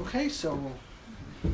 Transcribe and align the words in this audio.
Okay, 0.00 0.28
so 0.30 0.58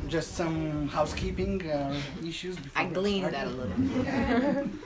just 0.06 0.34
some 0.34 0.86
housekeeping 0.88 1.68
uh, 1.68 2.00
issues. 2.24 2.56
Before 2.56 2.82
I 2.82 2.86
gleaned 2.86 3.34
that 3.34 3.46
a 3.46 3.50
little. 3.50 3.76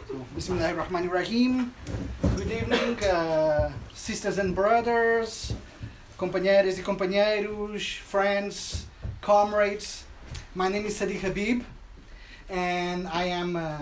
So, 0.09 0.27
Bismillahirrahmanirrahim. 0.35 1.69
Good 2.37 2.51
evening, 2.51 3.05
uh, 3.05 3.71
sisters 3.93 4.39
and 4.39 4.55
brothers, 4.55 5.53
companheiras 6.19 6.79
e 6.79 6.83
companheiros, 6.83 7.99
friends, 7.99 8.87
comrades. 9.21 10.05
My 10.55 10.69
name 10.69 10.87
is 10.87 10.99
Sadiq 10.99 11.21
Habib, 11.21 11.63
and 12.49 13.07
I 13.09 13.25
am 13.25 13.57
uh, 13.57 13.77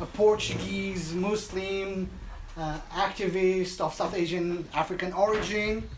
a 0.00 0.06
Portuguese 0.12 1.14
Muslim 1.14 2.10
uh, 2.58 2.78
activist 2.92 3.80
of 3.80 3.94
South 3.94 4.14
Asian 4.14 4.68
African 4.74 5.14
origin. 5.14 5.88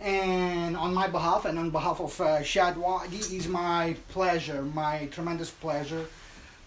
And 0.00 0.76
on 0.76 0.94
my 0.94 1.08
behalf 1.08 1.44
and 1.44 1.58
on 1.58 1.70
behalf 1.70 2.00
of 2.00 2.20
uh, 2.20 2.38
it 2.40 3.32
is 3.32 3.48
my 3.48 3.96
pleasure, 4.10 4.62
my 4.62 5.06
tremendous 5.06 5.50
pleasure, 5.50 6.06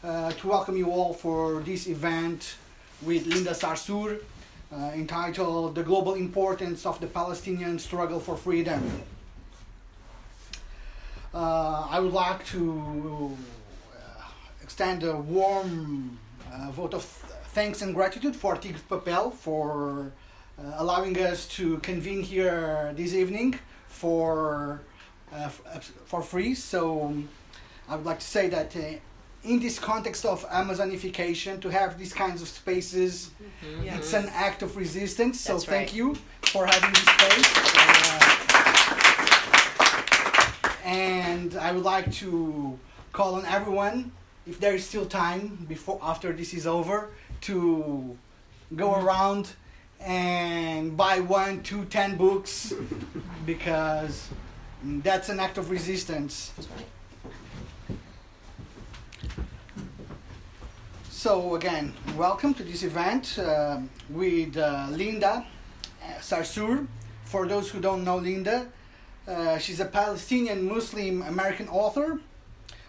uh, 0.03 0.31
to 0.33 0.47
welcome 0.47 0.75
you 0.75 0.91
all 0.91 1.13
for 1.13 1.61
this 1.61 1.87
event 1.87 2.55
with 3.01 3.25
Linda 3.27 3.51
Sarsour 3.51 4.19
uh, 4.73 4.91
entitled 4.93 5.75
The 5.75 5.83
Global 5.83 6.15
Importance 6.15 6.85
of 6.85 6.99
the 6.99 7.07
Palestinian 7.07 7.79
Struggle 7.79 8.19
for 8.19 8.35
Freedom. 8.35 9.01
Uh, 11.33 11.87
I 11.89 12.01
would 12.01 12.11
like 12.11 12.45
to 12.47 13.37
uh, 13.93 14.23
extend 14.61 15.03
a 15.03 15.15
warm 15.15 16.19
uh, 16.51 16.71
vote 16.71 16.93
of 16.93 17.05
thanks 17.53 17.81
and 17.81 17.95
gratitude 17.95 18.35
for 18.35 18.57
Tigre 18.57 18.81
Papel 18.89 19.33
for 19.33 20.11
uh, 20.61 20.73
allowing 20.77 21.17
us 21.17 21.47
to 21.47 21.79
convene 21.79 22.21
here 22.21 22.93
this 22.95 23.13
evening 23.13 23.57
for 23.87 24.81
uh, 25.33 25.49
for 26.05 26.21
free. 26.21 26.53
So 26.53 27.05
um, 27.05 27.29
I 27.89 27.95
would 27.95 28.05
like 28.05 28.19
to 28.19 28.25
say 28.25 28.47
that 28.49 28.75
uh, 28.75 28.79
in 29.43 29.59
this 29.59 29.79
context 29.79 30.25
of 30.25 30.47
Amazonification, 30.49 31.59
to 31.61 31.69
have 31.69 31.97
these 31.97 32.13
kinds 32.13 32.41
of 32.41 32.47
spaces, 32.47 33.31
it's 33.81 34.13
an 34.13 34.29
act 34.33 34.61
of 34.61 34.77
resistance. 34.77 35.39
So 35.39 35.53
That's 35.53 35.65
thank 35.65 35.87
right. 35.87 35.95
you 35.95 36.15
for 36.43 36.65
having 36.65 36.93
this 36.93 37.05
space. 37.05 37.49
Uh, 37.75 38.31
and 40.85 41.55
I 41.55 41.71
would 41.71 41.83
like 41.83 42.11
to 42.15 42.77
call 43.13 43.35
on 43.35 43.45
everyone, 43.45 44.11
if 44.45 44.59
there 44.59 44.75
is 44.75 44.85
still 44.85 45.05
time 45.05 45.65
before 45.67 45.99
after 46.03 46.33
this 46.33 46.53
is 46.53 46.67
over, 46.67 47.09
to 47.41 48.17
go 48.75 48.95
around 48.95 49.53
and 50.05 50.97
buy 50.97 51.19
one, 51.19 51.61
two, 51.63 51.85
ten 51.85 52.17
books, 52.17 52.73
because 53.45 54.29
that's 54.83 55.29
an 55.29 55.39
act 55.39 55.57
of 55.57 55.69
resistance. 55.69 56.51
So 61.09 61.55
again, 61.55 61.93
welcome 62.17 62.53
to 62.55 62.63
this 62.63 62.83
event 62.83 63.37
um 63.37 63.89
with 64.09 64.57
uh, 64.57 64.87
Linda 64.89 65.45
uh, 66.03 66.19
Sarsour. 66.19 66.87
For 67.25 67.47
those 67.47 67.69
who 67.69 67.79
don't 67.79 68.03
know 68.03 68.17
Linda, 68.17 68.67
uh, 69.27 69.57
she's 69.57 69.79
a 69.79 69.85
Palestinian 69.85 70.67
Muslim 70.67 71.21
American 71.21 71.69
author, 71.69 72.19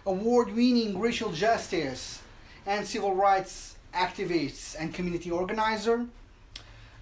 award-winning 0.07 0.99
racial 0.99 1.31
justice 1.31 2.21
and 2.67 2.87
civil 2.87 3.15
rights 3.15 3.77
activist 3.95 4.77
and 4.79 4.95
community 4.95 5.31
organizer, 5.31 6.07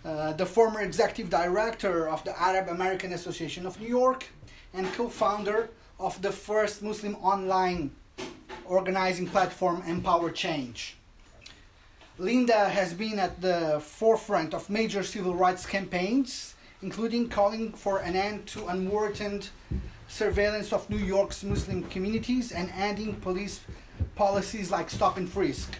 uh, 0.04 0.32
the 0.32 0.46
former 0.46 0.80
executive 0.80 1.30
director 1.30 2.08
of 2.08 2.24
the 2.24 2.40
Arab 2.40 2.68
American 2.68 3.12
Association 3.12 3.66
of 3.66 3.80
New 3.80 3.88
York, 3.88 4.26
and 4.72 4.86
co-founder 4.92 5.70
of 5.98 6.20
the 6.22 6.32
first 6.32 6.82
Muslim 6.82 7.16
online 7.16 7.90
organizing 8.64 9.26
platform 9.26 9.82
Empower 9.86 10.30
Change. 10.30 10.96
Linda 12.18 12.68
has 12.68 12.94
been 12.94 13.18
at 13.18 13.40
the 13.40 13.80
forefront 13.80 14.54
of 14.54 14.70
major 14.70 15.02
civil 15.02 15.34
rights 15.34 15.66
campaigns, 15.66 16.54
including 16.82 17.28
calling 17.28 17.72
for 17.72 17.98
an 17.98 18.14
end 18.14 18.46
to 18.46 18.66
unwarranted 18.66 19.48
surveillance 20.08 20.72
of 20.72 20.88
New 20.90 20.98
York's 20.98 21.42
Muslim 21.42 21.82
communities 21.84 22.52
and 22.52 22.70
ending 22.76 23.14
police 23.16 23.60
policies 24.16 24.70
like 24.70 24.90
stop 24.90 25.16
and 25.16 25.28
frisk. 25.28 25.78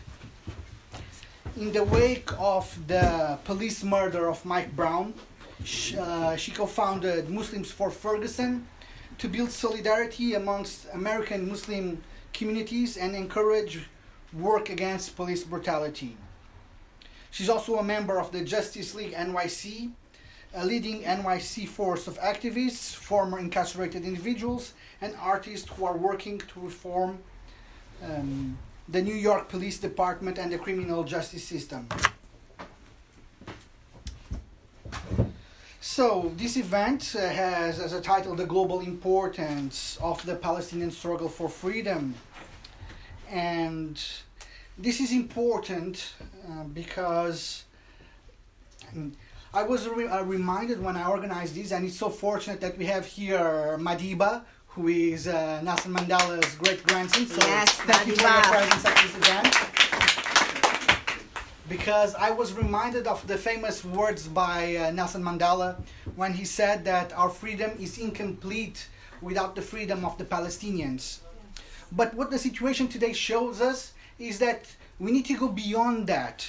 In 1.57 1.73
the 1.73 1.83
wake 1.83 2.31
of 2.39 2.79
the 2.87 3.39
police 3.45 3.83
murder 3.83 4.29
of 4.29 4.45
Mike 4.45 4.75
Brown, 4.77 5.13
uh, 5.99 6.37
she 6.37 6.53
co 6.53 6.65
founded 6.65 7.29
Muslims 7.29 7.73
for 7.73 7.91
Ferguson 7.91 8.69
to 9.19 9.29
build 9.29 9.51
solidarity 9.51 10.35
amongst 10.35 10.87
American 10.95 11.49
Muslim 11.49 12.03
communities 12.33 12.97
and 12.97 13.17
encourage 13.17 13.81
work 14.33 14.71
against 14.71 15.17
police 15.17 15.43
brutality. 15.43 16.17
She's 17.33 17.49
also 17.49 17.79
a 17.79 17.83
member 17.83 18.21
of 18.21 18.31
the 18.31 18.45
Justice 18.45 18.95
League 18.95 19.13
NYC, 19.13 19.91
a 20.55 20.65
leading 20.65 21.03
NYC 21.03 21.67
force 21.67 22.07
of 22.07 22.17
activists, 22.21 22.95
former 22.95 23.41
incarcerated 23.41 24.05
individuals, 24.05 24.75
and 25.01 25.17
artists 25.21 25.69
who 25.69 25.85
are 25.85 25.97
working 25.97 26.39
to 26.39 26.61
reform 26.61 27.19
um, 28.05 28.57
the 28.89 29.03
New 29.03 29.15
York 29.15 29.49
Police 29.49 29.79
Department 29.79 30.39
and 30.39 30.53
the 30.53 30.59
criminal 30.59 31.05
justice 31.05 31.45
system. 31.45 31.89
So, 35.81 36.33
this 36.37 36.57
event 36.57 37.17
uh, 37.19 37.29
has 37.29 37.81
as 37.81 37.93
a 37.93 38.01
title 38.01 38.35
the 38.35 38.47
global 38.47 38.81
importance 38.81 39.99
of 40.03 40.25
the 40.25 40.35
Palestinian 40.35 40.91
struggle 40.91 41.29
for 41.29 41.49
freedom. 41.49 42.15
And 43.29 44.01
this 44.77 45.01
is 45.01 45.13
important 45.13 46.15
uh, 46.49 46.65
because 46.65 47.65
um, 48.93 49.13
I 49.53 49.63
was 49.63 49.89
re- 49.89 50.07
uh, 50.07 50.23
reminded 50.23 50.83
when 50.83 50.97
I 50.97 51.09
organized 51.09 51.55
this, 51.55 51.73
and 51.73 51.85
it's 51.85 51.99
so 51.99 52.09
fortunate 52.09 52.61
that 52.61 52.79
we 52.79 52.87
have 52.87 53.05
here 53.07 53.77
Madiba, 53.79 54.43
who 54.75 54.89
is 54.89 55.27
uh, 55.27 55.61
Nelson 55.63 55.93
Mandela's 55.95 56.55
great 56.55 56.83
grandson. 56.85 57.27
So 57.27 57.45
Yes, 57.47 57.73
thank 57.73 58.07
you 58.07 58.15
for 58.15 58.29
your 58.29 58.43
presence 58.43 58.85
at 58.85 58.97
this 59.03 59.17
event. 59.17 59.55
Because 61.69 62.15
I 62.15 62.31
was 62.31 62.53
reminded 62.53 63.07
of 63.07 63.27
the 63.27 63.37
famous 63.37 63.85
words 63.85 64.27
by 64.29 64.77
uh, 64.77 64.91
Nelson 64.93 65.23
Mandela 65.23 65.77
when 66.17 66.35
he 66.35 66.45
said 66.45 66.85
that 66.85 67.13
our 67.13 67.29
freedom 67.29 67.73
is 67.81 67.99
incomplete 67.99 68.89
without 69.21 69.55
the 69.55 69.63
freedom 69.63 70.05
of 70.05 70.17
the 70.19 70.25
Palestinians. 70.25 71.19
But 71.93 72.15
what 72.15 72.31
the 72.31 72.39
situation 72.39 72.87
today 72.89 73.13
shows 73.13 73.61
us 73.61 73.93
is 74.19 74.39
that 74.39 74.67
we 74.99 75.11
need 75.11 75.27
to 75.27 75.37
go 75.37 75.49
beyond 75.49 76.07
that 76.07 76.49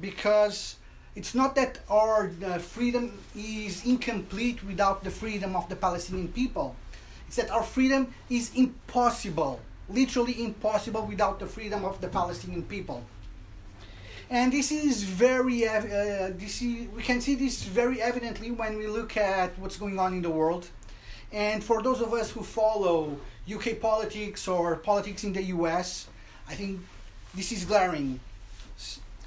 because 0.00 0.76
it's 1.14 1.34
not 1.34 1.54
that 1.56 1.80
our 1.90 2.30
uh, 2.44 2.58
freedom 2.58 3.18
is 3.36 3.84
incomplete 3.84 4.64
without 4.64 5.04
the 5.04 5.10
freedom 5.10 5.56
of 5.56 5.68
the 5.68 5.76
Palestinian 5.76 6.28
people. 6.28 6.76
It's 7.30 7.36
that 7.36 7.50
our 7.50 7.62
freedom 7.62 8.12
is 8.28 8.50
impossible, 8.56 9.60
literally 9.88 10.42
impossible 10.42 11.06
without 11.06 11.38
the 11.38 11.46
freedom 11.46 11.84
of 11.84 12.00
the 12.00 12.08
Palestinian 12.08 12.64
people. 12.64 13.04
And 14.28 14.52
this 14.52 14.72
is 14.72 15.04
very, 15.04 15.64
uh, 15.64 15.80
this 16.34 16.60
is, 16.60 16.88
we 16.88 17.04
can 17.04 17.20
see 17.20 17.36
this 17.36 17.62
very 17.62 18.02
evidently 18.02 18.50
when 18.50 18.76
we 18.76 18.88
look 18.88 19.16
at 19.16 19.56
what's 19.60 19.76
going 19.76 19.96
on 20.00 20.12
in 20.12 20.22
the 20.22 20.30
world. 20.30 20.70
And 21.30 21.62
for 21.62 21.84
those 21.84 22.00
of 22.00 22.12
us 22.12 22.32
who 22.32 22.42
follow 22.42 23.16
UK 23.48 23.80
politics 23.80 24.48
or 24.48 24.74
politics 24.74 25.22
in 25.22 25.32
the 25.32 25.44
US, 25.54 26.08
I 26.48 26.56
think 26.56 26.80
this 27.32 27.52
is 27.52 27.64
glaring. 27.64 28.18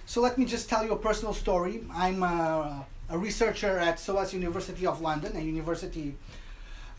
So 0.05 0.19
let 0.19 0.37
me 0.37 0.43
just 0.43 0.67
tell 0.67 0.83
you 0.83 0.91
a 0.91 0.97
personal 0.97 1.33
story. 1.33 1.85
I'm 1.93 2.21
a, 2.21 2.85
a 3.07 3.17
researcher 3.17 3.79
at 3.79 3.97
SOAS 3.97 4.33
University 4.33 4.85
of 4.85 4.99
London, 4.99 5.37
a 5.37 5.39
university 5.39 6.17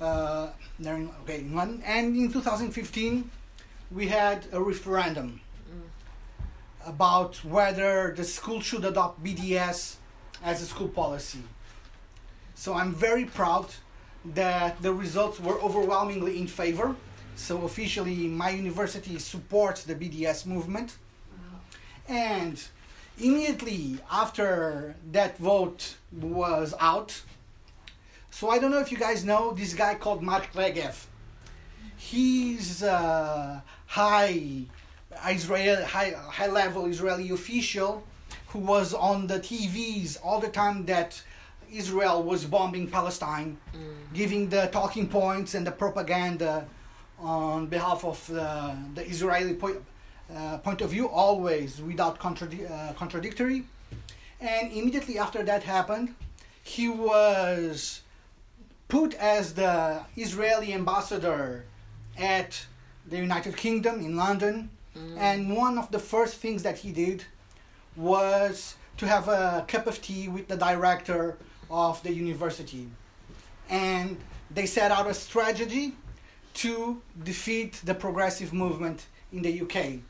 uh, 0.00 0.48
okay, 1.22 1.42
in. 1.42 1.82
And 1.84 2.16
in 2.16 2.32
2015, 2.32 3.30
we 3.90 4.08
had 4.08 4.46
a 4.52 4.60
referendum 4.60 5.40
about 6.86 7.36
whether 7.44 8.12
the 8.16 8.24
school 8.24 8.60
should 8.60 8.84
adopt 8.84 9.22
BDS 9.24 9.96
as 10.42 10.62
a 10.62 10.66
school 10.66 10.88
policy. 10.88 11.42
So 12.54 12.74
I'm 12.74 12.94
very 12.94 13.24
proud 13.24 13.66
that 14.24 14.80
the 14.82 14.92
results 14.92 15.40
were 15.40 15.60
overwhelmingly 15.60 16.38
in 16.38 16.46
favor. 16.46 16.96
So 17.36 17.64
officially, 17.64 18.28
my 18.28 18.50
university 18.50 19.18
supports 19.18 19.84
the 19.84 19.94
BDS 19.94 20.46
movement. 20.46 20.96
And 22.08 22.62
immediately 23.18 23.98
after 24.10 24.94
that 25.12 25.38
vote 25.38 25.96
was 26.12 26.74
out, 26.78 27.22
so 28.34 28.50
I 28.50 28.58
don't 28.58 28.72
know 28.72 28.80
if 28.80 28.90
you 28.90 28.98
guys 28.98 29.24
know 29.24 29.52
this 29.52 29.74
guy 29.74 29.94
called 29.94 30.20
Mark 30.20 30.52
Regev. 30.54 30.96
He's 31.96 32.82
a 32.82 33.62
high 33.86 34.64
Israel 35.30 35.84
high 35.84 36.10
high 36.38 36.48
level 36.48 36.86
Israeli 36.86 37.30
official 37.30 38.02
who 38.48 38.58
was 38.58 38.92
on 38.92 39.28
the 39.28 39.38
TVs 39.38 40.18
all 40.24 40.40
the 40.40 40.48
time 40.48 40.84
that 40.86 41.22
Israel 41.72 42.24
was 42.24 42.44
bombing 42.44 42.88
Palestine, 42.88 43.56
giving 44.12 44.48
the 44.48 44.66
talking 44.72 45.06
points 45.08 45.54
and 45.54 45.64
the 45.64 45.70
propaganda 45.70 46.66
on 47.20 47.66
behalf 47.66 48.04
of 48.04 48.18
uh, 48.32 48.74
the 48.94 49.06
Israeli 49.14 49.54
point, 49.54 49.78
uh, 50.34 50.58
point 50.58 50.80
of 50.80 50.90
view, 50.90 51.08
always 51.08 51.80
without 51.80 52.18
contradi- 52.18 52.68
uh, 52.68 52.92
contradictory. 52.94 53.64
And 54.40 54.72
immediately 54.72 55.18
after 55.18 55.44
that 55.44 55.62
happened, 55.62 56.16
he 56.64 56.88
was 56.88 58.02
put 58.88 59.14
as 59.14 59.54
the 59.54 60.02
Israeli 60.16 60.72
ambassador 60.72 61.64
at 62.16 62.66
the 63.06 63.16
United 63.16 63.56
Kingdom 63.56 64.00
in 64.00 64.16
London. 64.16 64.70
Mm. 64.96 65.18
And 65.18 65.56
one 65.56 65.78
of 65.78 65.90
the 65.90 65.98
first 65.98 66.36
things 66.36 66.62
that 66.62 66.78
he 66.78 66.92
did 66.92 67.24
was 67.96 68.76
to 68.96 69.06
have 69.06 69.28
a 69.28 69.64
cup 69.66 69.86
of 69.86 70.00
tea 70.00 70.28
with 70.28 70.48
the 70.48 70.56
director 70.56 71.36
of 71.70 72.02
the 72.02 72.12
university. 72.12 72.88
And 73.68 74.16
they 74.50 74.66
set 74.66 74.90
out 74.90 75.08
a 75.08 75.14
strategy 75.14 75.94
to 76.54 77.02
defeat 77.24 77.80
the 77.84 77.94
progressive 77.94 78.52
movement 78.52 79.06
in 79.32 79.42
the 79.42 79.62
UK. 79.62 80.00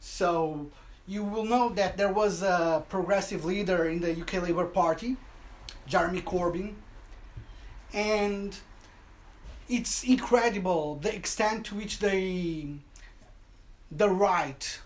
So 0.00 0.66
you 1.06 1.24
will 1.24 1.44
know 1.44 1.70
that 1.70 1.96
there 1.96 2.12
was 2.12 2.42
a 2.42 2.84
progressive 2.88 3.44
leader 3.44 3.88
in 3.88 4.00
the 4.00 4.12
UK 4.20 4.42
Labour 4.42 4.66
Party, 4.66 5.16
Jeremy 5.86 6.20
Corbyn, 6.20 6.74
and 7.94 8.58
it's 9.68 10.02
incredible 10.04 10.96
the 10.96 11.14
extent 11.14 11.66
to 11.66 11.76
which 11.76 12.00
the 12.00 12.66
the 13.90 14.08
right, 14.08 14.80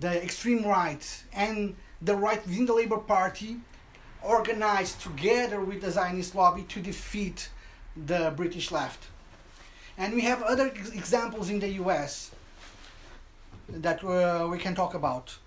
the 0.00 0.22
extreme 0.22 0.64
right, 0.66 1.22
and 1.32 1.76
the 2.02 2.16
right 2.16 2.44
within 2.44 2.66
the 2.66 2.74
Labour 2.74 2.98
Party 2.98 3.58
organized 4.22 5.00
together 5.00 5.60
with 5.60 5.80
the 5.80 5.90
Zionist 5.92 6.34
lobby 6.34 6.62
to 6.64 6.80
defeat 6.80 7.50
the 7.96 8.32
British 8.36 8.72
left. 8.72 9.04
And 9.96 10.12
we 10.12 10.22
have 10.22 10.42
other 10.42 10.66
examples 10.66 11.48
in 11.48 11.60
the 11.60 11.68
US 11.84 12.32
that 13.68 14.02
uh, 14.02 14.48
we 14.50 14.58
can 14.58 14.74
talk 14.74 14.94
about. 14.94 15.38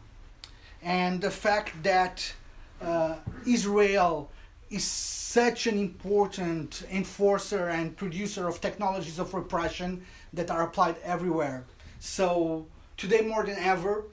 And 0.81 1.19
the 1.21 1.31
fact 1.31 1.83
that 1.83 2.33
uh, 2.81 3.15
Israel 3.45 4.29
is 4.69 4.83
such 4.83 5.67
an 5.67 5.77
important 5.77 6.83
enforcer 6.91 7.69
and 7.69 7.95
producer 7.95 8.47
of 8.47 8.59
technologies 8.61 9.19
of 9.19 9.33
repression 9.33 10.03
that 10.33 10.49
are 10.49 10.63
applied 10.63 10.95
everywhere. 11.03 11.65
So 11.99 12.65
today 12.97 13.21
more 13.21 13.45
than 13.45 13.57
ever, 13.57 14.05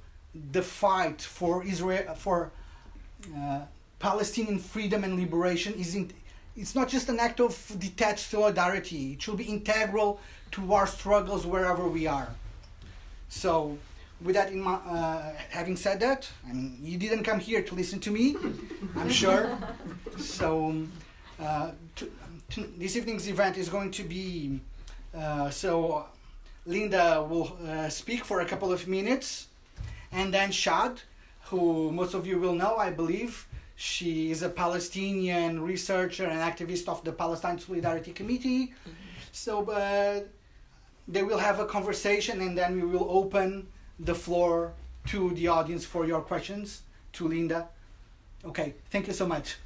the 0.53 0.63
fight 0.63 1.23
for 1.23 1.65
Israel 1.65 2.15
for 2.15 2.53
uh, 3.37 3.61
Palestinian 3.99 4.59
freedom 4.59 5.05
and 5.05 5.19
liberation 5.19 5.73
is 5.75 5.95
in, 5.95 6.13
it's 6.57 6.75
not 6.75 6.89
just 6.89 7.09
an 7.09 7.19
act 7.19 7.41
of 7.41 7.53
detached 7.79 8.31
solidarity. 8.31 9.13
It 9.15 9.23
should 9.23 9.37
be 9.37 9.45
integral 9.45 10.21
to 10.53 10.73
our 10.75 10.87
struggles 10.87 11.47
wherever 11.47 11.87
we 11.87 12.07
are. 12.07 12.29
So, 13.29 13.79
with 14.23 14.35
that 14.35 14.51
in 14.51 14.61
my, 14.61 14.75
uh, 14.75 15.33
having 15.51 15.77
said 15.77 16.01
that, 16.01 16.29
I 16.49 16.53
mean, 16.53 16.79
you 16.81 16.99
didn't 16.99 17.25
come 17.25 17.39
here 17.39 17.63
to 17.63 17.75
listen 17.75 18.01
to 18.01 18.11
me, 18.11 18.37
I'm 18.97 19.11
sure. 19.11 19.57
So, 20.19 20.75
uh, 21.39 21.73
to, 21.97 22.11
to 22.53 22.73
this 22.79 22.97
evening's 22.97 23.29
event 23.29 23.59
is 23.59 23.69
going 23.69 23.91
to 23.93 24.03
be 24.03 24.61
uh, 25.15 25.51
so. 25.51 26.07
Linda 26.69 27.23
will 27.23 27.57
uh, 27.65 27.89
speak 27.89 28.25
for 28.25 28.41
a 28.41 28.45
couple 28.45 28.73
of 28.73 28.89
minutes, 28.89 29.47
and 30.11 30.35
then 30.35 30.51
Shad, 30.51 31.01
who 31.45 31.93
most 31.93 32.13
of 32.13 32.27
you 32.27 32.41
will 32.41 32.55
know, 32.55 32.77
I 32.77 32.91
believe, 32.91 33.47
she 33.77 34.31
is 34.31 34.43
a 34.43 34.49
Palestinian 34.49 35.63
researcher 35.63 36.25
and 36.25 36.41
activist 36.41 36.89
of 36.89 37.05
the 37.05 37.13
Palestine 37.13 37.59
Solidarity 37.59 38.13
Committee. 38.13 38.67
Mm-hmm. 38.67 38.91
So 39.33 39.71
uh, 39.71 40.21
they 41.07 41.23
will 41.23 41.39
have 41.39 41.61
a 41.61 41.67
conversation 41.67 42.41
and 42.41 42.57
then 42.57 42.75
we 42.75 42.87
will 42.87 43.07
open 43.09 43.69
the 43.99 44.15
floor 44.15 44.73
to 45.07 45.31
the 45.31 45.49
audience 45.49 45.85
for 45.85 46.07
your 46.07 46.21
questions 46.21 46.83
to 47.13 47.29
Linda. 47.29 47.69
Okay, 48.45 48.75
thank 48.91 49.07
you 49.07 49.13
so 49.13 49.27
much. 49.27 49.57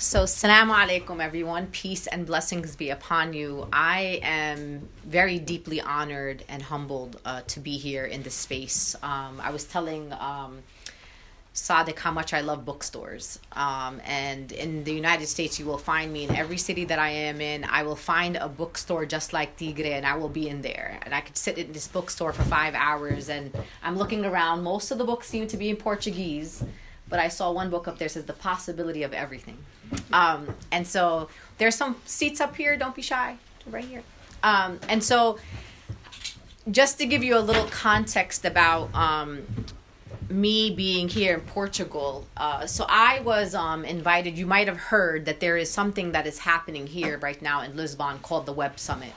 So, 0.00 0.22
salamu 0.24 0.72
alaikum, 0.74 1.20
everyone. 1.20 1.66
Peace 1.66 2.06
and 2.06 2.24
blessings 2.24 2.76
be 2.76 2.90
upon 2.90 3.32
you. 3.32 3.66
I 3.72 4.20
am 4.22 4.88
very 5.04 5.38
deeply 5.40 5.80
honored 5.80 6.44
and 6.48 6.62
humbled 6.62 7.20
uh, 7.24 7.42
to 7.48 7.60
be 7.60 7.76
here 7.76 8.04
in 8.04 8.22
this 8.22 8.34
space. 8.34 8.94
Um, 9.02 9.40
I 9.42 9.50
was 9.50 9.64
telling 9.64 10.12
um, 10.12 10.62
Sadiq 11.60 11.98
how 11.98 12.12
much 12.12 12.32
I 12.32 12.40
love 12.40 12.64
bookstores. 12.64 13.38
Um, 13.52 14.00
and 14.04 14.52
in 14.52 14.84
the 14.84 14.92
United 14.92 15.26
States, 15.26 15.58
you 15.58 15.66
will 15.66 15.78
find 15.78 16.12
me 16.12 16.24
in 16.24 16.34
every 16.34 16.58
city 16.58 16.84
that 16.86 16.98
I 16.98 17.10
am 17.10 17.40
in. 17.40 17.64
I 17.64 17.82
will 17.82 17.96
find 17.96 18.36
a 18.36 18.48
bookstore 18.48 19.06
just 19.06 19.32
like 19.32 19.56
Tigre, 19.56 19.94
and 19.94 20.06
I 20.06 20.16
will 20.16 20.28
be 20.28 20.48
in 20.48 20.62
there. 20.62 20.98
And 21.02 21.14
I 21.14 21.20
could 21.20 21.36
sit 21.36 21.58
in 21.58 21.72
this 21.72 21.88
bookstore 21.88 22.32
for 22.32 22.44
five 22.44 22.74
hours, 22.74 23.28
and 23.28 23.52
I'm 23.82 23.96
looking 23.96 24.24
around. 24.24 24.62
Most 24.62 24.90
of 24.90 24.98
the 24.98 25.04
books 25.04 25.28
seem 25.28 25.46
to 25.48 25.56
be 25.56 25.68
in 25.68 25.76
Portuguese 25.76 26.64
but 27.08 27.18
I 27.18 27.28
saw 27.28 27.50
one 27.50 27.70
book 27.70 27.88
up 27.88 27.98
there 27.98 28.08
says 28.08 28.24
the 28.24 28.32
possibility 28.32 29.02
of 29.02 29.12
everything. 29.12 29.58
Um, 30.12 30.54
and 30.70 30.86
so 30.86 31.28
there's 31.58 31.74
some 31.74 31.96
seats 32.04 32.40
up 32.40 32.56
here. 32.56 32.76
Don't 32.76 32.94
be 32.94 33.02
shy. 33.02 33.36
Right 33.66 33.84
here. 33.84 34.02
Um, 34.42 34.78
and 34.88 35.02
so 35.02 35.38
just 36.70 36.98
to 36.98 37.06
give 37.06 37.24
you 37.24 37.36
a 37.36 37.40
little 37.40 37.64
context 37.66 38.44
about 38.44 38.94
um, 38.94 39.42
me 40.30 40.70
being 40.70 41.08
here 41.08 41.34
in 41.34 41.40
Portugal, 41.40 42.26
uh, 42.36 42.66
so 42.66 42.84
I 42.88 43.20
was 43.20 43.54
um, 43.54 43.84
invited. 43.84 44.36
You 44.36 44.46
might 44.46 44.68
have 44.68 44.76
heard 44.76 45.24
that 45.26 45.40
there 45.40 45.56
is 45.56 45.70
something 45.70 46.12
that 46.12 46.26
is 46.26 46.38
happening 46.38 46.86
here 46.86 47.18
right 47.18 47.40
now 47.40 47.62
in 47.62 47.76
Lisbon 47.76 48.18
called 48.18 48.46
the 48.46 48.52
Web 48.52 48.78
Summit. 48.78 49.12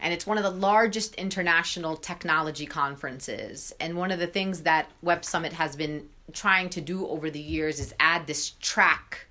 And 0.00 0.14
it's 0.14 0.26
one 0.26 0.38
of 0.38 0.44
the 0.44 0.50
largest 0.50 1.14
international 1.16 1.96
technology 1.96 2.66
conferences. 2.66 3.72
And 3.78 3.96
one 3.96 4.10
of 4.10 4.18
the 4.18 4.26
things 4.26 4.62
that 4.62 4.90
Web 5.02 5.24
Summit 5.24 5.52
has 5.52 5.76
been 5.76 6.08
trying 6.32 6.70
to 6.70 6.80
do 6.80 7.06
over 7.06 7.30
the 7.30 7.40
years 7.40 7.78
is 7.78 7.94
add 8.00 8.26
this 8.26 8.50
track 8.60 9.26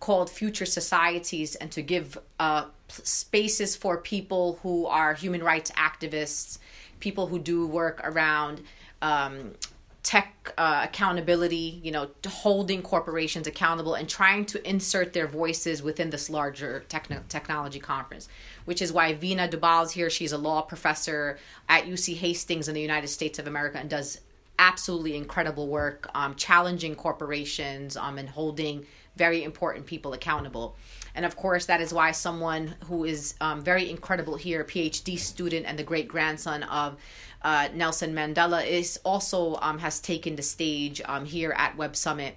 called 0.00 0.28
Future 0.28 0.66
Societies 0.66 1.54
and 1.54 1.70
to 1.72 1.80
give 1.80 2.18
uh, 2.38 2.66
spaces 2.88 3.74
for 3.74 3.96
people 3.96 4.58
who 4.62 4.86
are 4.86 5.14
human 5.14 5.42
rights 5.42 5.70
activists, 5.72 6.58
people 7.00 7.28
who 7.28 7.38
do 7.38 7.66
work 7.66 8.00
around 8.04 8.62
um, 9.00 9.52
tech 10.02 10.52
uh, 10.58 10.80
accountability, 10.84 11.80
you 11.82 11.92
know, 11.92 12.08
holding 12.26 12.82
corporations 12.82 13.46
accountable 13.46 13.94
and 13.94 14.08
trying 14.08 14.44
to 14.44 14.68
insert 14.68 15.12
their 15.12 15.28
voices 15.28 15.82
within 15.82 16.10
this 16.10 16.28
larger 16.28 16.84
techn- 16.88 17.26
technology 17.28 17.78
conference, 17.78 18.28
which 18.64 18.82
is 18.82 18.92
why 18.92 19.14
Veena 19.14 19.48
Dubal 19.48 19.84
is 19.84 19.92
here. 19.92 20.10
She's 20.10 20.32
a 20.32 20.38
law 20.38 20.62
professor 20.62 21.38
at 21.68 21.84
UC 21.84 22.16
Hastings 22.16 22.66
in 22.66 22.74
the 22.74 22.80
United 22.80 23.08
States 23.08 23.38
of 23.38 23.46
America 23.46 23.78
and 23.78 23.88
does 23.88 24.20
absolutely 24.58 25.16
incredible 25.16 25.68
work 25.68 26.08
um, 26.14 26.34
challenging 26.34 26.94
corporations 26.94 27.96
um, 27.96 28.18
and 28.18 28.28
holding 28.28 28.84
very 29.16 29.44
important 29.44 29.86
people 29.86 30.12
accountable. 30.14 30.76
And 31.14 31.24
of 31.24 31.36
course, 31.36 31.66
that 31.66 31.80
is 31.80 31.92
why 31.92 32.12
someone 32.12 32.74
who 32.86 33.04
is 33.04 33.34
um, 33.40 33.60
very 33.60 33.90
incredible 33.90 34.36
here, 34.36 34.64
PhD 34.64 35.18
student 35.18 35.66
and 35.66 35.78
the 35.78 35.82
great 35.82 36.08
grandson 36.08 36.62
of 36.64 36.96
uh, 37.42 37.68
Nelson 37.74 38.14
Mandela, 38.14 38.66
is 38.66 38.98
also 39.04 39.56
um, 39.56 39.78
has 39.78 40.00
taken 40.00 40.36
the 40.36 40.42
stage 40.42 41.00
um, 41.04 41.24
here 41.24 41.54
at 41.56 41.76
Web 41.76 41.96
Summit 41.96 42.36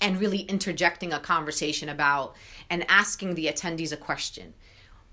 and 0.00 0.20
really 0.20 0.40
interjecting 0.40 1.12
a 1.12 1.20
conversation 1.20 1.88
about 1.88 2.34
and 2.68 2.84
asking 2.88 3.34
the 3.34 3.46
attendees 3.46 3.92
a 3.92 3.96
question. 3.96 4.54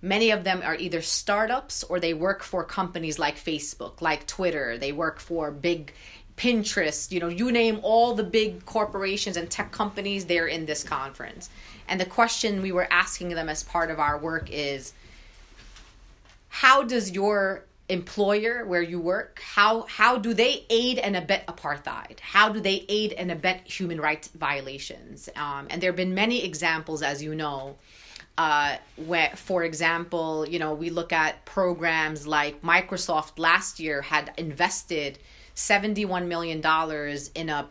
Many 0.02 0.32
of 0.32 0.46
them 0.46 0.62
are 0.64 0.76
either 0.76 1.02
startups 1.02 1.84
or 1.84 2.00
they 2.00 2.14
work 2.14 2.42
for 2.42 2.64
companies 2.64 3.20
like 3.20 3.36
Facebook, 3.36 4.02
like 4.02 4.26
Twitter. 4.26 4.78
They 4.78 4.94
work 4.94 5.20
for 5.20 5.52
big 5.52 5.94
Pinterest, 6.40 7.12
you 7.12 7.20
know, 7.20 7.28
you 7.28 7.52
name 7.52 7.82
all 7.84 8.16
the 8.16 8.24
big 8.24 8.66
corporations 8.66 9.36
and 9.36 9.52
tech 9.52 9.74
companies, 9.74 10.26
they're 10.26 10.48
in 10.48 10.66
this 10.66 10.86
conference. 10.86 11.50
And 11.90 12.00
the 12.00 12.06
question 12.06 12.62
we 12.62 12.72
were 12.72 12.88
asking 12.90 13.30
them 13.30 13.50
as 13.50 13.62
part 13.62 13.92
of 13.92 14.00
our 14.00 14.18
work 14.18 14.50
is 14.50 14.94
how 16.48 16.84
does 16.84 17.12
your 17.12 17.66
employer 17.90 18.66
where 18.66 18.82
you 18.82 19.00
work 19.00 19.42
how 19.44 19.82
how 19.84 20.18
do 20.18 20.34
they 20.34 20.66
aid 20.70 21.00
and 21.00 21.16
abet 21.16 21.46
apartheid? 21.48 22.20
How 22.20 22.50
do 22.50 22.60
they 22.60 22.86
aid 22.88 23.14
and 23.14 23.32
abet 23.32 23.68
human 23.68 24.00
rights 24.00 24.28
violations? 24.30 25.30
Um, 25.36 25.68
and 25.70 25.82
there 25.82 25.90
have 25.90 25.98
been 25.98 26.14
many 26.14 26.44
examples 26.44 27.02
as 27.02 27.22
you 27.22 27.36
know 27.36 27.76
uh, 28.38 28.78
where 28.96 29.32
for 29.36 29.64
example 29.64 30.48
you 30.48 30.60
know 30.60 30.74
we 30.74 30.90
look 30.90 31.12
at 31.12 31.44
programs 31.46 32.28
like 32.28 32.62
microsoft 32.62 33.38
last 33.38 33.80
year 33.80 34.02
had 34.02 34.32
invested 34.38 35.20
$71 35.56 36.28
million 36.28 36.60
in 37.36 37.50
a 37.50 37.68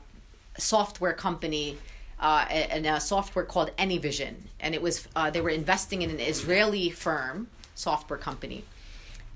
software 0.59 1.15
company 1.15 1.79
uh, 2.21 2.45
in 2.51 2.85
a 2.85 3.01
software 3.01 3.45
called 3.45 3.71
AnyVision, 3.77 4.35
and 4.61 4.75
it 4.75 4.83
was 4.83 5.07
uh, 5.15 5.31
they 5.31 5.41
were 5.41 5.51
investing 5.51 6.03
in 6.03 6.11
an 6.11 6.21
Israeli 6.21 6.91
firm 6.91 7.49
software 7.75 8.19
company, 8.19 8.65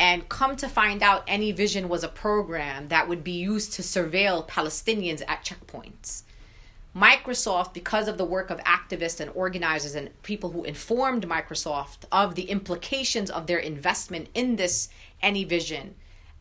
and 0.03 0.29
come 0.29 0.57
to 0.57 0.69
find 0.69 1.01
out, 1.01 1.25
AnyVision 1.29 1.87
was 1.87 2.03
a 2.03 2.09
program 2.09 2.89
that 2.89 3.09
would 3.09 3.23
be 3.23 3.39
used 3.39 3.73
to 3.75 3.83
surveil 3.83 4.47
Palestinians 4.49 5.23
at 5.29 5.45
checkpoints. 5.45 6.25
Microsoft, 6.95 7.73
because 7.73 8.09
of 8.09 8.19
the 8.19 8.25
work 8.25 8.51
of 8.51 8.59
activists 8.65 9.21
and 9.21 9.31
organizers 9.33 9.95
and 9.95 10.11
people 10.25 10.51
who 10.51 10.65
informed 10.65 11.29
Microsoft 11.29 11.99
of 12.11 12.35
the 12.35 12.51
implications 12.51 13.31
of 13.31 13.47
their 13.47 13.61
investment 13.61 14.29
in 14.35 14.57
this 14.57 14.89
AnyVision, 15.23 15.91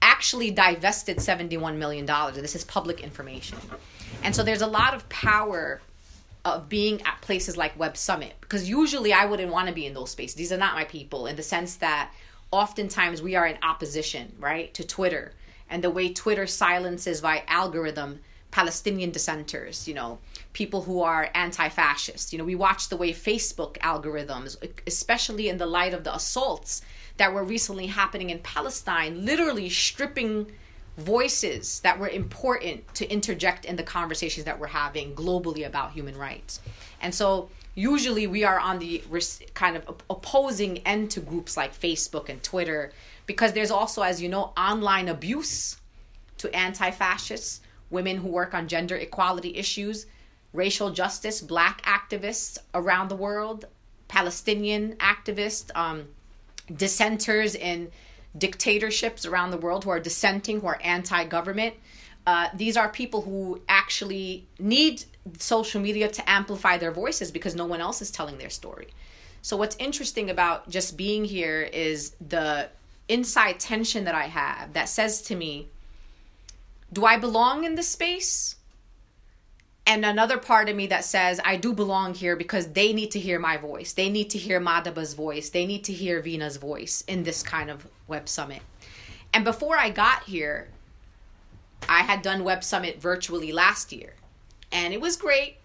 actually 0.01 0.49
divested 0.49 1.17
$71 1.17 1.77
million. 1.77 2.07
This 2.33 2.55
is 2.55 2.63
public 2.63 2.99
information. 3.01 3.59
And 4.23 4.35
so 4.35 4.41
there's 4.41 4.63
a 4.63 4.67
lot 4.67 4.95
of 4.95 5.07
power 5.07 5.81
of 6.43 6.67
being 6.67 6.99
at 7.03 7.21
places 7.21 7.55
like 7.55 7.77
Web 7.77 7.95
Summit 7.95 8.33
because 8.41 8.67
usually 8.67 9.13
I 9.13 9.25
wouldn't 9.25 9.51
want 9.51 9.67
to 9.67 9.73
be 9.73 9.85
in 9.85 9.93
those 9.93 10.09
spaces. 10.09 10.33
These 10.33 10.51
are 10.51 10.57
not 10.57 10.73
my 10.73 10.85
people 10.85 11.27
in 11.27 11.35
the 11.35 11.43
sense 11.43 11.75
that 11.75 12.11
oftentimes 12.51 13.21
we 13.21 13.35
are 13.35 13.47
in 13.47 13.57
opposition, 13.63 14.35
right, 14.39 14.73
to 14.73 14.85
Twitter 14.85 15.33
and 15.69 15.83
the 15.83 15.89
way 15.89 16.11
Twitter 16.11 16.45
silences 16.45 17.21
by 17.21 17.43
algorithm 17.47 18.19
Palestinian 18.51 19.11
dissenters, 19.11 19.87
you 19.87 19.93
know, 19.93 20.19
people 20.51 20.81
who 20.81 21.01
are 21.01 21.29
anti 21.33 21.69
fascist. 21.69 22.33
You 22.33 22.39
know, 22.39 22.43
we 22.43 22.55
watch 22.55 22.89
the 22.89 22.97
way 22.97 23.13
Facebook 23.13 23.77
algorithms, 23.77 24.57
especially 24.85 25.47
in 25.47 25.57
the 25.57 25.65
light 25.65 25.93
of 25.93 26.03
the 26.03 26.13
assaults 26.13 26.81
that 27.17 27.33
were 27.33 27.43
recently 27.43 27.87
happening 27.87 28.29
in 28.29 28.39
Palestine, 28.39 29.25
literally 29.25 29.69
stripping 29.69 30.51
voices 30.97 31.79
that 31.79 31.97
were 31.97 32.09
important 32.09 32.93
to 32.95 33.09
interject 33.09 33.63
in 33.63 33.77
the 33.77 33.83
conversations 33.83 34.45
that 34.45 34.59
we're 34.59 34.67
having 34.67 35.15
globally 35.15 35.65
about 35.65 35.93
human 35.93 36.17
rights. 36.17 36.59
And 37.01 37.15
so, 37.15 37.49
usually, 37.75 38.27
we 38.27 38.43
are 38.43 38.59
on 38.59 38.79
the 38.79 39.03
kind 39.53 39.77
of 39.77 40.01
opposing 40.09 40.79
end 40.79 41.11
to 41.11 41.19
groups 41.19 41.55
like 41.55 41.77
Facebook 41.77 42.29
and 42.29 42.41
Twitter 42.43 42.91
because 43.25 43.53
there's 43.53 43.71
also, 43.71 44.01
as 44.01 44.21
you 44.21 44.29
know, 44.29 44.53
online 44.57 45.07
abuse 45.07 45.77
to 46.37 46.53
anti 46.55 46.91
fascists 46.91 47.61
women 47.91 48.17
who 48.17 48.29
work 48.29 48.53
on 48.53 48.67
gender 48.67 48.95
equality 48.95 49.55
issues, 49.55 50.07
racial 50.53 50.89
justice, 50.89 51.41
black 51.41 51.81
activists 51.83 52.57
around 52.73 53.09
the 53.09 53.15
world, 53.15 53.65
Palestinian 54.07 54.95
activists, 54.95 55.75
um, 55.75 56.07
dissenters 56.73 57.53
in 57.53 57.91
dictatorships 58.37 59.25
around 59.25 59.51
the 59.51 59.57
world 59.57 59.83
who 59.83 59.89
are 59.89 59.99
dissenting, 59.99 60.61
who 60.61 60.67
are 60.67 60.79
anti 60.81 61.25
government. 61.25 61.75
Uh, 62.25 62.49
these 62.53 62.77
are 62.77 62.89
people 62.89 63.21
who 63.21 63.61
actually 63.67 64.47
need 64.59 65.03
social 65.39 65.81
media 65.81 66.07
to 66.07 66.29
amplify 66.29 66.77
their 66.77 66.91
voices 66.91 67.31
because 67.31 67.55
no 67.55 67.65
one 67.65 67.81
else 67.81 68.01
is 68.01 68.11
telling 68.11 68.37
their 68.37 68.49
story. 68.49 68.87
So, 69.41 69.57
what's 69.57 69.75
interesting 69.77 70.29
about 70.29 70.69
just 70.69 70.97
being 70.97 71.25
here 71.25 71.61
is 71.61 72.15
the 72.25 72.69
inside 73.09 73.59
tension 73.59 74.05
that 74.05 74.15
I 74.15 74.25
have 74.25 74.73
that 74.73 74.87
says 74.87 75.21
to 75.23 75.35
me, 75.35 75.67
do 76.93 77.05
I 77.05 77.17
belong 77.17 77.63
in 77.63 77.75
this 77.75 77.89
space? 77.89 78.55
And 79.87 80.05
another 80.05 80.37
part 80.37 80.69
of 80.69 80.75
me 80.75 80.87
that 80.87 81.03
says, 81.03 81.41
I 81.43 81.57
do 81.57 81.73
belong 81.73 82.13
here 82.13 82.35
because 82.35 82.67
they 82.67 82.93
need 82.93 83.11
to 83.11 83.19
hear 83.19 83.39
my 83.39 83.57
voice. 83.57 83.93
They 83.93 84.09
need 84.09 84.29
to 84.29 84.37
hear 84.37 84.61
Madiba's 84.61 85.15
voice. 85.15 85.49
They 85.49 85.65
need 85.65 85.83
to 85.85 85.93
hear 85.93 86.21
Veena's 86.21 86.57
voice 86.57 87.03
in 87.07 87.23
this 87.23 87.41
kind 87.41 87.71
of 87.71 87.87
Web 88.07 88.29
Summit. 88.29 88.61
And 89.33 89.43
before 89.43 89.77
I 89.77 89.89
got 89.89 90.23
here, 90.23 90.67
I 91.89 92.01
had 92.01 92.21
done 92.21 92.43
Web 92.43 92.63
Summit 92.63 93.01
virtually 93.01 93.51
last 93.51 93.91
year. 93.91 94.13
And 94.71 94.93
it 94.93 95.01
was 95.01 95.15
great. 95.15 95.57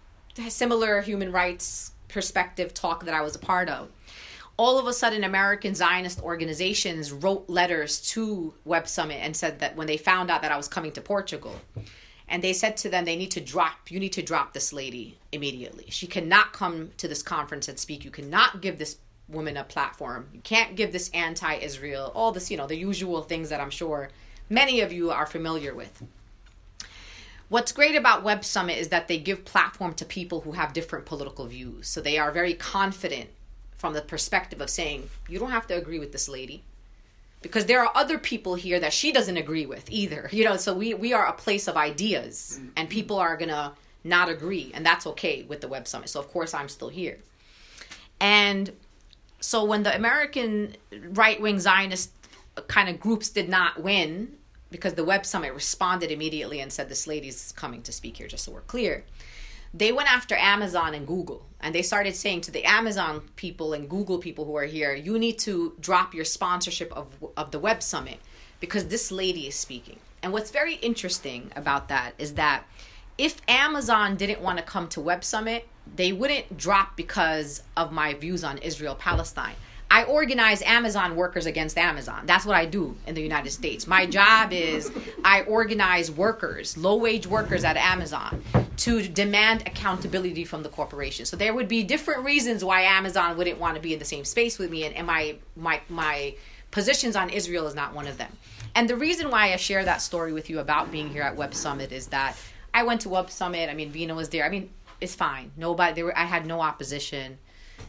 Similar 0.49 1.01
human 1.01 1.31
rights 1.31 1.91
perspective 2.09 2.73
talk 2.73 3.05
that 3.05 3.13
I 3.13 3.21
was 3.21 3.35
a 3.35 3.39
part 3.39 3.69
of 3.69 3.89
all 4.57 4.79
of 4.79 4.87
a 4.87 4.93
sudden 4.93 5.23
American 5.23 5.75
Zionist 5.75 6.21
organizations 6.21 7.11
wrote 7.11 7.47
letters 7.47 8.01
to 8.09 8.53
Web 8.65 8.87
Summit 8.87 9.19
and 9.21 9.35
said 9.35 9.59
that 9.59 9.75
when 9.75 9.87
they 9.87 9.97
found 9.97 10.31
out 10.31 10.41
that 10.41 10.51
I 10.51 10.57
was 10.57 10.67
coming 10.67 10.91
to 10.93 11.01
Portugal, 11.01 11.55
and 12.27 12.43
they 12.43 12.53
said 12.53 12.75
to 12.77 12.89
them 12.89 13.05
they 13.05 13.15
need 13.15 13.31
to 13.31 13.39
drop 13.39 13.89
you 13.89 13.99
need 13.99 14.13
to 14.13 14.21
drop 14.21 14.53
this 14.53 14.73
lady 14.73 15.17
immediately. 15.31 15.85
She 15.89 16.07
cannot 16.07 16.53
come 16.53 16.91
to 16.97 17.07
this 17.07 17.21
conference 17.21 17.67
and 17.67 17.77
speak. 17.77 18.03
You 18.03 18.11
cannot 18.11 18.61
give 18.61 18.79
this 18.79 18.97
woman 19.29 19.57
a 19.57 19.63
platform. 19.63 20.27
You 20.33 20.41
can't 20.41 20.75
give 20.75 20.91
this 20.91 21.09
anti-Israel, 21.13 22.11
all 22.15 22.31
this, 22.31 22.49
you 22.49 22.57
know, 22.57 22.67
the 22.67 22.77
usual 22.77 23.21
things 23.21 23.49
that 23.49 23.61
I'm 23.61 23.69
sure 23.69 24.09
many 24.49 24.81
of 24.81 24.91
you 24.91 25.11
are 25.11 25.25
familiar 25.25 25.73
with. 25.73 26.03
What's 27.49 27.71
great 27.71 27.95
about 27.95 28.23
Web 28.23 28.43
Summit 28.43 28.77
is 28.77 28.89
that 28.89 29.07
they 29.07 29.17
give 29.17 29.45
platform 29.45 29.93
to 29.95 30.05
people 30.05 30.41
who 30.41 30.51
have 30.51 30.73
different 30.73 31.05
political 31.05 31.45
views. 31.45 31.87
So 31.87 32.01
they 32.01 32.17
are 32.17 32.31
very 32.31 32.53
confident 32.53 33.29
from 33.77 33.93
the 33.93 34.01
perspective 34.01 34.59
of 34.59 34.69
saying, 34.69 35.09
you 35.29 35.39
don't 35.39 35.51
have 35.51 35.67
to 35.67 35.77
agree 35.77 35.99
with 35.99 36.11
this 36.11 36.27
lady 36.27 36.63
because 37.41 37.65
there 37.65 37.81
are 37.81 37.91
other 37.95 38.17
people 38.17 38.55
here 38.55 38.79
that 38.79 38.91
she 38.91 39.11
doesn't 39.11 39.37
agree 39.37 39.65
with 39.65 39.89
either. 39.89 40.29
You 40.37 40.43
know, 40.43 40.57
so 40.57 40.73
we 40.73 40.93
we 40.93 41.13
are 41.13 41.25
a 41.25 41.33
place 41.33 41.67
of 41.67 41.77
ideas 41.77 42.59
and 42.75 42.89
people 42.89 43.17
are 43.17 43.37
going 43.37 43.49
to 43.49 43.71
not 44.03 44.29
agree 44.29 44.71
and 44.73 44.85
that's 44.85 45.07
okay 45.07 45.43
with 45.43 45.61
the 45.61 45.67
web 45.67 45.87
summit. 45.87 46.09
So 46.09 46.19
of 46.19 46.27
course 46.27 46.53
I'm 46.53 46.69
still 46.69 46.89
here. 46.89 47.19
And 48.19 48.71
so 49.39 49.63
when 49.63 49.83
the 49.83 49.95
American 49.95 50.75
right-wing 50.91 51.59
Zionist 51.59 52.11
kind 52.67 52.89
of 52.89 52.99
groups 52.99 53.29
did 53.29 53.49
not 53.49 53.81
win 53.81 54.36
because 54.69 54.93
the 54.95 55.03
web 55.03 55.25
summit 55.25 55.53
responded 55.53 56.11
immediately 56.11 56.59
and 56.59 56.71
said 56.71 56.89
this 56.89 57.07
lady's 57.07 57.51
coming 57.53 57.81
to 57.81 57.91
speak 57.91 58.17
here 58.17 58.27
just 58.27 58.43
so 58.45 58.51
we're 58.51 58.61
clear 58.61 59.03
they 59.73 59.91
went 59.91 60.11
after 60.11 60.35
Amazon 60.35 60.93
and 60.93 61.05
Google 61.05 61.45
and 61.59 61.73
they 61.73 61.81
started 61.81 62.15
saying 62.15 62.41
to 62.41 62.51
the 62.51 62.63
Amazon 62.63 63.21
people 63.35 63.73
and 63.73 63.89
Google 63.89 64.17
people 64.17 64.45
who 64.45 64.55
are 64.55 64.65
here, 64.65 64.93
you 64.93 65.19
need 65.19 65.39
to 65.39 65.73
drop 65.79 66.13
your 66.13 66.25
sponsorship 66.25 66.91
of, 66.93 67.07
of 67.35 67.51
the 67.51 67.59
Web 67.59 67.83
Summit 67.83 68.19
because 68.59 68.87
this 68.87 69.11
lady 69.11 69.47
is 69.47 69.55
speaking. 69.55 69.99
And 70.23 70.33
what's 70.33 70.51
very 70.51 70.75
interesting 70.75 71.51
about 71.55 71.89
that 71.89 72.13
is 72.17 72.35
that 72.35 72.63
if 73.17 73.41
Amazon 73.47 74.15
didn't 74.15 74.41
want 74.41 74.57
to 74.57 74.63
come 74.63 74.87
to 74.89 75.01
Web 75.01 75.23
Summit, 75.23 75.67
they 75.95 76.11
wouldn't 76.11 76.57
drop 76.57 76.95
because 76.95 77.63
of 77.75 77.91
my 77.91 78.13
views 78.13 78.43
on 78.43 78.57
Israel 78.59 78.95
Palestine. 78.95 79.55
I 79.89 80.03
organize 80.03 80.61
Amazon 80.63 81.15
workers 81.15 81.45
against 81.45 81.77
Amazon. 81.77 82.23
That's 82.25 82.45
what 82.45 82.55
I 82.55 82.65
do 82.65 82.97
in 83.05 83.15
the 83.15 83.21
United 83.21 83.51
States. 83.51 83.87
My 83.87 84.05
job 84.05 84.51
is 84.51 84.91
I 85.23 85.41
organize 85.43 86.11
workers, 86.11 86.77
low 86.77 86.97
wage 86.97 87.25
workers 87.25 87.63
at 87.63 87.77
Amazon 87.77 88.43
to 88.77 89.07
demand 89.07 89.61
accountability 89.65 90.43
from 90.43 90.63
the 90.63 90.69
corporation. 90.69 91.25
So 91.25 91.37
there 91.37 91.53
would 91.53 91.69
be 91.69 91.83
different 91.83 92.25
reasons 92.25 92.65
why 92.65 92.81
Amazon 92.81 93.37
wouldn't 93.37 93.59
want 93.59 93.75
to 93.75 93.81
be 93.81 93.93
in 93.93 93.99
the 93.99 94.05
same 94.05 94.25
space 94.25 94.59
with 94.59 94.69
me 94.69 94.83
and, 94.83 94.93
and 94.95 95.07
my 95.07 95.35
my 95.55 95.81
my 95.87 96.35
positions 96.69 97.15
on 97.15 97.29
Israel 97.29 97.65
is 97.65 97.73
not 97.73 97.93
one 97.93 98.07
of 98.07 98.17
them. 98.17 98.31
And 98.75 98.89
the 98.89 98.95
reason 98.97 99.31
why 99.31 99.53
I 99.53 99.55
share 99.55 99.85
that 99.85 100.01
story 100.01 100.33
with 100.33 100.49
you 100.49 100.59
about 100.59 100.91
being 100.91 101.09
here 101.09 101.23
at 101.23 101.35
Web 101.35 101.53
Summit 101.53 101.91
is 101.91 102.07
that 102.07 102.35
I 102.73 102.83
went 102.83 103.01
to 103.01 103.09
Web 103.09 103.31
Summit. 103.31 103.69
I 103.69 103.73
mean, 103.73 103.91
Veena 103.91 104.15
was 104.15 104.29
there. 104.29 104.45
I 104.45 104.49
mean, 104.49 104.69
it's 104.99 105.15
fine. 105.15 105.51
Nobody 105.55 105.93
there. 105.93 106.05
Were, 106.05 106.17
I 106.17 106.25
had 106.25 106.45
no 106.45 106.61
opposition 106.61 107.37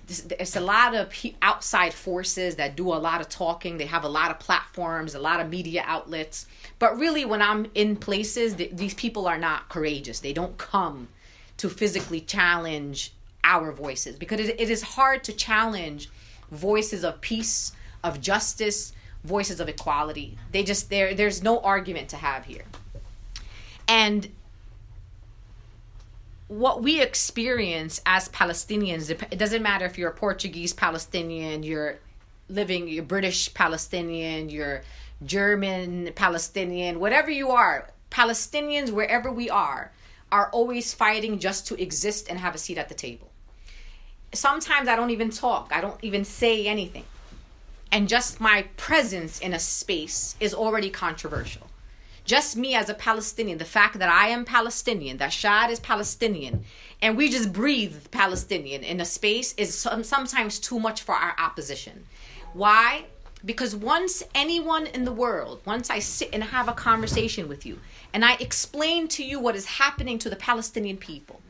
it's 0.08 0.56
a 0.56 0.60
lot 0.60 0.94
of 0.94 1.12
outside 1.42 1.92
forces 1.92 2.56
that 2.56 2.76
do 2.76 2.88
a 2.92 2.96
lot 2.96 3.20
of 3.20 3.28
talking. 3.28 3.76
They 3.76 3.86
have 3.86 4.04
a 4.04 4.08
lot 4.08 4.30
of 4.30 4.38
platforms, 4.38 5.14
a 5.14 5.18
lot 5.18 5.40
of 5.40 5.50
media 5.50 5.82
outlets. 5.86 6.46
But 6.78 6.98
really, 6.98 7.24
when 7.24 7.42
I'm 7.42 7.66
in 7.74 7.96
places, 7.96 8.56
these 8.56 8.94
people 8.94 9.26
are 9.26 9.38
not 9.38 9.68
courageous. 9.68 10.20
They 10.20 10.32
don't 10.32 10.56
come 10.56 11.08
to 11.58 11.68
physically 11.68 12.20
challenge 12.20 13.12
our 13.44 13.72
voices 13.72 14.16
because 14.16 14.40
it, 14.40 14.60
is 14.60 14.82
hard 14.82 15.24
to 15.24 15.32
challenge 15.32 16.08
voices 16.50 17.04
of 17.04 17.20
peace, 17.20 17.72
of 18.02 18.20
justice, 18.20 18.92
voices 19.24 19.60
of 19.60 19.68
equality. 19.68 20.38
They 20.52 20.62
just 20.62 20.88
there. 20.88 21.14
There's 21.14 21.42
no 21.42 21.60
argument 21.60 22.08
to 22.10 22.16
have 22.16 22.44
here. 22.46 22.64
And 23.86 24.28
what 26.48 26.82
we 26.82 27.00
experience 27.00 28.00
as 28.06 28.28
Palestinians, 28.30 29.10
it 29.10 29.38
doesn't 29.38 29.62
matter 29.62 29.84
if 29.84 29.98
you're 29.98 30.10
a 30.10 30.14
Portuguese 30.14 30.72
Palestinian, 30.72 31.62
you're 31.62 31.98
living, 32.48 32.88
you're 32.88 33.04
British 33.04 33.52
Palestinian, 33.52 34.48
you're 34.48 34.82
German 35.24 36.10
Palestinian, 36.14 37.00
whatever 37.00 37.30
you 37.30 37.50
are, 37.50 37.90
Palestinians, 38.10 38.90
wherever 38.90 39.30
we 39.30 39.50
are, 39.50 39.92
are 40.32 40.48
always 40.50 40.94
fighting 40.94 41.38
just 41.38 41.66
to 41.66 41.80
exist 41.80 42.28
and 42.30 42.38
have 42.38 42.54
a 42.54 42.58
seat 42.58 42.78
at 42.78 42.88
the 42.88 42.94
table. 42.94 43.30
Sometimes 44.32 44.88
I 44.88 44.96
don't 44.96 45.10
even 45.10 45.30
talk, 45.30 45.70
I 45.74 45.82
don't 45.82 46.02
even 46.02 46.24
say 46.24 46.66
anything. 46.66 47.04
And 47.92 48.08
just 48.08 48.40
my 48.40 48.62
presence 48.76 49.38
in 49.38 49.52
a 49.52 49.58
space 49.58 50.36
is 50.40 50.54
already 50.54 50.90
controversial 50.90 51.67
just 52.28 52.56
me 52.56 52.74
as 52.74 52.90
a 52.90 52.94
Palestinian, 52.94 53.56
the 53.56 53.64
fact 53.64 53.98
that 53.98 54.10
I 54.10 54.28
am 54.28 54.44
Palestinian, 54.44 55.16
that 55.16 55.32
Shad 55.32 55.70
is 55.70 55.80
Palestinian, 55.80 56.64
and 57.00 57.16
we 57.16 57.30
just 57.30 57.54
breathe 57.54 57.96
Palestinian 58.10 58.84
in 58.84 59.00
a 59.00 59.04
space 59.06 59.54
is 59.54 59.74
sometimes 59.74 60.58
too 60.58 60.78
much 60.78 61.00
for 61.00 61.14
our 61.14 61.34
opposition. 61.38 62.04
Why? 62.52 63.06
Because 63.44 63.74
once 63.74 64.22
anyone 64.34 64.86
in 64.86 65.04
the 65.04 65.12
world, 65.12 65.62
once 65.64 65.88
I 65.88 66.00
sit 66.00 66.28
and 66.34 66.44
have 66.44 66.68
a 66.68 66.74
conversation 66.74 67.48
with 67.48 67.64
you, 67.64 67.78
and 68.12 68.24
I 68.24 68.34
explain 68.34 69.08
to 69.08 69.24
you 69.24 69.40
what 69.40 69.56
is 69.56 69.64
happening 69.64 70.18
to 70.18 70.28
the 70.28 70.36
Palestinian 70.36 70.98
people, 70.98 71.40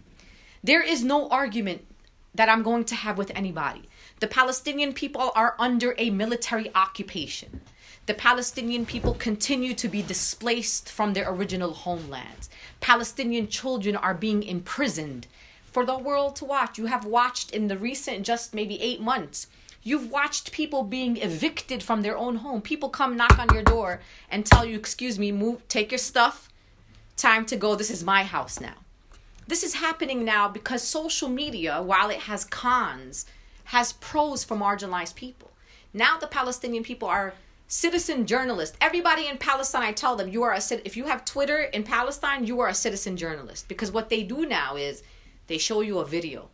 there 0.62 0.82
is 0.82 1.02
no 1.02 1.28
argument 1.28 1.84
that 2.34 2.48
I'm 2.48 2.62
going 2.62 2.84
to 2.84 2.94
have 2.94 3.18
with 3.18 3.32
anybody. 3.34 3.82
The 4.20 4.28
Palestinian 4.28 4.92
people 4.92 5.32
are 5.34 5.56
under 5.58 5.96
a 5.98 6.10
military 6.10 6.72
occupation. 6.72 7.62
The 8.08 8.14
Palestinian 8.14 8.86
people 8.86 9.12
continue 9.12 9.74
to 9.74 9.86
be 9.86 10.00
displaced 10.00 10.90
from 10.90 11.12
their 11.12 11.30
original 11.30 11.74
homelands. 11.74 12.48
Palestinian 12.80 13.48
children 13.48 13.94
are 13.96 14.14
being 14.14 14.42
imprisoned 14.42 15.26
for 15.66 15.84
the 15.84 15.98
world 15.98 16.34
to 16.36 16.46
watch. 16.46 16.78
You 16.78 16.86
have 16.86 17.04
watched 17.04 17.50
in 17.50 17.68
the 17.68 17.76
recent, 17.76 18.24
just 18.24 18.54
maybe 18.54 18.80
eight 18.80 19.02
months, 19.02 19.48
you've 19.82 20.10
watched 20.10 20.52
people 20.52 20.84
being 20.84 21.18
evicted 21.18 21.82
from 21.82 22.00
their 22.00 22.16
own 22.16 22.36
home. 22.36 22.62
People 22.62 22.88
come 22.88 23.14
knock 23.14 23.38
on 23.38 23.52
your 23.52 23.62
door 23.62 24.00
and 24.30 24.46
tell 24.46 24.64
you, 24.64 24.78
Excuse 24.78 25.18
me, 25.18 25.30
move, 25.30 25.68
take 25.68 25.92
your 25.92 25.98
stuff, 25.98 26.48
time 27.18 27.44
to 27.44 27.56
go. 27.56 27.74
This 27.74 27.90
is 27.90 28.02
my 28.02 28.22
house 28.24 28.58
now. 28.58 28.76
This 29.46 29.62
is 29.62 29.74
happening 29.74 30.24
now 30.24 30.48
because 30.48 30.82
social 30.82 31.28
media, 31.28 31.82
while 31.82 32.08
it 32.08 32.20
has 32.20 32.46
cons, 32.46 33.26
has 33.64 33.92
pros 33.92 34.44
for 34.44 34.56
marginalized 34.56 35.14
people. 35.14 35.50
Now 35.92 36.16
the 36.16 36.26
Palestinian 36.26 36.84
people 36.84 37.08
are 37.08 37.34
citizen 37.68 38.26
journalist. 38.26 38.76
Everybody 38.80 39.28
in 39.28 39.36
Palestine, 39.36 39.82
I 39.82 39.92
tell 39.92 40.16
them, 40.16 40.28
you 40.28 40.42
are 40.42 40.54
a 40.54 40.60
if 40.84 40.96
you 40.96 41.04
have 41.04 41.24
Twitter 41.24 41.60
in 41.60 41.84
Palestine, 41.84 42.46
you 42.46 42.60
are 42.60 42.68
a 42.68 42.74
citizen 42.74 43.16
journalist 43.16 43.68
because 43.68 43.92
what 43.92 44.08
they 44.08 44.22
do 44.22 44.46
now 44.46 44.76
is 44.76 45.02
they 45.46 45.58
show 45.58 45.82
you 45.82 45.98
a 45.98 46.04
video. 46.04 46.48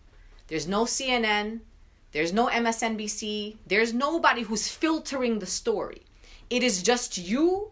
There's 0.49 0.69
no 0.69 0.85
CNN, 0.85 1.61
there's 2.13 2.33
no 2.33 2.49
MSNBC, 2.49 3.57
there's 3.67 3.95
nobody 3.95 4.43
who's 4.43 4.69
filtering 4.69 5.39
the 5.39 5.47
story. 5.47 6.03
It 6.51 6.63
is 6.63 6.83
just 6.83 7.17
you 7.17 7.71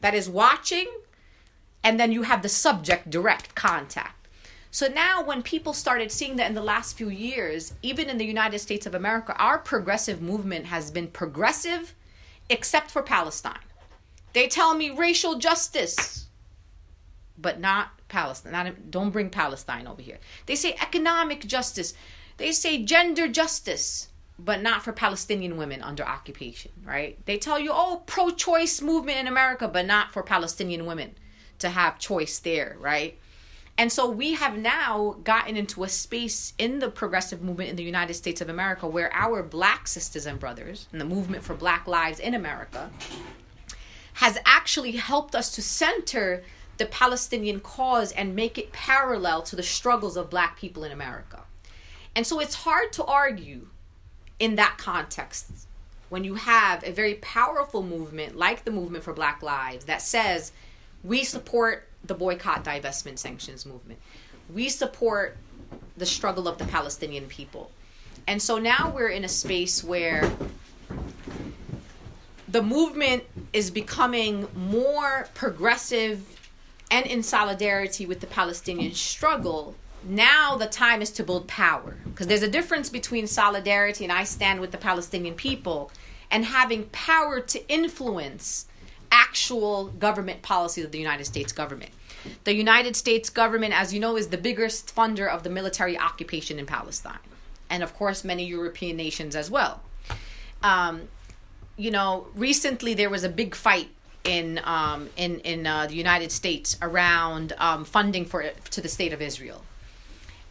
that 0.00 0.14
is 0.14 0.28
watching 0.28 0.88
and 1.82 1.98
then 1.98 2.10
you 2.10 2.22
have 2.22 2.42
the 2.42 2.48
subject 2.48 3.08
direct 3.08 3.54
contact. 3.54 4.12
So 4.72 4.88
now, 4.88 5.22
when 5.24 5.42
people 5.42 5.72
started 5.72 6.12
seeing 6.12 6.36
that 6.36 6.48
in 6.48 6.54
the 6.54 6.62
last 6.62 6.98
few 6.98 7.08
years, 7.08 7.72
even 7.80 8.10
in 8.10 8.18
the 8.18 8.26
United 8.26 8.58
States 8.58 8.84
of 8.84 8.94
America, 8.94 9.34
our 9.38 9.58
progressive 9.58 10.20
movement 10.20 10.66
has 10.66 10.90
been 10.90 11.06
progressive 11.06 11.94
except 12.48 12.90
for 12.90 13.02
Palestine. 13.02 13.58
They 14.32 14.48
tell 14.48 14.74
me 14.74 14.90
racial 14.90 15.38
justice, 15.38 16.26
but 17.38 17.58
not 17.58 17.88
Palestine. 18.08 18.52
Not, 18.52 18.90
don't 18.90 19.10
bring 19.10 19.30
Palestine 19.30 19.86
over 19.86 20.02
here. 20.02 20.18
They 20.46 20.56
say 20.56 20.76
economic 20.80 21.46
justice. 21.46 21.94
They 22.36 22.52
say 22.52 22.84
gender 22.84 23.28
justice, 23.28 24.08
but 24.38 24.60
not 24.60 24.82
for 24.82 24.92
Palestinian 24.92 25.56
women 25.56 25.82
under 25.82 26.04
occupation, 26.04 26.72
right? 26.84 27.24
They 27.24 27.38
tell 27.38 27.58
you, 27.58 27.70
oh, 27.72 28.02
pro 28.06 28.30
choice 28.30 28.82
movement 28.82 29.18
in 29.18 29.26
America, 29.26 29.68
but 29.68 29.86
not 29.86 30.12
for 30.12 30.22
Palestinian 30.22 30.84
women 30.86 31.14
to 31.58 31.70
have 31.70 31.98
choice 31.98 32.38
there, 32.38 32.76
right? 32.78 33.18
And 33.78 33.92
so 33.92 34.08
we 34.08 34.34
have 34.34 34.56
now 34.56 35.16
gotten 35.22 35.56
into 35.56 35.84
a 35.84 35.88
space 35.88 36.54
in 36.56 36.78
the 36.78 36.88
progressive 36.88 37.42
movement 37.42 37.70
in 37.70 37.76
the 37.76 37.82
United 37.82 38.14
States 38.14 38.40
of 38.40 38.48
America 38.48 38.86
where 38.86 39.12
our 39.12 39.42
black 39.42 39.86
sisters 39.86 40.24
and 40.24 40.40
brothers 40.40 40.88
and 40.92 41.00
the 41.00 41.04
movement 41.04 41.42
for 41.44 41.54
black 41.54 41.86
lives 41.86 42.18
in 42.18 42.34
America 42.34 42.90
has 44.14 44.38
actually 44.46 44.92
helped 44.92 45.34
us 45.34 45.54
to 45.54 45.60
center 45.60 46.42
the 46.78 46.86
Palestinian 46.86 47.60
cause 47.60 48.12
and 48.12 48.34
make 48.34 48.56
it 48.56 48.72
parallel 48.72 49.42
to 49.42 49.56
the 49.56 49.62
struggles 49.62 50.16
of 50.16 50.30
black 50.30 50.58
people 50.58 50.84
in 50.84 50.92
America. 50.92 51.42
And 52.14 52.26
so 52.26 52.40
it's 52.40 52.54
hard 52.54 52.92
to 52.94 53.04
argue 53.04 53.68
in 54.38 54.56
that 54.56 54.76
context 54.78 55.50
when 56.08 56.24
you 56.24 56.34
have 56.34 56.82
a 56.84 56.92
very 56.92 57.14
powerful 57.14 57.82
movement 57.82 58.36
like 58.36 58.64
the 58.64 58.70
movement 58.70 59.04
for 59.04 59.12
black 59.12 59.42
lives 59.42 59.84
that 59.84 60.00
says 60.00 60.52
we 61.02 61.24
support 61.24 61.88
the 62.04 62.14
boycott, 62.14 62.64
divestment, 62.64 63.18
sanctions 63.18 63.66
movement. 63.66 64.00
We 64.52 64.68
support 64.68 65.36
the 65.96 66.06
struggle 66.06 66.46
of 66.46 66.58
the 66.58 66.64
Palestinian 66.64 67.26
people. 67.26 67.70
And 68.26 68.40
so 68.40 68.58
now 68.58 68.92
we're 68.94 69.08
in 69.08 69.24
a 69.24 69.28
space 69.28 69.82
where 69.82 70.30
the 72.48 72.62
movement 72.62 73.24
is 73.52 73.70
becoming 73.70 74.48
more 74.54 75.28
progressive 75.34 76.50
and 76.90 77.06
in 77.06 77.22
solidarity 77.22 78.06
with 78.06 78.20
the 78.20 78.26
Palestinian 78.26 78.94
struggle. 78.94 79.74
Now 80.04 80.56
the 80.56 80.66
time 80.66 81.02
is 81.02 81.10
to 81.12 81.24
build 81.24 81.48
power 81.48 81.96
because 82.04 82.28
there's 82.28 82.42
a 82.42 82.50
difference 82.50 82.88
between 82.88 83.26
solidarity 83.26 84.04
and 84.04 84.12
I 84.12 84.24
stand 84.24 84.60
with 84.60 84.70
the 84.70 84.78
Palestinian 84.78 85.34
people 85.34 85.90
and 86.30 86.44
having 86.44 86.84
power 86.86 87.40
to 87.40 87.68
influence 87.68 88.66
actual 89.16 89.88
government 89.88 90.42
policies 90.42 90.84
of 90.84 90.92
the 90.92 90.98
United 90.98 91.24
States 91.24 91.52
government. 91.52 91.90
The 92.44 92.54
United 92.54 92.94
States 92.96 93.30
government, 93.30 93.72
as 93.78 93.94
you 93.94 94.00
know, 94.00 94.16
is 94.16 94.28
the 94.28 94.38
biggest 94.38 94.94
funder 94.94 95.28
of 95.28 95.42
the 95.42 95.50
military 95.50 95.96
occupation 95.98 96.58
in 96.58 96.66
Palestine, 96.66 97.24
and 97.70 97.82
of 97.82 97.94
course, 97.94 98.24
many 98.24 98.44
European 98.44 98.96
nations 98.96 99.34
as 99.36 99.50
well. 99.50 99.80
Um, 100.62 101.08
you 101.76 101.90
know, 101.90 102.26
recently 102.34 102.94
there 102.94 103.10
was 103.10 103.24
a 103.24 103.28
big 103.28 103.54
fight 103.54 103.90
in 104.24 104.60
um, 104.64 105.08
in 105.16 105.40
in 105.40 105.66
uh, 105.66 105.86
the 105.86 105.94
United 105.94 106.32
States 106.32 106.76
around 106.82 107.52
um, 107.58 107.84
funding 107.84 108.24
for 108.24 108.50
to 108.70 108.80
the 108.80 108.88
state 108.88 109.12
of 109.12 109.22
Israel. 109.22 109.62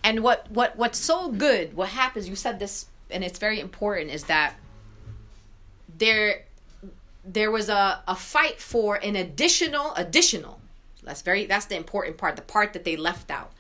And 0.04 0.22
what 0.22 0.50
what 0.50 0.78
what's 0.78 1.00
so 1.00 1.32
good? 1.32 1.76
What 1.76 1.90
happens? 1.90 2.30
You 2.30 2.36
said 2.36 2.60
this, 2.60 2.86
and 3.10 3.24
it's 3.24 3.40
very 3.40 3.60
important. 3.60 4.12
Is 4.12 4.26
that 4.26 4.56
there 5.98 6.46
there 7.26 7.52
was 7.52 7.70
a, 7.70 8.02
a 8.08 8.16
fight 8.16 8.60
for 8.60 8.96
an 8.98 9.16
additional 9.16 9.94
additional 9.96 10.60
that's 11.06 11.22
very 11.22 11.46
that's 11.46 11.66
the 11.66 11.78
important 11.78 12.18
part 12.18 12.36
the 12.36 12.42
part 12.42 12.74
that 12.74 12.84
they 12.84 12.98
left 12.98 13.32
out. 13.32 13.52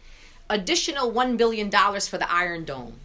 Additional 0.49 1.09
1 1.09 1.37
billion 1.37 1.69
dollars 1.69 2.07
for 2.07 2.17
the 2.17 2.31
iron 2.31 2.65
dome. 2.65 2.95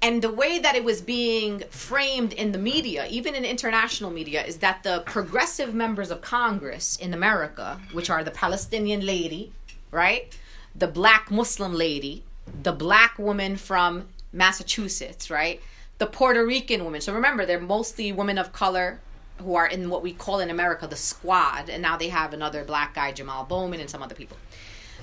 And 0.00 0.20
the 0.20 0.32
way 0.32 0.58
that 0.58 0.74
it 0.74 0.82
was 0.82 1.00
being 1.00 1.60
framed 1.70 2.32
in 2.32 2.52
the 2.52 2.58
media 2.58 3.06
even 3.08 3.34
in 3.34 3.44
international 3.44 4.10
media 4.10 4.44
is 4.44 4.58
that 4.58 4.82
the 4.82 5.02
progressive 5.06 5.74
members 5.74 6.10
of 6.10 6.20
congress 6.20 6.96
in 6.96 7.14
america 7.14 7.80
which 7.92 8.10
are 8.10 8.24
the 8.24 8.30
palestinian 8.30 9.04
lady 9.06 9.52
right? 9.90 10.36
The 10.74 10.88
black 10.88 11.30
muslim 11.30 11.74
lady 11.74 12.24
the 12.62 12.72
black 12.72 13.18
woman 13.18 13.56
from 13.56 14.08
massachusetts 14.32 15.30
right 15.30 15.60
the 16.02 16.08
Puerto 16.08 16.44
Rican 16.44 16.84
women. 16.84 17.00
So 17.00 17.14
remember, 17.14 17.46
they're 17.46 17.60
mostly 17.60 18.10
women 18.10 18.36
of 18.36 18.52
color 18.52 18.98
who 19.38 19.54
are 19.54 19.68
in 19.68 19.88
what 19.88 20.02
we 20.02 20.12
call 20.12 20.40
in 20.40 20.50
America 20.50 20.88
the 20.88 20.96
squad, 20.96 21.68
and 21.70 21.80
now 21.80 21.96
they 21.96 22.08
have 22.08 22.32
another 22.32 22.64
black 22.64 22.96
guy, 22.96 23.12
Jamal 23.12 23.44
Bowman, 23.44 23.78
and 23.78 23.88
some 23.88 24.02
other 24.02 24.16
people. 24.16 24.36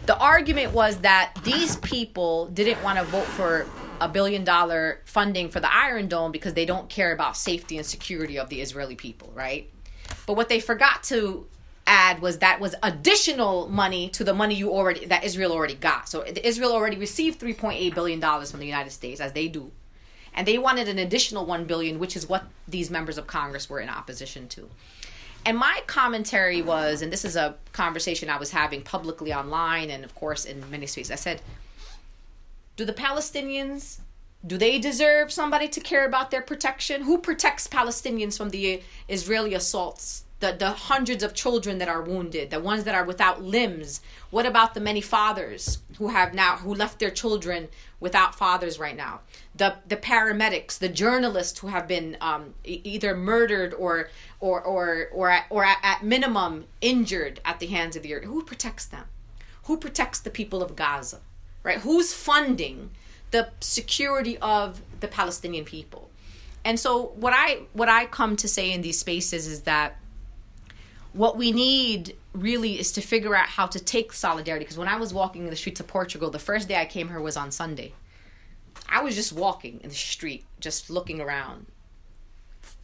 The 0.08 0.18
argument 0.18 0.74
was 0.74 0.98
that 0.98 1.36
these 1.46 1.78
people 1.78 2.48
didn't 2.48 2.84
want 2.84 3.00
to 3.00 3.06
vote 3.06 3.24
for 3.24 3.66
a 4.02 4.10
billion 4.10 4.44
dollar 4.44 5.00
funding 5.06 5.48
for 5.48 5.62
the 5.62 5.74
Iron 5.74 6.10
Dome 6.10 6.34
because 6.34 6.54
they 6.54 6.66
don't 6.66 6.90
care 6.90 7.14
about 7.14 7.38
safety 7.38 7.78
and 7.78 7.86
security 7.86 8.38
of 8.38 8.50
the 8.50 8.60
Israeli 8.60 8.98
people, 8.98 9.32
right? 9.34 9.70
But 10.28 10.36
what 10.36 10.50
they 10.50 10.60
forgot 10.60 11.04
to 11.04 11.48
add 11.88 12.22
was 12.22 12.40
that 12.40 12.60
was 12.60 12.76
additional 12.84 13.70
money 13.70 14.10
to 14.10 14.26
the 14.26 14.34
money 14.34 14.56
you 14.56 14.72
already 14.72 15.06
that 15.06 15.24
Israel 15.24 15.54
already 15.54 15.76
got. 15.76 16.10
So 16.10 16.26
Israel 16.26 16.74
already 16.74 16.98
received 16.98 17.40
3.8 17.40 17.96
billion 17.96 18.20
dollars 18.20 18.52
from 18.52 18.60
the 18.60 18.66
United 18.66 18.92
States 18.92 19.22
as 19.22 19.32
they 19.32 19.48
do 19.48 19.72
and 20.34 20.48
they 20.48 20.58
wanted 20.58 20.88
an 20.88 21.00
additional 21.00 21.46
1 21.46 21.66
billion 21.66 22.00
which 22.00 22.16
is 22.16 22.28
what 22.28 22.46
these 22.68 22.90
members 22.90 23.18
of 23.18 23.28
congress 23.28 23.70
were 23.70 23.80
in 23.80 23.90
opposition 23.90 24.48
to 24.48 24.70
and 25.46 25.58
my 25.58 25.82
commentary 25.88 26.62
was 26.62 27.02
and 27.02 27.12
this 27.12 27.26
is 27.26 27.36
a 27.36 27.56
conversation 27.72 28.30
i 28.30 28.38
was 28.38 28.52
having 28.52 28.82
publicly 28.82 29.34
online 29.34 29.90
and 29.90 30.04
of 30.04 30.14
course 30.16 30.46
in 30.46 30.70
many 30.70 30.86
spaces 30.86 31.12
i 31.12 31.16
said 31.16 31.42
do 32.76 32.86
the 32.86 32.94
palestinians 32.94 34.00
do 34.46 34.58
they 34.58 34.80
deserve 34.80 35.32
somebody 35.32 35.68
to 35.68 35.82
care 35.82 36.06
about 36.06 36.32
their 36.32 36.42
protection 36.42 37.04
who 37.04 37.18
protects 37.18 37.68
palestinians 37.68 38.38
from 38.38 38.50
the 38.50 38.82
israeli 39.08 39.54
assaults 39.54 40.24
the, 40.40 40.56
the 40.58 40.72
hundreds 40.72 41.24
of 41.24 41.34
children 41.34 41.80
that 41.80 41.90
are 41.90 42.02
wounded, 42.02 42.50
the 42.50 42.60
ones 42.60 42.86
that 42.86 42.96
are 42.96 43.04
without 43.04 43.44
limbs. 43.44 44.02
What 44.30 44.46
about 44.46 44.74
the 44.74 44.80
many 44.80 45.02
fathers 45.02 45.80
who 45.98 46.10
have 46.10 46.34
now 46.34 46.58
who 46.58 46.74
left 46.74 47.00
their 47.00 47.12
children 47.12 47.68
without 48.00 48.36
fathers 48.36 48.80
right 48.80 48.96
now? 48.96 49.22
The 49.56 49.76
the 49.88 49.98
paramedics, 49.98 50.78
the 50.78 50.90
journalists 50.90 51.60
who 51.60 51.68
have 51.68 51.88
been 51.88 52.18
um, 52.22 52.54
e- 52.64 52.82
either 52.84 53.16
murdered 53.16 53.74
or 53.74 54.10
or 54.40 54.62
or 54.62 55.10
or 55.12 55.30
at, 55.30 55.46
or 55.50 55.66
at, 55.66 55.78
at 55.84 56.04
minimum 56.04 56.66
injured 56.82 57.40
at 57.46 57.60
the 57.60 57.68
hands 57.68 57.96
of 57.96 58.04
the 58.04 58.14
earth. 58.14 58.26
Who 58.26 58.44
protects 58.44 58.86
them? 58.86 59.06
Who 59.64 59.78
protects 59.78 60.20
the 60.20 60.30
people 60.30 60.64
of 60.64 60.76
Gaza? 60.76 61.20
Right? 61.64 61.80
Who's 61.80 62.14
funding 62.14 62.92
the 63.32 63.50
security 63.60 64.38
of 64.40 64.82
the 65.00 65.08
Palestinian 65.08 65.66
people? 65.66 66.10
And 66.64 66.80
so 66.80 67.14
what 67.16 67.34
I 67.36 67.64
what 67.74 67.90
I 67.90 68.06
come 68.06 68.36
to 68.38 68.48
say 68.48 68.72
in 68.72 68.82
these 68.82 69.00
spaces 69.00 69.48
is 69.48 69.62
that 69.62 69.98
what 71.14 71.38
we 71.38 71.52
need 71.52 72.16
really 72.34 72.80
is 72.80 72.92
to 72.94 73.02
figure 73.02 73.36
out 73.36 73.48
how 73.48 73.66
to 73.68 73.80
take 73.80 74.14
solidarity. 74.14 74.66
Because 74.66 74.78
when 74.78 74.88
I 74.88 74.98
was 74.98 75.14
walking 75.14 75.44
in 75.44 75.50
the 75.50 75.56
streets 75.56 75.80
of 75.80 75.88
Portugal, 75.88 76.30
the 76.30 76.40
first 76.40 76.68
day 76.68 76.76
I 76.80 76.86
came 76.86 77.08
here 77.08 77.20
was 77.20 77.36
on 77.38 77.52
Sunday. 77.52 77.94
I 78.88 79.02
was 79.02 79.16
just 79.16 79.34
walking 79.34 79.80
in 79.84 79.90
the 79.90 79.96
street, 79.96 80.46
just 80.60 80.90
looking 80.90 81.20
around. 81.22 81.66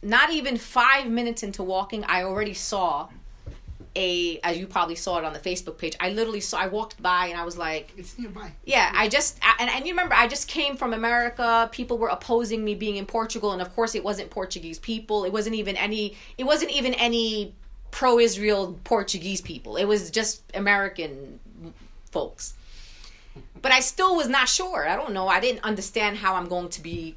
Not 0.02 0.30
even 0.30 0.56
five 0.56 1.06
minutes 1.08 1.42
into 1.42 1.62
walking, 1.62 2.04
I 2.04 2.22
already 2.22 2.54
saw 2.54 3.08
a 3.94 4.38
as 4.40 4.58
you 4.58 4.66
probably 4.66 4.94
saw 4.94 5.18
it 5.18 5.24
on 5.24 5.32
the 5.32 5.38
Facebook 5.38 5.78
page. 5.78 5.96
I 5.98 6.10
literally 6.10 6.40
saw 6.40 6.58
I 6.58 6.66
walked 6.66 7.00
by 7.02 7.28
and 7.28 7.40
I 7.40 7.44
was 7.44 7.56
like 7.56 7.92
It's 7.96 8.18
nearby. 8.18 8.52
yeah, 8.64 8.92
I 8.94 9.08
just 9.08 9.38
and, 9.58 9.70
and 9.70 9.86
you 9.86 9.92
remember 9.92 10.14
I 10.14 10.28
just 10.28 10.48
came 10.48 10.76
from 10.76 10.92
America. 10.92 11.68
People 11.72 11.96
were 11.96 12.08
opposing 12.08 12.62
me 12.62 12.74
being 12.74 12.96
in 12.96 13.06
Portugal, 13.06 13.52
and 13.52 13.62
of 13.62 13.74
course 13.74 13.94
it 13.94 14.04
wasn't 14.04 14.28
Portuguese 14.28 14.78
people. 14.78 15.24
It 15.24 15.32
wasn't 15.32 15.56
even 15.56 15.76
any. 15.76 16.14
It 16.36 16.44
wasn't 16.44 16.72
even 16.72 16.92
any 16.94 17.54
pro-Israel 17.90 18.78
Portuguese 18.84 19.40
people. 19.40 19.76
It 19.76 19.84
was 19.84 20.10
just 20.10 20.42
American 20.54 21.40
folks. 22.10 22.54
But 23.60 23.72
I 23.72 23.80
still 23.80 24.16
was 24.16 24.28
not 24.28 24.48
sure. 24.48 24.88
I 24.88 24.96
don't 24.96 25.12
know. 25.12 25.28
I 25.28 25.40
didn't 25.40 25.64
understand 25.64 26.18
how 26.18 26.34
I'm 26.34 26.48
going 26.48 26.68
to 26.70 26.82
be 26.82 27.16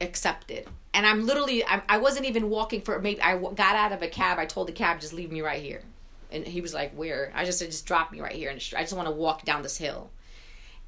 accepted. 0.00 0.66
And 0.92 1.06
I'm 1.06 1.26
literally, 1.26 1.64
I, 1.64 1.82
I 1.88 1.98
wasn't 1.98 2.26
even 2.26 2.50
walking 2.50 2.80
for, 2.82 3.00
maybe 3.00 3.20
I 3.20 3.36
got 3.38 3.76
out 3.76 3.92
of 3.92 4.02
a 4.02 4.08
cab. 4.08 4.38
I 4.38 4.46
told 4.46 4.68
the 4.68 4.72
cab, 4.72 5.00
just 5.00 5.12
leave 5.12 5.32
me 5.32 5.40
right 5.40 5.62
here. 5.62 5.82
And 6.30 6.46
he 6.46 6.60
was 6.60 6.74
like, 6.74 6.92
where? 6.94 7.32
I 7.34 7.44
just 7.44 7.58
said, 7.58 7.70
just 7.70 7.86
drop 7.86 8.12
me 8.12 8.20
right 8.20 8.34
here. 8.34 8.50
And 8.50 8.58
I 8.76 8.82
just 8.82 8.92
want 8.92 9.08
to 9.08 9.14
walk 9.14 9.44
down 9.44 9.62
this 9.62 9.78
hill. 9.78 10.10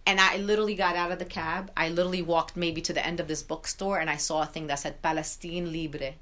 And 0.07 0.21
I 0.21 0.37
literally 0.37 0.77
got 0.77 0.95
out 0.95 1.11
of 1.11 1.19
the 1.19 1.25
cab. 1.25 1.71
I 1.77 1.89
literally 1.89 2.23
walked 2.23 2.57
maybe 2.57 2.81
to 2.83 2.93
the 2.93 3.05
end 3.05 3.19
of 3.19 3.27
this 3.27 3.43
bookstore 3.43 3.99
and 3.99 4.09
I 4.09 4.17
saw 4.17 4.43
a 4.43 4.47
thing 4.47 4.69
that 4.69 4.79
said 4.79 5.03
Palestine 5.03 5.73
Libre. 5.73 6.15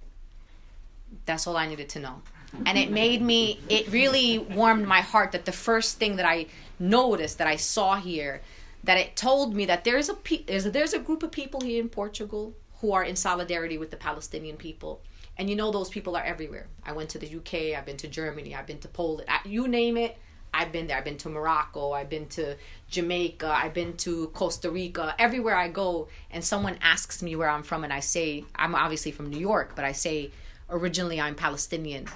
That's 1.27 1.47
all 1.47 1.57
I 1.57 1.67
needed 1.67 1.91
to 1.91 2.01
know. 2.01 2.23
And 2.67 2.79
it 2.79 2.91
made 2.91 3.21
me, 3.21 3.61
it 3.69 3.91
really 3.91 4.39
warmed 4.39 4.87
my 4.87 5.01
heart 5.01 5.33
that 5.33 5.45
the 5.45 5.53
first 5.53 5.99
thing 5.99 6.17
that 6.17 6.27
I 6.27 6.47
noticed 6.79 7.39
that 7.39 7.47
I 7.47 7.57
saw 7.57 7.97
here, 7.97 8.43
that 8.85 8.97
it 8.99 9.17
told 9.17 9.55
me 9.55 9.67
that 9.67 9.85
there's 9.85 10.09
a, 10.09 10.17
there's 10.47 10.67
a, 10.67 10.71
there's 10.71 10.93
a 10.93 10.99
group 10.99 11.23
of 11.23 11.31
people 11.31 11.61
here 11.61 11.81
in 11.81 11.89
Portugal 11.89 12.55
who 12.81 12.93
are 12.93 13.05
in 13.05 13.17
solidarity 13.17 13.79
with 13.79 13.91
the 13.91 13.97
Palestinian 13.97 14.57
people. 14.57 15.01
And 15.37 15.51
you 15.51 15.57
know, 15.57 15.71
those 15.73 15.89
people 15.89 16.17
are 16.17 16.23
everywhere. 16.23 16.67
I 16.85 16.93
went 16.93 17.11
to 17.11 17.19
the 17.19 17.27
UK, 17.27 17.77
I've 17.77 17.87
been 17.87 17.97
to 17.99 18.09
Germany, 18.09 18.55
I've 18.55 18.67
been 18.67 18.79
to 18.81 18.89
Poland, 18.89 19.29
I- 19.29 19.47
you 19.47 19.67
name 19.67 19.97
it, 19.97 20.17
I've 20.55 20.71
been 20.71 20.87
there. 20.87 20.97
I've 20.97 21.05
been 21.05 21.19
to 21.19 21.29
Morocco, 21.29 21.91
I've 21.93 22.09
been 22.09 22.27
to 22.29 22.57
Jamaica, 22.89 23.49
I've 23.49 23.75
been 23.75 23.97
to 23.99 24.29
Costa 24.29 24.71
Rica. 24.71 25.15
Everywhere 25.19 25.57
I 25.57 25.69
go, 25.69 26.07
and 26.31 26.45
someone 26.45 26.79
asks 26.81 27.23
me 27.23 27.35
where 27.35 27.49
I'm 27.49 27.65
from, 27.65 27.83
and 27.83 27.93
I 27.93 27.99
say, 27.99 28.45
I'm 28.55 28.77
obviously 28.77 29.11
from 29.11 29.31
New 29.31 29.39
York, 29.41 29.73
but 29.75 29.85
I 29.85 29.91
say, 29.91 30.31
originally 30.71 31.21
I'm 31.21 31.35
Palestinian. 31.35 32.07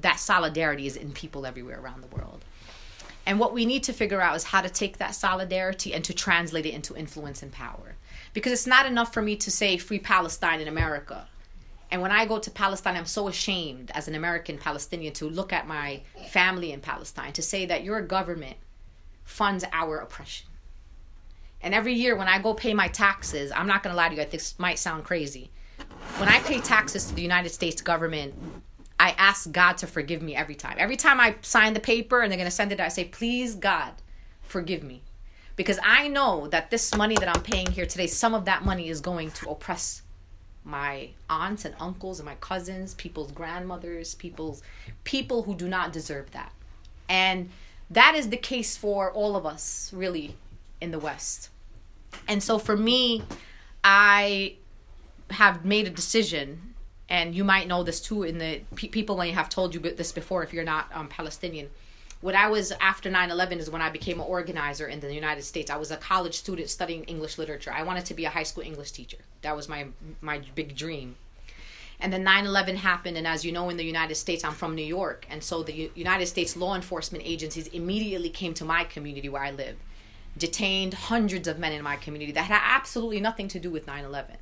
That 0.00 0.20
solidarity 0.20 0.86
is 0.86 0.96
in 0.96 1.12
people 1.12 1.46
everywhere 1.46 1.80
around 1.80 2.02
the 2.02 2.16
world. 2.16 2.44
And 3.26 3.38
what 3.38 3.52
we 3.52 3.66
need 3.66 3.84
to 3.84 3.92
figure 3.92 4.20
out 4.20 4.36
is 4.36 4.44
how 4.44 4.60
to 4.60 4.70
take 4.70 4.98
that 4.98 5.14
solidarity 5.14 5.92
and 5.92 6.04
to 6.04 6.14
translate 6.14 6.66
it 6.66 6.74
into 6.74 6.96
influence 6.96 7.42
and 7.42 7.52
power. 7.52 7.96
Because 8.32 8.52
it's 8.52 8.66
not 8.66 8.86
enough 8.86 9.12
for 9.12 9.22
me 9.22 9.36
to 9.36 9.50
say 9.50 9.76
free 9.76 9.98
Palestine 9.98 10.60
in 10.60 10.68
America. 10.68 11.28
And 11.90 12.00
when 12.00 12.12
I 12.12 12.24
go 12.24 12.38
to 12.38 12.50
Palestine, 12.50 12.96
I'm 12.96 13.04
so 13.04 13.28
ashamed 13.28 13.90
as 13.94 14.08
an 14.08 14.14
American 14.14 14.58
Palestinian 14.58 15.12
to 15.14 15.28
look 15.28 15.52
at 15.52 15.66
my 15.66 16.02
family 16.28 16.72
in 16.72 16.80
Palestine 16.80 17.32
to 17.34 17.42
say 17.42 17.66
that 17.66 17.84
your 17.84 18.00
government 18.00 18.56
funds 19.24 19.64
our 19.72 19.98
oppression. 19.98 20.46
And 21.62 21.74
every 21.74 21.92
year 21.92 22.16
when 22.16 22.28
I 22.28 22.38
go 22.38 22.54
pay 22.54 22.74
my 22.74 22.88
taxes, 22.88 23.52
I'm 23.52 23.66
not 23.66 23.82
going 23.82 23.92
to 23.92 23.96
lie 23.96 24.08
to 24.08 24.14
you, 24.14 24.24
this 24.24 24.58
might 24.58 24.78
sound 24.78 25.04
crazy. 25.04 25.50
When 26.16 26.28
I 26.28 26.38
pay 26.40 26.60
taxes 26.60 27.06
to 27.06 27.14
the 27.14 27.22
United 27.22 27.50
States 27.50 27.82
government, 27.82 28.34
I 29.00 29.14
ask 29.16 29.50
God 29.50 29.78
to 29.78 29.86
forgive 29.86 30.20
me 30.20 30.36
every 30.36 30.54
time. 30.54 30.76
Every 30.76 30.98
time 30.98 31.20
I 31.20 31.36
sign 31.40 31.72
the 31.72 31.80
paper 31.80 32.20
and 32.20 32.30
they're 32.30 32.36
going 32.36 32.50
to 32.50 32.54
send 32.54 32.70
it, 32.70 32.80
I 32.80 32.88
say, 32.88 33.04
please, 33.04 33.54
God, 33.54 33.94
forgive 34.42 34.82
me. 34.82 35.00
Because 35.56 35.78
I 35.82 36.06
know 36.08 36.48
that 36.48 36.70
this 36.70 36.94
money 36.94 37.14
that 37.14 37.34
I'm 37.34 37.42
paying 37.42 37.70
here 37.70 37.86
today, 37.86 38.06
some 38.06 38.34
of 38.34 38.44
that 38.44 38.62
money 38.62 38.90
is 38.90 39.00
going 39.00 39.30
to 39.30 39.48
oppress 39.48 40.02
my 40.64 41.08
aunts 41.30 41.64
and 41.64 41.74
uncles 41.80 42.20
and 42.20 42.26
my 42.26 42.34
cousins, 42.36 42.92
people's 42.92 43.32
grandmothers, 43.32 44.14
people's 44.14 44.62
people 45.04 45.44
who 45.44 45.54
do 45.54 45.66
not 45.66 45.94
deserve 45.94 46.30
that. 46.32 46.52
And 47.08 47.48
that 47.88 48.14
is 48.14 48.28
the 48.28 48.36
case 48.36 48.76
for 48.76 49.10
all 49.10 49.34
of 49.34 49.46
us, 49.46 49.90
really, 49.94 50.36
in 50.78 50.90
the 50.90 50.98
West. 50.98 51.48
And 52.28 52.42
so 52.42 52.58
for 52.58 52.76
me, 52.76 53.22
I 53.82 54.56
have 55.30 55.64
made 55.64 55.86
a 55.86 55.90
decision, 55.90 56.69
and 57.10 57.34
you 57.34 57.42
might 57.42 57.66
know 57.66 57.82
this 57.82 58.00
too. 58.00 58.22
In 58.22 58.38
the 58.38 58.62
pe- 58.76 58.88
people 58.88 59.16
may 59.16 59.32
have 59.32 59.48
told 59.48 59.74
you 59.74 59.80
this 59.80 60.12
before 60.12 60.42
if 60.44 60.54
you're 60.54 60.64
not 60.64 60.88
um, 60.94 61.08
Palestinian. 61.08 61.68
When 62.20 62.36
I 62.36 62.48
was 62.48 62.72
after 62.80 63.10
9/11 63.10 63.58
is 63.58 63.70
when 63.70 63.82
I 63.82 63.90
became 63.90 64.20
an 64.20 64.26
organizer 64.26 64.86
in 64.86 65.00
the 65.00 65.12
United 65.12 65.42
States. 65.42 65.70
I 65.70 65.76
was 65.76 65.90
a 65.90 65.96
college 65.96 66.34
student 66.34 66.68
studying 66.68 67.04
English 67.04 67.36
literature. 67.36 67.72
I 67.72 67.82
wanted 67.82 68.04
to 68.06 68.14
be 68.14 68.24
a 68.26 68.30
high 68.30 68.44
school 68.44 68.62
English 68.62 68.92
teacher. 68.92 69.18
That 69.42 69.56
was 69.56 69.68
my 69.68 69.88
my 70.20 70.42
big 70.54 70.76
dream. 70.76 71.16
And 72.02 72.12
then 72.12 72.24
9/11 72.24 72.76
happened, 72.76 73.16
and 73.18 73.26
as 73.26 73.44
you 73.44 73.52
know, 73.52 73.68
in 73.68 73.76
the 73.76 73.84
United 73.84 74.14
States, 74.14 74.44
I'm 74.44 74.54
from 74.54 74.74
New 74.74 74.90
York, 75.00 75.26
and 75.28 75.42
so 75.42 75.62
the 75.62 75.74
U- 75.74 75.92
United 75.94 76.26
States 76.26 76.56
law 76.56 76.74
enforcement 76.74 77.24
agencies 77.26 77.66
immediately 77.68 78.30
came 78.30 78.54
to 78.54 78.64
my 78.64 78.84
community 78.84 79.28
where 79.28 79.44
I 79.44 79.50
live, 79.50 79.76
detained 80.38 80.94
hundreds 80.94 81.46
of 81.46 81.58
men 81.58 81.72
in 81.72 81.82
my 81.82 81.96
community 81.96 82.32
that 82.32 82.44
had 82.44 82.60
absolutely 82.62 83.20
nothing 83.20 83.48
to 83.48 83.58
do 83.58 83.70
with 83.70 83.86
9/11. 83.86 84.36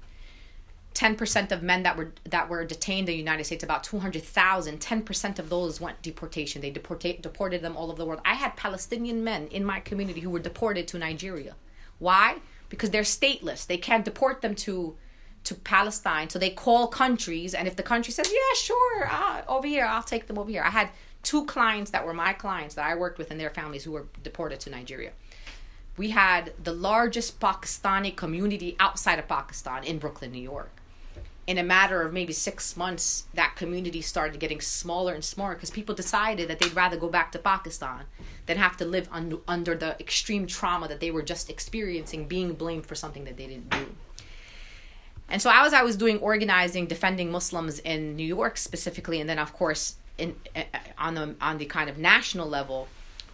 10% 0.94 1.53
of 1.53 1.62
men 1.62 1.85
that 1.85 1.96
were 1.96 2.12
that 2.24 2.48
were 2.48 2.64
detained 2.64 3.09
in 3.09 3.14
the 3.14 3.18
United 3.18 3.44
States, 3.44 3.62
about 3.62 3.85
200,000, 3.85 4.81
10% 4.81 5.38
of 5.38 5.48
those 5.48 5.81
went 5.81 6.03
deportation. 6.03 6.61
They 6.61 6.70
deported 6.70 7.22
deported 7.22 7.62
them 7.62 7.77
all 7.77 7.90
over 7.90 7.98
the 7.98 8.05
world. 8.05 8.20
I 8.24 8.35
had 8.35 8.57
Palestinian 8.57 9.22
men 9.22 9.46
in 9.48 9.64
my 9.64 9.81
community 9.81 10.20
who 10.20 10.31
were 10.31 10.40
deported 10.40 10.88
to 10.88 10.98
Nigeria. 10.98 11.55
Why? 11.98 12.38
Because 12.68 12.90
they're 12.90 13.03
stateless. 13.03 13.66
They 13.66 13.79
can't 13.79 14.05
deport 14.05 14.42
them 14.42 14.55
to 14.57 14.96
to 15.44 15.55
Palestine. 15.55 16.31
So 16.31 16.38
they 16.38 16.51
call 16.51 16.88
countries, 16.88 17.55
and 17.55 17.68
if 17.68 17.77
the 17.77 17.85
country 17.85 18.12
says, 18.12 18.29
"Yeah, 18.33 18.55
sure, 18.57 19.09
uh, 19.09 19.42
over 19.46 19.68
here, 19.68 19.85
I'll 19.85 20.03
take 20.03 20.27
them 20.27 20.37
over 20.37 20.51
here." 20.51 20.64
I 20.64 20.70
had 20.70 20.90
two 21.22 21.46
clients 21.46 21.92
that 21.92 22.05
were 22.05 22.14
my 22.14 22.33
clients 22.33 22.74
that 22.74 22.87
I 22.87 22.96
worked 22.96 23.18
with 23.18 23.31
and 23.31 23.38
their 23.38 23.51
families 23.51 23.85
who 23.85 23.92
were 23.92 24.07
deported 24.24 24.59
to 24.61 24.70
Nigeria. 24.70 25.12
We 25.96 26.11
had 26.11 26.55
the 26.62 26.72
largest 26.72 27.38
Pakistani 27.38 28.16
community 28.16 28.77
outside 28.81 29.18
of 29.18 29.29
Pakistan 29.29 29.85
in 29.85 29.98
Brooklyn, 29.98 30.33
New 30.33 30.42
York 30.42 30.78
in 31.49 31.57
a 31.57 31.63
matter 31.63 32.03
of 32.03 32.13
maybe 32.13 32.35
six 32.35 32.77
months, 32.77 33.25
that 33.33 33.57
community 33.57 34.03
started 34.03 34.39
getting 34.39 34.61
smaller 34.61 35.15
and 35.15 35.25
smaller 35.25 35.55
because 35.55 35.71
people 35.71 35.95
decided 35.95 36.47
that 36.47 36.59
they'd 36.59 36.75
rather 36.75 36.99
go 36.99 37.09
back 37.09 37.33
to 37.33 37.39
Pakistan 37.39 38.05
than 38.45 38.59
have 38.59 38.77
to 38.77 38.85
live 38.85 39.09
un- 39.11 39.41
under 39.49 39.75
the 39.75 39.99
extreme 39.99 40.47
trauma 40.47 40.87
that 40.89 41.01
they 41.01 41.11
were 41.11 41.23
just 41.23 41.49
experiencing, 41.49 42.29
being 42.29 42.53
blamed 42.53 42.85
for 42.85 42.95
something 42.95 43.25
that 43.25 43.39
they 43.39 43.47
didn't 43.47 43.71
do. 43.71 43.87
And 45.31 45.41
so, 45.41 45.51
as 45.51 45.73
I 45.73 45.83
was 45.83 45.97
doing 45.97 46.19
organizing, 46.19 46.87
defending 46.87 47.31
Muslims 47.31 47.79
in 47.79 48.15
New 48.15 48.27
York 48.27 48.59
specifically, 48.59 49.19
and 49.19 49.29
then 49.29 49.39
of 49.39 49.55
course 49.55 49.97
in 50.19 50.37
uh, 50.55 50.65
on 50.99 51.15
the 51.15 51.35
on 51.41 51.57
the 51.57 51.65
kind 51.65 51.89
of 51.89 51.97
national 51.97 52.47
level, 52.47 52.89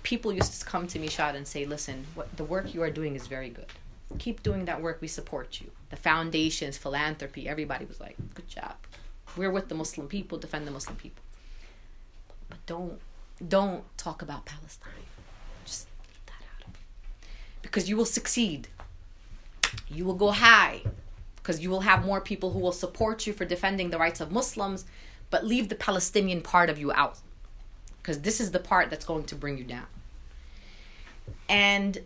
people 0.05 0.33
used 0.33 0.61
to 0.61 0.64
come 0.64 0.87
to 0.87 1.00
me, 1.00 1.09
Shad, 1.09 1.35
and 1.35 1.48
say, 1.48 1.64
"Listen, 1.64 2.07
what 2.14 2.37
the 2.37 2.44
work 2.44 2.74
you 2.74 2.83
are 2.83 2.90
doing 2.90 3.16
is 3.16 3.27
very 3.27 3.48
good." 3.48 3.66
Keep 4.18 4.42
doing 4.42 4.64
that 4.66 4.81
work. 4.83 4.98
We 5.00 5.09
support 5.09 5.61
you. 5.61 5.70
The 5.90 5.96
foundations, 5.96 6.77
philanthropy, 6.77 7.48
everybody 7.48 7.85
was 7.85 8.00
like, 8.00 8.16
good 8.35 8.48
job. 8.48 8.77
We're 9.37 9.50
with 9.50 9.68
the 9.68 9.74
Muslim 9.74 10.09
people, 10.09 10.38
defend 10.38 10.66
the 10.66 10.70
Muslim 10.70 10.96
people. 10.96 11.22
But 12.48 12.64
don't 12.66 13.00
don't 13.48 13.85
talk 13.98 14.22
about 14.22 14.44
Palestine. 14.44 14.92
Just 15.64 15.88
leave 16.07 16.20
that 16.27 16.44
out 16.55 16.68
of 16.68 16.74
it. 16.74 17.29
Because 17.62 17.88
you 17.88 17.96
will 17.96 18.05
succeed. 18.05 18.68
You 19.88 20.05
will 20.05 20.14
go 20.14 20.31
high. 20.31 20.83
Because 21.37 21.61
you 21.61 21.68
will 21.68 21.81
have 21.81 22.05
more 22.05 22.20
people 22.20 22.53
who 22.53 22.59
will 22.59 22.72
support 22.72 23.27
you 23.27 23.33
for 23.33 23.44
defending 23.44 23.90
the 23.90 23.98
rights 23.98 24.20
of 24.20 24.33
Muslims, 24.33 24.87
but 25.29 25.44
leave 25.44 25.68
the 25.68 25.74
Palestinian 25.74 26.40
part 26.40 26.70
of 26.70 26.79
you 26.79 26.90
out. 26.92 27.18
Because 28.00 28.20
this 28.20 28.40
is 28.40 28.53
the 28.53 28.61
part 28.61 28.88
that's 28.88 29.05
going 29.05 29.24
to 29.24 29.35
bring 29.35 29.59
you 29.59 29.64
down. 29.64 29.87
And 31.48 31.98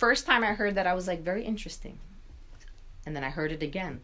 first 0.00 0.24
time 0.24 0.42
I 0.42 0.54
heard 0.54 0.74
that, 0.76 0.86
I 0.86 0.94
was 0.94 1.06
like, 1.06 1.20
very 1.22 1.44
interesting. 1.44 1.98
And 3.04 3.14
then 3.14 3.22
I 3.22 3.28
heard 3.28 3.52
it 3.52 3.62
again. 3.62 4.00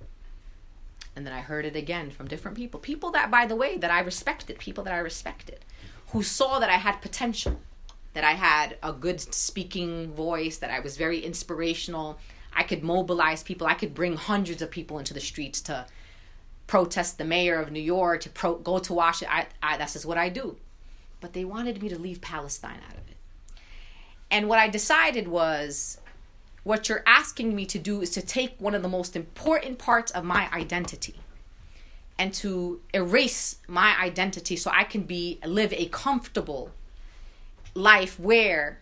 And 1.17 1.27
then 1.27 1.33
I 1.33 1.41
heard 1.41 1.65
it 1.65 1.75
again 1.75 2.11
from 2.11 2.29
different 2.29 2.57
people. 2.57 2.79
People 2.79 3.11
that, 3.13 3.31
by 3.31 3.47
the 3.47 3.57
way, 3.57 3.79
that 3.79 3.91
I 3.91 4.01
respected, 4.01 4.59
people 4.59 4.85
that 4.85 4.93
I 4.93 4.99
respected, 4.99 5.65
who 6.09 6.23
saw 6.23 6.59
that 6.59 6.69
I 6.69 6.75
had 6.75 7.01
potential, 7.01 7.59
that 8.13 8.25
I 8.25 8.33
had 8.33 8.77
a 8.83 8.93
good 8.93 9.21
speaking 9.21 10.13
voice, 10.13 10.59
that 10.59 10.71
I 10.71 10.81
was 10.81 10.99
very 10.99 11.21
inspirational. 11.21 12.19
I 12.55 12.63
could 12.63 12.83
mobilize 12.83 13.43
people. 13.43 13.67
I 13.67 13.75
could 13.75 13.95
bring 13.95 14.17
hundreds 14.17 14.61
of 14.61 14.71
people 14.71 14.99
into 14.99 15.15
the 15.15 15.21
streets 15.21 15.63
to 15.63 15.87
protest 16.67 17.17
the 17.17 17.25
mayor 17.25 17.59
of 17.59 17.73
New 17.73 17.81
York, 17.81 18.21
to 18.23 18.29
pro- 18.29 18.57
go 18.57 18.79
to 18.79 18.93
Washington. 18.93 19.35
I, 19.35 19.47
I, 19.63 19.79
that's 19.79 19.95
just 19.95 20.05
what 20.05 20.19
I 20.19 20.29
do. 20.29 20.57
But 21.23 21.33
they 21.33 21.47
wanted 21.47 21.83
me 21.83 21.89
to 21.89 21.99
leave 21.99 22.21
Palestine 22.21 22.81
out 22.87 22.99
of 22.99 22.99
it. 22.99 23.06
And 24.31 24.49
what 24.49 24.59
I 24.59 24.69
decided 24.69 25.29
was 25.29 26.01
what 26.65 26.89
you're 26.89 27.05
asking 27.07 27.55
me 27.55 27.65
to 27.67 27.79
do 27.79 28.01
is 28.01 28.11
to 28.11 28.23
take 28.23 28.55
one 28.59 28.75
of 28.75 28.83
the 28.83 28.89
most 28.89 29.15
important 29.15 29.79
parts 29.79 30.11
of 30.11 30.25
my 30.25 30.51
identity 30.53 31.15
and 32.19 32.33
to 32.35 32.81
erase 32.93 33.57
my 33.69 33.97
identity 34.01 34.57
so 34.57 34.71
I 34.73 34.85
can 34.85 35.03
be 35.03 35.39
live 35.45 35.73
a 35.73 35.87
comfortable 35.87 36.71
life 37.75 38.19
where 38.19 38.81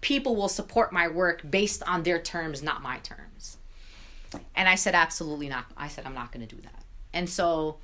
people 0.00 0.36
will 0.36 0.48
support 0.48 0.92
my 0.92 1.08
work 1.08 1.50
based 1.50 1.82
on 1.84 2.02
their 2.02 2.20
terms, 2.20 2.62
not 2.62 2.82
my 2.82 2.98
terms. 2.98 3.56
And 4.54 4.68
I 4.68 4.74
said 4.74 4.94
absolutely 4.94 5.48
not. 5.48 5.66
I 5.76 5.88
said 5.88 6.06
I'm 6.06 6.14
not 6.14 6.30
going 6.30 6.46
to 6.46 6.54
do 6.54 6.60
that. 6.62 6.84
And 7.12 7.28
so 7.28 7.78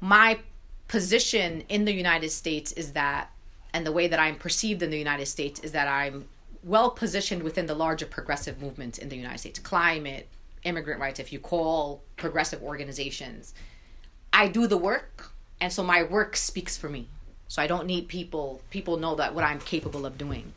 my 0.00 0.40
position 0.88 1.62
in 1.68 1.84
the 1.84 1.92
United 1.92 2.30
States 2.30 2.72
is 2.72 2.92
that, 2.92 3.30
and 3.74 3.84
the 3.84 3.92
way 3.92 4.06
that 4.06 4.20
I'm 4.20 4.36
perceived 4.36 4.82
in 4.82 4.90
the 4.90 4.98
United 4.98 5.26
States 5.26 5.60
is 5.60 5.72
that 5.72 5.88
I'm 5.88 6.26
well 6.62 6.90
positioned 6.90 7.42
within 7.42 7.66
the 7.66 7.74
larger 7.74 8.06
progressive 8.06 8.62
movements 8.62 8.96
in 8.96 9.08
the 9.08 9.16
United 9.16 9.38
States 9.38 9.58
climate, 9.58 10.28
immigrant 10.62 11.00
rights, 11.00 11.18
if 11.18 11.32
you 11.32 11.40
call 11.40 12.02
progressive 12.16 12.62
organizations. 12.62 13.52
I 14.32 14.46
do 14.46 14.68
the 14.68 14.78
work, 14.78 15.32
and 15.60 15.72
so 15.72 15.82
my 15.82 16.04
work 16.04 16.36
speaks 16.36 16.76
for 16.76 16.88
me. 16.88 17.08
So 17.48 17.60
I 17.60 17.66
don't 17.66 17.86
need 17.86 18.08
people, 18.08 18.62
people 18.70 18.96
know 18.96 19.16
that 19.16 19.34
what 19.34 19.44
I'm 19.44 19.58
capable 19.58 20.06
of 20.06 20.16
doing. 20.16 20.52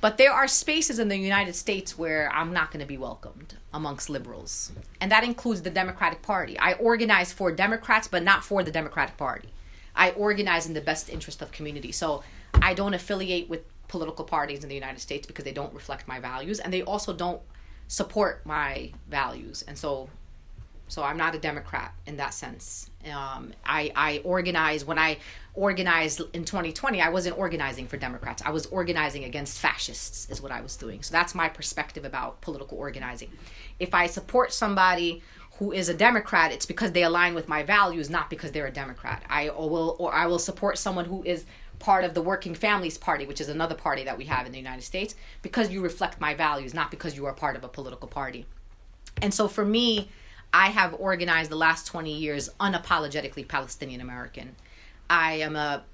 But 0.00 0.16
there 0.16 0.32
are 0.32 0.46
spaces 0.46 0.98
in 0.98 1.08
the 1.08 1.16
United 1.16 1.56
States 1.56 1.98
where 1.98 2.30
I'm 2.32 2.52
not 2.52 2.70
going 2.70 2.80
to 2.80 2.86
be 2.86 2.98
welcomed 2.98 3.54
amongst 3.74 4.08
liberals. 4.08 4.70
And 5.00 5.10
that 5.10 5.24
includes 5.24 5.62
the 5.62 5.70
Democratic 5.70 6.22
Party. 6.22 6.56
I 6.58 6.74
organize 6.74 7.32
for 7.32 7.50
Democrats, 7.50 8.06
but 8.06 8.22
not 8.22 8.44
for 8.44 8.62
the 8.62 8.70
Democratic 8.70 9.16
Party. 9.16 9.48
I 9.94 10.10
organize 10.10 10.66
in 10.66 10.74
the 10.74 10.80
best 10.80 11.08
interest 11.08 11.42
of 11.42 11.52
community. 11.52 11.92
So 11.92 12.22
I 12.54 12.74
don't 12.74 12.94
affiliate 12.94 13.48
with 13.48 13.62
political 13.88 14.24
parties 14.24 14.62
in 14.62 14.68
the 14.68 14.74
United 14.74 15.00
States 15.00 15.26
because 15.26 15.44
they 15.44 15.52
don't 15.52 15.72
reflect 15.74 16.06
my 16.06 16.20
values 16.20 16.60
and 16.60 16.72
they 16.72 16.82
also 16.82 17.12
don't 17.12 17.40
support 17.88 18.44
my 18.44 18.92
values. 19.08 19.64
And 19.66 19.76
so 19.76 20.08
so 20.88 21.02
I'm 21.02 21.18
not 21.18 21.34
a 21.34 21.38
Democrat 21.38 21.92
in 22.06 22.16
that 22.16 22.32
sense. 22.32 22.90
Um, 23.04 23.52
I, 23.64 23.92
I 23.94 24.22
organize 24.24 24.84
when 24.84 24.98
I 24.98 25.18
organized 25.54 26.22
in 26.32 26.44
2020. 26.44 27.00
I 27.00 27.10
wasn't 27.10 27.38
organizing 27.38 27.86
for 27.86 27.98
Democrats. 27.98 28.42
I 28.44 28.50
was 28.50 28.66
organizing 28.66 29.24
against 29.24 29.58
fascists. 29.58 30.30
Is 30.30 30.40
what 30.40 30.50
I 30.50 30.62
was 30.62 30.76
doing. 30.76 31.02
So 31.02 31.12
that's 31.12 31.34
my 31.34 31.48
perspective 31.48 32.04
about 32.04 32.40
political 32.40 32.78
organizing. 32.78 33.30
If 33.78 33.94
I 33.94 34.06
support 34.06 34.52
somebody 34.52 35.22
who 35.58 35.72
is 35.72 35.88
a 35.88 35.94
Democrat, 35.94 36.52
it's 36.52 36.66
because 36.66 36.92
they 36.92 37.02
align 37.02 37.34
with 37.34 37.48
my 37.48 37.62
values, 37.62 38.08
not 38.08 38.30
because 38.30 38.52
they're 38.52 38.66
a 38.66 38.72
Democrat. 38.72 39.22
I 39.28 39.50
will 39.50 39.96
or 39.98 40.12
I 40.14 40.26
will 40.26 40.38
support 40.38 40.78
someone 40.78 41.04
who 41.04 41.22
is 41.24 41.44
part 41.78 42.04
of 42.04 42.14
the 42.14 42.22
Working 42.22 42.54
Families 42.54 42.98
Party, 42.98 43.26
which 43.26 43.40
is 43.40 43.48
another 43.48 43.74
party 43.74 44.04
that 44.04 44.18
we 44.18 44.24
have 44.24 44.46
in 44.46 44.52
the 44.52 44.58
United 44.58 44.82
States, 44.82 45.14
because 45.42 45.70
you 45.70 45.80
reflect 45.80 46.20
my 46.20 46.34
values, 46.34 46.74
not 46.74 46.90
because 46.90 47.16
you 47.16 47.26
are 47.26 47.32
part 47.32 47.56
of 47.56 47.64
a 47.64 47.68
political 47.68 48.08
party. 48.08 48.46
And 49.20 49.34
so 49.34 49.48
for 49.48 49.64
me, 49.64 50.10
I 50.52 50.68
have 50.68 50.94
organized 50.94 51.50
the 51.50 51.56
last 51.56 51.86
20 51.86 52.12
years 52.12 52.48
unapologetically 52.60 53.46
Palestinian 53.46 54.00
American. 54.00 54.56
I 55.10 55.34
am 55.34 55.56
a 55.56 55.84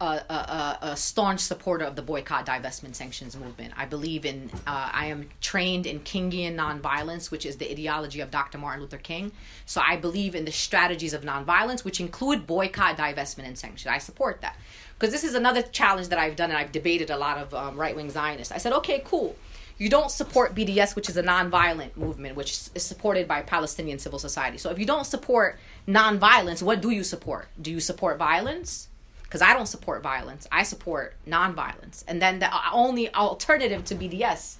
a, 0.00 0.04
a, 0.04 0.78
a, 0.82 0.96
staunch 0.96 1.40
supporter 1.40 1.84
of 1.84 1.96
the 1.96 2.02
boycott, 2.02 2.46
divestment, 2.46 2.94
sanctions 2.94 3.36
movement. 3.36 3.74
I 3.76 3.86
believe 3.86 4.24
in, 4.24 4.50
uh, 4.66 4.90
I 4.92 5.06
am 5.06 5.28
trained 5.40 5.86
in 5.86 6.00
Kingian 6.00 6.54
nonviolence, 6.56 7.30
which 7.30 7.46
is 7.46 7.56
the 7.56 7.70
ideology 7.70 8.20
of 8.20 8.30
Dr. 8.30 8.58
Martin 8.58 8.82
Luther 8.82 8.98
King. 8.98 9.32
So 9.66 9.80
I 9.84 9.96
believe 9.96 10.34
in 10.34 10.44
the 10.44 10.52
strategies 10.52 11.12
of 11.12 11.22
nonviolence, 11.22 11.84
which 11.84 12.00
include 12.00 12.46
boycott, 12.46 12.96
divestment, 12.96 13.46
and 13.46 13.58
sanction. 13.58 13.90
I 13.90 13.98
support 13.98 14.40
that. 14.42 14.56
Because 14.98 15.12
this 15.12 15.24
is 15.24 15.34
another 15.34 15.62
challenge 15.62 16.08
that 16.08 16.18
I've 16.18 16.36
done, 16.36 16.50
and 16.50 16.58
I've 16.58 16.72
debated 16.72 17.10
a 17.10 17.16
lot 17.16 17.38
of 17.38 17.54
um, 17.54 17.76
right 17.76 17.96
wing 17.96 18.10
Zionists. 18.10 18.52
I 18.52 18.58
said, 18.58 18.72
okay, 18.72 19.02
cool 19.04 19.36
you 19.80 19.88
don't 19.88 20.10
support 20.10 20.54
BDS, 20.54 20.94
which 20.94 21.08
is 21.08 21.16
a 21.16 21.22
nonviolent 21.22 21.96
movement, 21.96 22.36
which 22.36 22.50
is 22.74 22.82
supported 22.84 23.26
by 23.26 23.40
Palestinian 23.40 23.98
civil 23.98 24.18
society. 24.18 24.58
So 24.58 24.68
if 24.68 24.78
you 24.78 24.84
don't 24.84 25.06
support 25.06 25.58
nonviolence, 25.88 26.62
what 26.62 26.82
do 26.82 26.90
you 26.90 27.02
support? 27.02 27.48
Do 27.60 27.70
you 27.70 27.80
support 27.80 28.18
violence? 28.18 28.89
Because 29.30 29.42
I 29.42 29.52
don't 29.52 29.66
support 29.66 30.02
violence. 30.02 30.48
I 30.50 30.64
support 30.64 31.14
nonviolence. 31.24 32.02
And 32.08 32.20
then 32.20 32.40
the 32.40 32.50
only 32.72 33.14
alternative 33.14 33.84
to 33.84 33.94
BDS 33.94 34.56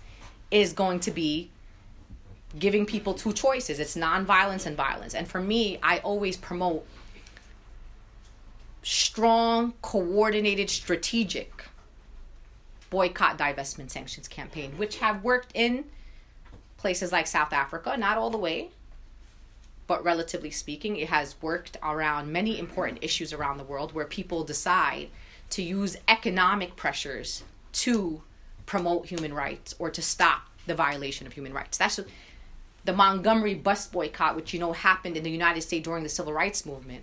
is 0.52 0.72
going 0.72 1.00
to 1.00 1.10
be 1.10 1.50
giving 2.56 2.86
people 2.86 3.14
two 3.14 3.32
choices 3.32 3.80
it's 3.80 3.96
nonviolence 3.96 4.66
and 4.66 4.76
violence. 4.76 5.12
And 5.12 5.26
for 5.26 5.40
me, 5.40 5.80
I 5.82 5.98
always 5.98 6.36
promote 6.36 6.86
strong, 8.84 9.74
coordinated, 9.82 10.70
strategic 10.70 11.64
boycott, 12.90 13.38
divestment, 13.38 13.90
sanctions 13.90 14.28
campaign, 14.28 14.78
which 14.78 14.98
have 14.98 15.24
worked 15.24 15.50
in 15.52 15.84
places 16.76 17.10
like 17.10 17.26
South 17.26 17.52
Africa, 17.52 17.96
not 17.96 18.16
all 18.16 18.30
the 18.30 18.38
way, 18.38 18.70
but 19.90 20.04
relatively 20.04 20.52
speaking, 20.52 20.94
it 20.94 21.08
has 21.08 21.34
worked 21.42 21.76
around 21.82 22.30
many 22.30 22.60
important 22.60 23.00
issues 23.02 23.32
around 23.32 23.58
the 23.58 23.64
world 23.64 23.92
where 23.92 24.04
people 24.04 24.44
decide 24.44 25.08
to 25.50 25.62
use 25.62 25.96
economic 26.06 26.76
pressures 26.76 27.42
to 27.72 28.22
promote 28.66 29.06
human 29.06 29.34
rights 29.34 29.74
or 29.80 29.90
to 29.90 30.00
stop 30.00 30.42
the 30.68 30.76
violation 30.76 31.26
of 31.26 31.32
human 31.32 31.52
rights. 31.52 31.76
That's 31.76 31.98
the 32.84 32.92
Montgomery 32.92 33.54
bus 33.54 33.88
boycott, 33.88 34.36
which 34.36 34.54
you 34.54 34.60
know 34.60 34.72
happened 34.74 35.16
in 35.16 35.24
the 35.24 35.30
United 35.32 35.62
States 35.62 35.82
during 35.82 36.04
the 36.04 36.08
civil 36.08 36.32
rights 36.32 36.64
movement, 36.64 37.02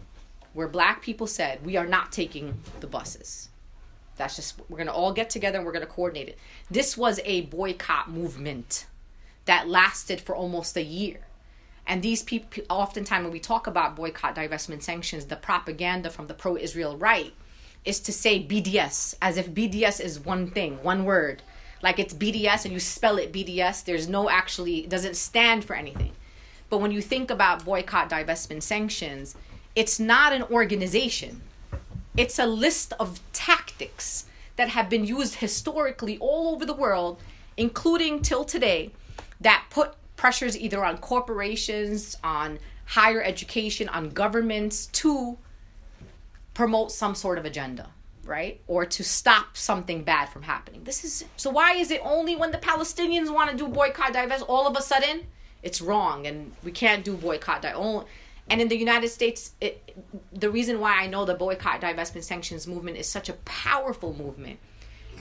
where 0.54 0.70
black 0.70 1.02
people 1.02 1.28
said, 1.28 1.66
We 1.66 1.76
are 1.76 1.88
not 1.88 2.14
taking 2.14 2.58
the 2.80 2.88
buses. 2.88 3.50
That's 4.16 4.38
just, 4.38 4.62
we're 4.70 4.78
going 4.78 4.88
to 4.88 4.94
all 4.94 5.12
get 5.12 5.30
together 5.30 5.58
and 5.58 5.66
we're 5.66 5.74
going 5.74 5.86
to 5.86 5.92
coordinate 5.92 6.30
it. 6.30 6.38
This 6.72 6.96
was 6.96 7.20
a 7.26 7.42
boycott 7.42 8.10
movement 8.10 8.86
that 9.44 9.68
lasted 9.68 10.22
for 10.22 10.34
almost 10.34 10.78
a 10.78 10.84
year. 10.84 11.27
And 11.88 12.04
these 12.04 12.22
people, 12.22 12.64
oftentimes 12.70 13.24
when 13.24 13.32
we 13.32 13.40
talk 13.40 13.66
about 13.66 13.96
boycott, 13.96 14.36
divestment, 14.36 14.84
sanctions, 14.84 15.26
the 15.26 15.36
propaganda 15.36 16.10
from 16.10 16.28
the 16.28 16.34
pro 16.34 16.58
Israel 16.58 16.98
right 16.98 17.34
is 17.86 18.00
to 18.02 18.12
say 18.12 18.44
BDS, 18.44 19.16
as 19.22 19.38
if 19.38 19.50
BDS 19.50 20.02
is 20.02 20.20
one 20.20 20.52
thing, 20.52 20.84
one 20.84 21.06
word. 21.06 21.42
Like 21.82 21.98
it's 21.98 22.14
BDS 22.14 22.66
and 22.66 22.74
you 22.74 22.80
spell 22.80 23.18
it 23.18 23.32
BDS, 23.32 23.86
there's 23.86 24.10
no 24.10 24.30
actually, 24.30 24.86
doesn't 24.88 25.16
stand 25.16 25.64
for 25.64 25.76
anything. 25.76 26.12
But 26.70 26.80
when 26.80 26.92
you 26.92 27.02
think 27.02 27.32
about 27.32 27.64
boycott, 27.64 28.10
divestment, 28.10 28.64
sanctions, 28.64 29.36
it's 29.76 30.00
not 30.00 30.34
an 30.34 30.44
organization 30.44 31.42
it's 32.18 32.40
a 32.40 32.48
list 32.48 32.94
of 33.00 33.22
tactics 33.32 34.26
that 34.56 34.70
have 34.70 34.90
been 34.90 35.06
used 35.06 35.36
historically 35.36 36.18
all 36.18 36.54
over 36.54 36.66
the 36.66 36.74
world, 36.74 37.22
including 37.56 38.24
till 38.24 38.44
today, 38.44 38.92
that 39.40 39.66
put 39.70 39.97
pressures 40.18 40.58
either 40.58 40.84
on 40.84 40.98
corporations, 40.98 42.18
on 42.24 42.60
higher 42.86 43.24
education, 43.24 43.88
on 43.90 44.10
governments 44.10 44.88
to 44.88 45.38
promote 46.54 46.92
some 46.92 47.16
sort 47.16 47.38
of 47.38 47.46
agenda, 47.46 47.90
right? 48.26 48.60
Or 48.68 48.86
to 48.86 49.04
stop 49.04 49.56
something 49.56 50.04
bad 50.04 50.28
from 50.28 50.44
happening. 50.44 50.84
This 50.84 51.06
is 51.06 51.24
so 51.38 51.50
why 51.50 51.74
is 51.76 51.92
it 51.92 52.02
only 52.04 52.36
when 52.36 52.52
the 52.52 52.58
Palestinians 52.58 53.34
want 53.34 53.52
to 53.52 53.56
do 53.56 53.68
boycott 53.68 54.12
divest 54.12 54.44
all 54.50 54.68
of 54.68 54.76
a 54.76 54.82
sudden 54.82 55.28
it's 55.64 55.82
wrong 55.82 56.28
and 56.28 56.52
we 56.64 56.72
can't 56.72 57.06
do 57.06 57.16
boycott 57.16 57.62
divest 57.62 58.08
and 58.50 58.62
in 58.62 58.68
the 58.70 58.78
United 58.78 59.10
States, 59.10 59.52
it, 59.60 59.98
the 60.32 60.50
reason 60.50 60.80
why 60.80 61.02
I 61.02 61.08
know 61.08 61.26
the 61.26 61.36
boycott, 61.36 61.82
divestment, 61.82 62.24
sanctions 62.24 62.66
movement 62.66 62.98
is 62.98 63.08
such 63.08 63.30
a 63.30 63.34
powerful 63.34 64.14
movement 64.14 64.60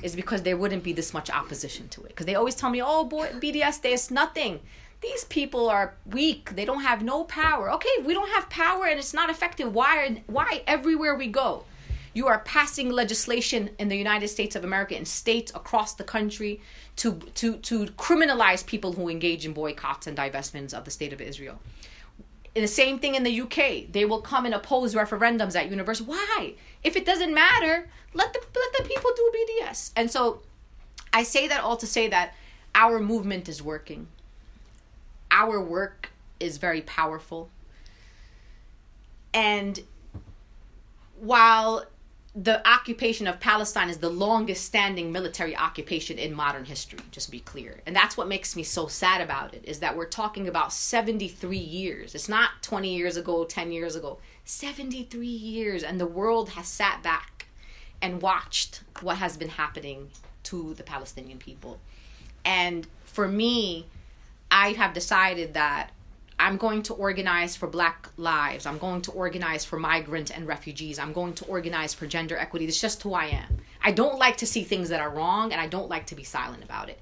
is 0.03 0.15
because 0.15 0.43
there 0.43 0.57
wouldn't 0.57 0.85
be 0.85 0.93
this 0.93 1.13
much 1.13 1.31
opposition 1.31 1.89
to 1.89 2.03
it. 2.03 2.09
Because 2.09 2.27
they 2.27 2.35
always 2.35 2.55
tell 2.55 2.71
me, 2.71 2.81
oh, 2.83 3.05
boy, 3.05 3.29
BDS, 3.29 3.81
there's 3.83 4.11
nothing. 4.11 4.61
These 5.01 5.25
people 5.25 5.69
are 5.69 5.95
weak. 6.07 6.57
They 6.57 6.65
don't 6.65 6.83
have 6.83 7.03
no 7.03 7.25
power. 7.25 7.71
Okay, 7.73 7.89
we 8.05 8.15
don't 8.15 8.31
have 8.31 8.49
power 8.49 8.87
and 8.87 8.99
it's 8.99 9.15
not 9.15 9.31
effective. 9.31 9.75
Why? 9.75 10.23
Why 10.27 10.63
everywhere 10.67 11.15
we 11.15 11.27
go? 11.27 11.65
You 12.15 12.27
are 12.29 12.39
passing 12.41 12.91
legislation 12.91 13.71
in 13.79 13.89
the 13.89 13.97
United 13.97 14.29
States 14.29 14.57
of 14.57 14.65
America 14.65 14.97
in 14.97 15.05
states 15.05 15.53
across 15.55 15.95
the 15.95 16.05
country 16.05 16.61
to 16.97 17.19
to 17.35 17.59
to 17.59 17.87
criminalize 17.87 18.65
people 18.65 18.95
who 18.95 19.09
engage 19.09 19.45
in 19.45 19.53
boycotts 19.53 20.07
and 20.07 20.17
divestments 20.17 20.73
of 20.73 20.85
the 20.87 20.91
state 20.91 21.13
of 21.13 21.21
Israel 21.21 21.61
the 22.63 22.69
same 22.69 22.99
thing 22.99 23.15
in 23.15 23.23
the 23.23 23.41
UK. 23.43 23.93
They 23.93 24.05
will 24.05 24.21
come 24.21 24.47
and 24.47 24.55
oppose 24.55 24.95
referendums 24.95 25.55
at 25.55 25.71
university. 25.71 26.09
Why? 26.09 26.55
If 26.83 26.97
it 26.97 27.05
doesn't 27.05 27.35
matter, 27.35 27.89
let 28.15 28.33
the 28.33 28.41
let 28.41 28.73
the 28.73 28.89
people 28.89 29.11
do 29.15 29.33
BDS. 29.37 29.93
And 29.97 30.11
so 30.11 30.41
I 31.13 31.23
say 31.23 31.49
that 31.49 31.63
all 31.63 31.77
to 31.77 31.87
say 31.87 32.09
that 32.09 32.35
our 32.75 32.99
movement 32.99 33.49
is 33.49 33.63
working. 33.63 34.09
Our 35.31 35.61
work 35.61 36.11
is 36.41 36.59
very 36.59 36.83
powerful. 36.83 37.51
And 39.35 39.81
while 41.21 41.85
the 42.35 42.67
occupation 42.69 43.27
of 43.27 43.41
Palestine 43.41 43.89
is 43.89 43.97
the 43.99 44.11
longest 44.11 44.65
standing 44.67 45.11
military 45.11 45.57
occupation 45.57 46.19
in 46.19 46.35
modern 46.35 46.67
history, 46.67 46.99
just 47.11 47.31
be 47.31 47.41
clear. 47.41 47.81
And 47.87 47.97
that's 47.97 48.17
what 48.17 48.29
makes 48.29 48.55
me 48.55 48.62
so 48.62 48.87
sad 48.87 49.23
about 49.23 49.55
it, 49.55 49.65
is 49.65 49.81
that 49.81 49.97
we're 49.97 50.07
talking 50.07 50.47
about 50.47 50.73
73 50.73 51.57
years. 51.57 52.15
It's 52.15 52.29
not 52.29 52.51
20 52.62 52.95
years 52.95 53.17
ago, 53.17 53.45
10 53.45 53.73
years 53.73 53.97
ago, 53.97 54.19
73 54.45 55.27
years. 55.27 55.83
And 55.83 55.99
the 55.99 56.07
world 56.07 56.51
has 56.51 56.69
sat 56.69 57.03
back 57.03 57.47
and 58.03 58.21
watched 58.21 58.83
what 59.01 59.17
has 59.17 59.39
been 59.39 59.49
happening 59.49 60.11
to 60.45 60.75
the 60.75 60.83
Palestinian 60.83 61.39
people. 61.39 61.81
And 62.45 62.87
for 63.05 63.27
me, 63.27 63.87
I 64.51 64.73
have 64.73 64.95
decided 64.95 65.55
that 65.55 65.91
I'm 66.39 66.59
going 66.59 66.83
to 66.85 66.95
organize 66.95 67.57
for 67.57 67.67
black 67.67 68.09
lives. 68.17 68.67
I'm 68.67 68.79
going 68.79 69.03
to 69.03 69.11
organize 69.13 69.65
for 69.65 69.79
migrant 69.79 70.31
and 70.31 70.47
refugees. 70.47 70.99
I'm 70.99 71.13
going 71.13 71.35
to 71.35 71.45
organize 71.47 71.95
for 71.95 72.07
gender 72.07 72.37
equity. 72.37 72.67
It's 72.67 72.81
just 72.81 73.03
who 73.03 73.15
I 73.15 73.27
am. 73.27 73.59
I 73.83 73.93
don't 73.93 74.19
like 74.19 74.37
to 74.39 74.47
see 74.47 74.63
things 74.63 74.91
that 74.91 75.01
are 75.01 75.11
wrong 75.11 75.53
and 75.53 75.61
I 75.61 75.67
don't 75.67 75.89
like 75.89 76.07
to 76.07 76.15
be 76.15 76.25
silent 76.25 76.63
about 76.63 76.89
it. 76.89 77.01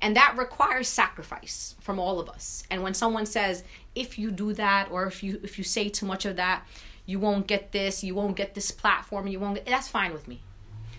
And 0.00 0.14
that 0.16 0.36
requires 0.36 0.88
sacrifice 0.88 1.74
from 1.80 1.98
all 1.98 2.20
of 2.20 2.28
us. 2.28 2.62
And 2.70 2.82
when 2.82 2.94
someone 2.94 3.26
says, 3.26 3.64
if 3.94 4.18
you 4.18 4.30
do 4.30 4.52
that 4.52 4.90
or 4.90 5.06
if 5.06 5.22
you 5.22 5.40
if 5.42 5.58
you 5.58 5.64
say 5.64 5.88
too 5.88 6.06
much 6.06 6.26
of 6.26 6.36
that, 6.36 6.64
you 7.06 7.18
won't 7.18 7.46
get 7.46 7.72
this, 7.72 8.04
you 8.04 8.14
won't 8.14 8.36
get 8.36 8.54
this 8.54 8.70
platform, 8.70 9.26
you 9.26 9.40
won't 9.40 9.56
get 9.56 9.66
that's 9.66 9.88
fine 9.88 10.12
with 10.12 10.28
me. 10.28 10.42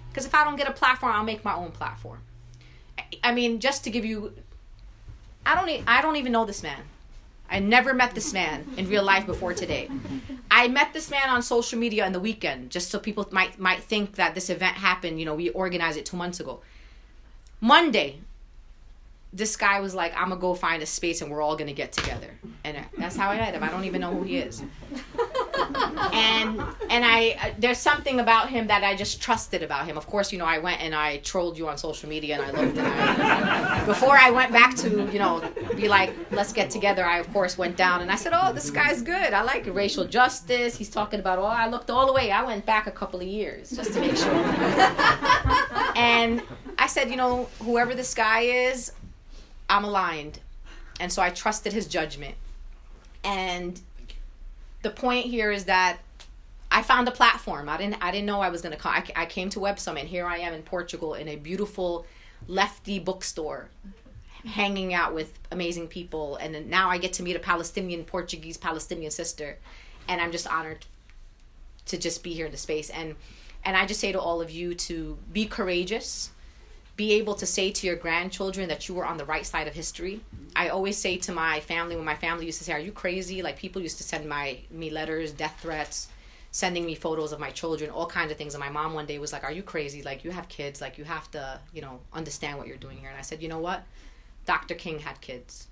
Because 0.10 0.26
if 0.26 0.34
I 0.34 0.44
don't 0.44 0.56
get 0.56 0.68
a 0.68 0.74
platform, 0.74 1.14
I'll 1.14 1.24
make 1.24 1.46
my 1.46 1.54
own 1.54 1.72
platform. 1.72 2.22
I 3.24 3.32
mean, 3.34 3.60
just 3.60 3.84
to 3.84 3.92
give 3.92 4.04
you 4.04 4.34
I 5.48 5.56
don't 5.56 5.70
e- 5.70 5.84
I 5.88 6.02
don't 6.02 6.18
even 6.18 6.32
know 6.32 6.46
this 6.46 6.62
man. 6.62 6.82
I 7.50 7.60
never 7.60 7.94
met 7.94 8.14
this 8.14 8.34
man 8.34 8.68
in 8.76 8.90
real 8.90 9.04
life 9.04 9.26
before 9.26 9.54
today. 9.54 9.90
I 10.52 10.68
met 10.68 10.92
this 10.94 11.10
man 11.10 11.30
on 11.30 11.42
social 11.42 11.80
media 11.80 12.06
in 12.06 12.12
the 12.12 12.20
weekend, 12.20 12.70
just 12.70 12.90
so 12.92 13.00
people 13.00 13.26
might 13.32 13.58
might 13.58 13.82
think 13.82 14.16
that 14.16 14.36
this 14.36 14.50
event 14.50 14.76
happened. 14.76 15.20
You 15.20 15.26
know, 15.26 15.36
we 15.36 15.50
organized 15.50 15.98
it 15.98 16.06
two 16.06 16.18
months 16.18 16.42
ago. 16.42 16.60
Monday, 17.62 18.20
this 19.32 19.56
guy 19.56 19.80
was 19.80 19.96
like, 19.96 20.14
"I'm 20.18 20.30
gonna 20.30 20.42
go 20.42 20.54
find 20.54 20.84
a 20.84 20.86
space 20.86 21.22
and 21.22 21.32
we're 21.32 21.42
all 21.42 21.56
gonna 21.56 21.74
get 21.74 21.94
together," 21.94 22.32
and 22.66 22.78
uh, 22.78 22.82
that's 22.98 23.16
how 23.16 23.30
I 23.30 23.38
met 23.38 23.54
him. 23.54 23.64
I 23.64 23.70
don't 23.70 23.86
even 23.86 24.02
know 24.02 24.12
who 24.12 24.24
he 24.24 24.38
is. 24.38 24.62
And 26.14 26.62
and 26.90 27.06
I 27.06 27.38
uh, 27.42 27.54
there's 27.58 27.78
something 27.78 28.20
about 28.20 28.50
him 28.50 28.68
that 28.68 28.84
I 28.84 28.96
just 28.96 29.22
trusted 29.22 29.64
about 29.64 29.86
him. 29.86 29.98
Of 29.98 30.08
course, 30.08 30.32
you 30.32 30.38
know, 30.38 30.46
I 30.46 30.60
went 30.60 30.82
and 30.82 30.94
I 30.94 31.18
trolled 31.18 31.58
you 31.58 31.68
on 31.68 31.78
social 31.78 32.10
media 32.10 32.40
and 32.40 32.44
I 32.44 32.62
looked 32.62 32.78
and 32.78 33.86
before 33.86 34.18
I 34.18 34.32
went 34.32 34.52
back 34.52 34.76
to 34.78 34.90
you 35.12 35.20
know 35.20 35.50
be 35.76 35.88
like, 35.88 36.14
let's 36.32 36.54
get 36.54 36.70
together. 36.70 37.06
I 37.06 37.20
of 37.20 37.32
course 37.34 37.58
went 37.58 37.76
down 37.78 38.02
and 38.02 38.12
I 38.12 38.16
said, 38.16 38.34
oh, 38.34 38.54
this 38.54 38.70
guy's 38.70 39.02
good. 39.02 39.34
I 39.34 39.42
like 39.42 39.66
racial 39.74 40.06
justice. 40.06 40.78
He's 40.78 40.90
talking 40.90 41.20
about. 41.20 41.40
Oh, 41.40 41.46
I 41.46 41.68
looked 41.68 41.90
all 41.90 42.06
the 42.06 42.14
way. 42.14 42.32
I 42.32 42.44
went 42.44 42.66
back 42.66 42.88
a 42.88 42.92
couple 42.92 43.20
of 43.20 43.28
years 43.28 43.72
just 43.72 43.94
to 43.94 44.00
make 44.00 44.16
sure. 44.16 44.34
and 45.96 46.42
I 46.78 46.88
said, 46.88 47.10
you 47.10 47.16
know, 47.16 47.50
whoever 47.60 47.94
this 47.96 48.14
guy 48.14 48.42
is, 48.42 48.92
I'm 49.70 49.84
aligned. 49.84 50.40
And 51.00 51.12
so 51.12 51.22
I 51.22 51.30
trusted 51.30 51.74
his 51.74 51.88
judgment. 51.88 52.36
And 53.24 53.80
the 54.88 54.94
point 54.94 55.26
here 55.26 55.52
is 55.52 55.66
that 55.66 55.98
I 56.72 56.82
found 56.82 57.08
a 57.08 57.12
platform. 57.12 57.68
I 57.68 57.78
didn't 57.78 58.02
I 58.02 58.12
didn't 58.12 58.26
know 58.26 58.40
I 58.40 58.50
was 58.50 58.62
going 58.62 58.74
to 58.74 58.80
come. 58.80 58.94
I, 58.94 59.04
I 59.16 59.26
came 59.26 59.50
to 59.50 59.60
Web 59.60 59.80
Summit. 59.80 60.06
Here 60.06 60.26
I 60.26 60.38
am 60.38 60.54
in 60.54 60.64
Portugal 60.64 61.14
in 61.14 61.28
a 61.28 61.36
beautiful 61.36 62.06
lefty 62.48 63.00
bookstore 63.00 63.70
hanging 64.46 64.94
out 64.94 65.14
with 65.14 65.40
amazing 65.52 65.88
people 65.88 66.38
and 66.38 66.70
now 66.70 66.90
I 66.90 67.00
get 67.00 67.12
to 67.14 67.24
meet 67.24 67.36
a 67.36 67.40
Palestinian 67.40 68.06
Portuguese 68.06 68.56
Palestinian 68.56 69.12
sister 69.12 69.58
and 70.08 70.22
I'm 70.22 70.32
just 70.32 70.48
honored 70.48 70.86
to 71.88 71.98
just 71.98 72.24
be 72.24 72.34
here 72.34 72.46
in 72.46 72.52
the 72.52 72.58
space 72.58 72.90
and 72.90 73.16
and 73.66 73.76
I 73.76 73.86
just 73.86 74.00
say 74.00 74.14
to 74.14 74.20
all 74.20 74.40
of 74.40 74.50
you 74.52 74.74
to 74.76 75.18
be 75.34 75.46
courageous 75.48 76.30
be 76.98 77.14
able 77.14 77.36
to 77.36 77.46
say 77.46 77.72
to 77.72 77.86
your 77.86 77.96
grandchildren 77.96 78.68
that 78.70 78.90
you 78.90 78.96
were 78.96 79.06
on 79.06 79.18
the 79.18 79.26
right 79.26 79.46
side 79.46 79.68
of 79.68 79.76
history. 79.76 80.20
I 80.56 80.70
always 80.70 80.98
say 80.98 81.18
to 81.18 81.32
my 81.32 81.60
family 81.60 81.96
when 81.96 82.04
my 82.04 82.16
family 82.16 82.48
used 82.48 82.58
to 82.58 82.64
say, 82.64 82.74
"Are 82.74 82.80
you 82.80 82.92
crazy?" 82.92 83.44
Like 83.44 83.58
people 83.58 83.82
used 83.82 83.98
to 83.98 84.04
send 84.04 84.28
my 84.28 84.60
me 84.72 84.90
letters, 84.90 85.32
death 85.32 85.60
threats, 85.62 86.08
sending 86.52 86.86
me 86.88 86.96
photos 86.96 87.32
of 87.32 87.40
my 87.40 87.52
children, 87.52 87.92
all 87.92 88.08
kinds 88.08 88.32
of 88.32 88.38
things. 88.38 88.56
And 88.56 88.64
my 88.64 88.72
mom 88.72 88.96
one 88.96 89.06
day 89.06 89.20
was 89.20 89.32
like, 89.32 89.44
"Are 89.44 89.52
you 89.52 89.62
crazy? 89.62 90.02
Like 90.02 90.26
you 90.26 90.32
have 90.32 90.50
kids. 90.50 90.82
Like 90.82 90.98
you 90.98 91.04
have 91.04 91.30
to, 91.32 91.62
you 91.72 91.82
know, 91.82 92.00
understand 92.12 92.58
what 92.58 92.68
you're 92.68 92.78
doing 92.78 92.98
here." 92.98 93.10
And 93.10 93.20
I 93.20 93.22
said, 93.22 93.44
"You 93.44 93.48
know 93.48 93.60
what? 93.60 93.84
Dr. 94.48 94.74
King 94.74 95.00
had 95.00 95.22
kids. 95.22 95.68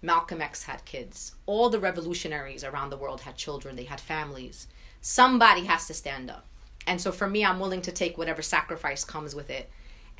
Malcolm 0.00 0.40
X 0.40 0.62
had 0.64 0.84
kids. 0.86 1.34
All 1.44 1.68
the 1.68 1.78
revolutionaries 1.78 2.64
around 2.64 2.88
the 2.88 2.96
world 2.96 3.20
had 3.20 3.36
children. 3.36 3.76
They 3.76 3.84
had 3.84 4.00
families. 4.00 4.68
Somebody 5.02 5.66
has 5.66 5.86
to 5.88 5.94
stand 5.94 6.30
up." 6.30 6.46
And 6.86 6.98
so 6.98 7.12
for 7.12 7.28
me, 7.28 7.44
I'm 7.44 7.60
willing 7.60 7.82
to 7.82 7.92
take 7.92 8.16
whatever 8.16 8.40
sacrifice 8.40 9.04
comes 9.04 9.34
with 9.34 9.50
it 9.50 9.70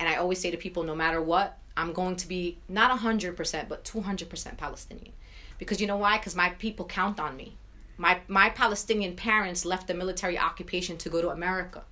and 0.03 0.13
I 0.13 0.17
always 0.17 0.39
say 0.39 0.51
to 0.51 0.57
people, 0.57 0.83
no 0.83 0.95
matter 0.95 1.21
what, 1.21 1.57
I'm 1.77 1.93
going 1.93 2.17
to 2.17 2.27
be 2.27 2.57
not 2.67 2.99
100%, 2.99 3.69
but 3.69 3.85
200% 3.85 4.57
Palestinian. 4.57 5.13
Because 5.57 5.79
you 5.79 5.87
know 5.87 5.95
why? 5.95 6.17
Because 6.17 6.35
my 6.35 6.49
people 6.49 6.85
count 6.85 7.21
on 7.21 7.37
me. 7.37 7.55
My, 7.95 8.19
my 8.27 8.49
Palestinian 8.49 9.15
parents 9.15 9.63
left 9.63 9.87
the 9.87 9.93
military 9.93 10.37
occupation 10.37 10.97
to 10.97 11.09
go 11.09 11.21
to 11.21 11.29
America 11.29 11.83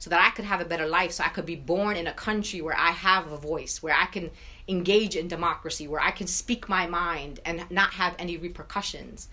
so 0.00 0.10
that 0.10 0.20
I 0.20 0.30
could 0.30 0.46
have 0.46 0.60
a 0.60 0.64
better 0.64 0.88
life, 0.88 1.12
so 1.12 1.22
I 1.22 1.28
could 1.28 1.46
be 1.46 1.54
born 1.54 1.96
in 1.96 2.08
a 2.08 2.12
country 2.12 2.60
where 2.60 2.76
I 2.76 2.90
have 2.90 3.30
a 3.30 3.36
voice, 3.36 3.80
where 3.80 3.94
I 3.94 4.06
can 4.06 4.32
engage 4.66 5.14
in 5.14 5.28
democracy, 5.28 5.86
where 5.86 6.00
I 6.00 6.10
can 6.10 6.26
speak 6.26 6.68
my 6.68 6.88
mind 6.88 7.38
and 7.44 7.70
not 7.70 7.92
have 7.92 8.16
any 8.18 8.36
repercussions. 8.36 9.28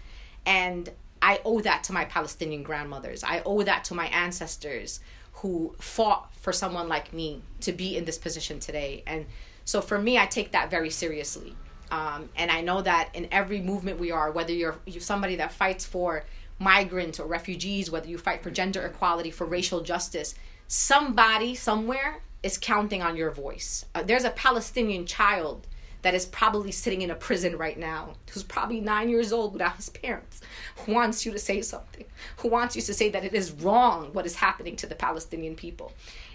And 0.45 0.91
I 1.23 1.41
owe 1.43 1.61
that 1.61 1.83
to 1.85 1.93
my 1.93 2.05
Palestinian 2.05 2.61
grandmothers. 2.61 3.23
I 3.23 3.41
owe 3.47 3.63
that 3.63 3.83
to 3.85 3.95
my 3.95 4.05
ancestors 4.09 4.99
who 5.41 5.75
fought 5.79 6.33
for 6.35 6.51
someone 6.51 6.87
like 6.87 7.13
me 7.13 7.41
to 7.61 7.71
be 7.71 7.95
in 7.97 8.05
this 8.05 8.17
position 8.17 8.59
today. 8.59 9.03
And 9.05 9.25
so 9.65 9.81
for 9.81 9.99
me, 9.99 10.17
I 10.17 10.25
take 10.25 10.51
that 10.51 10.71
very 10.71 10.89
seriously. 10.89 11.55
Um, 11.91 12.29
and 12.35 12.51
I 12.51 12.61
know 12.61 12.81
that 12.81 13.09
in 13.13 13.27
every 13.31 13.61
movement 13.61 13.99
we 13.99 14.11
are, 14.11 14.31
whether 14.31 14.51
you're, 14.51 14.77
you're 14.85 15.01
somebody 15.01 15.35
that 15.37 15.51
fights 15.51 15.85
for 15.85 16.25
migrants 16.59 17.19
or 17.19 17.27
refugees, 17.27 17.91
whether 17.91 18.07
you 18.07 18.17
fight 18.17 18.41
for 18.41 18.49
gender 18.49 18.81
equality, 18.81 19.31
for 19.31 19.45
racial 19.45 19.81
justice, 19.81 20.35
somebody 20.67 21.53
somewhere 21.53 22.21
is 22.43 22.57
counting 22.57 23.01
on 23.01 23.15
your 23.15 23.31
voice. 23.31 23.85
Uh, 23.93 24.03
there's 24.03 24.23
a 24.23 24.31
Palestinian 24.31 25.05
child 25.05 25.67
that 26.07 26.15
is 26.15 26.25
probably 26.25 26.71
sitting 26.71 27.01
in 27.01 27.11
a 27.11 27.15
prison 27.15 27.57
right 27.57 27.77
now, 27.77 28.13
who's 28.31 28.41
probably 28.41 28.79
nine 28.79 29.09
years 29.09 29.33
old 29.33 29.51
without 29.51 29.75
his 29.75 29.89
parents, 29.89 30.39
who 30.77 30.93
wants 30.93 31.25
you 31.25 31.33
to 31.33 31.37
say 31.37 31.61
something, 31.61 32.05
who 32.37 32.47
wants 32.47 32.77
you 32.77 32.81
to 32.81 32.93
say 32.93 33.09
that 33.09 33.25
it 33.25 33.33
is 33.33 33.51
wrong 33.51 34.13
what 34.13 34.25
is 34.25 34.37
happening 34.37 34.77
to 34.77 34.87
the 34.87 34.95
Palestinian 34.95 35.53
people. 35.53 35.91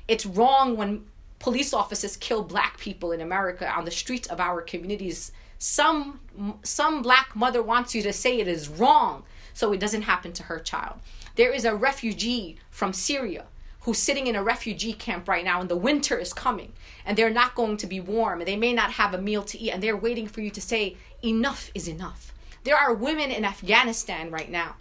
It's 0.07 0.27
wrong 0.27 0.77
when 0.77 1.07
police 1.39 1.73
officers 1.73 2.19
kill 2.19 2.43
black 2.43 2.77
people 2.81 3.13
in 3.13 3.23
America 3.23 3.67
on 3.67 3.87
the 3.87 3.91
streets 3.91 4.29
of 4.29 4.41
our 4.41 4.61
communities. 4.61 5.33
Some 5.59 6.21
some 6.63 7.01
black 7.01 7.35
mother 7.35 7.63
wants 7.63 7.95
you 7.95 8.03
to 8.03 8.13
say 8.13 8.41
it 8.41 8.49
is 8.49 8.69
wrong 8.69 9.23
so 9.55 9.73
it 9.73 9.81
doesn't 9.81 10.03
happen 10.03 10.35
to 10.35 10.43
her 10.43 10.59
child. 10.59 10.97
There 11.37 11.51
is 11.51 11.65
a 11.65 11.75
refugee 11.75 12.59
from 12.71 12.93
Syria 12.93 13.47
who's 13.83 13.99
sitting 13.99 14.27
in 14.27 14.37
a 14.37 14.43
refugee 14.43 14.93
camp 14.93 15.29
right 15.29 15.45
now 15.45 15.61
and 15.61 15.69
the 15.69 15.77
winter 15.77 16.19
is 16.19 16.33
coming 16.33 16.73
and 17.05 17.17
they're 17.17 17.31
not 17.31 17.55
going 17.55 17.77
to 17.77 17.87
be 17.87 18.01
warm 18.01 18.41
and 18.41 18.49
they 18.49 18.57
may 18.57 18.73
not 18.73 18.93
have 18.93 19.13
a 19.13 19.21
meal 19.21 19.43
to 19.43 19.59
eat 19.59 19.71
and 19.71 19.83
they're 19.83 19.97
waiting 19.97 20.27
for 20.27 20.41
you 20.41 20.51
to 20.51 20.61
say 20.61 20.97
enough 21.23 21.71
is 21.75 21.89
enough. 21.89 22.33
There 22.65 22.77
are 22.77 22.95
women 22.95 23.31
in 23.31 23.45
Afghanistan 23.45 24.31
right 24.31 24.51
now 24.51 24.77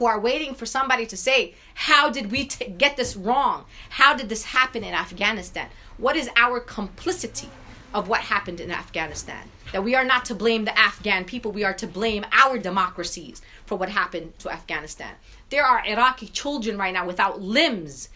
who 0.00 0.06
are 0.06 0.20
waiting 0.20 0.54
for 0.54 0.66
somebody 0.66 1.06
to 1.06 1.16
say, 1.16 1.54
How 1.74 2.10
did 2.10 2.30
we 2.30 2.46
t- 2.46 2.68
get 2.70 2.96
this 2.96 3.16
wrong? 3.16 3.64
How 3.90 4.14
did 4.14 4.28
this 4.28 4.44
happen 4.46 4.84
in 4.84 4.94
Afghanistan? 4.94 5.68
What 5.98 6.16
is 6.16 6.30
our 6.36 6.60
complicity 6.60 7.50
of 7.92 8.08
what 8.08 8.20
happened 8.22 8.60
in 8.60 8.70
Afghanistan? 8.70 9.48
That 9.72 9.84
we 9.84 9.94
are 9.94 10.04
not 10.04 10.24
to 10.26 10.34
blame 10.34 10.64
the 10.64 10.78
Afghan 10.78 11.24
people, 11.24 11.52
we 11.52 11.64
are 11.64 11.74
to 11.74 11.86
blame 11.86 12.24
our 12.32 12.58
democracies 12.58 13.42
for 13.66 13.76
what 13.76 13.90
happened 13.90 14.38
to 14.40 14.50
Afghanistan. 14.50 15.14
There 15.50 15.64
are 15.64 15.84
Iraqi 15.84 16.28
children 16.28 16.78
right 16.78 16.94
now 16.94 17.06
without 17.06 17.42
limbs 17.42 18.08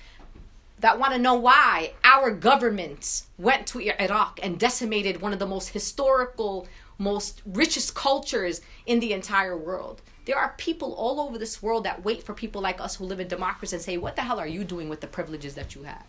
that 0.78 0.98
want 0.98 1.12
to 1.14 1.18
know 1.18 1.34
why 1.34 1.92
our 2.04 2.30
government 2.30 3.22
went 3.38 3.66
to 3.68 3.80
Iraq 3.80 4.38
and 4.42 4.58
decimated 4.58 5.20
one 5.20 5.32
of 5.32 5.38
the 5.38 5.46
most 5.46 5.70
historical, 5.70 6.68
most 6.96 7.42
richest 7.44 7.94
cultures 7.94 8.60
in 8.86 9.00
the 9.00 9.12
entire 9.12 9.56
world. 9.56 10.00
There 10.26 10.38
are 10.38 10.54
people 10.56 10.94
all 10.94 11.20
over 11.20 11.36
this 11.36 11.62
world 11.62 11.84
that 11.84 12.04
wait 12.04 12.22
for 12.22 12.34
people 12.34 12.62
like 12.62 12.80
us 12.80 12.96
who 12.96 13.04
live 13.04 13.20
in 13.20 13.28
democracy 13.28 13.76
and 13.76 13.82
say, 13.82 13.96
What 13.96 14.14
the 14.14 14.22
hell 14.22 14.38
are 14.38 14.46
you 14.46 14.62
doing 14.62 14.88
with 14.88 15.00
the 15.00 15.06
privileges 15.06 15.54
that 15.54 15.74
you 15.74 15.82
have? 15.82 16.04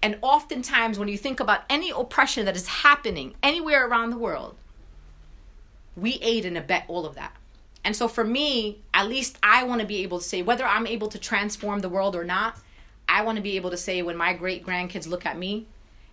And 0.00 0.18
oftentimes, 0.22 0.98
when 0.98 1.08
you 1.08 1.18
think 1.18 1.40
about 1.40 1.64
any 1.68 1.90
oppression 1.90 2.44
that 2.46 2.56
is 2.56 2.68
happening 2.68 3.34
anywhere 3.42 3.86
around 3.86 4.10
the 4.10 4.18
world, 4.18 4.54
we 5.96 6.14
aid 6.22 6.44
and 6.44 6.56
abet 6.56 6.84
all 6.86 7.04
of 7.04 7.16
that. 7.16 7.34
And 7.84 7.94
so, 7.96 8.08
for 8.08 8.24
me, 8.24 8.80
at 8.92 9.08
least 9.08 9.38
I 9.42 9.64
want 9.64 9.80
to 9.80 9.86
be 9.86 10.02
able 10.02 10.18
to 10.18 10.24
say, 10.24 10.42
whether 10.42 10.64
I'm 10.64 10.86
able 10.86 11.08
to 11.08 11.18
transform 11.18 11.80
the 11.80 11.88
world 11.88 12.16
or 12.16 12.24
not, 12.24 12.58
I 13.08 13.22
want 13.22 13.36
to 13.36 13.42
be 13.42 13.56
able 13.56 13.70
to 13.70 13.76
say, 13.76 14.02
when 14.02 14.16
my 14.16 14.34
great 14.34 14.64
grandkids 14.64 15.08
look 15.08 15.24
at 15.24 15.38
me 15.38 15.66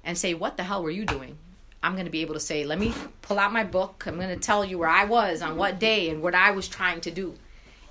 and 0.04 0.18
say, 0.18 0.34
What 0.34 0.58
the 0.58 0.64
hell 0.64 0.84
were 0.84 0.92
you 0.92 1.06
doing? 1.06 1.38
I'm 1.86 1.94
going 1.94 2.06
to 2.06 2.12
be 2.12 2.22
able 2.22 2.34
to 2.34 2.40
say, 2.40 2.64
let 2.64 2.80
me 2.80 2.96
pull 3.22 3.38
out 3.38 3.54
my 3.54 3.64
book. 3.64 4.06
I'm 4.08 4.16
going 4.16 4.30
to 4.30 4.38
tell 4.38 4.66
you 4.66 4.80
where 4.80 4.90
I 4.90 5.06
was 5.06 5.44
on 5.44 5.56
what 5.56 5.80
day 5.80 6.10
and 6.10 6.20
what 6.20 6.34
I 6.34 6.50
was 6.50 6.68
trying 6.68 7.00
to 7.02 7.12
do. 7.12 7.36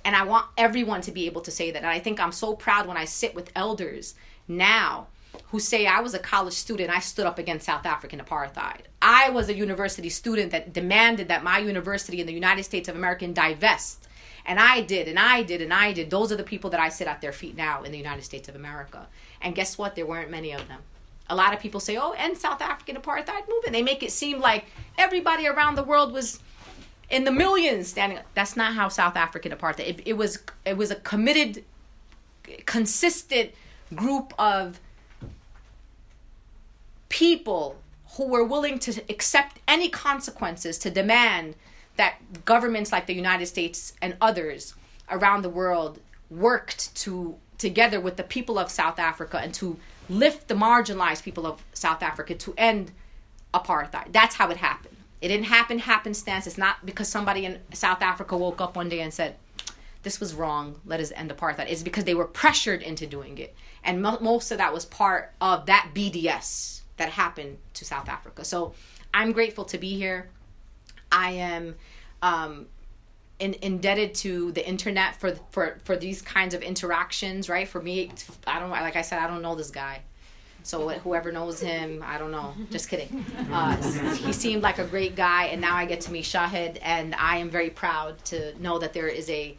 And 0.03 0.17
I 0.17 0.23
want 0.23 0.47
everyone 0.57 0.99
to 1.01 1.13
be 1.13 1.27
able 1.27 1.39
to 1.43 1.51
say 1.51 1.71
that. 1.71 1.77
And 1.77 1.87
I 1.87 1.99
think 1.99 2.19
I'm 2.19 2.33
so 2.33 2.55
proud 2.55 2.87
when 2.87 2.97
I 2.97 3.05
sit 3.05 3.33
with 3.33 3.53
elders 3.55 4.13
now 4.49 5.07
who 5.49 5.59
say 5.59 5.85
I 5.85 5.99
was 5.99 6.13
a 6.13 6.19
college 6.19 6.53
student, 6.53 6.89
I 6.89 6.99
stood 6.99 7.25
up 7.25 7.39
against 7.39 7.65
South 7.65 7.85
African 7.85 8.19
apartheid. 8.19 8.81
I 9.01 9.29
was 9.29 9.47
a 9.49 9.53
university 9.53 10.09
student 10.09 10.51
that 10.51 10.73
demanded 10.73 11.27
that 11.27 11.43
my 11.43 11.59
university 11.59 12.19
in 12.19 12.27
the 12.27 12.33
United 12.33 12.63
States 12.63 12.89
of 12.89 12.95
America 12.95 13.27
divest. 13.27 14.07
And 14.45 14.59
I 14.59 14.81
did, 14.81 15.07
and 15.07 15.17
I 15.17 15.43
did, 15.43 15.61
and 15.61 15.73
I 15.73 15.91
did. 15.91 16.09
Those 16.09 16.31
are 16.31 16.35
the 16.35 16.43
people 16.43 16.69
that 16.71 16.79
I 16.79 16.89
sit 16.89 17.07
at 17.07 17.21
their 17.21 17.31
feet 17.31 17.55
now 17.55 17.83
in 17.83 17.91
the 17.91 17.97
United 17.97 18.23
States 18.23 18.47
of 18.47 18.55
America. 18.55 19.07
And 19.41 19.55
guess 19.55 19.77
what? 19.77 19.95
There 19.95 20.05
weren't 20.05 20.29
many 20.29 20.51
of 20.51 20.67
them 20.67 20.81
a 21.29 21.35
lot 21.35 21.53
of 21.53 21.59
people 21.59 21.79
say, 21.79 21.97
"Oh, 21.97 22.11
end 22.11 22.37
South 22.37 22.61
African 22.61 22.95
apartheid 22.95 23.47
movement." 23.49 23.73
They 23.73 23.81
make 23.81 24.03
it 24.03 24.11
seem 24.11 24.39
like 24.39 24.65
everybody 24.97 25.47
around 25.47 25.75
the 25.75 25.83
world 25.83 26.13
was 26.13 26.39
in 27.09 27.23
the 27.23 27.31
millions 27.31 27.87
standing. 27.89 28.19
That's 28.33 28.55
not 28.55 28.73
how 28.73 28.89
South 28.89 29.15
African 29.15 29.51
apartheid. 29.51 29.87
It, 29.87 30.01
it 30.05 30.13
was 30.13 30.39
it 30.65 30.77
was 30.77 30.91
a 30.91 30.95
committed, 30.95 31.63
consistent 32.65 33.51
group 33.93 34.33
of 34.37 34.79
people 37.15 37.77
who 38.17 38.27
were 38.27 38.43
willing 38.43 38.77
to 38.77 39.01
accept 39.07 39.61
any 39.69 39.87
consequences 39.87 40.77
to 40.77 40.89
demand 40.89 41.55
that 41.95 42.43
governments 42.43 42.91
like 42.91 43.05
the 43.05 43.13
United 43.13 43.45
States 43.45 43.93
and 44.01 44.17
others 44.19 44.73
around 45.09 45.41
the 45.41 45.49
world 45.49 46.01
worked 46.29 46.93
to 46.93 47.37
together 47.57 48.01
with 48.01 48.17
the 48.17 48.23
people 48.23 48.59
of 48.59 48.69
South 48.69 48.99
Africa 48.99 49.39
and 49.41 49.53
to 49.53 49.79
lift 50.09 50.49
the 50.49 50.53
marginalized 50.53 51.23
people 51.23 51.47
of 51.47 51.63
South 51.71 52.03
Africa 52.03 52.35
to 52.35 52.53
end 52.57 52.91
apartheid. 53.53 54.11
That's 54.11 54.35
how 54.35 54.49
it 54.49 54.57
happened. 54.57 54.97
It 55.21 55.29
didn't 55.29 55.45
happen 55.45 55.79
happenstance. 55.79 56.45
It's 56.45 56.57
not 56.57 56.85
because 56.85 57.07
somebody 57.07 57.45
in 57.45 57.59
South 57.71 58.01
Africa 58.01 58.35
woke 58.35 58.59
up 58.59 58.75
one 58.75 58.89
day 58.89 58.99
and 58.99 59.13
said, 59.13 59.37
this 60.03 60.19
was 60.19 60.33
wrong, 60.33 60.81
let 60.85 60.99
us 60.99 61.13
end 61.15 61.29
apartheid. 61.29 61.71
It's 61.71 61.81
because 61.81 62.03
they 62.03 62.13
were 62.13 62.25
pressured 62.25 62.81
into 62.81 63.07
doing 63.07 63.37
it. 63.37 63.55
And 63.85 64.01
mo- 64.01 64.19
most 64.19 64.51
of 64.51 64.57
that 64.57 64.73
was 64.73 64.83
part 64.83 65.31
of 65.39 65.65
that 65.67 65.91
BDS 65.95 66.81
that 66.97 67.09
happened 67.09 67.57
to 67.73 67.85
South 67.85 68.09
Africa. 68.09 68.45
So 68.45 68.73
I'm 69.13 69.31
grateful 69.31 69.65
to 69.65 69.77
be 69.77 69.95
here. 69.95 70.29
I 71.11 71.31
am 71.31 71.75
um, 72.21 72.67
in, 73.39 73.53
indebted 73.61 74.15
to 74.15 74.51
the 74.51 74.67
internet 74.67 75.15
for 75.15 75.35
for 75.51 75.77
for 75.83 75.95
these 75.95 76.21
kinds 76.21 76.53
of 76.53 76.61
interactions, 76.61 77.49
right? 77.49 77.67
For 77.67 77.81
me, 77.81 78.11
I 78.47 78.59
don't 78.59 78.69
like 78.69 78.95
I 78.95 79.01
said, 79.01 79.19
I 79.19 79.27
don't 79.27 79.41
know 79.41 79.55
this 79.55 79.71
guy. 79.71 80.01
So 80.63 80.89
whoever 80.89 81.31
knows 81.31 81.59
him, 81.59 82.03
I 82.03 82.17
don't 82.17 82.31
know. 82.31 82.55
Just 82.71 82.89
kidding. 82.89 83.23
Uh, 83.51 83.75
he 84.15 84.33
seemed 84.33 84.63
like 84.63 84.79
a 84.79 84.83
great 84.83 85.15
guy, 85.15 85.45
and 85.45 85.61
now 85.61 85.75
I 85.75 85.85
get 85.85 86.01
to 86.01 86.11
meet 86.11 86.25
Shahid, 86.25 86.79
and 86.81 87.13
I 87.13 87.37
am 87.37 87.51
very 87.51 87.69
proud 87.69 88.25
to 88.25 88.59
know 88.59 88.79
that 88.79 88.91
there 88.93 89.07
is 89.07 89.29
a. 89.29 89.55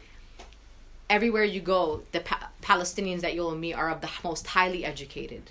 Everywhere 1.09 1.45
you 1.45 1.61
go, 1.61 2.03
the 2.11 2.19
pa- 2.19 2.51
Palestinians 2.61 3.21
that 3.21 3.35
you'll 3.35 3.55
meet 3.55 3.75
are 3.75 3.89
of 3.89 4.01
the 4.01 4.11
most 4.25 4.49
highly 4.49 4.85
educated, 4.85 5.43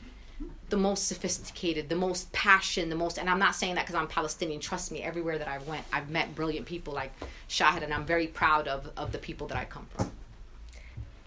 the 0.69 0.77
most 0.77 1.07
sophisticated, 1.07 1.89
the 1.89 1.95
most 1.95 2.31
passion, 2.31 2.89
the 2.89 2.95
most. 2.95 3.17
And 3.17 3.29
I'm 3.29 3.39
not 3.39 3.55
saying 3.55 3.75
that 3.75 3.85
because 3.85 3.95
I'm 3.95 4.07
Palestinian. 4.07 4.59
Trust 4.59 4.91
me, 4.91 5.01
everywhere 5.01 5.37
that 5.37 5.47
I 5.47 5.59
went, 5.59 5.85
I've 5.93 6.09
met 6.09 6.33
brilliant 6.35 6.65
people 6.65 6.93
like 6.93 7.11
Shahid, 7.47 7.83
and 7.83 7.93
I'm 7.93 8.05
very 8.05 8.27
proud 8.27 8.67
of 8.67 8.89
of 8.97 9.11
the 9.11 9.19
people 9.19 9.47
that 9.47 9.57
I 9.57 9.65
come 9.65 9.87
from. 9.95 10.11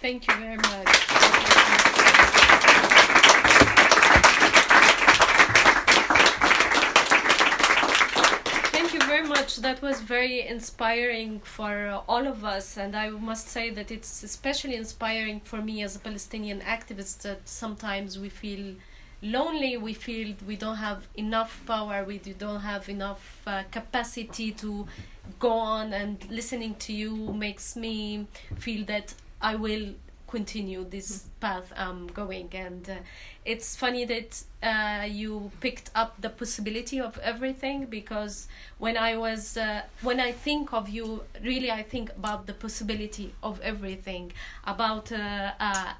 Thank 0.01 0.27
you 0.29 0.35
very 0.35 0.57
much. 0.57 0.89
Thank 8.71 8.95
you 8.95 9.01
very 9.01 9.27
much. 9.27 9.57
That 9.57 9.83
was 9.83 10.01
very 10.01 10.47
inspiring 10.47 11.41
for 11.41 11.89
uh, 11.89 12.01
all 12.09 12.27
of 12.27 12.45
us, 12.45 12.77
and 12.77 12.95
I 12.95 13.11
must 13.11 13.49
say 13.49 13.71
that 13.71 13.91
it's 13.91 14.23
especially 14.23 14.77
inspiring 14.77 15.41
for 15.41 15.61
me 15.61 15.83
as 15.83 15.97
a 15.97 15.99
Palestinian 15.99 16.61
activist 16.61 17.23
that 17.23 17.49
sometimes 17.49 18.19
we 18.19 18.29
feel 18.29 18.77
lonely, 19.23 19.77
we 19.77 19.95
feel 19.95 20.35
we 20.47 20.57
don't 20.57 20.77
have 20.77 21.07
enough 21.17 21.63
power, 21.67 22.05
we 22.05 22.19
don't 22.19 22.61
have 22.61 22.89
enough 22.89 23.43
uh, 23.47 23.63
capacity 23.71 24.53
to 24.53 24.87
go 25.39 25.51
on, 25.51 25.93
and 25.93 26.25
listening 26.31 26.75
to 26.77 26.93
you 26.93 27.33
makes 27.35 27.77
me 27.77 28.27
feel 28.57 28.85
that 28.87 29.15
I 29.41 29.55
will 29.57 29.95
continue 30.29 30.85
this 30.85 31.27
path 31.41 31.73
I'm 31.77 32.07
going. 32.09 32.51
And 32.53 32.89
uh, 32.89 32.95
it's 33.45 33.75
funny 33.77 34.05
that 34.05 34.43
uh, 34.63 35.07
you 35.07 35.51
picked 35.61 35.91
up 35.95 36.21
the 36.21 36.29
possibility 36.29 37.01
of 37.01 37.19
everything 37.19 37.87
because 37.87 38.49
when 38.79 38.97
I 38.97 39.17
was 39.17 39.57
uh, 39.57 39.83
when 40.03 40.21
I 40.21 40.33
think 40.33 40.73
of 40.73 40.89
you 40.89 41.23
really 41.43 41.71
I 41.71 41.83
think 41.83 42.11
about 42.11 42.47
the 42.47 42.55
possibility 42.55 43.35
of 43.43 43.61
everything 43.61 44.33
about 44.65 45.11
uh, 45.13 45.53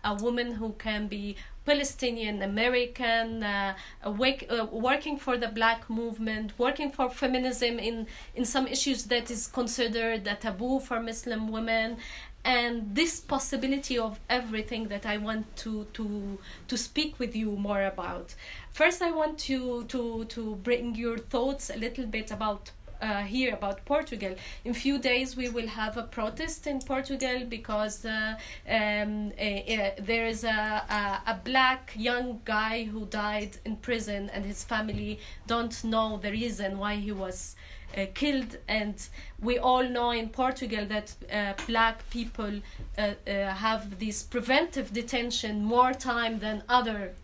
a 0.05 0.15
woman 0.21 0.53
who 0.53 0.75
can 0.79 1.09
be 1.09 1.37
Palestinian 1.69 2.41
American, 2.41 3.43
uh, 3.43 3.75
uh, 4.03 4.67
working 4.73 5.19
for 5.19 5.37
the 5.37 5.49
black 5.49 5.91
movement, 5.91 6.55
working 6.57 6.91
for 6.91 7.11
feminism 7.11 7.79
in, 7.79 8.07
in 8.35 8.47
some 8.47 8.67
issues 8.67 9.05
that 9.05 9.31
is 9.31 9.47
considered 9.47 10.27
a 10.27 10.35
taboo 10.35 10.81
for 10.81 10.99
Muslim 10.99 11.53
women, 11.53 11.99
and 12.45 12.95
this 12.95 13.21
possibility 13.21 13.99
of 13.99 14.21
everything 14.31 14.89
that 14.89 15.05
I 15.07 15.19
want 15.19 15.57
to 15.57 15.87
to 15.95 16.39
to 16.69 16.77
speak 16.77 17.19
with 17.19 17.37
you 17.37 17.53
more 17.53 17.83
about. 17.83 18.35
First, 18.73 19.03
I 19.03 19.11
want 19.11 19.39
to 19.41 19.85
to 19.85 20.25
to 20.25 20.57
bring 20.57 20.95
your 20.95 21.19
thoughts 21.19 21.71
a 21.71 21.77
little 21.77 22.07
bit 22.07 22.31
about 22.31 22.71
uh, 23.01 23.23
here 23.23 23.55
about 23.55 23.85
Portugal. 23.85 24.35
In 24.65 24.75
few 24.75 24.99
days, 24.99 25.37
we 25.37 25.49
will 25.49 25.69
have 25.69 25.97
a 25.97 26.03
protest 26.03 26.67
in 26.67 26.81
Portugal 26.81 27.45
because 27.49 28.05
uh, 28.05 28.35
um, 28.69 29.31
there 29.31 30.27
is 30.27 30.45
a, 30.45 30.49
a, 30.49 31.31
a 31.33 31.41
black 31.45 31.93
young 31.97 32.41
guy 32.45 32.85
who 32.85 33.07
died 33.07 33.59
in 33.65 33.77
prison, 33.77 34.31
and 34.33 34.45
his 34.45 34.65
family 34.65 35.21
don't 35.47 35.85
know 35.85 36.19
the 36.19 36.31
reason 36.31 36.79
why 36.79 36.97
he 36.97 37.13
was. 37.13 37.57
Uh, 37.97 38.05
killed 38.15 38.59
and 38.69 39.09
we 39.41 39.59
all 39.59 39.83
know 39.83 40.11
in 40.11 40.29
Portugal 40.29 40.85
that 40.87 41.15
uh, 41.33 41.55
black 41.67 42.09
people 42.11 42.61
uh, 42.99 43.13
have 43.27 43.99
this 43.99 44.23
preventive 44.23 44.93
detention 44.93 45.65
more 45.65 45.93
time 45.95 46.39
than 46.39 46.63
other 46.69 47.15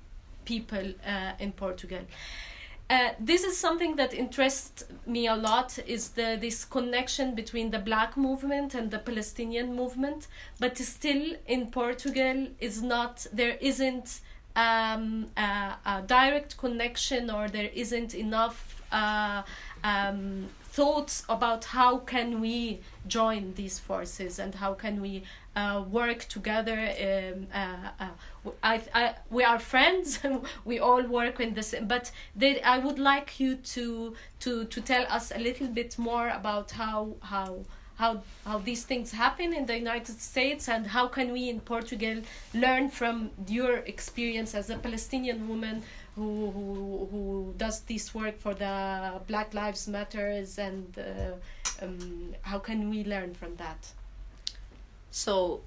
people 0.46 0.94
in 1.38 1.52
Portugal. 1.52 2.00
Uh, 2.90 3.08
this 3.18 3.44
is 3.44 3.56
something 3.56 3.96
that 3.96 4.12
interests 4.12 4.84
me 5.06 5.26
a 5.26 5.34
lot 5.34 5.78
is 5.86 6.10
the 6.10 6.36
this 6.38 6.66
connection 6.66 7.34
between 7.34 7.70
the 7.70 7.78
black 7.78 8.14
movement 8.14 8.74
and 8.74 8.90
the 8.90 8.98
palestinian 8.98 9.74
movement 9.74 10.26
but 10.60 10.76
still 10.76 11.34
in 11.46 11.70
portugal 11.70 12.46
is 12.60 12.82
not 12.82 13.26
there 13.32 13.56
isn't 13.62 14.20
um, 14.54 15.26
a, 15.36 15.74
a, 15.86 16.02
direct 16.06 16.58
connection 16.58 17.30
or 17.30 17.48
there 17.48 17.70
isn't 17.74 18.14
enough 18.14 18.82
uh, 18.92 19.42
um, 19.84 20.48
thoughts 20.64 21.22
about 21.28 21.66
how 21.66 21.98
can 21.98 22.40
we 22.40 22.80
join 23.06 23.54
these 23.54 23.78
forces 23.78 24.40
and 24.40 24.56
how 24.56 24.74
can 24.74 25.00
we 25.00 25.22
uh, 25.54 25.84
work 25.88 26.24
together. 26.24 26.76
Um, 27.00 27.46
uh, 27.54 27.90
uh, 28.00 28.50
I, 28.62 28.82
I, 28.92 29.14
we 29.30 29.44
are 29.44 29.60
friends. 29.60 30.18
we 30.64 30.80
all 30.80 31.02
work 31.04 31.38
in 31.38 31.54
this, 31.54 31.74
but 31.82 32.10
they, 32.34 32.60
I 32.62 32.78
would 32.78 32.98
like 32.98 33.38
you 33.38 33.54
to 33.56 34.16
to 34.40 34.64
to 34.64 34.80
tell 34.80 35.06
us 35.08 35.30
a 35.30 35.38
little 35.38 35.68
bit 35.68 35.96
more 35.96 36.28
about 36.28 36.72
how 36.72 37.14
how 37.20 37.64
how 37.96 38.22
how 38.44 38.58
these 38.58 38.82
things 38.84 39.12
happen 39.12 39.52
in 39.52 39.66
the 39.66 39.78
United 39.78 40.20
States 40.20 40.68
and 40.68 40.88
how 40.88 41.06
can 41.06 41.32
we 41.32 41.48
in 41.48 41.60
Portugal 41.60 42.22
learn 42.52 42.88
from 42.88 43.30
your 43.46 43.76
experience 43.86 44.54
as 44.54 44.70
a 44.70 44.76
Palestinian 44.76 45.48
woman 45.48 45.82
who 46.16 46.50
who, 46.50 47.08
who 47.10 47.54
does 47.56 47.80
this 47.80 48.14
work 48.14 48.38
for 48.38 48.54
the 48.54 49.20
Black 49.26 49.54
Lives 49.54 49.88
Matters 49.88 50.58
and 50.58 50.96
uh, 50.98 51.84
um, 51.84 52.34
how 52.42 52.58
can 52.58 52.90
we 52.90 53.04
learn 53.04 53.34
from 53.34 53.56
that? 53.56 53.88
So 55.10 55.60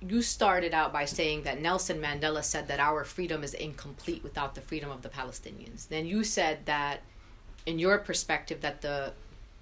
you 0.00 0.22
started 0.22 0.74
out 0.74 0.92
by 0.92 1.04
saying 1.04 1.42
that 1.44 1.60
Nelson 1.60 2.00
Mandela 2.00 2.44
said 2.44 2.68
that 2.68 2.80
our 2.80 3.04
freedom 3.04 3.42
is 3.42 3.54
incomplete 3.54 4.22
without 4.22 4.54
the 4.54 4.60
freedom 4.60 4.90
of 4.90 5.02
the 5.02 5.08
Palestinians. 5.08 5.88
Then 5.88 6.06
you 6.06 6.24
said 6.24 6.66
that 6.66 7.00
in 7.64 7.78
your 7.78 7.98
perspective 7.98 8.60
that 8.60 8.82
the 8.82 9.12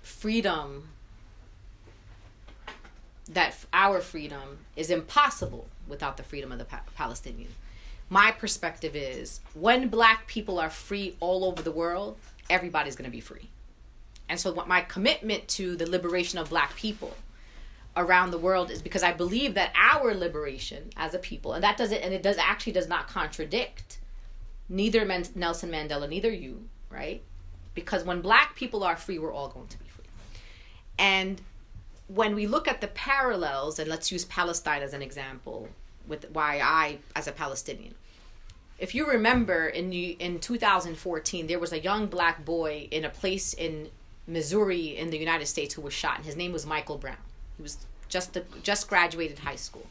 freedom 0.00 0.88
that 3.30 3.54
our 3.72 4.00
freedom 4.00 4.58
is 4.74 4.90
impossible 4.90 5.68
without 5.86 6.16
the 6.16 6.22
freedom 6.24 6.50
of 6.50 6.58
the 6.58 6.64
pa- 6.64 6.82
Palestinians. 6.98 7.52
My 8.12 8.30
perspective 8.30 8.94
is 8.94 9.40
when 9.54 9.88
black 9.88 10.26
people 10.26 10.58
are 10.58 10.68
free 10.68 11.16
all 11.18 11.46
over 11.46 11.62
the 11.62 11.72
world, 11.72 12.18
everybody's 12.50 12.94
going 12.94 13.10
to 13.10 13.10
be 13.10 13.22
free. 13.22 13.48
And 14.28 14.38
so 14.38 14.52
what 14.52 14.68
my 14.68 14.82
commitment 14.82 15.48
to 15.48 15.76
the 15.76 15.88
liberation 15.88 16.38
of 16.38 16.50
black 16.50 16.76
people 16.76 17.16
around 17.96 18.30
the 18.30 18.36
world 18.36 18.70
is 18.70 18.82
because 18.82 19.02
I 19.02 19.14
believe 19.14 19.54
that 19.54 19.72
our 19.74 20.12
liberation 20.12 20.90
as 20.94 21.14
a 21.14 21.18
people, 21.18 21.54
and 21.54 21.64
that 21.64 21.78
doesn't, 21.78 21.96
and 22.02 22.12
it 22.12 22.22
does 22.22 22.36
actually 22.36 22.74
does 22.74 22.86
not 22.86 23.08
contradict 23.08 23.98
neither 24.68 25.06
Nelson 25.06 25.70
Mandela, 25.70 26.06
neither 26.06 26.30
you, 26.30 26.68
right? 26.90 27.22
Because 27.74 28.04
when 28.04 28.20
black 28.20 28.56
people 28.56 28.84
are 28.84 28.94
free, 28.94 29.18
we're 29.18 29.32
all 29.32 29.48
going 29.48 29.68
to 29.68 29.78
be 29.78 29.88
free. 29.88 30.04
And 30.98 31.40
when 32.08 32.34
we 32.34 32.46
look 32.46 32.68
at 32.68 32.82
the 32.82 32.88
parallels, 32.88 33.78
and 33.78 33.88
let's 33.88 34.12
use 34.12 34.26
Palestine 34.26 34.82
as 34.82 34.92
an 34.92 35.00
example, 35.00 35.70
with 36.06 36.30
why 36.32 36.60
I, 36.62 36.98
as 37.16 37.26
a 37.26 37.32
Palestinian, 37.32 37.94
if 38.82 38.96
you 38.96 39.06
remember 39.06 39.68
in 39.68 39.92
in 39.92 40.40
2014, 40.40 41.46
there 41.46 41.60
was 41.60 41.72
a 41.72 41.78
young 41.78 42.08
black 42.08 42.44
boy 42.44 42.88
in 42.90 43.04
a 43.04 43.08
place 43.08 43.54
in 43.54 43.88
Missouri 44.26 44.96
in 44.98 45.10
the 45.10 45.18
United 45.18 45.46
States 45.46 45.74
who 45.74 45.82
was 45.82 45.94
shot, 45.94 46.16
and 46.16 46.26
his 46.26 46.34
name 46.34 46.52
was 46.52 46.66
Michael 46.66 46.98
Brown. 46.98 47.16
He 47.56 47.62
was 47.62 47.78
just 48.08 48.34
the, 48.34 48.44
just 48.64 48.88
graduated 48.88 49.38
high 49.38 49.56
school. 49.56 49.86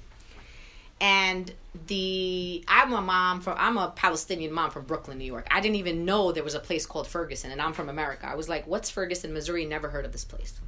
And 0.99 1.53
the 1.87 2.65
I'm 2.67 2.91
a 2.91 2.99
mom 3.01 3.39
from 3.39 3.55
I'm 3.57 3.77
a 3.77 3.93
Palestinian 3.95 4.51
mom 4.51 4.71
from 4.71 4.83
Brooklyn, 4.83 5.17
New 5.17 5.25
York. 5.25 5.47
I 5.49 5.61
didn't 5.61 5.77
even 5.77 6.03
know 6.03 6.33
there 6.33 6.43
was 6.43 6.53
a 6.53 6.59
place 6.59 6.85
called 6.85 7.07
Ferguson, 7.07 7.49
and 7.49 7.61
I'm 7.61 7.71
from 7.71 7.87
America. 7.87 8.27
I 8.27 8.35
was 8.35 8.49
like, 8.49 8.67
"What's 8.67 8.89
Ferguson, 8.89 9.31
Missouri?" 9.31 9.63
Never 9.63 9.87
heard 9.87 10.03
of 10.03 10.11
this 10.11 10.25
place. 10.25 10.59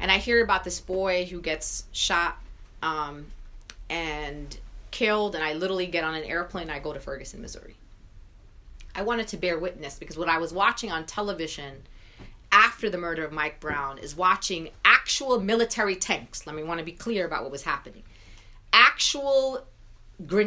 And 0.00 0.10
I 0.10 0.16
hear 0.16 0.42
about 0.42 0.64
this 0.64 0.80
boy 0.80 1.26
who 1.26 1.42
gets 1.42 1.84
shot 1.92 2.38
um, 2.82 3.26
and 3.90 4.58
killed, 4.90 5.34
and 5.34 5.44
I 5.44 5.54
literally 5.54 5.86
get 5.86 6.04
on 6.04 6.14
an 6.14 6.24
airplane. 6.24 6.64
and 6.64 6.72
I 6.72 6.78
go 6.78 6.92
to 6.92 7.00
Ferguson, 7.00 7.40
Missouri. 7.40 7.76
I 8.94 9.02
wanted 9.02 9.28
to 9.28 9.36
bear 9.36 9.58
witness 9.58 9.98
because 9.98 10.18
what 10.18 10.28
I 10.28 10.38
was 10.38 10.52
watching 10.52 10.90
on 10.90 11.06
television 11.06 11.82
after 12.52 12.90
the 12.90 12.98
murder 12.98 13.24
of 13.24 13.32
Mike 13.32 13.60
Brown 13.60 13.98
is 13.98 14.16
watching 14.16 14.70
actual 14.84 15.40
military 15.40 15.94
tanks. 15.94 16.46
Let 16.46 16.56
me 16.56 16.62
want 16.62 16.78
to 16.78 16.84
be 16.84 16.92
clear 16.92 17.24
about 17.24 17.42
what 17.42 17.52
was 17.52 17.62
happening. 17.62 18.02
actual 18.72 19.64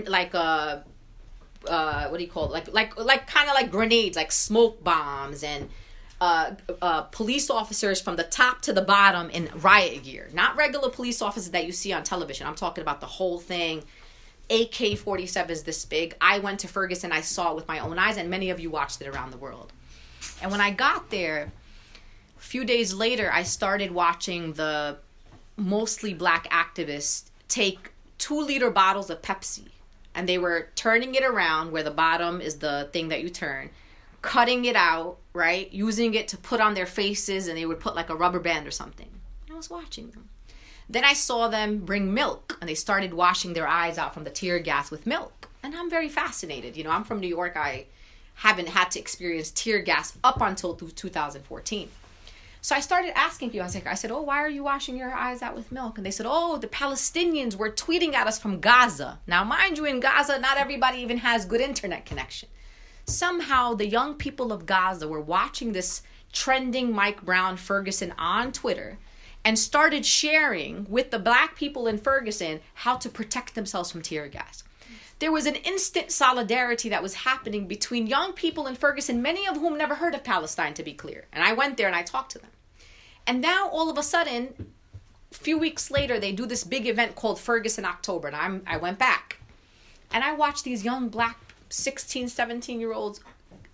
like 0.08 0.36
uh 0.36 0.80
uh 1.68 2.08
what 2.10 2.18
do 2.18 2.24
you 2.24 2.30
call 2.30 2.46
it 2.46 2.52
like 2.52 2.72
like 2.72 2.98
like 2.98 3.26
kind 3.26 3.50
of 3.50 3.56
like 3.56 3.72
grenades 3.72 4.16
like 4.16 4.32
smoke 4.32 4.84
bombs 4.84 5.44
and 5.44 5.68
uh, 6.22 6.56
uh, 6.82 7.02
police 7.02 7.50
officers 7.50 8.00
from 8.00 8.16
the 8.16 8.24
top 8.24 8.62
to 8.62 8.72
the 8.72 8.82
bottom 8.82 9.30
in 9.32 9.50
riot 9.56 10.04
gear, 10.04 10.30
not 10.32 10.56
regular 10.56 10.90
police 10.90 11.22
officers 11.22 11.52
that 11.52 11.66
you 11.66 11.74
see 11.74 11.92
on 11.92 12.02
television. 12.02 12.48
I'm 12.48 12.56
talking 12.56 12.82
about 12.82 13.02
the 13.02 13.08
whole 13.08 13.40
thing. 13.40 13.84
AK 14.50 14.98
47 14.98 15.52
is 15.52 15.64
this 15.64 15.86
big. 15.86 16.16
I 16.20 16.40
went 16.40 16.60
to 16.62 16.68
Ferguson, 16.68 17.12
I 17.12 17.22
saw 17.22 17.52
it 17.52 17.56
with 17.56 17.68
my 17.68 17.80
own 17.80 17.98
eyes, 17.98 18.18
and 18.18 18.30
many 18.30 18.50
of 18.50 18.60
you 18.60 18.70
watched 18.70 19.02
it 19.02 19.08
around 19.08 19.32
the 19.32 19.38
world. 19.38 19.72
And 20.42 20.52
when 20.52 20.62
I 20.62 20.72
got 20.72 21.10
there, 21.10 21.52
a 22.38 22.42
few 22.42 22.66
days 22.66 22.94
later, 22.94 23.32
I 23.32 23.44
started 23.44 23.92
watching 23.92 24.54
the 24.54 24.98
mostly 25.56 26.14
black 26.14 26.50
activists 26.50 27.26
take 27.48 27.92
two 28.18 28.40
liter 28.40 28.70
bottles 28.70 29.10
of 29.10 29.22
Pepsi 29.22 29.70
and 30.16 30.28
they 30.28 30.38
were 30.38 30.70
turning 30.76 31.16
it 31.16 31.24
around 31.24 31.72
where 31.72 31.84
the 31.84 31.92
bottom 31.92 32.42
is 32.42 32.60
the 32.60 32.90
thing 32.94 33.10
that 33.10 33.22
you 33.22 33.30
turn, 33.30 33.70
cutting 34.22 34.66
it 34.66 34.76
out, 34.76 35.18
right? 35.34 35.72
Using 35.72 36.14
it 36.14 36.28
to 36.30 36.38
put 36.38 36.62
on 36.62 36.74
their 36.74 36.86
faces 36.86 37.48
and 37.48 37.58
they 37.58 37.66
would 37.66 37.80
put 37.80 37.96
like 37.96 38.10
a 38.10 38.16
rubber 38.16 38.40
band 38.40 38.68
or 38.68 38.72
something. 38.72 39.10
I 39.52 39.56
was 39.56 39.70
watching 39.70 40.12
them. 40.12 40.30
Then 40.90 41.06
I 41.06 41.14
saw 41.14 41.48
them 41.48 41.80
bring 41.80 42.14
milk 42.14 42.58
and 42.60 42.70
they 42.70 42.76
started 42.76 43.14
washing 43.14 43.54
their 43.54 43.68
eyes 43.68 43.98
out 43.98 44.14
from 44.14 44.24
the 44.24 44.30
tear 44.30 44.60
gas 44.60 44.92
with 44.92 45.08
milk. 45.08 45.50
And 45.64 45.76
I'm 45.76 45.90
very 45.90 46.10
fascinated. 46.10 46.76
You 46.76 46.84
know, 46.84 46.92
I'm 46.92 47.04
from 47.04 47.20
New 47.20 47.28
York. 47.28 47.56
I 47.56 47.86
haven't 48.36 48.70
had 48.70 48.92
to 48.92 49.00
experience 49.00 49.52
tear 49.52 49.80
gas 49.80 50.18
up 50.24 50.42
until 50.42 50.76
2014. 50.76 51.90
So 52.62 52.76
I 52.76 52.80
started 52.80 53.18
asking 53.18 53.50
people. 53.50 53.64
I 53.64 53.66
was 53.66 53.76
like, 53.76 53.88
I 53.88 53.94
said, 53.94 54.10
"Oh, 54.10 54.22
why 54.22 54.38
are 54.38 54.50
you 54.50 54.64
washing 54.64 54.96
your 54.96 55.14
eyes 55.14 55.42
out 55.42 55.54
with 55.54 55.70
milk?" 55.70 55.98
And 55.98 56.06
they 56.06 56.12
said, 56.12 56.26
"Oh, 56.30 56.58
the 56.58 56.68
Palestinians 56.68 57.58
were 57.58 57.70
tweeting 57.70 58.14
at 58.14 58.26
us 58.26 58.40
from 58.40 58.62
Gaza." 58.62 59.20
Now, 59.28 59.44
mind 59.44 59.78
you, 59.78 59.84
in 59.84 60.00
Gaza, 60.00 60.40
not 60.40 60.58
everybody 60.58 61.00
even 61.00 61.18
has 61.18 61.44
good 61.44 61.60
internet 61.60 62.06
connection. 62.06 62.48
Somehow, 63.06 63.74
the 63.74 63.86
young 63.86 64.16
people 64.16 64.54
of 64.54 64.66
Gaza 64.66 65.10
were 65.10 65.20
watching 65.20 65.74
this 65.74 66.04
trending 66.32 66.94
Mike 66.94 67.24
Brown 67.24 67.58
Ferguson 67.58 68.14
on 68.18 68.54
Twitter 68.54 68.98
and 69.46 69.60
started 69.60 70.06
sharing 70.06 70.86
with 70.90 71.12
the 71.12 71.20
black 71.20 71.56
people 71.56 71.88
in 71.88 71.98
Ferguson 71.98 72.62
how 72.76 72.96
to 72.98 73.10
protect 73.10 73.56
themselves 73.56 73.92
from 73.92 74.02
tear 74.02 74.28
gas. 74.28 74.64
There 75.20 75.32
was 75.32 75.46
an 75.46 75.56
instant 75.56 76.12
solidarity 76.12 76.90
that 76.90 77.04
was 77.04 77.14
happening 77.14 77.68
between 77.68 78.08
young 78.08 78.34
people 78.34 78.68
in 78.68 78.76
Ferguson, 78.76 79.22
many 79.22 79.48
of 79.48 79.58
whom 79.58 79.78
never 79.78 79.96
heard 79.96 80.16
of 80.16 80.24
Palestine, 80.24 80.74
to 80.74 80.84
be 80.84 80.94
clear. 80.94 81.26
And 81.32 81.44
I 81.44 81.54
went 81.54 81.78
there 81.78 81.88
and 81.88 81.96
I 81.96 82.04
talked 82.04 82.32
to 82.34 82.40
them. 82.40 82.50
And 83.26 83.40
now 83.40 83.70
all 83.70 83.90
of 83.90 83.98
a 83.98 84.04
sudden, 84.04 84.74
a 85.32 85.36
few 85.36 85.58
weeks 85.58 85.90
later, 85.90 86.20
they 86.20 86.32
do 86.32 86.46
this 86.46 86.64
big 86.64 86.88
event 86.88 87.16
called 87.16 87.40
Ferguson 87.40 87.86
October. 87.86 88.28
And 88.28 88.36
I'm, 88.36 88.64
I 88.68 88.78
went 88.78 89.00
back 89.00 89.40
and 90.12 90.24
I 90.24 90.34
watched 90.34 90.64
these 90.64 90.84
young 90.84 91.10
black 91.10 91.40
16, 91.70 92.28
17 92.28 92.80
year 92.80 92.94
olds 92.94 93.20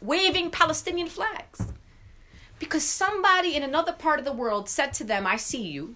waving 0.01 0.51
Palestinian 0.51 1.07
flags. 1.07 1.67
Because 2.59 2.83
somebody 2.83 3.55
in 3.55 3.63
another 3.63 3.93
part 3.93 4.19
of 4.19 4.25
the 4.25 4.33
world 4.33 4.69
said 4.69 4.93
to 4.93 5.03
them, 5.03 5.25
I 5.25 5.37
see 5.37 5.63
you, 5.63 5.95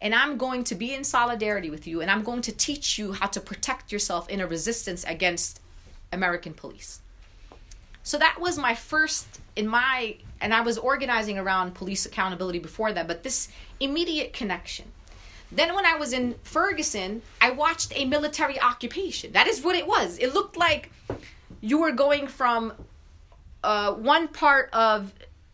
and 0.00 0.14
I'm 0.14 0.36
going 0.36 0.64
to 0.64 0.74
be 0.74 0.94
in 0.94 1.04
solidarity 1.04 1.70
with 1.70 1.86
you, 1.86 2.00
and 2.00 2.10
I'm 2.10 2.22
going 2.22 2.42
to 2.42 2.52
teach 2.52 2.98
you 2.98 3.12
how 3.12 3.26
to 3.26 3.40
protect 3.40 3.92
yourself 3.92 4.28
in 4.28 4.40
a 4.40 4.46
resistance 4.46 5.04
against 5.04 5.60
American 6.12 6.54
police. 6.54 7.00
So 8.02 8.18
that 8.18 8.40
was 8.40 8.58
my 8.58 8.74
first 8.74 9.40
in 9.54 9.68
my 9.68 10.16
and 10.40 10.52
I 10.52 10.60
was 10.60 10.76
organizing 10.76 11.38
around 11.38 11.74
police 11.74 12.04
accountability 12.04 12.58
before 12.58 12.92
that, 12.92 13.06
but 13.06 13.22
this 13.22 13.48
immediate 13.78 14.32
connection. 14.32 14.90
Then 15.52 15.74
when 15.74 15.86
I 15.86 15.94
was 15.94 16.12
in 16.12 16.34
Ferguson, 16.42 17.22
I 17.40 17.50
watched 17.50 17.92
a 17.94 18.04
military 18.06 18.60
occupation. 18.60 19.32
That 19.32 19.46
is 19.46 19.62
what 19.62 19.76
it 19.76 19.86
was. 19.86 20.18
It 20.18 20.34
looked 20.34 20.56
like 20.56 20.90
you 21.60 21.78
were 21.78 21.92
going 21.92 22.26
from 22.26 22.72
uh, 23.62 23.92
one 23.92 24.28
part 24.28 24.70
of 24.72 25.12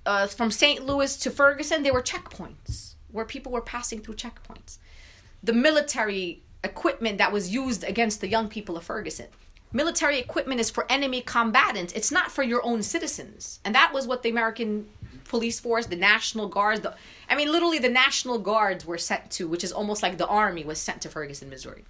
uh, 0.09 0.27
from 0.27 0.51
St. 0.51 0.85
Louis 0.87 1.17
to 1.19 1.31
Ferguson. 1.31 1.83
There 1.83 1.93
were 1.93 2.03
checkpoints 2.03 2.95
where 3.13 3.27
people 3.27 3.53
were 3.53 3.61
passing 3.61 4.01
through 4.01 4.15
checkpoints. 4.15 4.79
The 5.43 5.53
military 5.53 6.43
equipment 6.65 7.19
that 7.19 7.31
was 7.31 7.53
used 7.53 7.85
against 7.85 8.21
the 8.21 8.29
young 8.29 8.49
people 8.49 8.77
of 8.77 8.85
Ferguson 8.85 9.27
military 9.71 10.19
equipment 10.19 10.61
is 10.61 10.71
for 10.71 10.91
enemy 10.91 11.21
combatants 11.21 11.93
it's 11.93 12.11
not 12.11 12.33
for 12.33 12.43
your 12.43 12.65
own 12.65 12.83
citizens 12.83 13.61
and 13.67 13.75
that 13.75 13.93
was 13.93 14.07
what 14.07 14.23
the 14.23 14.31
american 14.31 14.89
police 15.25 15.61
force 15.61 15.85
the 15.87 15.97
national 15.97 16.49
guards 16.49 16.81
the, 16.81 16.95
i 17.29 17.37
mean 17.37 17.53
literally 17.53 17.79
the 17.79 17.89
national 17.89 18.39
guards 18.39 18.87
were 18.87 18.97
sent 18.97 19.31
to 19.31 19.47
which 19.47 19.63
is 19.63 19.71
almost 19.71 20.03
like 20.03 20.17
the 20.17 20.27
army 20.27 20.65
was 20.65 20.79
sent 20.79 21.03
to 21.03 21.09
ferguson 21.11 21.51
missouri 21.51 21.85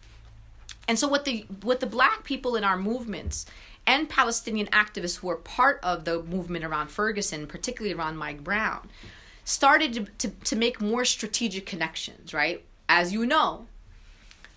and 0.89 0.99
so 0.99 1.07
what 1.07 1.25
the 1.25 1.47
what 1.63 1.79
the 1.79 1.87
black 1.87 2.25
people 2.25 2.57
in 2.57 2.65
our 2.65 2.77
movements 2.77 3.47
and 3.89 4.09
palestinian 4.09 4.69
activists 4.69 5.19
who 5.19 5.27
were 5.27 5.37
part 5.37 5.81
of 5.83 6.05
the 6.05 6.23
movement 6.23 6.65
around 6.65 6.89
ferguson 6.89 7.47
particularly 7.47 7.93
around 7.93 8.17
mike 8.17 8.45
brown 8.45 8.89
started 9.45 9.93
to, 9.95 10.05
to, 10.19 10.29
to 10.45 10.55
make 10.55 10.81
more 10.81 11.05
strategic 11.05 11.67
connections 11.67 12.33
right 12.33 12.65
as 12.89 13.13
you 13.13 13.27
know 13.27 13.67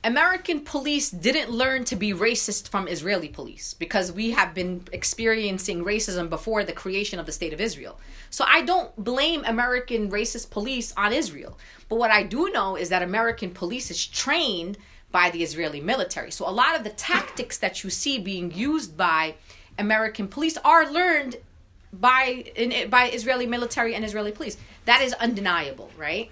American 0.04 0.62
police 0.62 1.12
didn't 1.12 1.52
learn 1.52 1.84
to 1.86 1.96
be 1.96 2.12
racist 2.12 2.70
from 2.70 2.88
Israeli 2.88 3.28
police 3.28 3.76
because 3.76 4.12
we 4.12 4.32
have 4.32 4.56
been 4.56 4.84
experiencing 4.92 5.86
racism 5.86 6.28
before 6.28 6.64
the 6.64 6.74
creation 6.74 7.20
of 7.20 7.28
the 7.28 7.32
state 7.32 7.54
of 7.54 7.62
Israel. 7.62 8.00
So 8.32 8.44
I 8.48 8.64
don't 8.64 8.96
blame 8.96 9.44
American 9.46 10.10
racist 10.10 10.50
police 10.50 10.92
on 10.98 11.14
Israel. 11.14 11.60
But 11.88 11.98
what 11.98 12.10
I 12.10 12.24
do 12.24 12.50
know 12.50 12.76
is 12.76 12.90
that 12.90 13.04
American 13.04 13.52
police 13.52 13.92
is 13.92 14.04
trained 14.04 14.80
by 15.12 15.30
the 15.30 15.44
Israeli 15.44 15.82
military. 15.82 16.32
So 16.32 16.48
a 16.48 16.52
lot 16.52 16.76
of 16.78 16.84
the 16.84 16.90
tactics 16.90 17.58
that 17.58 17.84
you 17.84 17.90
see 17.90 18.20
being 18.20 18.52
used 18.52 18.96
by 18.96 19.36
American 19.78 20.28
police 20.28 20.58
are 20.64 20.90
learned 20.90 21.38
by 21.94 22.52
in, 22.56 22.90
by 22.90 23.10
Israeli 23.10 23.46
military 23.46 23.96
and 23.96 24.06
Israeli 24.06 24.32
police. 24.32 24.58
That 24.86 25.02
is 25.02 25.14
undeniable, 25.14 25.90
right? 25.98 26.32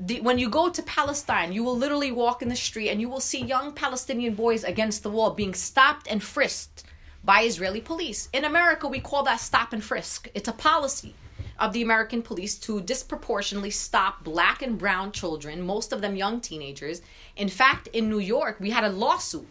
the, 0.00 0.20
when 0.20 0.38
you 0.38 0.48
go 0.48 0.68
to 0.68 0.82
Palestine, 0.82 1.52
you 1.52 1.62
will 1.62 1.76
literally 1.76 2.12
walk 2.12 2.42
in 2.42 2.48
the 2.48 2.56
street 2.56 2.90
and 2.90 3.00
you 3.00 3.08
will 3.08 3.20
see 3.20 3.40
young 3.40 3.72
Palestinian 3.72 4.34
boys 4.34 4.64
against 4.64 5.02
the 5.02 5.10
wall 5.10 5.30
being 5.30 5.54
stopped 5.54 6.06
and 6.08 6.22
frisked 6.22 6.84
by 7.22 7.42
Israeli 7.42 7.80
police. 7.80 8.28
In 8.32 8.44
America, 8.44 8.86
we 8.86 9.00
call 9.00 9.22
that 9.24 9.40
stop 9.40 9.72
and 9.72 9.82
frisk. 9.82 10.28
It's 10.34 10.48
a 10.48 10.52
policy 10.52 11.14
of 11.58 11.72
the 11.72 11.82
American 11.82 12.22
police 12.22 12.56
to 12.60 12.80
disproportionately 12.80 13.70
stop 13.70 14.24
black 14.24 14.62
and 14.62 14.78
brown 14.78 15.12
children, 15.12 15.62
most 15.62 15.92
of 15.92 16.00
them 16.00 16.16
young 16.16 16.40
teenagers. 16.40 17.02
In 17.36 17.48
fact, 17.48 17.88
in 17.88 18.08
New 18.08 18.18
York, 18.18 18.56
we 18.60 18.70
had 18.70 18.84
a 18.84 18.88
lawsuit 18.88 19.48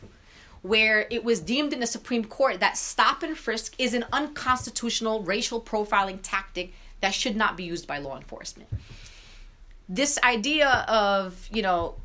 where 0.62 1.08
it 1.10 1.24
was 1.24 1.40
deemed 1.40 1.74
in 1.74 1.80
the 1.80 1.88
Supreme 1.88 2.24
Court 2.24 2.60
that 2.60 2.78
stop 2.78 3.24
and 3.24 3.38
frisk 3.38 3.76
is 3.78 3.94
an 3.94 4.06
unconstitutional 4.14 5.22
racial 5.24 5.60
profiling 5.60 6.20
tactic 6.22 6.74
that 7.02 7.14
should 7.14 7.36
not 7.36 7.58
be 7.58 7.64
used 7.64 7.86
by 7.86 7.98
law 7.98 8.16
enforcement 8.16 8.70
this 9.90 10.18
idea 10.24 10.86
of 10.88 11.48
you 11.52 11.62
know 11.62 11.96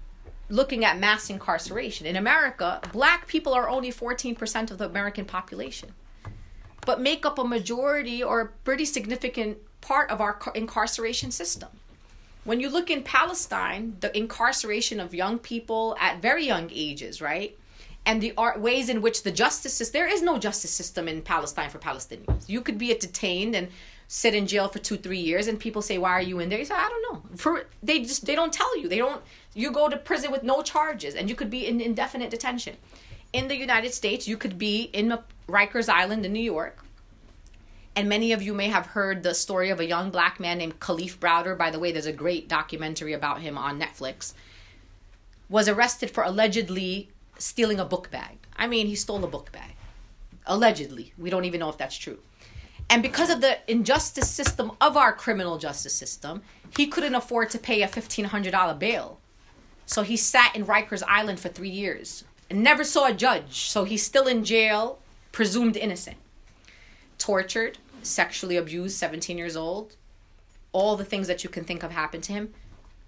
looking 0.48 0.84
at 0.84 0.98
mass 0.98 1.30
incarceration 1.30 2.06
in 2.06 2.16
america 2.16 2.80
black 2.92 3.26
people 3.26 3.54
are 3.54 3.68
only 3.68 3.92
14% 3.92 4.70
of 4.70 4.78
the 4.78 4.86
american 4.86 5.24
population 5.24 5.94
but 6.86 7.00
make 7.00 7.24
up 7.24 7.38
a 7.38 7.44
majority 7.44 8.22
or 8.22 8.40
a 8.40 8.46
pretty 8.64 8.84
significant 8.84 9.58
part 9.80 10.10
of 10.10 10.20
our 10.20 10.38
incarceration 10.54 11.30
system. 11.30 11.68
When 12.44 12.60
you 12.60 12.70
look 12.70 12.90
in 12.90 13.02
palestine 13.02 13.96
the 14.00 14.16
incarceration 14.16 15.00
of 15.00 15.14
young 15.14 15.38
people 15.38 15.96
at 16.00 16.22
very 16.22 16.46
young 16.46 16.70
ages 16.72 17.20
right? 17.20 17.56
And 18.06 18.22
the 18.22 18.32
art, 18.38 18.58
ways 18.58 18.88
in 18.88 19.02
which 19.02 19.22
the 19.22 19.30
justice 19.30 19.74
system 19.74 20.00
there 20.00 20.08
is 20.08 20.22
no 20.22 20.38
justice 20.38 20.70
system 20.70 21.08
in 21.08 21.22
palestine 21.22 21.70
for 21.70 21.78
palestinians. 21.78 22.48
You 22.48 22.60
could 22.60 22.78
be 22.78 22.94
detained 22.94 23.54
and 23.54 23.68
sit 24.08 24.34
in 24.34 24.46
jail 24.46 24.68
for 24.68 24.78
two 24.78 24.96
three 24.96 25.18
years 25.18 25.46
and 25.46 25.60
people 25.60 25.82
say 25.82 25.98
why 25.98 26.12
are 26.12 26.22
you 26.22 26.40
in 26.40 26.48
there? 26.48 26.58
You 26.58 26.64
say 26.64 26.74
i 26.74 26.88
don't 26.88 27.12
know. 27.12 27.36
For 27.36 27.66
they 27.82 28.00
just 28.00 28.24
they 28.24 28.34
don't 28.34 28.52
tell 28.52 28.78
you. 28.78 28.88
They 28.88 28.98
don't 28.98 29.22
you 29.54 29.70
go 29.70 29.88
to 29.88 29.96
prison 29.96 30.32
with 30.32 30.42
no 30.42 30.62
charges 30.62 31.14
and 31.14 31.28
you 31.28 31.34
could 31.34 31.50
be 31.50 31.66
in 31.66 31.80
indefinite 31.80 32.30
detention. 32.30 32.76
In 33.32 33.48
the 33.48 33.56
united 33.56 33.92
states 33.92 34.26
you 34.26 34.36
could 34.36 34.58
be 34.58 34.84
in 34.94 35.18
rikers 35.48 35.88
island 35.88 36.24
in 36.24 36.32
new 36.32 36.48
york 36.56 36.84
and 37.98 38.08
many 38.08 38.30
of 38.30 38.40
you 38.40 38.54
may 38.54 38.68
have 38.68 38.86
heard 38.86 39.24
the 39.24 39.34
story 39.34 39.70
of 39.70 39.80
a 39.80 39.84
young 39.84 40.10
black 40.10 40.38
man 40.38 40.58
named 40.58 40.78
Kalief 40.78 41.18
Browder 41.18 41.58
by 41.58 41.70
the 41.70 41.80
way 41.80 41.90
there's 41.90 42.06
a 42.06 42.12
great 42.12 42.48
documentary 42.48 43.12
about 43.12 43.40
him 43.40 43.58
on 43.58 43.80
netflix 43.80 44.34
was 45.48 45.68
arrested 45.68 46.08
for 46.08 46.22
allegedly 46.22 47.08
stealing 47.38 47.80
a 47.80 47.84
book 47.84 48.08
bag 48.10 48.38
i 48.56 48.68
mean 48.68 48.86
he 48.86 48.94
stole 48.94 49.24
a 49.24 49.26
book 49.26 49.50
bag 49.50 49.72
allegedly 50.46 51.12
we 51.18 51.28
don't 51.28 51.44
even 51.44 51.58
know 51.58 51.68
if 51.68 51.76
that's 51.76 51.98
true 51.98 52.18
and 52.90 53.02
because 53.02 53.30
of 53.30 53.40
the 53.40 53.58
injustice 53.70 54.30
system 54.30 54.72
of 54.80 54.96
our 54.96 55.12
criminal 55.12 55.58
justice 55.58 55.92
system, 55.92 56.42
he 56.76 56.86
couldn't 56.86 57.14
afford 57.14 57.50
to 57.50 57.58
pay 57.58 57.82
a 57.82 57.88
$1,500 57.88 58.78
bail. 58.78 59.20
So 59.84 60.02
he 60.02 60.16
sat 60.16 60.56
in 60.56 60.64
Rikers 60.64 61.02
Island 61.06 61.38
for 61.38 61.48
three 61.48 61.68
years 61.68 62.24
and 62.48 62.62
never 62.62 62.84
saw 62.84 63.08
a 63.08 63.12
judge. 63.12 63.68
So 63.68 63.84
he's 63.84 64.02
still 64.02 64.26
in 64.26 64.44
jail, 64.44 65.00
presumed 65.32 65.76
innocent. 65.76 66.16
Tortured, 67.18 67.78
sexually 68.02 68.56
abused, 68.56 68.96
17 68.96 69.38
years 69.38 69.56
old. 69.56 69.96
All 70.72 70.96
the 70.96 71.04
things 71.04 71.26
that 71.28 71.44
you 71.44 71.50
can 71.50 71.64
think 71.64 71.82
of 71.82 71.90
happened 71.92 72.24
to 72.24 72.32
him. 72.32 72.54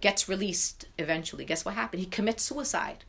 Gets 0.01 0.29
released 0.29 0.87
eventually. 0.99 1.45
Guess 1.45 1.65
what 1.65 1.75
happened? 1.75 2.01
He 2.01 2.07
commits 2.07 2.43
suicide. 2.43 3.05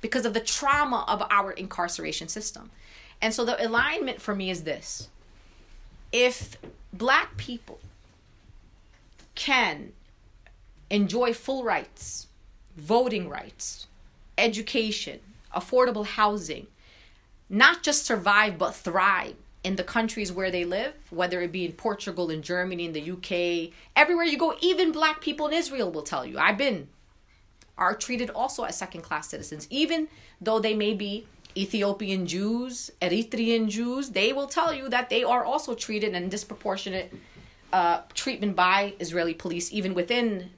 because 0.00 0.24
of 0.24 0.32
the 0.32 0.40
trauma 0.40 1.04
of 1.08 1.22
our 1.30 1.50
incarceration 1.50 2.28
system. 2.28 2.70
And 3.20 3.34
so 3.34 3.44
the 3.44 3.64
alignment 3.64 4.20
for 4.20 4.34
me 4.34 4.50
is 4.50 4.62
this 4.62 5.08
if 6.12 6.56
black 6.92 7.36
people 7.36 7.80
can 9.34 9.92
enjoy 10.90 11.32
full 11.34 11.64
rights, 11.64 12.28
voting 12.76 13.28
rights, 13.28 13.86
education, 14.36 15.20
affordable 15.54 16.06
housing, 16.06 16.66
not 17.50 17.82
just 17.82 18.06
survive 18.06 18.58
but 18.58 18.74
thrive 18.74 19.34
in 19.68 19.76
the 19.76 19.84
countries 19.84 20.32
where 20.32 20.50
they 20.50 20.64
live, 20.64 20.94
whether 21.10 21.42
it 21.42 21.52
be 21.52 21.66
in 21.66 21.72
Portugal, 21.72 22.30
in 22.30 22.40
Germany, 22.40 22.86
in 22.86 22.94
the 22.94 23.04
UK, 23.14 23.30
everywhere 23.94 24.24
you 24.24 24.38
go, 24.38 24.54
even 24.62 24.92
black 24.92 25.20
people 25.20 25.46
in 25.48 25.52
Israel 25.52 25.90
will 25.92 26.06
tell 26.12 26.24
you. 26.24 26.38
I've 26.38 26.56
been 26.56 26.88
are 27.76 27.94
treated 27.94 28.30
also 28.30 28.60
as 28.64 28.78
second 28.78 29.02
class 29.02 29.28
citizens, 29.28 29.68
even 29.68 30.08
though 30.40 30.58
they 30.58 30.72
may 30.72 30.94
be 30.94 31.26
Ethiopian 31.54 32.26
Jews, 32.26 32.90
Eritrean 33.02 33.68
Jews, 33.68 34.08
they 34.20 34.32
will 34.32 34.46
tell 34.46 34.72
you 34.72 34.88
that 34.88 35.10
they 35.10 35.22
are 35.22 35.44
also 35.44 35.74
treated 35.74 36.14
in 36.14 36.30
disproportionate 36.30 37.12
uh, 37.70 38.00
treatment 38.14 38.56
by 38.56 38.94
Israeli 38.98 39.34
police, 39.34 39.70
even 39.70 39.92
within 39.92 40.48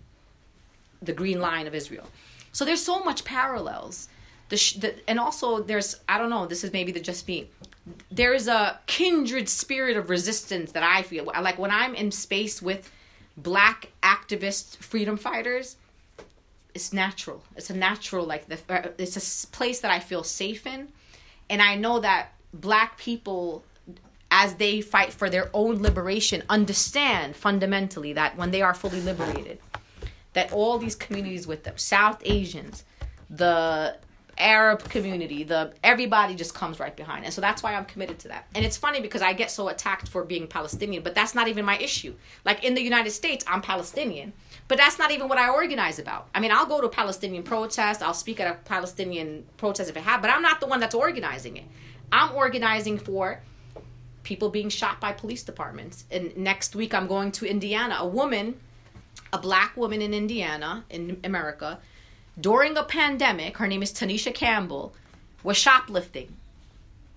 the 1.03 1.13
green 1.13 1.41
line 1.41 1.67
of 1.67 1.75
Israel. 1.75 2.07
So 2.53 2.65
there's 2.65 2.85
so 2.93 3.03
much 3.03 3.25
parallels. 3.25 4.09
The, 4.51 4.57
sh- 4.57 4.75
the 4.75 4.91
and 5.11 5.19
also 5.19 5.63
there's 5.71 5.91
I 6.09 6.17
don't 6.19 6.31
know. 6.31 6.47
This 6.47 6.63
is 6.63 6.73
maybe 6.73 6.93
the 6.93 7.01
just 7.01 7.27
me. 7.27 7.49
There 8.11 8.35
is 8.35 8.49
a 8.49 8.79
kindred 8.87 9.49
spirit 9.49 9.97
of 9.97 10.11
resistance 10.11 10.73
that 10.73 10.83
I 10.83 11.03
feel 11.03 11.25
like 11.25 11.59
when 11.59 11.71
I'm 11.71 11.95
in 11.95 12.11
space 12.11 12.61
with 12.61 12.91
black 13.37 13.91
activist 14.03 14.77
freedom 14.79 15.17
fighters 15.17 15.77
it's 16.75 16.93
natural. 16.93 17.43
It's 17.57 17.71
a 17.71 17.77
natural 17.77 18.25
like 18.25 18.47
the 18.49 18.59
uh, 18.69 18.89
it's 18.99 19.17
a 19.17 19.47
place 19.49 19.81
that 19.81 19.91
I 19.91 19.99
feel 19.99 20.23
safe 20.23 20.67
in, 20.67 20.89
and 21.49 21.61
I 21.61 21.75
know 21.75 22.01
that 22.01 22.33
black 22.53 22.99
people 22.99 23.65
as 24.31 24.55
they 24.55 24.81
fight 24.81 25.13
for 25.13 25.29
their 25.29 25.51
own 25.53 25.83
liberation 25.83 26.43
understand 26.49 27.35
fundamentally 27.35 28.13
that 28.13 28.37
when 28.37 28.51
they 28.51 28.63
are 28.63 28.75
fully 28.75 29.01
liberated 29.01 29.59
that 30.33 30.53
all 30.53 30.79
these 30.79 30.95
communities 30.95 31.47
with 31.47 31.65
them 31.65 31.77
south 31.77 32.23
asians 32.25 32.85
the 33.29 33.97
arab 34.41 34.83
community 34.89 35.43
the 35.45 35.73
everybody 35.85 36.35
just 36.35 36.55
comes 36.55 36.81
right 36.81 36.97
behind 36.97 37.25
and 37.25 37.33
so 37.33 37.41
that's 37.41 37.63
why 37.63 37.75
i'm 37.75 37.85
committed 37.85 38.19
to 38.19 38.29
that 38.29 38.47
and 38.55 38.65
it's 38.65 38.77
funny 38.77 39.01
because 39.01 39.23
i 39.23 39.33
get 39.33 39.51
so 39.51 39.69
attacked 39.69 40.09
for 40.09 40.25
being 40.25 40.47
palestinian 40.47 41.03
but 41.03 41.15
that's 41.15 41.35
not 41.35 41.49
even 41.49 41.65
my 41.65 41.77
issue 41.79 42.15
like 42.45 42.65
in 42.65 42.75
the 42.75 42.83
united 42.83 43.11
states 43.11 43.45
i'm 43.47 43.63
palestinian 43.63 44.33
but 44.71 44.79
that's 44.79 45.01
not 45.01 45.11
even 45.11 45.27
what 45.27 45.37
I 45.37 45.49
organize 45.49 45.99
about. 45.99 46.29
I 46.33 46.39
mean, 46.39 46.53
I'll 46.53 46.65
go 46.65 46.81
to 46.81 46.87
a 46.87 46.91
Palestinian 46.91 47.43
protest, 47.43 48.05
I'll 48.05 48.15
speak 48.15 48.39
at 48.39 48.47
a 48.47 48.55
Palestinian 48.67 49.45
protest 49.57 49.91
if 49.91 49.97
it 49.97 50.05
happens, 50.05 50.23
but 50.23 50.31
I'm 50.31 50.43
not 50.43 50.61
the 50.61 50.69
one 50.69 50.79
that's 50.79 50.95
organizing 50.95 51.57
it. 51.57 51.65
I'm 52.13 52.33
organizing 52.37 52.97
for 52.97 53.43
people 54.23 54.49
being 54.49 54.69
shot 54.69 55.01
by 55.01 55.13
police 55.13 55.43
departments. 55.43 56.05
And 56.09 56.37
next 56.37 56.77
week, 56.77 56.95
I'm 56.95 57.09
going 57.09 57.33
to 57.33 57.47
Indiana. 57.47 57.97
A 57.99 58.07
woman, 58.07 58.61
a 59.33 59.39
black 59.39 59.77
woman 59.77 60.03
in 60.03 60.15
Indiana, 60.15 60.85
in 60.89 61.19
America, 61.25 61.81
during 62.41 62.77
a 62.77 62.83
pandemic, 62.83 63.57
her 63.59 63.67
name 63.67 63.83
is 63.83 63.93
Tanisha 63.93 64.35
Campbell, 64.35 64.95
was 65.43 65.57
shoplifting. 65.57 66.37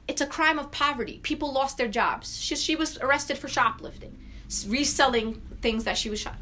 It's 0.08 0.22
a 0.22 0.28
crime 0.28 0.60
of 0.60 0.72
poverty. 0.72 1.20
People 1.24 1.54
lost 1.54 1.78
their 1.78 1.88
jobs. 1.88 2.40
She, 2.40 2.56
she 2.56 2.76
was 2.76 2.98
arrested 2.98 3.38
for 3.38 3.48
shoplifting, 3.48 4.18
reselling 4.68 5.42
things 5.62 5.84
that 5.86 5.98
she 5.98 6.10
was 6.10 6.20
shot. 6.20 6.38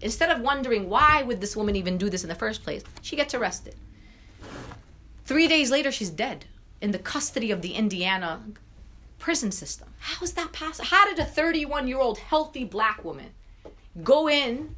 Instead 0.00 0.30
of 0.30 0.40
wondering 0.40 0.88
why 0.88 1.22
would 1.22 1.40
this 1.40 1.56
woman 1.56 1.76
even 1.76 1.98
do 1.98 2.10
this 2.10 2.22
in 2.22 2.28
the 2.28 2.34
first 2.34 2.62
place, 2.62 2.82
she 3.02 3.16
gets 3.16 3.34
arrested. 3.34 3.74
Three 5.24 5.48
days 5.48 5.70
later, 5.70 5.90
she's 5.90 6.10
dead 6.10 6.44
in 6.80 6.92
the 6.92 6.98
custody 6.98 7.50
of 7.50 7.62
the 7.62 7.72
Indiana 7.74 8.42
prison 9.18 9.50
system. 9.50 9.88
How 9.98 10.22
is 10.22 10.34
that 10.34 10.52
possible? 10.52 10.88
How 10.88 11.06
did 11.06 11.18
a 11.18 11.24
31 11.24 11.88
year 11.88 11.98
old 11.98 12.18
healthy 12.18 12.64
black 12.64 13.04
woman 13.04 13.30
go 14.02 14.28
in 14.28 14.76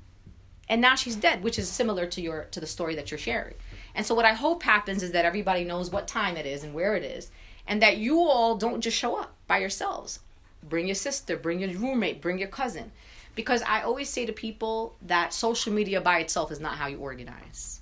and 0.68 0.80
now 0.80 0.94
she's 0.94 1.16
dead, 1.16 1.42
which 1.42 1.58
is 1.58 1.68
similar 1.68 2.06
to 2.06 2.20
your 2.20 2.44
to 2.50 2.60
the 2.60 2.66
story 2.66 2.94
that 2.94 3.10
you're 3.10 3.18
sharing. 3.18 3.54
And 3.94 4.04
so 4.06 4.14
what 4.14 4.24
I 4.24 4.34
hope 4.34 4.62
happens 4.62 5.02
is 5.02 5.12
that 5.12 5.24
everybody 5.24 5.64
knows 5.64 5.90
what 5.90 6.06
time 6.06 6.36
it 6.36 6.46
is 6.46 6.62
and 6.62 6.74
where 6.74 6.94
it 6.94 7.04
is, 7.04 7.30
and 7.66 7.82
that 7.82 7.96
you 7.96 8.20
all 8.20 8.56
don't 8.56 8.80
just 8.80 8.96
show 8.96 9.16
up 9.16 9.34
by 9.46 9.58
yourselves. 9.58 10.20
Bring 10.62 10.86
your 10.86 10.94
sister, 10.94 11.36
bring 11.36 11.60
your 11.60 11.70
roommate, 11.70 12.20
bring 12.20 12.38
your 12.38 12.48
cousin 12.48 12.92
because 13.38 13.62
I 13.62 13.82
always 13.82 14.08
say 14.08 14.26
to 14.26 14.32
people 14.32 14.96
that 15.02 15.32
social 15.32 15.72
media 15.72 16.00
by 16.00 16.18
itself 16.18 16.50
is 16.50 16.58
not 16.58 16.74
how 16.74 16.88
you 16.88 16.98
organize. 16.98 17.80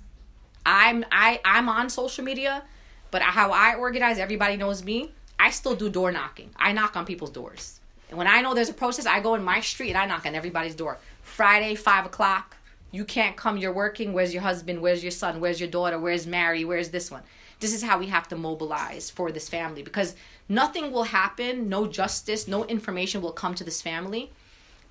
I'm 0.63 1.03
I 1.11 1.41
I'm 1.43 1.67
on 1.67 1.89
social 1.89 2.23
media, 2.23 2.61
but 3.09 3.23
how 3.23 3.49
I 3.51 3.73
organize, 3.73 4.19
everybody 4.19 4.55
knows 4.55 4.83
me. 4.83 5.13
I 5.39 5.49
still 5.49 5.75
do 5.75 5.89
door 5.89 6.11
knocking. 6.11 6.51
I 6.57 6.73
knock 6.73 6.95
on 6.95 7.07
people's 7.07 7.31
doors. 7.31 7.79
And 8.09 8.19
when 8.19 8.27
I 8.27 8.41
know 8.41 8.53
there's 8.53 8.69
a 8.69 8.73
protest, 8.73 9.07
I 9.07 9.19
go 9.19 9.33
in 9.33 9.43
my 9.43 9.61
street 9.61 9.89
and 9.89 9.97
I 9.97 10.05
knock 10.05 10.27
on 10.27 10.35
everybody's 10.35 10.75
door. 10.75 10.99
Friday, 11.23 11.73
five 11.73 12.05
o'clock. 12.05 12.56
You 12.91 13.05
can't 13.05 13.35
come. 13.35 13.57
You're 13.57 13.73
working. 13.73 14.13
Where's 14.13 14.33
your 14.33 14.43
husband? 14.43 14.81
Where's 14.81 15.03
your 15.03 15.11
son? 15.11 15.39
Where's 15.39 15.59
your 15.59 15.69
daughter? 15.69 15.99
Where's 15.99 16.25
Mary? 16.25 16.65
Where's 16.65 16.89
this 16.89 17.11
one? 17.11 17.23
This 17.59 17.73
is 17.73 17.83
how 17.83 17.97
we 17.99 18.07
have 18.07 18.27
to 18.29 18.35
mobilize 18.35 19.09
for 19.09 19.31
this 19.31 19.49
family 19.49 19.83
because 19.83 20.15
nothing 20.47 20.91
will 20.91 21.03
happen. 21.03 21.69
No 21.69 21.87
justice, 21.87 22.47
no 22.47 22.65
information 22.65 23.21
will 23.21 23.31
come 23.31 23.55
to 23.55 23.63
this 23.63 23.81
family 23.81 24.31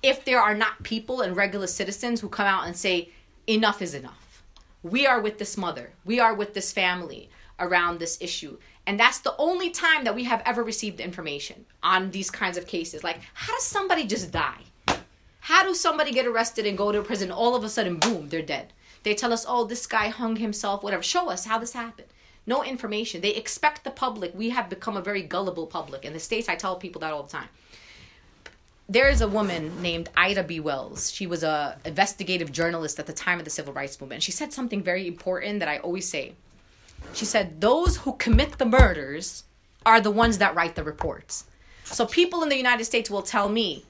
if 0.03 0.25
there 0.25 0.41
are 0.41 0.55
not 0.55 0.83
people 0.83 1.21
and 1.21 1.35
regular 1.35 1.67
citizens 1.67 2.21
who 2.21 2.29
come 2.29 2.47
out 2.47 2.67
and 2.67 2.75
say, 2.75 3.09
enough 3.47 3.81
is 3.81 3.93
enough. 3.93 4.43
We 4.83 5.07
are 5.07 5.19
with 5.19 5.37
this 5.37 5.57
mother, 5.57 5.91
we 6.05 6.19
are 6.19 6.33
with 6.33 6.53
this 6.53 6.71
family 6.71 7.29
around 7.59 7.99
this 7.99 8.17
issue. 8.21 8.57
And 8.85 8.99
that's 8.99 9.19
the 9.19 9.35
only 9.37 9.69
time 9.69 10.03
that 10.05 10.15
we 10.15 10.23
have 10.25 10.41
ever 10.45 10.63
received 10.63 11.01
information 11.01 11.65
on 11.83 12.11
these 12.11 12.29
kinds 12.29 12.57
of 12.57 12.67
cases. 12.67 13.03
Like, 13.03 13.19
how 13.33 13.53
does 13.53 13.63
somebody 13.63 14.05
just 14.05 14.31
die? 14.31 14.61
How 15.47 15.63
do 15.63 15.73
somebody 15.73 16.11
get 16.11 16.27
arrested 16.27 16.65
and 16.65 16.77
go 16.77 16.91
to 16.91 17.01
prison? 17.01 17.31
All 17.31 17.55
of 17.55 17.63
a 17.63 17.69
sudden, 17.69 17.99
boom, 17.99 18.27
they're 18.27 18.41
dead. 18.41 18.73
They 19.03 19.15
tell 19.15 19.31
us, 19.31 19.45
oh, 19.47 19.63
this 19.63 19.87
guy 19.87 20.09
hung 20.09 20.35
himself, 20.35 20.83
whatever. 20.83 21.01
Show 21.01 21.29
us 21.29 21.45
how 21.45 21.57
this 21.57 21.71
happened. 21.71 22.09
No 22.45 22.65
information. 22.65 23.21
They 23.21 23.33
expect 23.33 23.85
the 23.85 23.91
public. 23.91 24.33
We 24.35 24.49
have 24.49 24.67
become 24.69 24.97
a 24.97 25.01
very 25.01 25.21
gullible 25.21 25.65
public. 25.65 26.03
In 26.03 26.11
the 26.11 26.19
States, 26.19 26.49
I 26.49 26.55
tell 26.55 26.75
people 26.75 26.99
that 26.99 27.13
all 27.13 27.23
the 27.23 27.29
time 27.29 27.47
there 28.89 29.07
is 29.07 29.21
a 29.21 29.27
woman 29.29 29.81
named 29.81 30.09
Ida 30.17 30.43
B. 30.43 30.59
Wells. 30.59 31.13
She 31.13 31.25
was 31.25 31.43
a 31.43 31.79
investigative 31.85 32.51
journalist 32.51 32.99
at 32.99 33.05
the 33.05 33.13
time 33.13 33.39
of 33.39 33.45
the 33.45 33.51
civil 33.51 33.73
rights 33.73 34.01
movement. 34.01 34.23
She 34.23 34.33
said 34.33 34.51
something 34.51 34.83
very 34.83 35.07
important 35.07 35.59
that 35.59 35.69
I 35.69 35.77
always 35.77 36.09
say. 36.09 36.33
She 37.13 37.23
said, 37.23 37.61
"Those 37.61 37.97
who 37.97 38.17
commit 38.17 38.57
the 38.57 38.65
murders 38.65 39.45
are 39.85 40.01
the 40.01 40.11
ones 40.11 40.39
that 40.39 40.55
write 40.55 40.75
the 40.75 40.83
reports." 40.83 41.45
So 41.85 42.05
people 42.05 42.43
in 42.43 42.49
the 42.49 42.57
United 42.57 42.83
States 42.83 43.09
will 43.09 43.21
tell 43.21 43.47
me, 43.47 43.85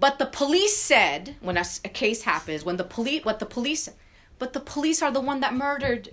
"But 0.00 0.18
the 0.18 0.26
police 0.26 0.76
said 0.76 1.36
when 1.40 1.56
a, 1.56 1.64
a 1.84 1.88
case 1.88 2.22
happens, 2.22 2.64
when 2.64 2.76
the 2.76 2.88
police 2.96 3.24
what 3.24 3.38
the 3.38 3.46
police 3.46 3.88
but 4.40 4.54
the 4.54 4.60
police 4.60 5.02
are 5.02 5.12
the 5.12 5.20
one 5.20 5.40
that 5.40 5.54
murdered 5.54 6.08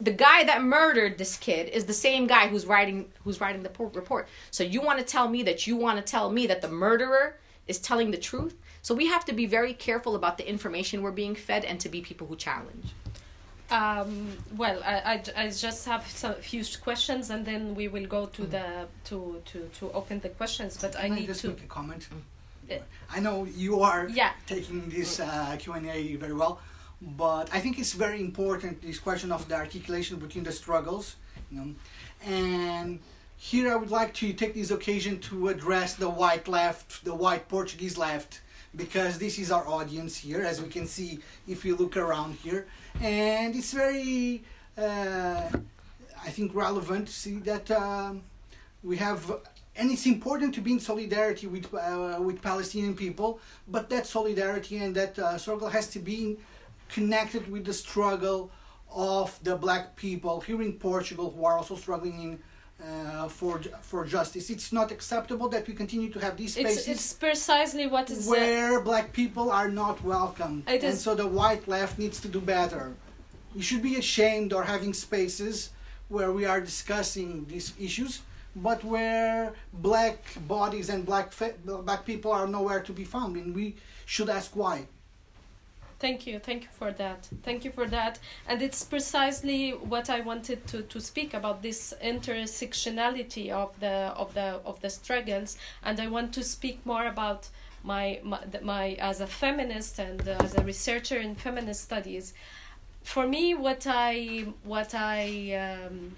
the 0.00 0.12
guy 0.12 0.44
that 0.44 0.62
murdered 0.62 1.16
this 1.16 1.38
kid 1.38 1.70
is 1.70 1.86
the 1.86 1.98
same 2.06 2.26
guy 2.26 2.46
who's 2.46 2.66
writing 2.66 2.98
who's 3.24 3.40
writing 3.40 3.62
the 3.62 3.72
report. 4.00 4.28
So 4.50 4.62
you 4.62 4.80
want 4.82 4.98
to 4.98 5.04
tell 5.04 5.28
me 5.28 5.42
that 5.44 5.66
you 5.66 5.74
want 5.76 5.96
to 5.98 6.04
tell 6.14 6.30
me 6.30 6.46
that 6.46 6.60
the 6.60 6.68
murderer 6.68 7.26
is 7.66 7.78
telling 7.78 8.10
the 8.10 8.18
truth. 8.18 8.54
So 8.82 8.94
we 8.94 9.06
have 9.06 9.24
to 9.24 9.32
be 9.32 9.46
very 9.46 9.72
careful 9.72 10.14
about 10.14 10.36
the 10.36 10.46
information 10.54 11.02
we're 11.02 11.20
being 11.24 11.34
fed 11.34 11.64
and 11.64 11.80
to 11.80 11.88
be 11.88 12.00
people 12.02 12.26
who 12.26 12.36
challenge. 12.36 12.88
Um, 13.70 14.36
well, 14.56 14.82
I, 14.84 14.96
I, 15.12 15.44
I, 15.44 15.50
just 15.50 15.86
have 15.86 16.02
a 16.24 16.34
few 16.34 16.64
questions 16.82 17.30
and 17.30 17.46
then 17.46 17.76
we 17.76 17.86
will 17.86 18.06
go 18.06 18.26
to 18.26 18.42
mm. 18.42 18.50
the 18.50 18.66
to, 19.04 19.40
to, 19.50 19.58
to 19.78 19.92
open 19.92 20.18
the 20.18 20.30
questions. 20.30 20.76
But 20.76 20.96
I 20.96 21.02
Can 21.02 21.14
need 21.14 21.24
I 21.24 21.26
just 21.26 21.42
to 21.42 21.48
make 21.48 21.62
a 21.62 21.66
comment. 21.66 22.08
Uh, 22.10 22.16
I 23.10 23.20
know 23.20 23.44
you 23.44 23.80
are 23.80 24.08
yeah. 24.08 24.32
taking 24.46 24.88
this 24.88 25.20
uh, 25.20 25.56
Q 25.58 25.72
and 25.72 25.86
A 25.86 26.16
very 26.16 26.32
well, 26.32 26.60
but 27.00 27.48
I 27.52 27.60
think 27.60 27.78
it's 27.78 27.92
very 27.92 28.20
important 28.20 28.82
this 28.82 28.98
question 28.98 29.32
of 29.32 29.48
the 29.48 29.56
articulation 29.56 30.18
between 30.18 30.44
the 30.44 30.52
struggles, 30.52 31.16
you 31.50 31.58
know, 31.58 31.74
and 32.24 33.00
here 33.36 33.72
I 33.72 33.76
would 33.76 33.90
like 33.90 34.12
to 34.14 34.32
take 34.34 34.54
this 34.54 34.70
occasion 34.70 35.18
to 35.20 35.48
address 35.48 35.94
the 35.94 36.10
white 36.10 36.46
left, 36.46 37.04
the 37.04 37.14
white 37.14 37.48
Portuguese 37.48 37.96
left, 37.96 38.42
because 38.76 39.18
this 39.18 39.38
is 39.38 39.50
our 39.50 39.66
audience 39.66 40.18
here, 40.18 40.42
as 40.42 40.60
we 40.60 40.68
can 40.68 40.86
see 40.86 41.20
if 41.48 41.64
you 41.64 41.74
look 41.74 41.96
around 41.96 42.34
here. 42.34 42.66
And 43.00 43.56
it's 43.56 43.72
very, 43.72 44.44
uh, 44.76 45.48
I 46.22 46.30
think, 46.30 46.54
relevant 46.54 47.06
to 47.06 47.12
see 47.12 47.38
that 47.38 47.70
um, 47.70 48.22
we 48.82 48.98
have, 48.98 49.32
and 49.76 49.90
it's 49.90 50.06
important 50.06 50.54
to 50.54 50.60
be 50.60 50.72
in 50.72 50.80
solidarity 50.80 51.46
with, 51.46 51.72
uh, 51.72 52.18
with 52.20 52.42
Palestinian 52.42 52.94
people, 52.94 53.40
but 53.68 53.88
that 53.90 54.06
solidarity 54.06 54.78
and 54.78 54.94
that 54.94 55.18
uh, 55.18 55.38
struggle 55.38 55.68
has 55.68 55.88
to 55.88 55.98
be 55.98 56.38
connected 56.88 57.50
with 57.50 57.64
the 57.64 57.72
struggle 57.72 58.50
of 58.92 59.38
the 59.44 59.54
black 59.56 59.96
people 59.96 60.40
here 60.40 60.60
in 60.62 60.72
Portugal 60.72 61.30
who 61.30 61.44
are 61.44 61.56
also 61.56 61.76
struggling 61.76 62.22
in 62.22 62.38
uh, 62.82 63.28
for 63.28 63.60
for 63.82 64.04
justice. 64.06 64.50
It's 64.50 64.72
not 64.72 64.90
acceptable 64.90 65.48
that 65.50 65.66
we 65.68 65.74
continue 65.74 66.10
to 66.10 66.18
have 66.18 66.36
these 66.36 66.54
spaces. 66.54 66.78
It's, 66.78 66.88
it's 66.88 67.12
precisely 67.12 67.86
what 67.86 68.10
is 68.10 68.26
uh, 68.26 68.30
where 68.30 68.80
black 68.80 69.12
people 69.12 69.50
are 69.50 69.68
not 69.68 70.02
welcome, 70.02 70.62
it 70.66 70.82
and 70.82 70.96
so 70.96 71.14
the 71.14 71.26
white 71.26 71.68
left 71.68 71.98
needs 71.98 72.20
to 72.22 72.28
do 72.28 72.40
better. 72.40 72.94
You 73.54 73.62
should 73.62 73.82
be 73.82 73.96
ashamed 73.96 74.52
or 74.52 74.62
having 74.62 74.94
spaces 74.94 75.70
where 76.08 76.32
we 76.32 76.44
are 76.44 76.60
discussing 76.60 77.44
these 77.46 77.72
issues, 77.78 78.22
but 78.56 78.84
where 78.84 79.54
black 79.72 80.18
bodies 80.46 80.88
and 80.88 81.06
black 81.06 81.32
fa- 81.32 81.54
black 81.64 82.04
people 82.04 82.32
are 82.32 82.46
nowhere 82.46 82.80
to 82.80 82.92
be 82.92 83.04
found, 83.04 83.36
and 83.36 83.54
we 83.54 83.76
should 84.06 84.28
ask 84.28 84.56
why. 84.56 84.86
Thank 86.00 86.26
you, 86.26 86.38
thank 86.38 86.62
you 86.62 86.70
for 86.72 86.92
that. 86.92 87.28
Thank 87.42 87.62
you 87.66 87.70
for 87.70 87.86
that. 87.86 88.18
And 88.48 88.62
it's 88.62 88.82
precisely 88.82 89.72
what 89.72 90.08
I 90.08 90.20
wanted 90.20 90.66
to, 90.68 90.82
to 90.82 90.98
speak 90.98 91.34
about 91.34 91.60
this 91.60 91.92
intersectionality 92.02 93.50
of 93.50 93.78
the 93.80 94.14
of 94.16 94.32
the 94.32 94.60
of 94.64 94.80
the 94.80 94.88
struggles. 94.88 95.58
And 95.82 96.00
I 96.00 96.06
want 96.06 96.32
to 96.34 96.42
speak 96.42 96.86
more 96.86 97.06
about 97.06 97.50
my 97.84 98.20
my, 98.22 98.40
my 98.62 98.92
as 98.94 99.20
a 99.20 99.26
feminist 99.26 99.98
and 99.98 100.26
uh, 100.26 100.36
as 100.40 100.54
a 100.54 100.62
researcher 100.62 101.18
in 101.18 101.34
feminist 101.34 101.82
studies. 101.82 102.32
For 103.02 103.26
me, 103.26 103.54
what 103.54 103.86
I 103.86 104.46
what 104.64 104.94
I 104.94 105.52
um, 105.86 106.16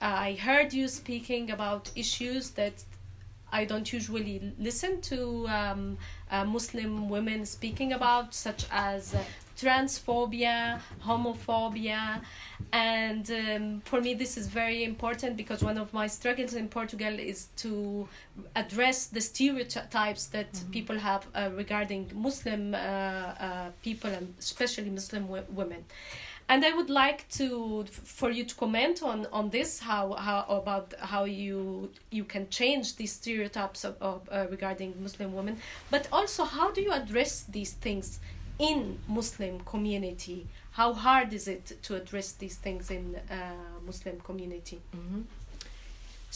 I 0.00 0.34
heard 0.34 0.72
you 0.72 0.88
speaking 0.88 1.50
about 1.50 1.90
issues 1.96 2.50
that 2.50 2.84
I 3.52 3.64
don't 3.64 3.90
usually 3.92 4.52
listen 4.58 5.00
to 5.02 5.46
um, 5.48 5.98
uh, 6.30 6.44
Muslim 6.44 7.08
women 7.08 7.46
speaking 7.46 7.92
about, 7.92 8.34
such 8.34 8.66
as 8.70 9.14
uh, 9.14 9.22
transphobia, 9.56 10.80
homophobia, 11.02 12.20
and 12.72 13.30
um, 13.30 13.80
for 13.84 14.00
me 14.00 14.12
this 14.14 14.36
is 14.36 14.48
very 14.48 14.84
important 14.84 15.36
because 15.36 15.62
one 15.62 15.78
of 15.78 15.94
my 15.94 16.06
struggles 16.06 16.54
in 16.54 16.68
Portugal 16.68 17.18
is 17.18 17.48
to 17.56 18.06
address 18.54 19.06
the 19.06 19.20
stereotypes 19.20 20.26
that 20.26 20.52
mm-hmm. 20.52 20.70
people 20.72 20.98
have 20.98 21.26
uh, 21.34 21.48
regarding 21.54 22.10
Muslim 22.14 22.74
uh, 22.74 22.78
uh, 22.78 23.70
people 23.82 24.10
and 24.10 24.34
especially 24.38 24.90
Muslim 24.90 25.22
w- 25.22 25.44
women 25.50 25.84
and 26.48 26.64
I 26.64 26.72
would 26.72 26.90
like 26.90 27.28
to 27.30 27.84
for 27.84 28.30
you 28.30 28.44
to 28.44 28.54
comment 28.54 29.02
on 29.02 29.26
on 29.32 29.50
this 29.50 29.80
how 29.80 30.12
how 30.14 30.44
about 30.48 30.94
how 31.00 31.24
you 31.24 31.90
you 32.10 32.24
can 32.24 32.48
change 32.48 32.96
these 32.96 33.12
stereotypes 33.12 33.84
of, 33.84 33.96
of 34.00 34.28
uh, 34.30 34.46
regarding 34.50 34.94
Muslim 35.02 35.34
women, 35.34 35.58
but 35.90 36.06
also 36.12 36.44
how 36.44 36.70
do 36.70 36.80
you 36.80 36.92
address 36.92 37.44
these 37.44 37.72
things 37.72 38.20
in 38.58 38.98
Muslim 39.08 39.60
community? 39.60 40.46
How 40.72 40.92
hard 40.92 41.32
is 41.32 41.48
it 41.48 41.82
to 41.82 41.96
address 41.96 42.32
these 42.32 42.56
things 42.56 42.90
in 42.90 43.16
uh, 43.30 43.34
Muslim 43.84 44.20
community? 44.20 44.80
Mm-hmm. 44.94 45.22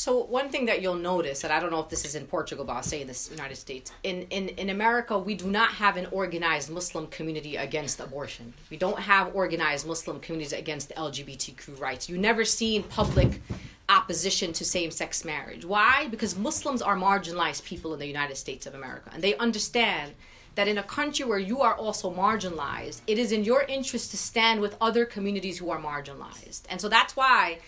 So 0.01 0.24
one 0.24 0.48
thing 0.48 0.64
that 0.64 0.80
you'll 0.80 0.94
notice, 0.94 1.44
and 1.44 1.53
I 1.53 1.61
don't 1.61 1.70
know 1.70 1.80
if 1.80 1.90
this 1.90 2.07
is 2.07 2.14
in 2.14 2.26
Portugal, 2.26 2.64
but 2.64 2.72
I'll 2.72 2.82
say 2.82 3.03
in 3.03 3.07
the 3.07 3.28
United 3.30 3.57
States, 3.57 3.92
in, 4.03 4.22
in, 4.30 4.48
in 4.48 4.70
America, 4.70 5.18
we 5.18 5.34
do 5.34 5.46
not 5.46 5.72
have 5.72 5.98
an 5.98 6.07
organized 6.11 6.70
Muslim 6.70 7.07
community 7.09 7.57
against 7.57 8.01
abortion. 8.01 8.55
We 8.70 8.78
don't 8.78 8.98
have 8.98 9.36
organized 9.36 9.86
Muslim 9.86 10.18
communities 10.18 10.55
against 10.55 10.88
LGBTQ 10.96 11.78
rights. 11.78 12.09
You 12.09 12.16
never 12.16 12.46
seen 12.46 12.82
public 12.84 13.42
opposition 13.90 14.55
to 14.55 14.64
same-sex 14.64 15.22
marriage. 15.26 15.66
Why? 15.66 16.09
Because 16.11 16.34
Muslims 16.34 16.80
are 16.80 16.96
marginalized 16.96 17.64
people 17.64 17.92
in 17.92 18.01
the 18.01 18.07
United 18.07 18.38
States 18.38 18.64
of 18.64 18.74
America, 18.74 19.11
and 19.12 19.22
they 19.22 19.36
understand 19.36 20.14
that 20.55 20.66
in 20.66 20.78
a 20.78 20.82
country 20.82 21.26
where 21.26 21.38
you 21.38 21.61
are 21.61 21.74
also 21.74 22.11
marginalized, 22.11 23.03
it 23.07 23.18
is 23.18 23.32
in 23.32 23.44
your 23.44 23.64
interest 23.64 24.12
to 24.12 24.16
stand 24.16 24.62
with 24.62 24.78
other 24.80 25.05
communities 25.05 25.59
who 25.59 25.70
are 25.70 25.78
marginalized. 25.78 26.62
And 26.70 26.80
so 26.80 26.88
that's 26.88 27.14
why 27.14 27.59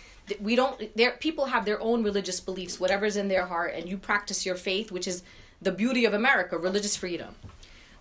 we 0.40 0.56
don't 0.56 0.94
there 0.96 1.12
people 1.12 1.46
have 1.46 1.64
their 1.64 1.80
own 1.80 2.02
religious 2.02 2.40
beliefs 2.40 2.78
whatever's 2.78 3.16
in 3.16 3.28
their 3.28 3.46
heart 3.46 3.74
and 3.74 3.88
you 3.88 3.96
practice 3.96 4.44
your 4.46 4.54
faith 4.54 4.90
which 4.92 5.06
is 5.06 5.22
the 5.60 5.72
beauty 5.72 6.04
of 6.04 6.14
america 6.14 6.56
religious 6.58 6.96
freedom. 6.96 7.34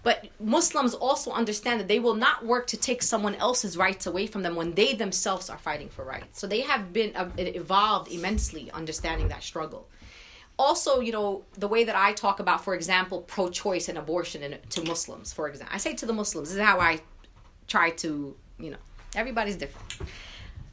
But 0.03 0.29
muslims 0.39 0.93
also 0.95 1.31
understand 1.31 1.79
that 1.79 1.87
they 1.87 1.99
will 1.99 2.15
not 2.15 2.45
work 2.45 2.65
to 2.67 2.77
take 2.77 3.03
someone 3.03 3.35
else's 3.35 3.77
rights 3.77 4.07
away 4.07 4.25
from 4.25 4.41
them 4.41 4.55
when 4.55 4.73
they 4.73 4.93
themselves 4.93 5.49
are 5.49 5.59
fighting 5.59 5.89
for 5.89 6.03
rights. 6.03 6.39
So 6.39 6.47
they 6.47 6.61
have 6.61 6.91
been 6.91 7.15
uh, 7.15 7.29
evolved 7.37 8.11
immensely 8.11 8.71
understanding 8.71 9.27
that 9.27 9.43
struggle. 9.43 9.87
Also 10.57 10.99
you 11.01 11.11
know 11.11 11.43
the 11.57 11.67
way 11.67 11.83
that 11.83 11.95
i 11.95 12.13
talk 12.13 12.39
about 12.39 12.63
for 12.63 12.73
example 12.75 13.21
pro-choice 13.21 13.89
and 13.89 13.97
abortion 13.97 14.57
to 14.69 14.83
muslims 14.83 15.33
for 15.33 15.47
example 15.47 15.73
i 15.75 15.79
say 15.79 15.93
to 15.93 16.05
the 16.05 16.13
muslims 16.13 16.49
this 16.49 16.57
is 16.57 16.63
how 16.63 16.79
i 16.79 16.99
try 17.67 17.89
to 17.89 18.35
you 18.59 18.69
know 18.69 18.77
everybody's 19.15 19.55
different 19.55 19.87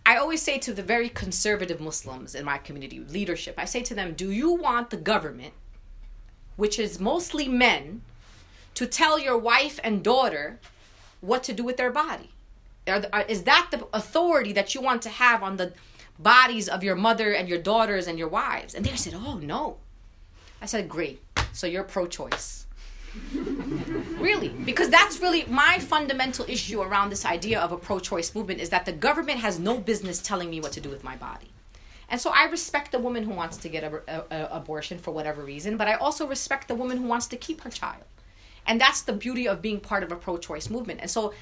I 0.08 0.16
always 0.16 0.40
say 0.40 0.56
to 0.60 0.72
the 0.72 0.82
very 0.82 1.10
conservative 1.10 1.82
Muslims 1.82 2.34
in 2.34 2.42
my 2.42 2.56
community 2.56 2.98
leadership, 2.98 3.56
I 3.58 3.66
say 3.66 3.82
to 3.82 3.94
them, 3.94 4.14
Do 4.14 4.30
you 4.30 4.52
want 4.52 4.88
the 4.88 4.96
government, 4.96 5.52
which 6.56 6.78
is 6.78 6.98
mostly 6.98 7.46
men, 7.46 8.00
to 8.72 8.86
tell 8.86 9.18
your 9.18 9.36
wife 9.36 9.78
and 9.84 10.02
daughter 10.02 10.60
what 11.20 11.42
to 11.42 11.52
do 11.52 11.62
with 11.62 11.76
their 11.76 11.90
body? 11.90 12.30
Is 12.86 13.42
that 13.42 13.68
the 13.70 13.86
authority 13.92 14.54
that 14.54 14.74
you 14.74 14.80
want 14.80 15.02
to 15.02 15.10
have 15.10 15.42
on 15.42 15.58
the 15.58 15.74
bodies 16.18 16.70
of 16.70 16.82
your 16.82 16.96
mother 16.96 17.34
and 17.34 17.46
your 17.46 17.58
daughters 17.58 18.06
and 18.06 18.18
your 18.18 18.28
wives? 18.28 18.74
And 18.74 18.86
they 18.86 18.96
said, 18.96 19.12
Oh, 19.14 19.34
no. 19.34 19.76
I 20.62 20.64
said, 20.64 20.88
Great. 20.88 21.22
So 21.52 21.66
you're 21.66 21.84
pro 21.84 22.06
choice 22.06 22.64
really? 24.18 24.48
Because 24.48 24.90
that's 24.90 25.20
really 25.20 25.44
my 25.46 25.78
fundamental 25.78 26.44
issue 26.48 26.80
around 26.80 27.10
this 27.10 27.24
idea 27.24 27.60
of 27.60 27.72
a 27.72 27.76
pro-choice 27.76 28.34
movement 28.34 28.60
is 28.60 28.70
that 28.70 28.86
the 28.86 28.92
government 28.92 29.40
has 29.40 29.58
no 29.58 29.78
business 29.78 30.20
telling 30.20 30.50
me 30.50 30.60
what 30.60 30.72
to 30.72 30.80
do 30.80 30.88
with 30.88 31.04
my 31.04 31.16
body. 31.16 31.50
And 32.10 32.20
so 32.20 32.30
i 32.34 32.44
respect 32.44 32.90
the 32.90 32.98
woman 32.98 33.24
who 33.24 33.32
wants 33.32 33.58
to 33.58 33.68
get 33.68 33.84
an 33.84 34.22
abortion 34.30 34.98
for 34.98 35.10
whatever 35.10 35.42
reason 35.44 35.76
but 35.76 35.88
i 35.88 35.94
also 35.94 36.26
respect 36.26 36.66
the 36.66 36.74
woman 36.74 36.96
who 36.96 37.06
wants 37.06 37.26
to 37.26 37.36
keep 37.36 37.60
her 37.62 37.70
child. 37.70 38.04
And 38.66 38.80
that's 38.80 39.02
the 39.02 39.12
beauty 39.12 39.48
of 39.48 39.62
being 39.62 39.80
part 39.80 40.02
of 40.02 40.12
a 40.12 40.16
pro-choice 40.16 40.68
movement. 40.68 41.00
And 41.00 41.10
so 41.10 41.32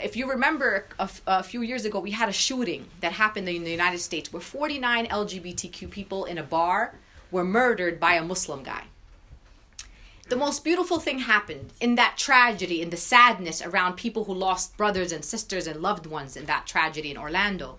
if 0.00 0.16
you 0.16 0.30
remember 0.30 0.86
a, 0.98 1.42
few 1.42 1.62
years 1.62 1.84
ago 1.84 1.98
we 1.98 2.12
had 2.12 2.28
a 2.28 2.32
shooting 2.32 2.86
that 3.00 3.12
happened 3.12 3.48
in 3.48 3.64
the 3.64 3.70
united 3.70 3.98
states 3.98 4.32
where 4.32 4.40
49 4.40 5.06
lgbtq 5.06 5.90
people 5.90 6.24
in 6.24 6.38
a 6.38 6.42
bar 6.42 6.94
were 7.30 7.44
murdered 7.44 7.98
by 7.98 8.14
a 8.14 8.22
muslim 8.22 8.62
guy 8.62 8.84
the 10.28 10.36
most 10.36 10.62
beautiful 10.62 10.98
thing 10.98 11.20
happened 11.20 11.72
in 11.80 11.94
that 11.94 12.16
tragedy, 12.18 12.82
in 12.82 12.90
the 12.90 12.96
sadness 12.96 13.62
around 13.62 13.94
people 13.94 14.24
who 14.24 14.34
lost 14.34 14.76
brothers 14.76 15.12
and 15.12 15.24
sisters 15.24 15.66
and 15.66 15.80
loved 15.80 16.06
ones 16.06 16.36
in 16.36 16.46
that 16.46 16.66
tragedy 16.66 17.10
in 17.10 17.16
Orlando. 17.16 17.78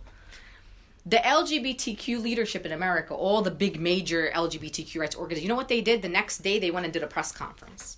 The 1.05 1.17
LGBTQ 1.17 2.21
leadership 2.21 2.65
in 2.65 2.71
America, 2.71 3.13
all 3.13 3.41
the 3.41 3.51
big 3.51 3.79
major 3.79 4.31
LGBTQ 4.33 4.99
rights 4.99 5.15
organizations, 5.15 5.43
you 5.43 5.49
know 5.49 5.55
what 5.55 5.67
they 5.67 5.81
did? 5.81 6.01
The 6.01 6.09
next 6.09 6.39
day 6.39 6.59
they 6.59 6.71
went 6.71 6.85
and 6.85 6.93
did 6.93 7.03
a 7.03 7.07
press 7.07 7.31
conference. 7.31 7.97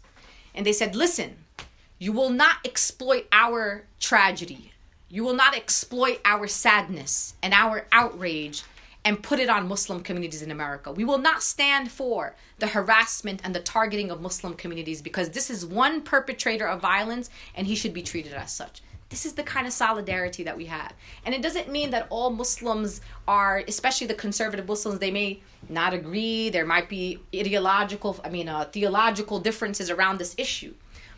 And 0.54 0.66
they 0.66 0.74
said, 0.74 0.96
listen, 0.96 1.38
you 1.98 2.12
will 2.12 2.30
not 2.30 2.58
exploit 2.66 3.28
our 3.32 3.86
tragedy. 4.00 4.72
You 5.10 5.24
will 5.24 5.34
not 5.34 5.56
exploit 5.56 6.20
our 6.26 6.48
sadness 6.48 7.36
and 7.42 7.54
our 7.54 7.86
outrage 7.92 8.64
and 9.04 9.24
put 9.24 9.40
it 9.40 9.50
on 9.50 9.68
Muslim 9.68 10.02
communities 10.02 10.42
in 10.42 10.52
America. 10.52 10.92
We 10.92 11.06
will 11.06 11.18
not 11.18 11.42
stand 11.42 11.92
for 11.92 12.36
the 12.60 12.68
harassment 12.68 13.42
and 13.44 13.56
the 13.56 13.60
targeting 13.60 14.12
of 14.12 14.22
Muslim 14.22 14.54
communities 14.54 15.02
because 15.02 15.32
this 15.32 15.50
is 15.50 15.66
one 15.66 16.02
perpetrator 16.02 16.68
of 16.68 16.82
violence 16.82 17.30
and 17.56 17.68
he 17.68 17.76
should 17.76 17.94
be 17.94 18.04
treated 18.04 18.34
as 18.34 18.54
such. 18.54 18.82
This 19.10 19.26
is 19.26 19.34
the 19.34 19.44
kind 19.44 19.68
of 19.68 19.74
solidarity 19.74 20.44
that 20.44 20.56
we 20.56 20.68
have. 20.68 20.94
And 21.26 21.36
it 21.36 21.42
doesn't 21.42 21.70
mean 21.70 21.90
that 21.90 22.08
all 22.10 22.30
Muslims 22.30 23.02
are, 23.28 23.62
especially 23.68 24.08
the 24.08 24.14
conservative 24.14 24.68
Muslims, 24.68 25.00
they 25.00 25.12
may 25.12 25.42
not 25.68 25.94
agree. 25.94 26.50
There 26.50 26.66
might 26.66 26.88
be 26.88 27.20
ideological, 27.36 28.22
I 28.24 28.30
mean, 28.30 28.48
uh, 28.48 28.66
theological 28.66 29.40
differences 29.40 29.90
around 29.90 30.18
this 30.18 30.34
issue. 30.38 30.74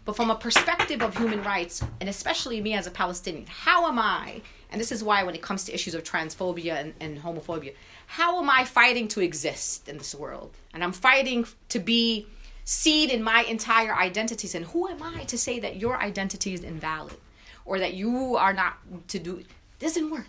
But 0.06 0.16
from 0.16 0.32
a 0.32 0.36
perspective 0.36 1.02
of 1.02 1.16
human 1.16 1.44
rights, 1.44 1.84
and 2.02 2.10
especially 2.10 2.60
me 2.62 2.74
as 2.74 2.88
a 2.88 2.92
Palestinian, 2.92 3.46
how 3.46 3.88
am 3.88 4.00
I 4.00 4.42
and 4.74 4.82
this 4.82 4.92
is 4.92 5.02
why 5.04 5.24
when 5.24 5.36
it 5.36 5.42
comes 5.42 5.64
to 5.64 5.74
issues 5.74 5.96
of 5.96 6.04
transphobia 6.04 6.74
and, 6.74 6.94
and 7.00 7.20
homophobia 7.20 7.74
how 8.08 8.40
am 8.42 8.50
i 8.50 8.64
fighting 8.64 9.08
to 9.08 9.22
exist 9.22 9.88
in 9.90 9.98
this 9.98 10.14
world? 10.14 10.52
And 10.74 10.84
i'm 10.84 10.92
fighting 10.92 11.46
to 11.70 11.80
be 11.80 12.28
seen 12.66 13.10
in 13.10 13.22
my 13.24 13.44
entire 13.44 13.94
identities. 13.94 14.56
And 14.56 14.66
who 14.66 14.88
am 14.88 15.02
i 15.04 15.24
to 15.26 15.38
say 15.38 15.60
that 15.60 15.78
your 15.78 15.98
identity 15.98 16.54
is 16.54 16.64
invalid 16.64 17.18
or 17.66 17.80
that 17.80 17.94
you 17.94 18.36
are 18.36 18.54
not 18.54 18.78
to 19.10 19.20
do 19.20 19.38
it? 19.38 19.48
Doesn't 19.80 20.10
work. 20.10 20.28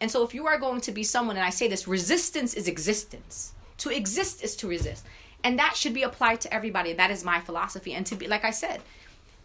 And 0.00 0.10
so 0.10 0.22
if 0.22 0.34
you 0.34 0.46
are 0.46 0.58
going 0.58 0.80
to 0.82 0.92
be 0.92 1.02
someone 1.02 1.36
and 1.36 1.44
i 1.44 1.50
say 1.50 1.68
this 1.68 1.88
resistance 1.88 2.54
is 2.54 2.68
existence. 2.68 3.52
To 3.78 3.90
exist 3.90 4.42
is 4.42 4.56
to 4.56 4.68
resist. 4.68 5.04
And 5.44 5.58
that 5.58 5.76
should 5.76 5.94
be 5.94 6.02
applied 6.02 6.40
to 6.40 6.52
everybody. 6.52 6.92
That 6.92 7.10
is 7.10 7.22
my 7.22 7.40
philosophy. 7.40 7.94
And 7.94 8.04
to 8.06 8.16
be 8.16 8.26
like 8.26 8.44
i 8.44 8.50
said 8.50 8.80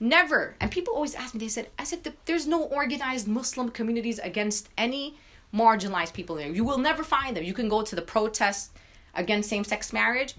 Never. 0.04 0.56
And 0.60 0.72
people 0.72 0.96
always 0.96 1.14
ask 1.14 1.36
me, 1.36 1.40
they 1.40 1.48
said, 1.48 1.70
I 1.78 1.84
said, 1.84 2.12
there's 2.26 2.48
no 2.48 2.64
organized 2.64 3.28
Muslim 3.28 3.70
communities 3.70 4.18
against 4.18 4.68
any 4.76 5.16
marginalized 5.54 6.14
people 6.14 6.36
there. 6.38 6.50
You 6.50 6.64
will 6.64 6.80
never 6.80 7.04
find 7.04 7.38
them. 7.38 7.44
You 7.44 7.54
can 7.54 7.70
go 7.70 7.84
to 7.84 7.96
the 7.96 8.02
protests 8.02 8.72
against 9.14 9.48
same 9.48 9.64
sex 9.64 9.94
marriage. 9.94 10.34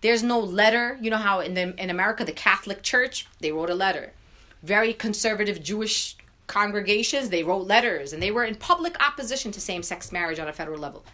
There's 0.00 0.22
no 0.22 0.40
letter. 0.40 0.98
You 1.02 1.10
know 1.10 1.18
how 1.18 1.40
in, 1.40 1.52
the, 1.52 1.74
in 1.78 1.90
America, 1.90 2.24
the 2.24 2.32
Catholic 2.32 2.82
Church, 2.82 3.28
they 3.40 3.52
wrote 3.52 3.68
a 3.68 3.74
letter. 3.74 4.14
Very 4.62 4.94
conservative 4.94 5.62
Jewish 5.62 6.16
congregations, 6.46 7.28
they 7.28 7.42
wrote 7.42 7.66
letters 7.66 8.14
and 8.14 8.22
they 8.22 8.30
were 8.30 8.44
in 8.44 8.54
public 8.54 8.96
opposition 9.06 9.52
to 9.52 9.60
same 9.60 9.82
sex 9.82 10.10
marriage 10.10 10.38
on 10.38 10.48
a 10.48 10.54
federal 10.54 10.78
level. 10.78 11.04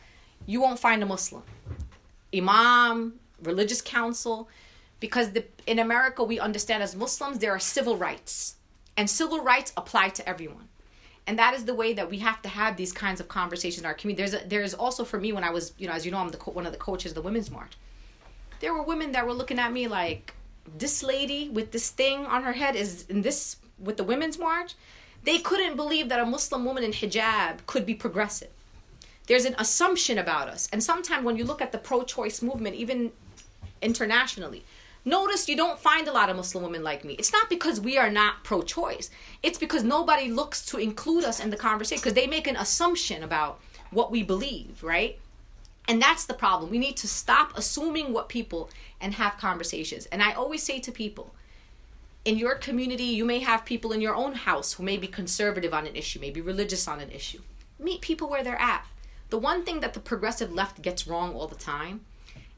You 0.47 0.61
won't 0.61 0.79
find 0.79 1.03
a 1.03 1.07
Muslim. 1.07 1.43
Imam, 2.33 3.15
religious 3.43 3.83
council, 3.83 4.49
because 5.01 5.33
the, 5.33 5.45
in 5.67 5.79
America 5.79 6.23
we 6.25 6.39
understand 6.39 6.83
as 6.83 6.95
Muslims 6.97 7.39
there 7.39 7.53
are 7.53 7.59
civil 7.59 7.97
rights. 7.97 8.57
And 8.97 9.09
civil 9.09 9.41
rights 9.43 9.73
apply 9.77 10.09
to 10.11 10.29
everyone. 10.29 10.69
and 11.27 11.39
that 11.39 11.55
is 11.55 11.65
the 11.67 11.75
way 11.75 11.93
that 11.93 12.09
we 12.11 12.19
have 12.19 12.41
to 12.43 12.49
have 12.49 12.77
these 12.77 12.93
kinds 12.93 13.21
of 13.21 13.29
conversations 13.29 13.81
in 13.83 13.87
our 13.87 13.95
community. 13.95 14.23
There's 14.23 14.43
a, 14.43 14.49
there's 14.49 14.75
also 14.75 15.05
for 15.05 15.21
me 15.21 15.31
when 15.33 15.45
i 15.45 15.51
was 15.51 15.73
you 15.79 15.87
know 15.87 15.95
as 15.99 16.05
you 16.05 16.11
know 16.13 16.19
i'm 16.19 16.31
the 16.31 16.39
one 16.39 16.67
of 16.67 16.73
the 16.73 16.79
coaches 16.79 17.13
of 17.13 17.17
the 17.17 17.23
women's 17.29 17.51
march 17.51 17.75
there 18.61 18.73
were 18.75 18.83
women 18.83 19.13
that 19.13 19.27
were 19.27 19.33
looking 19.33 19.59
at 19.59 19.73
me 19.73 19.87
like 19.89 20.35
this 20.77 21.03
lady 21.03 21.49
with 21.49 21.73
this 21.73 21.91
thing 21.91 22.27
on 22.27 22.43
her 22.43 22.53
head 22.53 22.77
is 22.77 23.05
in 23.09 23.23
this 23.23 23.57
with 23.79 23.97
the 23.97 24.05
women's 24.05 24.39
march? 24.39 24.75
They 25.25 25.39
couldn't 25.39 25.77
believe 25.77 26.09
that 26.09 26.21
a 26.21 26.27
muslim 26.27 26.65
woman 26.65 26.83
in 26.85 26.93
hijab 26.93 27.67
could 27.67 27.87
be 27.87 27.95
progressive. 27.95 28.51
There's 29.27 29.45
an 29.45 29.55
assumption 29.59 30.19
about 30.19 30.49
us. 30.49 30.69
And 30.73 30.83
sometimes 30.83 31.25
when 31.25 31.37
you 31.37 31.45
look 31.45 31.61
at 31.61 31.71
the 31.71 31.79
pro-choice 31.79 32.41
movement 32.43 32.75
even 32.77 33.13
internationally 33.83 34.65
notice 35.05 35.49
you 35.49 35.57
don't 35.57 35.79
find 35.79 36.09
a 36.09 36.13
lot 36.13 36.29
of 36.29 36.37
muslim 36.37 36.65
women 36.65 36.83
like 36.83 37.05
me 37.05 37.15
it's 37.15 37.33
not 37.33 37.49
because 37.49 37.81
we 37.81 37.97
are 37.97 38.11
not 38.11 38.45
pro-choice 38.45 39.11
it's 39.43 39.59
because 39.59 39.85
nobody 39.85 40.31
looks 40.31 40.65
to 40.65 40.79
include 40.79 41.25
us 41.25 41.41
in 41.41 41.51
the 41.51 41.57
conversation 41.57 42.01
because 42.01 42.15
they 42.15 42.27
make 42.27 42.47
an 42.47 42.57
assumption 42.57 43.23
about 43.23 43.61
what 43.91 44.11
we 44.11 44.23
believe 44.23 44.83
right 44.83 45.19
and 45.89 46.03
that's 46.03 46.27
the 46.27 46.35
problem. 46.35 46.71
We 46.71 46.79
need 46.79 46.99
to 46.99 47.09
stop 47.09 47.57
assuming 47.57 48.13
what 48.13 48.29
people 48.29 48.69
and 49.01 49.15
have 49.15 49.39
conversations. 49.39 50.05
And 50.13 50.23
I 50.23 50.33
always 50.33 50.63
say 50.63 50.81
to 50.81 50.93
people, 50.93 51.35
in 52.27 52.37
your 52.37 52.57
community, 52.57 53.05
you 53.05 53.25
may 53.25 53.39
have 53.39 53.65
people 53.65 53.93
in 53.93 54.03
your 54.03 54.15
own 54.15 54.35
house 54.35 54.75
who 54.75 54.83
may 54.83 54.99
be 54.99 55.07
conservative 55.07 55.73
on 55.73 55.87
an 55.87 55.97
issue, 55.97 56.21
maybe 56.21 56.43
religious 56.43 56.87
on 56.87 57.01
an 57.01 57.11
issue. 57.11 57.41
Meet 57.79 58.03
people 58.03 58.29
where 58.29 58.45
they're 58.45 58.61
at. 58.61 58.87
The 59.31 59.39
one 59.39 59.65
thing 59.65 59.81
that 59.81 59.95
the 59.95 60.01
progressive 60.01 60.53
left 60.53 60.83
gets 60.83 61.07
wrong 61.07 61.35
all 61.35 61.47
the 61.47 61.57
time 61.57 62.03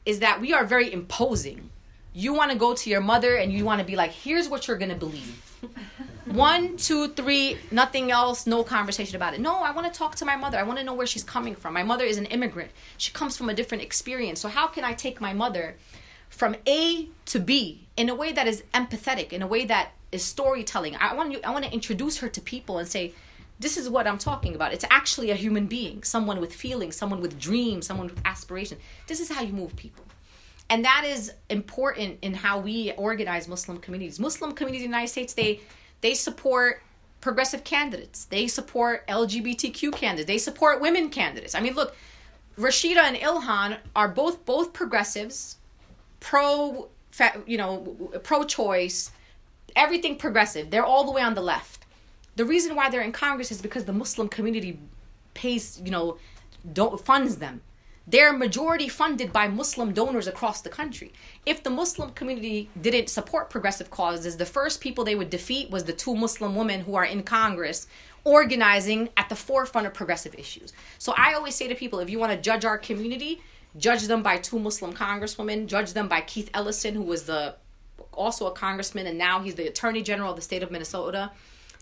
is 0.05 0.19
that 0.19 0.41
we 0.41 0.51
are 0.51 0.65
very 0.65 0.91
imposing. 0.91 1.69
You 2.13 2.33
want 2.33 2.51
to 2.51 2.57
go 2.57 2.73
to 2.73 2.89
your 2.89 3.01
mother 3.01 3.35
and 3.35 3.51
you 3.53 3.63
want 3.63 3.79
to 3.79 3.85
be 3.85 3.95
like, 3.95 4.11
here's 4.11 4.49
what 4.49 4.67
you're 4.67 4.77
going 4.77 4.89
to 4.91 4.97
believe. 4.97 5.59
One, 6.25 6.77
two, 6.77 7.09
three, 7.09 7.57
nothing 7.71 8.11
else, 8.11 8.47
no 8.47 8.63
conversation 8.63 9.15
about 9.15 9.33
it. 9.33 9.41
No, 9.41 9.55
I 9.55 9.71
want 9.71 9.91
to 9.91 9.97
talk 9.97 10.15
to 10.17 10.25
my 10.25 10.35
mother. 10.35 10.57
I 10.57 10.63
want 10.63 10.79
to 10.79 10.85
know 10.85 10.93
where 10.93 11.07
she's 11.07 11.23
coming 11.23 11.55
from. 11.55 11.73
My 11.73 11.83
mother 11.83 12.05
is 12.05 12.17
an 12.17 12.25
immigrant. 12.25 12.71
She 12.97 13.11
comes 13.11 13.37
from 13.37 13.49
a 13.49 13.53
different 13.53 13.83
experience. 13.83 14.39
So, 14.39 14.47
how 14.47 14.67
can 14.67 14.83
I 14.83 14.93
take 14.93 15.19
my 15.19 15.33
mother 15.33 15.75
from 16.29 16.55
A 16.67 17.09
to 17.25 17.39
B 17.39 17.87
in 17.97 18.07
a 18.07 18.15
way 18.15 18.31
that 18.31 18.47
is 18.47 18.63
empathetic, 18.73 19.33
in 19.33 19.41
a 19.41 19.47
way 19.47 19.65
that 19.65 19.91
is 20.11 20.23
storytelling? 20.23 20.95
I 20.95 21.15
want 21.15 21.31
you 21.31 21.39
I 21.43 21.51
want 21.51 21.65
to 21.65 21.73
introduce 21.73 22.19
her 22.19 22.29
to 22.29 22.41
people 22.41 22.77
and 22.77 22.87
say, 22.87 23.13
this 23.59 23.77
is 23.77 23.89
what 23.89 24.07
I'm 24.07 24.17
talking 24.17 24.55
about. 24.55 24.73
It's 24.73 24.85
actually 24.89 25.31
a 25.31 25.35
human 25.35 25.67
being, 25.67 26.03
someone 26.03 26.39
with 26.41 26.53
feelings, 26.53 26.95
someone 26.95 27.21
with 27.21 27.39
dreams, 27.39 27.85
someone 27.85 28.07
with 28.07 28.19
aspiration. 28.25 28.77
This 29.07 29.19
is 29.19 29.29
how 29.29 29.41
you 29.41 29.53
move 29.53 29.75
people. 29.75 30.03
And 30.71 30.85
that 30.85 31.03
is 31.05 31.33
important 31.49 32.19
in 32.21 32.33
how 32.33 32.59
we 32.59 32.93
organize 32.93 33.49
Muslim 33.49 33.77
communities. 33.77 34.21
Muslim 34.21 34.53
communities 34.53 34.85
in 34.85 34.91
the 34.91 34.95
United 34.95 35.11
States, 35.11 35.33
they 35.33 35.59
they 35.99 36.13
support 36.13 36.81
progressive 37.19 37.65
candidates. 37.65 38.23
They 38.23 38.47
support 38.47 39.05
LGBTQ 39.07 39.93
candidates. 39.93 40.27
They 40.27 40.37
support 40.37 40.79
women 40.79 41.09
candidates. 41.09 41.55
I 41.55 41.59
mean, 41.59 41.75
look, 41.75 41.93
Rashida 42.57 43.03
and 43.03 43.17
Ilhan 43.17 43.79
are 43.97 44.07
both 44.07 44.45
both 44.45 44.71
progressives, 44.71 45.57
pro, 46.21 46.87
you 47.45 47.57
know, 47.57 47.79
pro-choice, 48.23 49.11
everything 49.75 50.15
progressive. 50.15 50.71
They're 50.71 50.85
all 50.85 51.03
the 51.03 51.11
way 51.11 51.21
on 51.21 51.33
the 51.33 51.41
left. 51.41 51.85
The 52.37 52.45
reason 52.45 52.77
why 52.77 52.89
they're 52.89 53.01
in 53.01 53.11
Congress 53.11 53.51
is 53.51 53.61
because 53.61 53.83
the 53.83 53.93
Muslim 53.93 54.29
community 54.29 54.79
pays, 55.33 55.81
you 55.83 55.91
know, 55.91 56.17
don't 56.71 56.97
funds 57.03 57.37
them. 57.37 57.59
They're 58.07 58.33
majority 58.33 58.87
funded 58.87 59.31
by 59.31 59.47
Muslim 59.47 59.93
donors 59.93 60.27
across 60.27 60.61
the 60.61 60.69
country. 60.69 61.13
If 61.45 61.63
the 61.63 61.69
Muslim 61.69 62.11
community 62.11 62.69
didn't 62.79 63.09
support 63.09 63.49
progressive 63.49 63.91
causes, 63.91 64.37
the 64.37 64.45
first 64.45 64.81
people 64.81 65.03
they 65.03 65.15
would 65.15 65.29
defeat 65.29 65.69
was 65.69 65.83
the 65.83 65.93
two 65.93 66.15
Muslim 66.15 66.55
women 66.55 66.81
who 66.81 66.95
are 66.95 67.05
in 67.05 67.23
Congress 67.23 67.87
organizing 68.23 69.09
at 69.17 69.29
the 69.29 69.35
forefront 69.35 69.87
of 69.87 69.93
progressive 69.93 70.35
issues. 70.35 70.73
So 70.97 71.13
I 71.17 71.33
always 71.33 71.55
say 71.55 71.67
to 71.67 71.75
people 71.75 71.99
if 71.99 72.09
you 72.09 72.19
want 72.19 72.31
to 72.31 72.37
judge 72.37 72.65
our 72.65 72.77
community, 72.77 73.41
judge 73.77 74.03
them 74.03 74.23
by 74.23 74.37
two 74.37 74.59
Muslim 74.59 74.93
congresswomen, 74.93 75.67
judge 75.67 75.93
them 75.93 76.07
by 76.07 76.21
Keith 76.21 76.49
Ellison, 76.53 76.95
who 76.95 77.03
was 77.03 77.23
the 77.23 77.55
also 78.13 78.47
a 78.47 78.51
congressman 78.51 79.07
and 79.07 79.17
now 79.17 79.41
he's 79.41 79.55
the 79.55 79.67
attorney 79.67 80.01
general 80.01 80.31
of 80.31 80.35
the 80.35 80.41
state 80.41 80.63
of 80.63 80.71
Minnesota. 80.71 81.31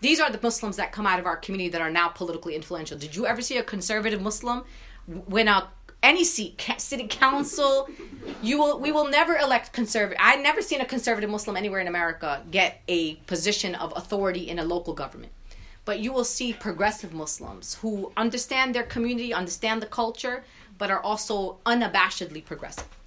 These 0.00 0.20
are 0.20 0.30
the 0.30 0.40
Muslims 0.42 0.76
that 0.76 0.92
come 0.92 1.06
out 1.06 1.18
of 1.18 1.26
our 1.26 1.36
community 1.36 1.70
that 1.70 1.80
are 1.80 1.90
now 1.90 2.08
politically 2.08 2.54
influential. 2.54 2.96
Did 2.96 3.16
you 3.16 3.26
ever 3.26 3.42
see 3.42 3.58
a 3.58 3.62
conservative 3.62 4.22
Muslim 4.22 4.64
win 5.06 5.48
a 5.48 5.68
any 6.02 6.24
seat, 6.24 6.62
city 6.78 7.06
council. 7.08 7.88
You 8.42 8.58
will. 8.58 8.80
We 8.80 8.92
will 8.92 9.08
never 9.08 9.36
elect 9.36 9.72
conservative. 9.72 10.18
I've 10.20 10.40
never 10.40 10.62
seen 10.62 10.80
a 10.80 10.84
conservative 10.84 11.30
Muslim 11.30 11.56
anywhere 11.56 11.80
in 11.80 11.88
America 11.88 12.42
get 12.50 12.82
a 12.88 13.16
position 13.26 13.74
of 13.74 13.92
authority 13.96 14.48
in 14.48 14.58
a 14.58 14.64
local 14.64 14.94
government. 14.94 15.32
But 15.84 16.00
you 16.00 16.12
will 16.12 16.24
see 16.24 16.52
progressive 16.52 17.12
Muslims 17.12 17.74
who 17.76 18.12
understand 18.16 18.74
their 18.74 18.82
community, 18.82 19.32
understand 19.32 19.82
the 19.82 19.86
culture, 19.86 20.44
but 20.78 20.90
are 20.90 21.00
also 21.00 21.58
unabashedly 21.66 22.44
progressive. 22.44 22.99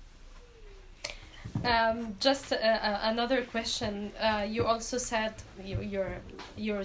Um, 1.64 2.16
just 2.20 2.52
uh, 2.52 2.58
uh, 2.58 3.00
another 3.04 3.44
question. 3.44 4.12
Uh, 4.20 4.46
you 4.46 4.66
also 4.66 4.98
said 4.98 5.34
you, 5.64 5.80
you're, 5.82 6.18
you're, 6.58 6.84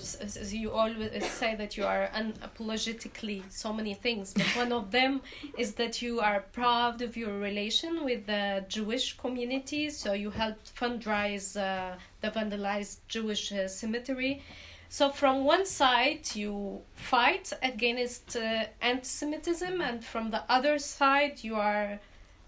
you 0.50 0.70
always 0.70 1.26
say 1.28 1.56
that 1.56 1.76
you 1.76 1.84
are 1.84 2.08
unapologetically 2.14 3.42
so 3.50 3.72
many 3.72 3.94
things, 3.94 4.32
but 4.34 4.46
one 4.56 4.72
of 4.72 4.92
them 4.92 5.20
is 5.56 5.74
that 5.74 6.00
you 6.00 6.20
are 6.20 6.44
proud 6.52 7.02
of 7.02 7.16
your 7.16 7.36
relation 7.38 8.04
with 8.04 8.26
the 8.26 8.64
Jewish 8.68 9.16
community. 9.16 9.90
So 9.90 10.12
you 10.12 10.30
helped 10.30 10.72
fundraise 10.76 11.56
uh, 11.56 11.96
the 12.20 12.30
vandalized 12.30 12.98
Jewish 13.08 13.52
cemetery. 13.66 14.42
So 14.90 15.10
from 15.10 15.44
one 15.44 15.66
side 15.66 16.34
you 16.34 16.82
fight 16.94 17.52
against 17.62 18.36
uh, 18.36 18.66
anti-Semitism, 18.80 19.80
and 19.80 20.04
from 20.04 20.30
the 20.30 20.42
other 20.48 20.78
side 20.78 21.42
you 21.42 21.56
are 21.56 21.98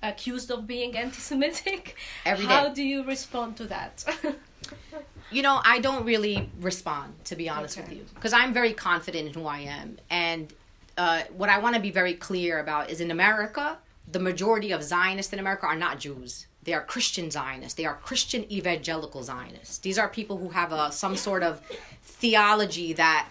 accused 0.03 0.51
of 0.51 0.67
being 0.67 0.97
anti-Semitic. 0.97 1.97
Every 2.25 2.47
day. 2.47 2.53
How 2.53 2.69
do 2.69 2.83
you 2.83 3.05
respond 3.05 3.57
to 3.59 3.65
that? 3.67 4.05
you 5.31 5.43
know, 5.43 5.61
I 5.65 5.81
don't 5.81 6.05
really 6.05 6.51
respond, 6.61 7.25
to 7.27 7.37
be 7.37 7.49
honest 7.49 7.79
okay. 7.79 7.89
with 7.89 7.99
you, 7.99 8.05
because 8.15 8.33
I'm 8.33 8.53
very 8.53 8.73
confident 8.73 9.29
in 9.29 9.35
who 9.35 9.47
I 9.47 9.61
am. 9.61 9.99
And 10.09 10.53
uh, 10.97 11.23
what 11.37 11.49
I 11.49 11.59
want 11.59 11.77
to 11.77 11.81
be 11.81 11.91
very 11.91 12.15
clear 12.15 12.59
about 12.59 12.91
is 12.91 13.01
in 13.01 13.11
America, 13.11 13.79
the 14.11 14.19
majority 14.19 14.73
of 14.73 14.83
Zionists 14.83 15.33
in 15.33 15.39
America 15.39 15.67
are 15.67 15.77
not 15.77 16.01
Jews. 16.01 16.47
They 16.63 16.75
are 16.75 16.83
Christian 16.83 17.31
Zionists. 17.31 17.75
They 17.75 17.87
are 17.87 17.95
Christian 17.95 18.51
evangelical 18.53 19.23
Zionists. 19.23 19.79
These 19.79 19.99
are 19.99 20.09
people 20.09 20.37
who 20.37 20.51
have 20.51 20.73
a, 20.73 20.93
some 20.93 21.17
sort 21.17 21.43
of 21.43 21.63
theology 22.03 22.93
that 22.95 23.29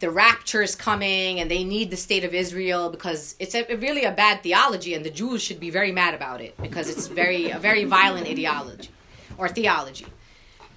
the 0.00 0.10
rapture 0.10 0.62
is 0.62 0.74
coming 0.74 1.40
and 1.40 1.50
they 1.50 1.64
need 1.64 1.90
the 1.90 1.96
state 1.96 2.24
of 2.24 2.34
Israel 2.34 2.90
because 2.90 3.36
it's 3.38 3.54
a, 3.54 3.64
really 3.76 4.04
a 4.04 4.12
bad 4.12 4.42
theology 4.42 4.94
and 4.94 5.04
the 5.04 5.10
Jews 5.10 5.42
should 5.42 5.60
be 5.60 5.70
very 5.70 5.92
mad 5.92 6.14
about 6.14 6.40
it 6.40 6.56
because 6.60 6.88
it's 6.88 7.06
very 7.06 7.50
a 7.50 7.58
very 7.58 7.84
violent 7.84 8.26
ideology 8.26 8.90
or 9.38 9.48
theology 9.48 10.06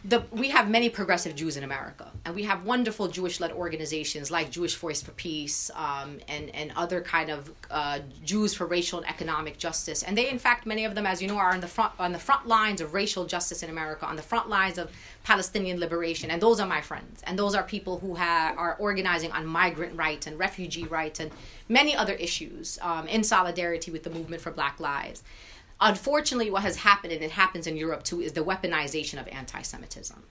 the, 0.08 0.24
we 0.32 0.50
have 0.52 0.70
many 0.70 0.90
progressive 0.90 1.36
Jews 1.36 1.58
in 1.58 1.66
America, 1.66 2.10
and 2.24 2.34
we 2.34 2.44
have 2.44 2.64
wonderful 2.64 3.10
Jewish-led 3.10 3.52
organizations 3.52 4.32
like 4.32 4.50
Jewish 4.50 4.76
Voice 4.76 5.02
for 5.02 5.12
Peace 5.12 5.70
um, 5.76 6.20
and 6.30 6.50
and 6.56 6.72
other 6.78 7.02
kind 7.02 7.30
of 7.30 7.52
uh, 7.70 8.00
Jews 8.24 8.54
for 8.54 8.66
racial 8.66 9.00
and 9.00 9.10
economic 9.10 9.58
justice. 9.58 10.04
And 10.04 10.18
they, 10.18 10.30
in 10.30 10.40
fact, 10.40 10.66
many 10.66 10.86
of 10.86 10.96
them, 10.96 11.06
as 11.06 11.22
you 11.22 11.28
know, 11.28 11.38
are 11.38 11.52
on 11.52 11.60
the 11.60 11.68
front 11.68 11.92
on 12.00 12.14
the 12.14 12.20
front 12.20 12.48
lines 12.48 12.80
of 12.80 12.94
racial 12.94 13.26
justice 13.26 13.64
in 13.64 13.70
America, 13.70 14.06
on 14.06 14.16
the 14.16 14.22
front 14.22 14.48
lines 14.48 14.78
of 14.78 14.90
Palestinian 15.26 15.78
liberation. 15.78 16.32
And 16.32 16.42
those 16.42 16.62
are 16.62 16.68
my 16.68 16.80
friends, 16.80 17.22
and 17.26 17.38
those 17.38 17.54
are 17.54 17.64
people 17.64 18.00
who 18.00 18.16
ha- 18.16 18.54
are 18.56 18.78
organizing 18.80 19.34
on 19.34 19.46
migrant 19.46 19.98
rights 19.98 20.26
and 20.26 20.40
refugee 20.40 20.86
rights 20.86 21.20
and 21.20 21.32
many 21.68 21.94
other 21.94 22.14
issues 22.14 22.80
um, 22.82 23.08
in 23.10 23.26
solidarity 23.26 23.92
with 23.92 24.04
the 24.04 24.10
movement 24.10 24.42
for 24.42 24.52
Black 24.52 24.80
Lives. 24.80 25.22
Unfortunately, 25.80 26.50
what 26.50 26.64
has 26.64 26.78
happened, 26.78 27.14
and 27.14 27.24
it 27.24 27.32
happens 27.32 27.68
in 27.68 27.78
Europe 27.78 28.04
too, 28.04 28.22
is 28.22 28.34
the 28.34 28.44
weaponization 28.44 29.20
of 29.20 29.28
anti 29.28 29.62
Semitism. 29.62 30.24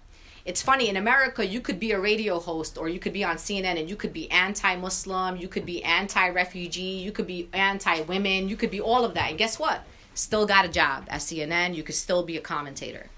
It's 0.44 0.62
funny, 0.62 0.88
in 0.88 0.96
America, 0.96 1.44
you 1.44 1.60
could 1.60 1.80
be 1.80 1.90
a 1.90 1.98
radio 1.98 2.38
host 2.38 2.78
or 2.78 2.88
you 2.88 3.00
could 3.00 3.12
be 3.12 3.24
on 3.24 3.36
CNN 3.36 3.80
and 3.80 3.90
you 3.90 3.96
could 3.96 4.12
be 4.12 4.30
anti 4.30 4.76
Muslim, 4.76 5.36
you 5.36 5.48
could 5.48 5.66
be 5.66 5.82
anti 5.82 6.28
refugee, 6.28 6.80
you 6.80 7.12
could 7.12 7.26
be 7.26 7.48
anti 7.52 8.00
women, 8.02 8.48
you 8.48 8.56
could 8.56 8.70
be 8.70 8.80
all 8.80 9.04
of 9.04 9.14
that. 9.14 9.30
And 9.30 9.38
guess 9.38 9.58
what? 9.58 9.82
Still 10.14 10.46
got 10.46 10.64
a 10.64 10.68
job 10.68 11.06
at 11.08 11.20
CNN, 11.20 11.74
you 11.74 11.82
could 11.82 11.96
still 11.96 12.22
be 12.22 12.36
a 12.36 12.40
commentator. 12.40 13.08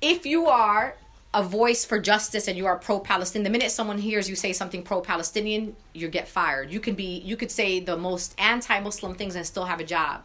If 0.00 0.26
you 0.26 0.46
are 0.46 0.96
a 1.32 1.44
voice 1.44 1.84
for 1.84 2.00
justice 2.00 2.48
and 2.48 2.58
you 2.58 2.66
are 2.66 2.76
pro 2.76 2.98
Palestinian, 2.98 3.44
the 3.44 3.56
minute 3.56 3.70
someone 3.70 3.98
hears 3.98 4.28
you 4.28 4.34
say 4.34 4.52
something 4.52 4.82
pro 4.82 5.00
Palestinian, 5.00 5.76
you 5.92 6.08
get 6.08 6.26
fired. 6.26 6.72
You 6.72 6.80
can 6.80 6.94
be 6.94 7.20
you 7.20 7.36
could 7.36 7.50
say 7.50 7.78
the 7.78 7.96
most 7.96 8.34
anti 8.38 8.80
Muslim 8.80 9.14
things 9.14 9.36
and 9.36 9.46
still 9.46 9.64
have 9.64 9.78
a 9.78 9.84
job. 9.84 10.22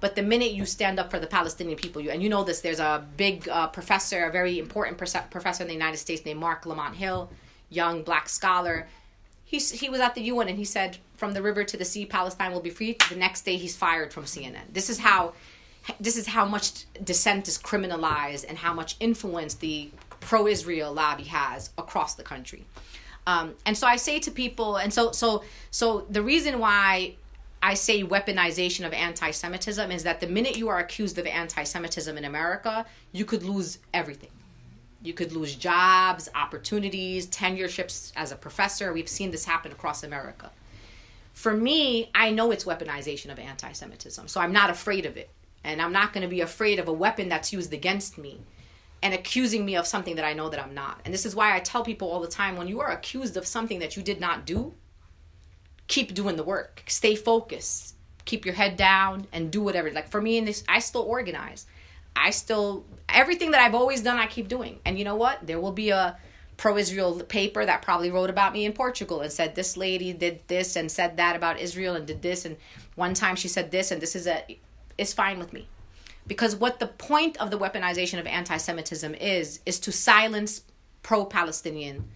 But 0.00 0.14
the 0.14 0.22
minute 0.22 0.52
you 0.52 0.64
stand 0.64 1.00
up 1.00 1.10
for 1.10 1.18
the 1.18 1.26
Palestinian 1.26 1.76
people, 1.76 2.00
you 2.00 2.10
and 2.10 2.22
you 2.22 2.28
know 2.28 2.44
this, 2.44 2.60
there's 2.60 2.80
a 2.80 3.04
big 3.16 3.48
uh, 3.48 3.66
professor, 3.68 4.26
a 4.26 4.30
very 4.30 4.58
important 4.58 4.96
professor 4.96 5.62
in 5.62 5.68
the 5.68 5.74
United 5.74 5.96
States 5.96 6.24
named 6.24 6.38
Marc 6.38 6.66
Lamont 6.66 6.94
Hill, 6.94 7.30
young 7.68 8.02
black 8.02 8.28
scholar. 8.28 8.86
He's, 9.44 9.70
he 9.70 9.88
was 9.88 10.00
at 10.00 10.14
the 10.14 10.22
UN 10.22 10.48
and 10.48 10.58
he 10.58 10.64
said, 10.64 10.98
"From 11.16 11.32
the 11.32 11.42
river 11.42 11.64
to 11.64 11.76
the 11.76 11.84
sea, 11.84 12.06
Palestine 12.06 12.52
will 12.52 12.60
be 12.60 12.70
free." 12.70 12.96
The 13.08 13.16
next 13.16 13.42
day, 13.42 13.56
he's 13.56 13.76
fired 13.76 14.12
from 14.12 14.24
CNN. 14.24 14.72
This 14.72 14.88
is 14.88 15.00
how, 15.00 15.32
this 15.98 16.16
is 16.16 16.28
how 16.28 16.44
much 16.44 16.84
dissent 17.02 17.48
is 17.48 17.58
criminalized 17.58 18.44
and 18.48 18.58
how 18.58 18.72
much 18.72 18.96
influence 19.00 19.54
the 19.54 19.90
pro-Israel 20.20 20.92
lobby 20.92 21.24
has 21.24 21.70
across 21.78 22.14
the 22.14 22.22
country. 22.22 22.66
Um, 23.26 23.54
and 23.66 23.76
so 23.76 23.86
I 23.86 23.96
say 23.96 24.20
to 24.20 24.30
people, 24.30 24.76
and 24.76 24.92
so 24.92 25.12
so 25.12 25.42
so 25.70 26.06
the 26.08 26.22
reason 26.22 26.60
why 26.60 27.16
I 27.62 27.74
say 27.74 28.02
weaponization 28.02 28.86
of 28.86 28.92
anti-Semitism 28.92 29.90
is 29.90 30.04
that 30.04 30.20
the 30.20 30.26
minute 30.26 30.56
you 30.56 30.68
are 30.68 30.78
accused 30.78 31.18
of 31.18 31.26
anti-Semitism 31.26 32.16
in 32.16 32.24
America, 32.24 32.86
you 33.12 33.24
could 33.24 33.42
lose 33.42 33.78
everything. 33.92 34.30
You 35.02 35.12
could 35.12 35.32
lose 35.32 35.54
jobs, 35.54 36.28
opportunities, 36.34 37.26
tenureships 37.26 38.12
as 38.16 38.32
a 38.32 38.36
professor. 38.36 38.92
We've 38.92 39.08
seen 39.08 39.30
this 39.30 39.44
happen 39.44 39.72
across 39.72 40.02
America. 40.02 40.50
For 41.34 41.54
me, 41.54 42.10
I 42.14 42.30
know 42.30 42.50
it's 42.50 42.64
weaponization 42.64 43.30
of 43.30 43.38
anti-Semitism, 43.38 44.26
so 44.26 44.40
I'm 44.40 44.52
not 44.52 44.70
afraid 44.70 45.06
of 45.06 45.16
it, 45.16 45.30
and 45.62 45.80
I'm 45.80 45.92
not 45.92 46.12
going 46.12 46.22
to 46.22 46.28
be 46.28 46.40
afraid 46.40 46.78
of 46.80 46.88
a 46.88 46.92
weapon 46.92 47.28
that's 47.28 47.52
used 47.52 47.72
against 47.72 48.18
me 48.18 48.40
and 49.02 49.14
accusing 49.14 49.64
me 49.64 49.76
of 49.76 49.86
something 49.86 50.16
that 50.16 50.24
I 50.24 50.32
know 50.32 50.48
that 50.48 50.60
I'm 50.60 50.74
not. 50.74 51.00
And 51.04 51.14
this 51.14 51.24
is 51.24 51.36
why 51.36 51.54
I 51.54 51.60
tell 51.60 51.84
people 51.84 52.10
all 52.10 52.20
the 52.20 52.26
time 52.26 52.56
when 52.56 52.66
you 52.66 52.80
are 52.80 52.90
accused 52.90 53.36
of 53.36 53.46
something 53.46 53.78
that 53.78 53.96
you 53.96 54.02
did 54.02 54.20
not 54.20 54.44
do, 54.44 54.74
keep 55.88 56.14
doing 56.14 56.36
the 56.36 56.44
work. 56.44 56.82
Stay 56.86 57.16
focused. 57.16 57.96
Keep 58.24 58.44
your 58.44 58.54
head 58.54 58.76
down 58.76 59.26
and 59.32 59.50
do 59.50 59.62
whatever. 59.62 59.90
Like 59.90 60.08
for 60.08 60.20
me 60.20 60.36
in 60.36 60.44
this 60.44 60.62
I 60.68 60.78
still 60.78 61.02
organize. 61.02 61.66
I 62.14 62.30
still 62.30 62.84
everything 63.08 63.50
that 63.52 63.60
I've 63.60 63.74
always 63.74 64.02
done 64.02 64.18
I 64.18 64.26
keep 64.26 64.48
doing. 64.48 64.78
And 64.84 64.98
you 64.98 65.04
know 65.04 65.16
what? 65.16 65.46
There 65.46 65.60
will 65.60 65.72
be 65.72 65.90
a 65.90 66.18
pro-Israel 66.58 67.20
paper 67.20 67.64
that 67.64 67.82
probably 67.82 68.10
wrote 68.10 68.30
about 68.30 68.52
me 68.52 68.64
in 68.64 68.72
Portugal 68.72 69.20
and 69.20 69.32
said 69.32 69.54
this 69.54 69.76
lady 69.76 70.12
did 70.12 70.40
this 70.48 70.76
and 70.76 70.90
said 70.90 71.16
that 71.16 71.36
about 71.36 71.58
Israel 71.58 71.94
and 71.94 72.06
did 72.06 72.20
this 72.20 72.44
and 72.44 72.56
one 72.96 73.14
time 73.14 73.36
she 73.36 73.48
said 73.48 73.70
this 73.70 73.90
and 73.90 74.02
this 74.02 74.16
is 74.16 74.26
a 74.26 74.44
it's 74.98 75.12
fine 75.12 75.38
with 75.38 75.52
me 75.52 75.68
because 76.26 76.56
what 76.56 76.80
the 76.80 76.88
point 76.88 77.36
of 77.40 77.52
the 77.52 77.58
weaponization 77.58 78.18
of 78.18 78.26
anti-Semitism 78.26 79.14
is 79.14 79.60
is 79.64 79.78
to 79.78 79.92
silence 79.92 80.62
pro-Palestinian 81.04 82.08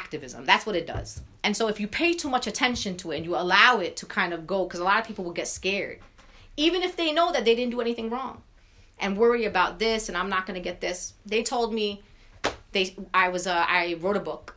activism. 0.00 0.44
That's 0.44 0.66
what 0.66 0.76
it 0.76 0.86
does. 0.86 1.22
And 1.42 1.56
so 1.56 1.68
if 1.68 1.80
you 1.80 1.88
pay 1.88 2.12
too 2.14 2.28
much 2.28 2.46
attention 2.46 2.96
to 2.98 3.12
it 3.12 3.16
and 3.16 3.24
you 3.24 3.34
allow 3.36 3.78
it 3.78 3.96
to 3.98 4.06
kind 4.06 4.32
of 4.32 4.46
go, 4.46 4.64
because 4.64 4.80
a 4.80 4.84
lot 4.84 5.00
of 5.00 5.06
people 5.06 5.24
will 5.24 5.32
get 5.32 5.48
scared, 5.48 6.00
even 6.56 6.82
if 6.82 6.96
they 6.96 7.12
know 7.12 7.32
that 7.32 7.44
they 7.44 7.54
didn't 7.54 7.72
do 7.72 7.80
anything 7.80 8.10
wrong, 8.10 8.42
and 8.98 9.16
worry 9.16 9.44
about 9.44 9.78
this 9.78 10.08
and 10.08 10.16
I'm 10.16 10.30
not 10.30 10.46
going 10.46 10.54
to 10.54 10.64
get 10.70 10.80
this. 10.80 11.14
They 11.24 11.42
told 11.42 11.72
me 11.72 12.02
they 12.72 12.96
I 13.12 13.28
was 13.28 13.46
uh, 13.46 13.64
I 13.68 13.96
wrote 14.00 14.16
a 14.16 14.20
book 14.32 14.56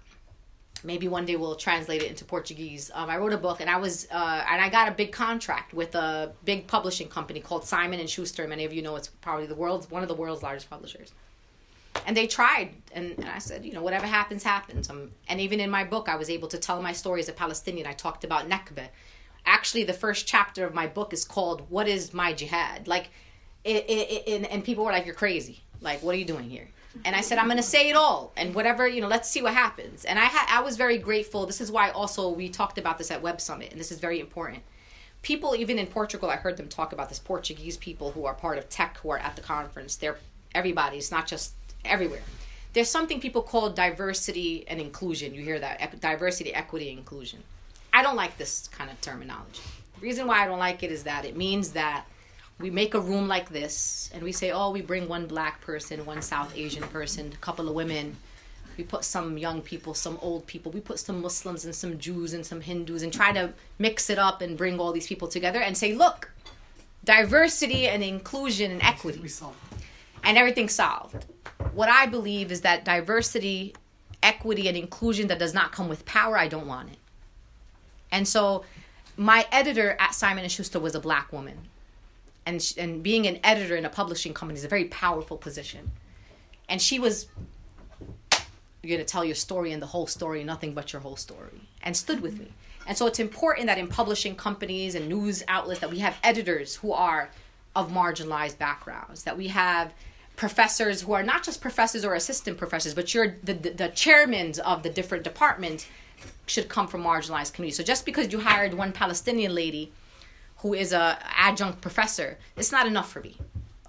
maybe 0.83 1.07
one 1.07 1.25
day 1.25 1.35
we'll 1.35 1.55
translate 1.55 2.01
it 2.01 2.09
into 2.09 2.25
Portuguese. 2.25 2.91
Um, 2.93 3.09
I 3.09 3.17
wrote 3.17 3.33
a 3.33 3.37
book, 3.37 3.61
and 3.61 3.69
I 3.69 3.77
was 3.77 4.07
uh, 4.11 4.43
and 4.49 4.61
I 4.61 4.69
got 4.69 4.87
a 4.87 4.91
big 4.91 5.11
contract 5.11 5.73
with 5.73 5.95
a 5.95 6.33
big 6.45 6.67
publishing 6.67 7.07
company 7.07 7.39
called 7.39 7.65
Simon 7.65 7.99
and 7.99 8.09
Schuster. 8.09 8.47
Many 8.47 8.65
of 8.65 8.73
you 8.73 8.81
know 8.81 8.95
it's 8.95 9.07
probably 9.07 9.45
the 9.45 9.55
world's 9.55 9.89
one 9.89 10.01
of 10.01 10.07
the 10.07 10.15
world's 10.15 10.43
largest 10.43 10.69
publishers. 10.69 11.13
And 12.05 12.15
they 12.15 12.27
tried, 12.27 12.73
and, 12.91 13.15
and 13.17 13.27
I 13.27 13.39
said, 13.39 13.65
you 13.65 13.73
know, 13.73 13.81
whatever 13.81 14.05
happens, 14.05 14.43
happens. 14.43 14.89
Um, 14.89 15.11
and 15.27 15.39
even 15.41 15.59
in 15.59 15.69
my 15.69 15.83
book, 15.83 16.07
I 16.09 16.15
was 16.15 16.29
able 16.29 16.47
to 16.49 16.57
tell 16.57 16.81
my 16.81 16.93
story 16.93 17.19
as 17.19 17.29
a 17.29 17.33
Palestinian. 17.33 17.87
I 17.87 17.93
talked 17.93 18.23
about 18.23 18.49
Nakba. 18.49 18.87
Actually, 19.45 19.83
the 19.83 19.93
first 19.93 20.27
chapter 20.27 20.65
of 20.65 20.73
my 20.73 20.87
book 20.87 21.13
is 21.13 21.25
called 21.25 21.69
"What 21.69 21.87
Is 21.87 22.13
My 22.13 22.33
Jihad?" 22.33 22.87
Like, 22.87 23.09
it, 23.63 23.85
it, 23.89 24.23
it, 24.27 24.47
and 24.51 24.63
people 24.63 24.85
were 24.85 24.91
like, 24.91 25.05
"You're 25.05 25.15
crazy! 25.15 25.61
Like, 25.81 26.01
what 26.03 26.15
are 26.15 26.17
you 26.17 26.25
doing 26.25 26.49
here?" 26.49 26.67
and 27.05 27.15
I 27.15 27.21
said 27.21 27.37
I'm 27.37 27.45
going 27.45 27.57
to 27.57 27.63
say 27.63 27.89
it 27.89 27.95
all 27.95 28.31
and 28.35 28.55
whatever 28.55 28.87
you 28.87 29.01
know 29.01 29.07
let's 29.07 29.29
see 29.29 29.41
what 29.41 29.53
happens 29.53 30.05
and 30.05 30.17
I 30.17 30.25
had 30.25 30.47
I 30.49 30.61
was 30.61 30.77
very 30.77 30.97
grateful 30.97 31.45
this 31.45 31.61
is 31.61 31.71
why 31.71 31.89
also 31.91 32.29
we 32.29 32.49
talked 32.49 32.77
about 32.77 32.97
this 32.97 33.11
at 33.11 33.21
Web 33.21 33.39
Summit 33.39 33.71
and 33.71 33.79
this 33.79 33.91
is 33.91 33.99
very 33.99 34.19
important 34.19 34.63
people 35.21 35.55
even 35.55 35.77
in 35.77 35.87
Portugal 35.87 36.29
I 36.29 36.35
heard 36.35 36.57
them 36.57 36.67
talk 36.67 36.91
about 36.91 37.09
this 37.09 37.19
Portuguese 37.19 37.77
people 37.77 38.11
who 38.11 38.25
are 38.25 38.33
part 38.33 38.57
of 38.57 38.69
tech 38.69 38.97
who 38.97 39.11
are 39.11 39.19
at 39.19 39.35
the 39.35 39.41
conference 39.41 39.95
they're 39.95 40.17
everybody's 40.55 41.11
not 41.11 41.27
just 41.27 41.53
everywhere 41.85 42.21
there's 42.73 42.89
something 42.89 43.19
people 43.19 43.41
call 43.41 43.69
diversity 43.69 44.65
and 44.67 44.79
inclusion 44.79 45.33
you 45.33 45.43
hear 45.43 45.59
that 45.59 45.99
diversity 45.99 46.53
equity 46.53 46.91
inclusion 46.91 47.41
I 47.91 48.03
don't 48.03 48.15
like 48.15 48.37
this 48.37 48.67
kind 48.67 48.89
of 48.89 48.99
terminology 49.01 49.61
the 49.99 50.01
reason 50.01 50.27
why 50.27 50.43
I 50.43 50.45
don't 50.45 50.59
like 50.59 50.83
it 50.83 50.91
is 50.91 51.03
that 51.03 51.25
it 51.25 51.35
means 51.35 51.71
that 51.71 52.05
we 52.59 52.69
make 52.69 52.93
a 52.93 52.99
room 52.99 53.27
like 53.27 53.49
this 53.49 54.09
and 54.13 54.21
we 54.21 54.31
say, 54.31 54.51
oh, 54.51 54.71
we 54.71 54.81
bring 54.81 55.07
one 55.07 55.27
black 55.27 55.61
person, 55.61 56.05
one 56.05 56.21
South 56.21 56.55
Asian 56.57 56.83
person, 56.83 57.31
a 57.33 57.37
couple 57.37 57.69
of 57.69 57.73
women. 57.73 58.17
We 58.77 58.83
put 58.83 59.03
some 59.03 59.37
young 59.37 59.61
people, 59.61 59.93
some 59.93 60.17
old 60.21 60.45
people. 60.45 60.71
We 60.71 60.81
put 60.81 60.99
some 60.99 61.21
Muslims 61.21 61.65
and 61.65 61.73
some 61.73 61.97
Jews 61.97 62.33
and 62.33 62.45
some 62.45 62.61
Hindus 62.61 63.01
and 63.03 63.11
try 63.11 63.31
to 63.31 63.53
mix 63.77 64.09
it 64.09 64.19
up 64.19 64.41
and 64.41 64.57
bring 64.57 64.79
all 64.79 64.91
these 64.91 65.07
people 65.07 65.27
together 65.27 65.59
and 65.59 65.77
say, 65.77 65.93
look, 65.93 66.31
diversity 67.03 67.87
and 67.87 68.03
inclusion 68.03 68.71
and 68.71 68.81
equity. 68.83 69.21
And 70.23 70.37
everything's 70.37 70.73
solved. 70.73 71.25
What 71.73 71.89
I 71.89 72.05
believe 72.05 72.51
is 72.51 72.61
that 72.61 72.85
diversity, 72.85 73.75
equity, 74.23 74.67
and 74.67 74.75
inclusion 74.75 75.27
that 75.27 75.39
does 75.39 75.53
not 75.53 75.71
come 75.71 75.87
with 75.89 76.05
power, 76.05 76.37
I 76.37 76.47
don't 76.47 76.67
want 76.67 76.89
it. 76.89 76.97
And 78.11 78.27
so 78.27 78.65
my 79.17 79.45
editor 79.51 79.95
at 79.99 80.13
Simon 80.13 80.47
& 80.47 80.49
Schuster 80.49 80.79
was 80.79 80.95
a 80.95 80.99
black 80.99 81.31
woman 81.31 81.69
and 82.49 82.73
and 82.77 83.03
being 83.03 83.27
an 83.27 83.39
editor 83.43 83.75
in 83.75 83.85
a 83.85 83.89
publishing 83.89 84.33
company 84.33 84.57
is 84.57 84.65
a 84.65 84.67
very 84.67 84.85
powerful 84.85 85.37
position. 85.37 85.91
And 86.67 86.81
she 86.81 86.99
was 86.99 87.27
you're 88.81 88.97
to 88.97 89.03
tell 89.03 89.25
your 89.25 89.35
story 89.35 89.71
and 89.73 89.81
the 89.81 89.87
whole 89.87 90.07
story, 90.07 90.43
nothing 90.43 90.73
but 90.73 90.93
your 90.93 91.01
whole 91.01 91.17
story, 91.17 91.61
and 91.83 91.95
stood 91.95 92.21
with 92.21 92.39
me. 92.39 92.47
And 92.87 92.97
so 92.97 93.05
it's 93.07 93.19
important 93.19 93.67
that 93.67 93.77
in 93.77 93.87
publishing 93.87 94.35
companies 94.35 94.95
and 94.95 95.07
news 95.07 95.43
outlets 95.47 95.81
that 95.81 95.91
we 95.91 95.99
have 95.99 96.15
editors 96.23 96.75
who 96.75 96.93
are 96.93 97.29
of 97.75 97.91
marginalized 97.91 98.57
backgrounds, 98.57 99.23
that 99.25 99.37
we 99.37 99.49
have 99.49 99.93
professors 100.39 101.01
who 101.01 101.11
are 101.11 101.21
not 101.21 101.43
just 101.43 101.59
professors 101.59 102.05
or 102.05 102.13
assistant 102.13 102.57
professors, 102.57 102.93
but 102.93 103.13
you're 103.13 103.35
the, 103.43 103.51
the, 103.51 103.69
the 103.71 103.87
chairmen 103.89 104.53
of 104.63 104.83
the 104.83 104.89
different 104.89 105.21
departments 105.25 105.85
should 106.45 106.69
come 106.69 106.87
from 106.87 107.03
marginalized 107.03 107.51
communities. 107.51 107.75
So 107.75 107.83
just 107.83 108.05
because 108.05 108.31
you 108.31 108.39
hired 108.39 108.73
one 108.73 108.93
Palestinian 108.93 109.53
lady 109.53 109.91
who 110.59 110.73
is 110.73 110.93
a 110.93 111.19
adjunct 111.35 111.81
professor, 111.81 112.37
it's 112.55 112.71
not 112.71 112.87
enough 112.87 113.11
for 113.11 113.19
me. 113.19 113.35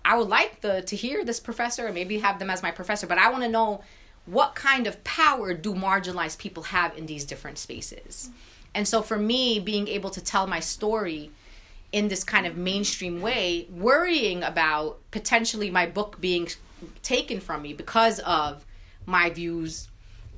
I 0.05 0.19
would 0.19 0.27
like 0.29 0.61
the 0.61 0.83
to 0.83 0.97
hear 0.97 1.25
this 1.25 1.39
professor 1.39 1.87
and 1.87 1.95
maybe 1.95 2.19
have 2.19 2.41
them 2.41 2.51
as 2.51 2.65
my 2.65 2.73
professor, 2.73 3.07
but 3.07 3.17
I 3.17 3.31
want 3.31 3.45
to 3.45 3.49
know 3.49 3.85
what 4.27 4.57
kind 4.57 4.89
of 4.89 5.05
power 5.05 5.55
do 5.55 5.73
marginalized 5.73 6.39
people 6.39 6.65
have 6.65 6.99
in 6.99 7.07
these 7.07 7.25
different 7.25 7.59
spaces. 7.59 8.31
And 8.75 8.89
so 8.89 9.03
for 9.03 9.17
me, 9.17 9.61
being 9.61 9.87
able 9.87 10.11
to 10.11 10.21
tell 10.21 10.49
my 10.49 10.59
story 10.59 11.31
in 11.93 12.09
this 12.09 12.25
kind 12.25 12.47
of 12.47 12.57
mainstream 12.57 13.21
way, 13.21 13.67
worrying 13.71 14.43
about 14.43 14.99
potentially 15.11 15.71
my 15.71 15.87
book 15.87 16.21
being 16.21 16.49
taken 17.03 17.41
from 17.41 17.63
me 17.63 17.73
because 17.73 18.21
of 18.21 18.65
my 19.07 19.31
views, 19.31 19.89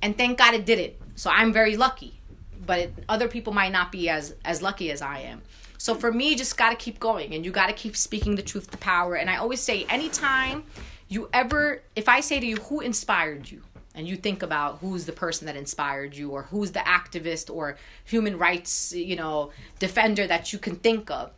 and 0.00 0.16
thank 0.16 0.38
God 0.38 0.54
it 0.54 0.64
didn't. 0.64 0.94
So 1.14 1.30
I'm 1.30 1.52
very 1.52 1.76
lucky, 1.76 2.20
but 2.64 2.78
it, 2.78 2.94
other 3.08 3.28
people 3.28 3.52
might 3.52 3.72
not 3.72 3.92
be 3.92 4.08
as 4.08 4.34
as 4.44 4.62
lucky 4.62 4.90
as 4.90 5.02
I 5.02 5.20
am. 5.20 5.42
So 5.82 5.96
for 5.96 6.12
me, 6.12 6.36
just 6.36 6.56
got 6.56 6.70
to 6.70 6.76
keep 6.76 7.00
going 7.00 7.34
and 7.34 7.44
you 7.44 7.50
got 7.50 7.66
to 7.66 7.72
keep 7.72 7.96
speaking 7.96 8.36
the 8.36 8.42
truth 8.42 8.70
to 8.70 8.78
power. 8.78 9.16
And 9.16 9.28
I 9.28 9.38
always 9.38 9.60
say, 9.60 9.84
anytime 9.88 10.62
you 11.08 11.28
ever, 11.32 11.82
if 11.96 12.08
I 12.08 12.20
say 12.20 12.38
to 12.38 12.46
you, 12.46 12.56
who 12.56 12.80
inspired 12.80 13.50
you? 13.50 13.62
And 13.92 14.06
you 14.06 14.14
think 14.14 14.44
about 14.44 14.78
who's 14.78 15.06
the 15.06 15.12
person 15.12 15.46
that 15.48 15.56
inspired 15.56 16.14
you 16.14 16.30
or 16.30 16.44
who's 16.44 16.70
the 16.70 16.78
activist 16.78 17.52
or 17.52 17.76
human 18.04 18.38
rights, 18.38 18.92
you 18.94 19.16
know, 19.16 19.50
defender 19.80 20.24
that 20.24 20.52
you 20.52 20.60
can 20.60 20.76
think 20.76 21.10
of. 21.10 21.32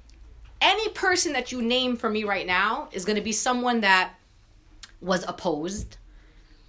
Any 0.66 0.88
person 0.88 1.34
that 1.34 1.52
you 1.52 1.60
name 1.60 1.94
for 1.94 2.08
me 2.08 2.24
right 2.24 2.46
now 2.46 2.88
is 2.90 3.04
going 3.04 3.16
to 3.16 3.22
be 3.22 3.32
someone 3.32 3.82
that 3.82 4.14
was 4.98 5.22
opposed, 5.28 5.98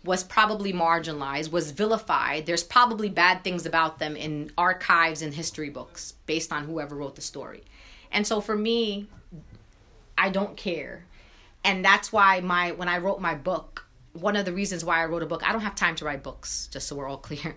was 0.04 0.22
probably 0.22 0.74
marginalized, 0.74 1.50
was 1.50 1.72
vilified. 1.72 2.46
There's 2.46 2.62
probably 2.62 3.08
bad 3.08 3.42
things 3.42 3.66
about 3.66 4.00
them 4.00 4.18
in 4.18 4.52
archives 4.58 5.22
and 5.22 5.34
history 5.34 5.70
books 5.70 6.14
based 6.26 6.52
on 6.52 6.66
whoever 6.66 6.94
wrote 6.94 7.16
the 7.16 7.22
story. 7.22 7.64
And 8.12 8.28
so 8.28 8.42
for 8.42 8.58
me, 8.58 9.08
I 10.18 10.30
don't 10.30 10.58
care. 10.58 11.06
And 11.64 11.84
that's 11.84 12.12
why 12.12 12.42
my 12.42 12.74
when 12.74 12.90
I 12.90 12.98
wrote 12.98 13.22
my 13.22 13.34
book, 13.34 13.88
one 14.12 14.36
of 14.36 14.44
the 14.44 14.52
reasons 14.52 14.84
why 14.84 15.02
I 15.02 15.06
wrote 15.06 15.24
a 15.24 15.26
book, 15.26 15.48
I 15.48 15.54
don't 15.54 15.62
have 15.62 15.74
time 15.74 15.96
to 15.96 16.06
write 16.06 16.22
books, 16.22 16.68
just 16.70 16.90
so 16.90 16.98
we're 16.98 17.08
all 17.08 17.18
clear. 17.30 17.56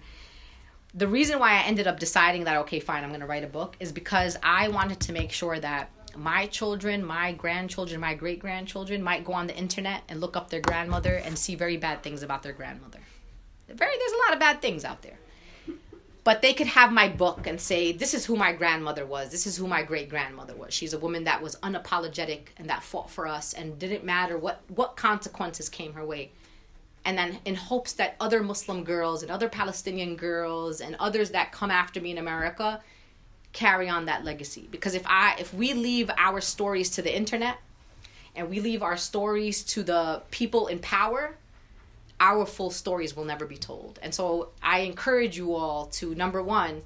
The 0.94 1.08
reason 1.08 1.40
why 1.40 1.54
I 1.54 1.62
ended 1.62 1.88
up 1.88 1.98
deciding 1.98 2.44
that 2.44 2.58
okay, 2.58 2.78
fine, 2.78 3.02
I'm 3.02 3.10
going 3.10 3.22
to 3.22 3.26
write 3.26 3.42
a 3.42 3.48
book 3.48 3.76
is 3.80 3.90
because 3.90 4.38
I 4.40 4.68
wanted 4.68 5.00
to 5.00 5.12
make 5.12 5.32
sure 5.32 5.58
that 5.58 5.90
my 6.18 6.46
children, 6.46 7.04
my 7.04 7.32
grandchildren, 7.32 8.00
my 8.00 8.14
great 8.14 8.40
grandchildren 8.40 9.02
might 9.02 9.24
go 9.24 9.32
on 9.32 9.46
the 9.46 9.56
internet 9.56 10.02
and 10.08 10.20
look 10.20 10.36
up 10.36 10.50
their 10.50 10.60
grandmother 10.60 11.14
and 11.14 11.38
see 11.38 11.54
very 11.54 11.76
bad 11.76 12.02
things 12.02 12.22
about 12.22 12.42
their 12.42 12.52
grandmother. 12.52 13.00
Very, 13.68 13.96
there's 13.98 14.12
a 14.12 14.16
lot 14.26 14.32
of 14.32 14.40
bad 14.40 14.60
things 14.60 14.84
out 14.84 15.02
there. 15.02 15.18
But 16.24 16.42
they 16.42 16.52
could 16.52 16.66
have 16.66 16.92
my 16.92 17.08
book 17.08 17.46
and 17.46 17.60
say, 17.60 17.92
this 17.92 18.12
is 18.12 18.26
who 18.26 18.36
my 18.36 18.52
grandmother 18.52 19.06
was. 19.06 19.30
This 19.30 19.46
is 19.46 19.56
who 19.56 19.66
my 19.66 19.82
great 19.82 20.10
grandmother 20.10 20.54
was. 20.54 20.74
She's 20.74 20.92
a 20.92 20.98
woman 20.98 21.24
that 21.24 21.40
was 21.40 21.56
unapologetic 21.56 22.48
and 22.58 22.68
that 22.68 22.82
fought 22.82 23.10
for 23.10 23.26
us 23.26 23.54
and 23.54 23.78
didn't 23.78 24.04
matter 24.04 24.36
what, 24.36 24.60
what 24.68 24.96
consequences 24.96 25.68
came 25.68 25.94
her 25.94 26.04
way. 26.04 26.32
And 27.04 27.16
then 27.16 27.38
in 27.46 27.54
hopes 27.54 27.94
that 27.94 28.16
other 28.20 28.42
Muslim 28.42 28.84
girls 28.84 29.22
and 29.22 29.30
other 29.30 29.48
Palestinian 29.48 30.16
girls 30.16 30.80
and 30.82 30.96
others 30.96 31.30
that 31.30 31.52
come 31.52 31.70
after 31.70 32.00
me 32.00 32.10
in 32.10 32.18
America 32.18 32.82
carry 33.52 33.88
on 33.88 34.04
that 34.06 34.24
legacy 34.24 34.68
because 34.70 34.94
if 34.94 35.04
i 35.06 35.34
if 35.38 35.52
we 35.54 35.72
leave 35.72 36.10
our 36.16 36.40
stories 36.40 36.90
to 36.90 37.02
the 37.02 37.14
internet 37.14 37.58
and 38.36 38.48
we 38.48 38.60
leave 38.60 38.82
our 38.82 38.96
stories 38.96 39.64
to 39.64 39.82
the 39.82 40.22
people 40.30 40.66
in 40.66 40.78
power 40.78 41.34
our 42.20 42.46
full 42.46 42.70
stories 42.70 43.16
will 43.16 43.24
never 43.24 43.46
be 43.46 43.56
told. 43.56 43.98
And 44.02 44.14
so 44.14 44.50
I 44.62 44.80
encourage 44.80 45.36
you 45.36 45.54
all 45.54 45.86
to 45.86 46.14
number 46.14 46.42
one, 46.42 46.82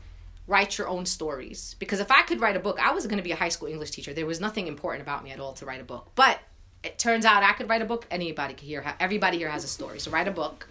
write 0.47 0.77
your 0.79 0.89
own 0.89 1.07
stories. 1.07 1.77
Because 1.79 2.01
if 2.01 2.11
I 2.11 2.23
could 2.23 2.41
write 2.41 2.57
a 2.57 2.61
book, 2.61 2.79
I 2.81 2.93
was 2.93 3.07
going 3.07 3.17
to 3.17 3.23
be 3.23 3.33
a 3.33 3.37
high 3.37 3.49
school 3.49 3.69
English 3.69 3.93
teacher. 3.93 4.13
There 4.13 4.27
was 4.27 4.41
nothing 4.41 4.67
important 4.67 5.03
about 5.03 5.25
me 5.25 5.31
at 5.31 5.41
all 5.41 5.53
to 5.55 5.67
write 5.67 5.81
a 5.81 5.85
book. 5.85 6.11
But 6.15 6.41
it 6.83 6.99
turns 6.99 7.25
out 7.25 7.43
I 7.43 7.53
could 7.53 7.69
write 7.69 7.83
a 7.83 7.87
book. 7.87 8.07
Anybody 8.11 8.55
can 8.55 8.67
hear. 8.67 8.95
Everybody 9.01 9.39
here 9.39 9.49
has 9.49 9.65
a 9.65 9.69
story. 9.69 10.01
So 10.01 10.11
write 10.11 10.29
a 10.29 10.33
book. 10.33 10.69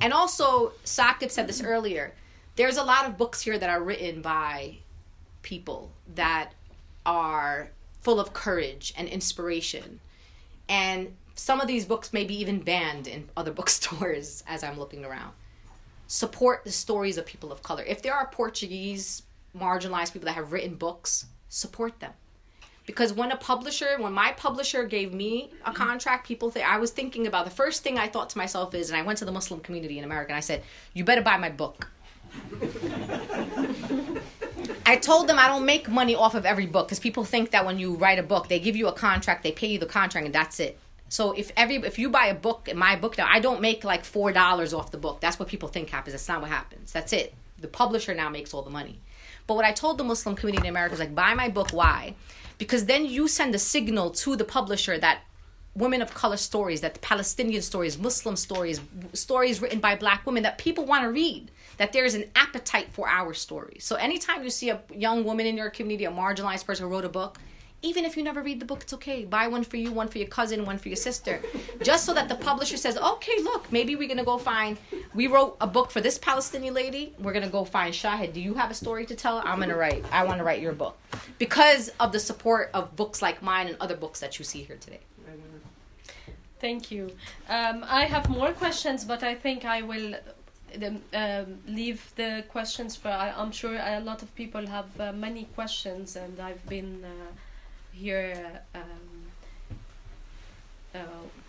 And 0.00 0.12
also, 0.12 0.72
Saqib 0.84 1.30
said 1.30 1.48
this 1.48 1.62
earlier. 1.62 2.12
There's 2.56 2.76
a 2.76 2.84
lot 2.84 3.06
of 3.06 3.16
books 3.16 3.40
here 3.40 3.58
that 3.58 3.70
are 3.70 3.82
written 3.82 4.22
by 4.22 4.78
people 5.44 5.92
that 6.16 6.50
are 7.06 7.70
full 8.00 8.18
of 8.18 8.32
courage 8.32 8.92
and 8.96 9.06
inspiration. 9.06 10.00
And 10.68 11.14
some 11.36 11.60
of 11.60 11.68
these 11.68 11.84
books 11.84 12.12
may 12.12 12.24
be 12.24 12.34
even 12.40 12.60
banned 12.60 13.06
in 13.06 13.28
other 13.36 13.52
bookstores 13.58 14.42
as 14.48 14.64
I'm 14.64 14.78
looking 14.78 15.04
around. 15.04 15.32
Support 16.08 16.64
the 16.64 16.72
stories 16.72 17.16
of 17.16 17.24
people 17.24 17.52
of 17.52 17.62
color. 17.62 17.84
If 17.84 18.02
there 18.02 18.14
are 18.14 18.26
Portuguese 18.26 19.22
marginalized 19.56 20.12
people 20.12 20.26
that 20.26 20.34
have 20.34 20.52
written 20.52 20.74
books, 20.74 21.26
support 21.48 22.00
them. 22.00 22.12
Because 22.86 23.14
when 23.14 23.32
a 23.32 23.36
publisher, 23.36 23.96
when 23.98 24.12
my 24.12 24.32
publisher 24.32 24.84
gave 24.84 25.14
me 25.14 25.50
a 25.64 25.72
contract, 25.72 26.26
people 26.26 26.50
think 26.50 26.70
I 26.70 26.76
was 26.76 26.90
thinking 26.90 27.26
about 27.26 27.46
the 27.46 27.50
first 27.50 27.82
thing 27.82 27.98
I 27.98 28.08
thought 28.08 28.28
to 28.30 28.38
myself 28.38 28.74
is, 28.74 28.90
and 28.90 28.98
I 28.98 29.02
went 29.02 29.18
to 29.20 29.24
the 29.24 29.32
Muslim 29.32 29.60
community 29.60 29.98
in 29.98 30.04
America 30.04 30.32
and 30.32 30.36
I 30.36 30.40
said, 30.40 30.62
"You 30.92 31.02
better 31.02 31.22
buy 31.22 31.38
my 31.38 31.48
book." 31.48 31.88
I 34.94 34.96
told 34.96 35.28
them 35.28 35.40
I 35.40 35.48
don't 35.48 35.66
make 35.66 35.88
money 35.88 36.14
off 36.14 36.36
of 36.36 36.46
every 36.46 36.66
book 36.66 36.86
because 36.86 37.00
people 37.00 37.24
think 37.24 37.50
that 37.50 37.66
when 37.66 37.80
you 37.80 37.96
write 37.96 38.20
a 38.20 38.22
book, 38.22 38.48
they 38.48 38.60
give 38.60 38.76
you 38.76 38.86
a 38.86 38.92
contract, 38.92 39.42
they 39.42 39.50
pay 39.50 39.66
you 39.66 39.78
the 39.80 39.86
contract, 39.86 40.24
and 40.24 40.32
that's 40.32 40.60
it. 40.60 40.78
So 41.08 41.32
if 41.32 41.50
every 41.56 41.76
if 41.76 41.98
you 41.98 42.10
buy 42.10 42.26
a 42.26 42.34
book 42.34 42.72
my 42.76 42.94
book 42.94 43.18
now, 43.18 43.26
I 43.28 43.40
don't 43.40 43.60
make 43.60 43.82
like 43.82 44.04
four 44.04 44.30
dollars 44.30 44.72
off 44.72 44.92
the 44.92 44.96
book. 44.98 45.20
That's 45.20 45.36
what 45.36 45.48
people 45.48 45.68
think 45.68 45.90
happens. 45.90 46.12
That's 46.12 46.28
not 46.28 46.40
what 46.42 46.50
happens. 46.50 46.92
That's 46.92 47.12
it. 47.12 47.34
The 47.58 47.66
publisher 47.66 48.14
now 48.14 48.28
makes 48.28 48.54
all 48.54 48.62
the 48.62 48.70
money. 48.70 49.00
But 49.48 49.54
what 49.56 49.64
I 49.64 49.72
told 49.72 49.98
the 49.98 50.04
Muslim 50.04 50.36
community 50.36 50.68
in 50.68 50.72
America 50.72 50.94
is 50.94 51.00
like, 51.00 51.14
buy 51.14 51.34
my 51.34 51.48
book. 51.48 51.70
Why? 51.72 52.14
Because 52.58 52.86
then 52.86 53.04
you 53.04 53.26
send 53.26 53.52
a 53.52 53.58
signal 53.58 54.10
to 54.22 54.36
the 54.36 54.44
publisher 54.44 54.96
that 54.98 55.22
women 55.74 56.02
of 56.02 56.14
color 56.14 56.36
stories, 56.36 56.82
that 56.82 57.00
Palestinian 57.00 57.62
stories, 57.62 57.98
Muslim 57.98 58.36
stories, 58.36 58.80
stories 59.12 59.60
written 59.60 59.80
by 59.80 59.96
black 59.96 60.24
women 60.24 60.44
that 60.44 60.56
people 60.56 60.84
want 60.84 61.02
to 61.02 61.10
read 61.10 61.50
that 61.76 61.92
there 61.92 62.04
is 62.04 62.14
an 62.14 62.24
appetite 62.36 62.88
for 62.92 63.08
our 63.08 63.34
stories. 63.34 63.84
So 63.84 63.96
anytime 63.96 64.42
you 64.42 64.50
see 64.50 64.70
a 64.70 64.80
young 64.94 65.24
woman 65.24 65.46
in 65.46 65.56
your 65.56 65.70
community, 65.70 66.04
a 66.04 66.10
marginalized 66.10 66.66
person 66.66 66.86
who 66.86 66.92
wrote 66.92 67.04
a 67.04 67.08
book, 67.08 67.38
even 67.82 68.06
if 68.06 68.16
you 68.16 68.22
never 68.22 68.42
read 68.42 68.60
the 68.60 68.64
book, 68.64 68.82
it's 68.82 68.94
okay. 68.94 69.26
Buy 69.26 69.46
one 69.46 69.62
for 69.62 69.76
you, 69.76 69.92
one 69.92 70.08
for 70.08 70.16
your 70.16 70.26
cousin, 70.26 70.64
one 70.64 70.78
for 70.78 70.88
your 70.88 70.96
sister. 70.96 71.40
Just 71.82 72.06
so 72.06 72.14
that 72.14 72.30
the 72.30 72.34
publisher 72.34 72.78
says, 72.78 72.96
okay, 72.96 73.42
look, 73.42 73.70
maybe 73.70 73.94
we're 73.94 74.08
going 74.08 74.18
to 74.18 74.24
go 74.24 74.38
find, 74.38 74.78
we 75.12 75.26
wrote 75.26 75.58
a 75.60 75.66
book 75.66 75.90
for 75.90 76.00
this 76.00 76.16
Palestinian 76.16 76.72
lady. 76.72 77.14
We're 77.18 77.34
going 77.34 77.44
to 77.44 77.50
go 77.50 77.64
find 77.64 77.92
Shahid. 77.92 78.32
Do 78.32 78.40
you 78.40 78.54
have 78.54 78.70
a 78.70 78.74
story 78.74 79.04
to 79.04 79.14
tell? 79.14 79.42
I'm 79.44 79.58
going 79.58 79.68
to 79.68 79.76
write, 79.76 80.02
I 80.10 80.24
want 80.24 80.38
to 80.38 80.44
write 80.44 80.62
your 80.62 80.72
book. 80.72 80.96
Because 81.38 81.90
of 82.00 82.12
the 82.12 82.20
support 82.20 82.70
of 82.72 82.96
books 82.96 83.20
like 83.20 83.42
mine 83.42 83.66
and 83.66 83.76
other 83.80 83.96
books 83.96 84.20
that 84.20 84.38
you 84.38 84.46
see 84.46 84.62
here 84.62 84.76
today. 84.76 85.00
Thank 86.58 86.90
you. 86.90 87.10
Um, 87.50 87.84
I 87.86 88.04
have 88.04 88.30
more 88.30 88.52
questions, 88.52 89.04
but 89.04 89.22
I 89.22 89.34
think 89.34 89.66
I 89.66 89.82
will 89.82 90.14
the, 90.78 91.00
um, 91.12 91.58
leave 91.66 92.12
the 92.16 92.44
questions 92.48 92.96
for. 92.96 93.08
I, 93.08 93.30
am 93.36 93.52
sure 93.52 93.76
a 93.76 94.00
lot 94.00 94.22
of 94.22 94.34
people 94.34 94.66
have 94.66 95.00
uh, 95.00 95.12
many 95.12 95.44
questions, 95.54 96.16
and 96.16 96.40
I've 96.40 96.66
been 96.68 97.04
uh, 97.04 97.32
here. 97.92 98.60
Um, 98.74 98.82
uh, 100.94 100.98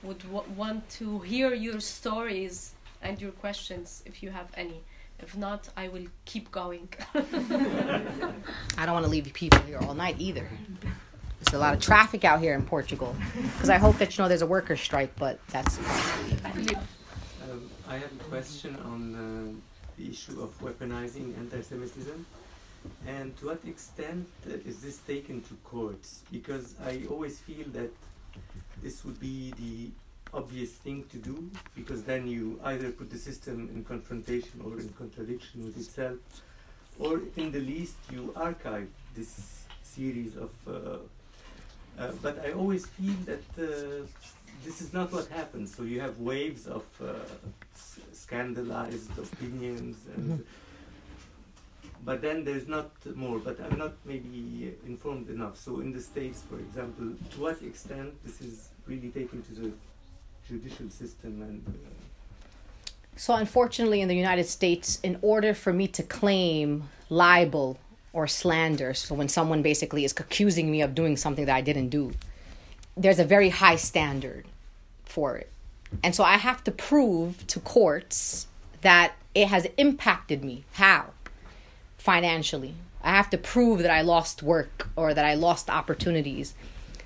would 0.01 0.19
w- 0.23 0.43
want 0.55 0.89
to 0.89 1.19
hear 1.19 1.53
your 1.53 1.79
stories 1.79 2.73
and 3.01 3.21
your 3.21 3.31
questions 3.31 4.01
if 4.05 4.23
you 4.23 4.31
have 4.31 4.47
any. 4.57 4.81
If 5.19 5.37
not, 5.37 5.69
I 5.77 5.87
will 5.87 6.07
keep 6.25 6.51
going. 6.51 6.89
I 7.13 8.85
don't 8.85 8.93
want 8.93 9.05
to 9.05 9.11
leave 9.11 9.31
people 9.33 9.61
here 9.61 9.77
all 9.79 9.93
night 9.93 10.15
either. 10.19 10.47
There's 11.39 11.53
a 11.53 11.59
lot 11.59 11.73
of 11.73 11.79
traffic 11.79 12.25
out 12.25 12.39
here 12.39 12.53
in 12.53 12.63
Portugal. 12.63 13.15
Because 13.53 13.69
I 13.69 13.77
hope 13.77 13.97
that 13.99 14.17
you 14.17 14.23
know 14.23 14.27
there's 14.27 14.41
a 14.41 14.47
worker 14.47 14.75
strike, 14.75 15.15
but 15.17 15.39
that's. 15.49 15.79
I 17.87 17.97
have 17.97 18.11
a 18.11 18.23
question 18.29 18.75
on 18.77 19.01
uh, 19.15 19.53
the 19.97 20.09
issue 20.09 20.41
of 20.41 20.59
weaponizing 20.59 21.37
anti-Semitism, 21.37 22.25
and 23.05 23.37
to 23.37 23.45
what 23.45 23.59
extent 23.63 24.27
is 24.47 24.81
this 24.81 24.97
taken 24.97 25.43
to 25.43 25.53
courts? 25.63 26.23
Because 26.31 26.73
I 26.83 27.03
always 27.11 27.37
feel 27.37 27.67
that 27.73 27.91
this 28.81 29.05
would 29.05 29.19
be 29.19 29.53
the 29.59 29.91
obvious 30.35 30.71
thing 30.71 31.05
to 31.11 31.17
do, 31.17 31.51
because 31.75 32.03
then 32.03 32.27
you 32.27 32.59
either 32.63 32.89
put 32.91 33.11
the 33.11 33.19
system 33.19 33.69
in 33.71 33.83
confrontation 33.83 34.61
or 34.65 34.79
in 34.79 34.89
contradiction 34.89 35.65
with 35.65 35.77
itself, 35.77 36.17
or 36.97 37.21
in 37.37 37.51
the 37.51 37.59
least 37.59 37.97
you 38.11 38.33
archive 38.35 38.89
this 39.15 39.63
series 39.83 40.35
of. 40.35 40.51
Uh, 40.67 40.97
uh 41.99 42.11
but 42.23 42.43
I 42.43 42.51
always 42.53 42.87
feel 42.87 43.15
that 43.25 43.45
uh, 43.59 44.07
this 44.65 44.81
is 44.81 44.93
not 44.93 45.11
what 45.13 45.27
happens. 45.27 45.73
So 45.75 45.83
you 45.83 46.01
have 46.01 46.19
waves 46.19 46.67
of 46.67 46.83
uh, 47.01 47.13
scandalized 48.11 49.17
opinions, 49.17 49.97
and 50.15 50.31
mm-hmm. 50.31 50.41
but 52.03 52.21
then 52.21 52.43
there's 52.43 52.67
not 52.67 52.89
more. 53.15 53.39
But 53.39 53.59
I'm 53.61 53.77
not 53.77 53.93
maybe 54.05 54.73
informed 54.85 55.29
enough. 55.29 55.57
So 55.57 55.79
in 55.79 55.93
the 55.93 56.01
states, 56.01 56.43
for 56.49 56.57
example, 56.59 57.13
to 57.31 57.39
what 57.39 57.61
extent 57.61 58.13
this 58.25 58.41
is 58.41 58.69
really 58.87 59.09
taken 59.09 59.43
to 59.43 59.53
the 59.53 59.71
judicial 60.47 60.89
system 60.89 61.41
and. 61.41 61.63
Uh, 61.67 61.89
so, 63.17 63.33
unfortunately, 63.33 64.01
in 64.01 64.09
the 64.09 64.15
United 64.15 64.45
States, 64.45 64.99
in 65.01 65.17
order 65.21 65.53
for 65.53 65.71
me 65.71 65.87
to 65.87 66.03
claim 66.03 66.89
libel 67.09 67.77
or 68.11 68.27
slander, 68.27 68.93
so 68.93 69.15
when 69.15 69.29
someone 69.29 69.61
basically 69.61 70.03
is 70.03 70.11
accusing 70.17 70.69
me 70.69 70.81
of 70.81 70.93
doing 70.93 71.15
something 71.15 71.45
that 71.45 71.55
I 71.55 71.61
didn't 71.61 71.87
do, 71.87 72.11
there's 72.97 73.19
a 73.19 73.23
very 73.23 73.47
high 73.47 73.77
standard 73.77 74.45
for 75.15 75.37
it. 75.37 75.49
And 76.03 76.13
so 76.13 76.25
I 76.25 76.35
have 76.35 76.61
to 76.65 76.71
prove 76.71 77.47
to 77.47 77.61
courts 77.61 78.47
that 78.81 79.13
it 79.33 79.47
has 79.47 79.65
impacted 79.77 80.43
me. 80.43 80.65
How? 80.73 81.11
Financially. 81.97 82.75
I 83.01 83.11
have 83.11 83.29
to 83.29 83.37
prove 83.37 83.79
that 83.79 83.91
I 83.91 84.01
lost 84.01 84.43
work 84.43 84.89
or 84.97 85.13
that 85.13 85.23
I 85.23 85.35
lost 85.35 85.69
opportunities. 85.69 86.53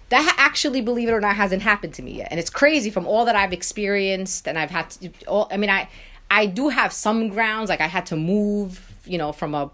That 0.10 0.36
actually, 0.39 0.82
believe 0.82 1.07
it 1.07 1.12
or 1.12 1.22
not, 1.22 1.36
hasn't 1.36 1.62
happened 1.62 1.93
to 1.95 2.01
me 2.01 2.14
yet. 2.14 2.30
And 2.32 2.39
it's 2.39 2.49
crazy 2.49 2.89
from 2.89 3.05
all 3.05 3.26
that 3.26 3.36
I've 3.36 3.53
experienced 3.53 4.47
and 4.47 4.57
I've 4.57 4.72
had 4.72 4.89
to, 4.89 5.12
all, 5.28 5.47
I 5.51 5.57
mean, 5.57 5.70
I, 5.70 5.88
I 6.32 6.47
do 6.47 6.70
have 6.70 6.91
some 6.91 7.30
grounds, 7.30 7.70
like 7.70 7.82
I 7.82 7.88
had 7.88 8.07
to 8.07 8.16
move, 8.16 8.82
you 9.05 9.20
know, 9.20 9.32
from 9.32 9.53
a, 9.53 9.70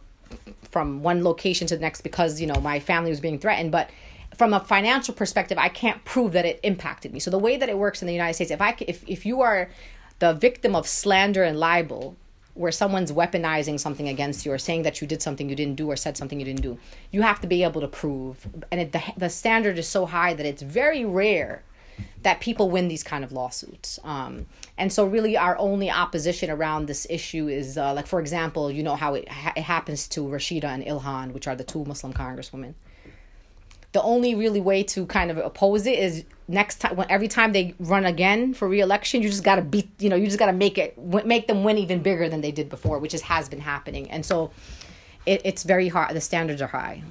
from 0.71 1.01
one 1.03 1.23
location 1.23 1.67
to 1.67 1.75
the 1.77 1.81
next 1.81 2.01
because, 2.01 2.41
you 2.41 2.47
know, 2.47 2.59
my 2.59 2.81
family 2.81 3.11
was 3.11 3.21
being 3.21 3.39
threatened. 3.39 3.71
But 3.71 3.89
from 4.37 4.53
a 4.53 4.59
financial 4.59 5.13
perspective, 5.13 5.57
I 5.57 5.69
can't 5.69 6.03
prove 6.05 6.33
that 6.33 6.45
it 6.45 6.59
impacted 6.63 7.13
me. 7.13 7.19
So 7.19 7.31
the 7.31 7.39
way 7.39 7.57
that 7.57 7.69
it 7.69 7.77
works 7.77 8.01
in 8.01 8.07
the 8.07 8.13
United 8.13 8.33
States, 8.33 8.51
if 8.51 8.61
I 8.61 8.75
if 8.81 9.03
if 9.07 9.25
you 9.25 9.41
are 9.41 9.69
the 10.19 10.33
victim 10.33 10.75
of 10.75 10.87
slander 10.87 11.43
and 11.43 11.59
libel, 11.59 12.15
where 12.53 12.71
someone's 12.71 13.11
weaponizing 13.11 13.79
something 13.79 14.07
against 14.07 14.45
you 14.45 14.51
or 14.51 14.57
saying 14.57 14.83
that 14.83 15.01
you 15.01 15.07
did 15.07 15.21
something 15.21 15.49
you 15.49 15.55
didn't 15.55 15.75
do 15.75 15.89
or 15.89 15.95
said 15.95 16.15
something 16.15 16.39
you 16.39 16.45
didn't 16.45 16.61
do, 16.61 16.77
you 17.11 17.21
have 17.21 17.41
to 17.41 17.47
be 17.47 17.63
able 17.63 17.81
to 17.81 17.87
prove. 17.87 18.47
And 18.71 18.81
it, 18.81 18.91
the 18.91 19.03
the 19.17 19.29
standard 19.29 19.77
is 19.77 19.87
so 19.87 20.05
high 20.05 20.33
that 20.33 20.45
it's 20.45 20.61
very 20.61 21.05
rare 21.05 21.63
that 22.23 22.41
people 22.41 22.69
win 22.69 22.89
these 22.89 23.03
kind 23.03 23.23
of 23.23 23.31
lawsuits. 23.31 23.99
Um, 24.03 24.47
and 24.77 24.91
so, 24.91 25.05
really, 25.05 25.37
our 25.37 25.57
only 25.57 25.89
opposition 25.89 26.49
around 26.49 26.87
this 26.87 27.07
issue 27.09 27.47
is, 27.47 27.77
uh, 27.77 27.93
like, 27.93 28.07
for 28.07 28.19
example, 28.19 28.69
you 28.69 28.83
know 28.83 28.95
how 28.95 29.13
it, 29.13 29.29
ha- 29.29 29.53
it 29.55 29.61
happens 29.63 30.09
to 30.09 30.21
Rashida 30.21 30.65
and 30.65 30.83
Ilhan, 30.83 31.31
which 31.31 31.47
are 31.47 31.55
the 31.55 31.63
two 31.63 31.85
Muslim 31.85 32.11
congresswomen 32.13 32.73
the 33.95 34.01
only 34.03 34.35
really 34.35 34.59
way 34.59 34.83
to 34.83 35.05
kind 35.05 35.31
of 35.31 35.37
oppose 35.37 35.85
it 35.87 35.97
is 35.97 36.25
next 36.49 36.81
time 36.81 36.97
when 36.97 37.09
every 37.09 37.29
time 37.29 37.53
they 37.53 37.73
run 37.79 38.05
again 38.05 38.53
for 38.53 38.67
re-election 38.67 39.21
you 39.21 39.29
just 39.29 39.43
got 39.43 39.55
to 39.55 39.61
beat 39.61 39.89
you 39.99 40.09
know 40.09 40.17
you 40.17 40.25
just 40.25 40.37
got 40.37 40.47
to 40.47 40.53
make 40.53 40.77
it 40.77 40.97
make 41.25 41.47
them 41.47 41.63
win 41.63 41.77
even 41.77 42.01
bigger 42.01 42.27
than 42.27 42.41
they 42.41 42.51
did 42.51 42.67
before 42.67 42.99
which 42.99 43.13
is 43.13 43.21
has 43.21 43.47
been 43.47 43.61
happening 43.61 44.11
and 44.11 44.25
so 44.25 44.51
it, 45.25 45.41
it's 45.45 45.63
very 45.63 45.87
hard 45.87 46.13
the 46.13 46.19
standards 46.19 46.61
are 46.61 46.67
high 46.67 47.01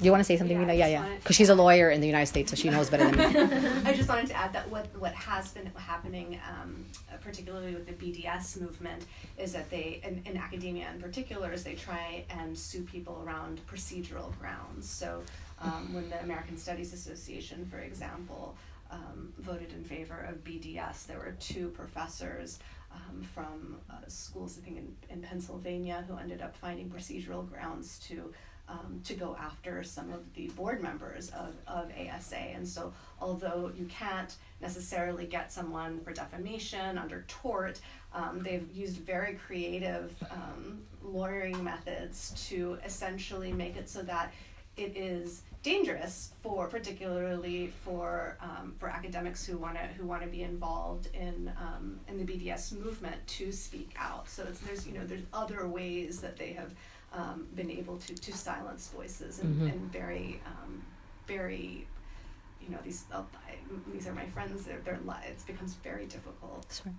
you 0.00 0.10
want 0.10 0.20
to 0.20 0.24
say 0.24 0.36
something? 0.36 0.60
Yeah, 0.60 0.72
yeah, 0.72 0.86
yeah. 0.88 1.08
Because 1.16 1.36
she's 1.36 1.48
a 1.48 1.54
lawyer 1.54 1.90
in 1.90 2.00
the 2.00 2.06
United 2.06 2.26
States, 2.26 2.50
so 2.50 2.56
she 2.56 2.68
knows 2.68 2.90
better 2.90 3.10
than 3.10 3.16
me. 3.16 3.70
I 3.84 3.94
just 3.94 4.08
wanted 4.08 4.26
to 4.26 4.34
add 4.34 4.52
that 4.52 4.68
what 4.68 4.88
what 4.98 5.14
has 5.14 5.52
been 5.52 5.70
happening, 5.74 6.38
um, 6.50 6.84
particularly 7.22 7.74
with 7.74 7.86
the 7.86 7.94
BDS 7.94 8.60
movement, 8.60 9.06
is 9.38 9.54
that 9.54 9.70
they, 9.70 10.02
in, 10.04 10.22
in 10.26 10.36
academia 10.36 10.90
in 10.94 11.00
particular, 11.00 11.50
is 11.50 11.64
they 11.64 11.76
try 11.76 12.24
and 12.28 12.56
sue 12.56 12.82
people 12.82 13.22
around 13.26 13.60
procedural 13.66 14.38
grounds. 14.38 14.86
So 14.88 15.22
um, 15.60 15.94
when 15.94 16.08
the 16.10 16.20
American 16.22 16.56
Studies 16.56 16.92
Association, 16.92 17.66
for 17.66 17.78
example, 17.78 18.56
um, 18.90 19.32
voted 19.38 19.72
in 19.72 19.82
favor 19.82 20.26
of 20.28 20.44
BDS, 20.44 21.06
there 21.06 21.18
were 21.18 21.34
two 21.40 21.68
professors 21.70 22.58
um, 22.92 23.22
from 23.22 23.76
uh, 23.90 23.94
schools, 24.06 24.58
I 24.60 24.64
think 24.64 24.78
in, 24.78 24.96
in 25.10 25.22
Pennsylvania, 25.22 26.04
who 26.08 26.16
ended 26.16 26.40
up 26.40 26.56
finding 26.56 26.88
procedural 26.88 27.48
grounds 27.48 27.98
to 28.08 28.32
um, 28.68 29.00
to 29.04 29.14
go 29.14 29.36
after 29.38 29.82
some 29.82 30.12
of 30.12 30.20
the 30.34 30.48
board 30.48 30.82
members 30.82 31.30
of, 31.30 31.54
of 31.66 31.90
ASA. 31.96 32.36
And 32.36 32.66
so, 32.66 32.92
although 33.20 33.70
you 33.76 33.84
can't 33.86 34.34
necessarily 34.60 35.26
get 35.26 35.52
someone 35.52 36.00
for 36.00 36.12
defamation 36.12 36.98
under 36.98 37.24
tort, 37.28 37.80
um, 38.12 38.40
they've 38.42 38.68
used 38.74 38.96
very 38.98 39.34
creative 39.34 40.12
um, 40.30 40.80
lawyering 41.02 41.62
methods 41.62 42.32
to 42.48 42.78
essentially 42.84 43.52
make 43.52 43.76
it 43.76 43.88
so 43.88 44.02
that 44.02 44.32
it 44.76 44.96
is 44.96 45.42
dangerous 45.62 46.32
for 46.42 46.68
particularly 46.68 47.72
for 47.84 48.36
um, 48.40 48.74
for 48.78 48.88
academics 48.88 49.44
who 49.44 49.56
want 49.58 49.74
to 49.74 49.80
who 49.96 50.06
want 50.06 50.22
to 50.22 50.28
be 50.28 50.42
involved 50.42 51.08
in 51.14 51.50
um, 51.60 51.98
in 52.08 52.18
the 52.18 52.24
BDS 52.24 52.72
movement 52.78 53.16
to 53.26 53.50
speak 53.52 53.90
out. 53.98 54.28
So 54.28 54.44
it's, 54.48 54.60
there's 54.60 54.86
you 54.86 54.94
know 54.94 55.04
there's 55.04 55.22
other 55.32 55.66
ways 55.66 56.20
that 56.20 56.36
they 56.36 56.52
have 56.52 56.72
um, 57.12 57.46
been 57.54 57.70
able 57.70 57.96
to 57.98 58.14
to 58.14 58.32
silence 58.32 58.88
voices 58.94 59.40
and, 59.40 59.60
Mhm. 59.60 59.72
and 59.72 59.92
very 59.92 60.40
um, 60.46 60.82
very 61.26 61.86
you 62.62 62.70
know 62.70 62.78
these 62.84 63.04
oh, 63.12 63.24
I, 63.48 63.54
these 63.92 64.06
are 64.06 64.12
my 64.12 64.26
friends 64.26 64.64
they're, 64.64 64.80
they're 64.84 65.00
li- 65.06 65.26
it 65.28 65.38
becomes 65.46 65.74
very 65.82 66.06
difficult. 66.06 66.62
That's 66.62 66.82
right. 66.86 66.94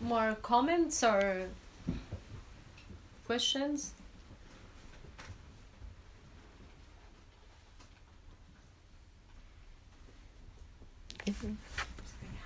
More 0.00 0.36
comments 0.42 1.02
or 1.04 1.46
questions? 3.26 3.92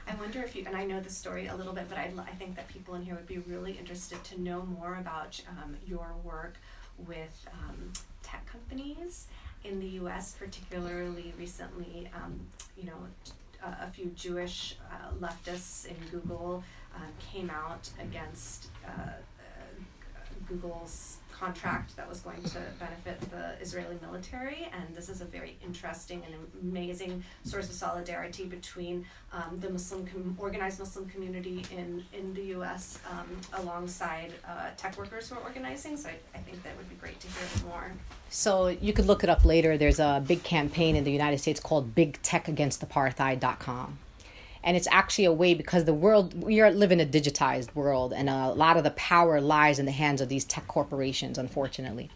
I 0.08 0.14
wonder 0.18 0.42
if 0.42 0.56
you, 0.56 0.64
and 0.66 0.74
I 0.74 0.84
know 0.84 1.00
the 1.00 1.10
story 1.10 1.46
a 1.48 1.54
little 1.54 1.74
bit, 1.74 1.88
but 1.88 1.98
I'd, 1.98 2.12
I 2.18 2.32
think 2.38 2.56
that 2.56 2.66
people 2.68 2.94
in 2.94 3.02
here 3.02 3.14
would 3.14 3.26
be 3.26 3.38
really 3.38 3.72
interested 3.72 4.24
to 4.24 4.40
know 4.40 4.62
more 4.62 4.96
about 4.96 5.40
um, 5.48 5.76
your 5.86 6.14
work 6.24 6.54
with 7.06 7.46
um, 7.52 7.92
tech 8.22 8.46
companies 8.46 9.26
in 9.64 9.78
the 9.80 9.86
U.S., 9.86 10.34
particularly 10.38 11.34
recently. 11.38 12.10
Um, 12.14 12.40
you 12.76 12.86
know, 12.86 12.96
a 13.62 13.90
few 13.90 14.06
Jewish 14.16 14.76
uh, 14.90 15.12
leftists 15.20 15.86
in 15.86 15.96
Google 16.10 16.64
uh, 16.94 17.00
came 17.32 17.50
out 17.50 17.88
against 18.00 18.68
uh, 18.86 19.12
Google's 20.50 21.16
contract 21.40 21.96
that 21.96 22.06
was 22.06 22.20
going 22.20 22.42
to 22.42 22.60
benefit 22.78 23.18
the 23.30 23.54
Israeli 23.62 23.96
military, 24.02 24.68
and 24.74 24.94
this 24.94 25.08
is 25.08 25.22
a 25.22 25.24
very 25.24 25.56
interesting 25.64 26.22
and 26.26 26.34
amazing 26.60 27.24
source 27.44 27.68
of 27.70 27.74
solidarity 27.74 28.44
between 28.44 29.06
um, 29.32 29.58
the 29.58 29.70
Muslim 29.70 30.06
com- 30.06 30.36
organized 30.38 30.78
Muslim 30.78 31.08
community 31.08 31.64
in 31.74 32.04
in 32.12 32.34
the 32.34 32.44
U.S. 32.56 32.98
Um, 33.10 33.28
alongside 33.62 34.34
uh, 34.46 34.68
tech 34.76 34.98
workers 34.98 35.30
who 35.30 35.36
are 35.36 35.42
organizing. 35.42 35.96
So 35.96 36.10
I, 36.10 36.16
I 36.34 36.40
think 36.42 36.62
that 36.62 36.76
would 36.76 36.90
be 36.90 36.96
great 36.96 37.18
to 37.20 37.26
hear 37.26 37.68
more. 37.68 37.90
So 38.28 38.68
you 38.68 38.92
could 38.92 39.06
look 39.06 39.24
it 39.24 39.30
up 39.30 39.44
later. 39.44 39.78
There's 39.78 40.00
a 40.00 40.22
big 40.26 40.42
campaign 40.42 40.94
in 40.94 41.04
the 41.04 41.12
United 41.12 41.38
States 41.38 41.58
called 41.58 41.94
Big 41.94 42.20
Tech 42.22 42.48
Against 42.48 42.86
Apartheid.com. 42.86 43.98
And 44.62 44.76
it's 44.76 44.88
actually 44.90 45.24
a 45.24 45.32
way 45.32 45.54
because 45.54 45.84
the 45.84 45.94
world, 45.94 46.42
we 46.42 46.60
are 46.60 46.70
live 46.70 46.92
in 46.92 47.00
a 47.00 47.06
digitized 47.06 47.74
world, 47.74 48.12
and 48.12 48.28
a 48.28 48.50
lot 48.50 48.76
of 48.76 48.84
the 48.84 48.90
power 48.92 49.40
lies 49.40 49.78
in 49.78 49.86
the 49.86 49.92
hands 49.92 50.20
of 50.20 50.28
these 50.28 50.44
tech 50.44 50.66
corporations, 50.68 51.38
unfortunately. 51.38 52.10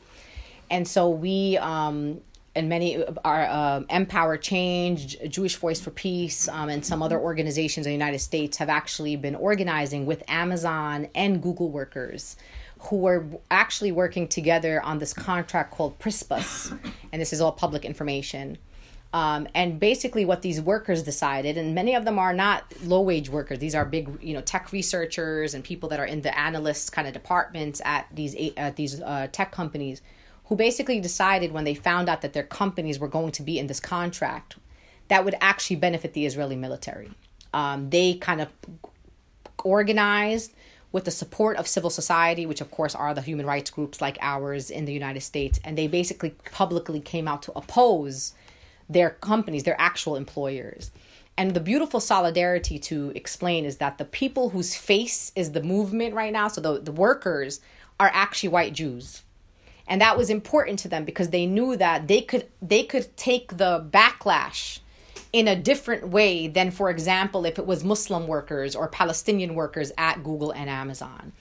And 0.70 0.86
so 0.86 1.08
we, 1.08 1.56
um, 1.58 2.20
and 2.54 2.68
many 2.68 3.02
are 3.24 3.46
um 3.46 3.84
MPower 3.86 4.40
Change, 4.40 5.18
Jewish 5.28 5.56
Voice 5.56 5.80
for 5.80 5.90
Peace, 5.90 6.48
um, 6.48 6.68
and 6.68 6.84
some 6.84 7.02
other 7.02 7.18
organizations 7.18 7.86
in 7.86 7.90
the 7.90 7.94
United 7.94 8.20
States 8.20 8.58
have 8.58 8.68
actually 8.68 9.16
been 9.16 9.34
organizing 9.34 10.06
with 10.06 10.22
Amazon 10.28 11.08
and 11.14 11.42
Google 11.42 11.70
workers 11.70 12.36
who 12.78 13.06
are 13.06 13.26
actually 13.50 13.92
working 13.92 14.28
together 14.28 14.82
on 14.82 14.98
this 14.98 15.14
contract 15.14 15.70
called 15.70 15.98
Prispus, 15.98 16.76
and 17.12 17.20
this 17.20 17.32
is 17.32 17.40
all 17.40 17.52
public 17.52 17.84
information. 17.84 18.58
Um, 19.14 19.46
and 19.54 19.78
basically, 19.78 20.24
what 20.24 20.42
these 20.42 20.60
workers 20.60 21.04
decided, 21.04 21.56
and 21.56 21.72
many 21.72 21.94
of 21.94 22.04
them 22.04 22.18
are 22.18 22.34
not 22.34 22.64
low 22.82 23.00
wage 23.00 23.28
workers. 23.28 23.60
These 23.60 23.76
are 23.76 23.84
big, 23.84 24.10
you 24.20 24.34
know, 24.34 24.40
tech 24.40 24.72
researchers 24.72 25.54
and 25.54 25.62
people 25.62 25.88
that 25.90 26.00
are 26.00 26.04
in 26.04 26.22
the 26.22 26.36
analyst 26.36 26.90
kind 26.90 27.06
of 27.06 27.14
departments 27.14 27.80
at 27.84 28.08
these 28.12 28.34
at 28.56 28.74
these 28.74 29.00
uh, 29.00 29.28
tech 29.30 29.52
companies, 29.52 30.02
who 30.46 30.56
basically 30.56 30.98
decided 30.98 31.52
when 31.52 31.62
they 31.62 31.74
found 31.76 32.08
out 32.08 32.22
that 32.22 32.32
their 32.32 32.42
companies 32.42 32.98
were 32.98 33.06
going 33.06 33.30
to 33.30 33.44
be 33.44 33.56
in 33.56 33.68
this 33.68 33.78
contract, 33.78 34.56
that 35.06 35.24
would 35.24 35.36
actually 35.40 35.76
benefit 35.76 36.12
the 36.12 36.26
Israeli 36.26 36.56
military. 36.56 37.12
Um, 37.52 37.90
they 37.90 38.14
kind 38.14 38.40
of 38.40 38.48
organized 39.62 40.54
with 40.90 41.04
the 41.04 41.12
support 41.12 41.56
of 41.56 41.68
civil 41.68 41.88
society, 41.88 42.46
which 42.46 42.60
of 42.60 42.72
course 42.72 42.96
are 42.96 43.14
the 43.14 43.22
human 43.22 43.46
rights 43.46 43.70
groups 43.70 44.00
like 44.00 44.18
ours 44.20 44.72
in 44.72 44.86
the 44.86 44.92
United 44.92 45.20
States, 45.20 45.60
and 45.62 45.78
they 45.78 45.86
basically 45.86 46.30
publicly 46.50 46.98
came 46.98 47.28
out 47.28 47.42
to 47.42 47.52
oppose 47.52 48.34
their 48.88 49.10
companies, 49.10 49.64
their 49.64 49.80
actual 49.80 50.16
employers. 50.16 50.90
And 51.36 51.52
the 51.52 51.60
beautiful 51.60 52.00
solidarity 52.00 52.78
to 52.80 53.12
explain 53.14 53.64
is 53.64 53.78
that 53.78 53.98
the 53.98 54.04
people 54.04 54.50
whose 54.50 54.76
face 54.76 55.32
is 55.34 55.52
the 55.52 55.62
movement 55.62 56.14
right 56.14 56.32
now, 56.32 56.48
so 56.48 56.60
the, 56.60 56.80
the 56.80 56.92
workers, 56.92 57.60
are 57.98 58.10
actually 58.12 58.50
white 58.50 58.72
Jews. 58.72 59.22
And 59.86 60.00
that 60.00 60.16
was 60.16 60.30
important 60.30 60.78
to 60.80 60.88
them 60.88 61.04
because 61.04 61.30
they 61.30 61.46
knew 61.46 61.76
that 61.76 62.08
they 62.08 62.22
could 62.22 62.46
they 62.62 62.84
could 62.84 63.16
take 63.16 63.58
the 63.58 63.84
backlash 63.90 64.78
in 65.32 65.48
a 65.48 65.56
different 65.56 66.08
way 66.08 66.46
than, 66.46 66.70
for 66.70 66.88
example, 66.88 67.44
if 67.44 67.58
it 67.58 67.66
was 67.66 67.84
Muslim 67.84 68.26
workers 68.26 68.76
or 68.76 68.88
Palestinian 68.88 69.54
workers 69.54 69.92
at 69.98 70.22
Google 70.22 70.52
and 70.52 70.70
Amazon. 70.70 71.32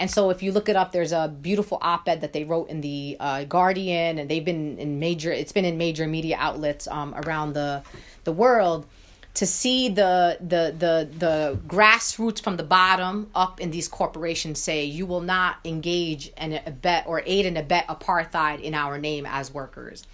And 0.00 0.10
so, 0.10 0.30
if 0.30 0.42
you 0.42 0.50
look 0.50 0.70
it 0.70 0.76
up, 0.76 0.92
there's 0.92 1.12
a 1.12 1.28
beautiful 1.28 1.76
op-ed 1.82 2.22
that 2.22 2.32
they 2.32 2.44
wrote 2.44 2.70
in 2.70 2.80
the 2.80 3.18
uh, 3.20 3.44
Guardian, 3.44 4.18
and 4.18 4.30
they've 4.30 4.44
been 4.44 4.78
in 4.78 4.98
major. 4.98 5.30
It's 5.30 5.52
been 5.52 5.66
in 5.66 5.76
major 5.76 6.06
media 6.06 6.36
outlets 6.38 6.88
um, 6.88 7.14
around 7.14 7.52
the 7.52 7.82
the 8.24 8.32
world 8.32 8.86
to 9.34 9.46
see 9.46 9.90
the 9.90 10.38
the 10.40 10.74
the 10.76 11.08
the 11.18 11.58
grassroots 11.66 12.42
from 12.42 12.56
the 12.56 12.62
bottom 12.62 13.30
up 13.34 13.60
in 13.60 13.70
these 13.70 13.88
corporations 13.88 14.58
say 14.58 14.84
you 14.84 15.04
will 15.04 15.20
not 15.20 15.58
engage 15.66 16.32
and 16.38 16.54
abet 16.66 17.06
or 17.06 17.22
aid 17.26 17.44
and 17.44 17.58
abet 17.58 17.86
apartheid 17.86 18.60
in 18.60 18.74
our 18.74 18.96
name 18.96 19.26
as 19.26 19.52
workers. 19.52 20.06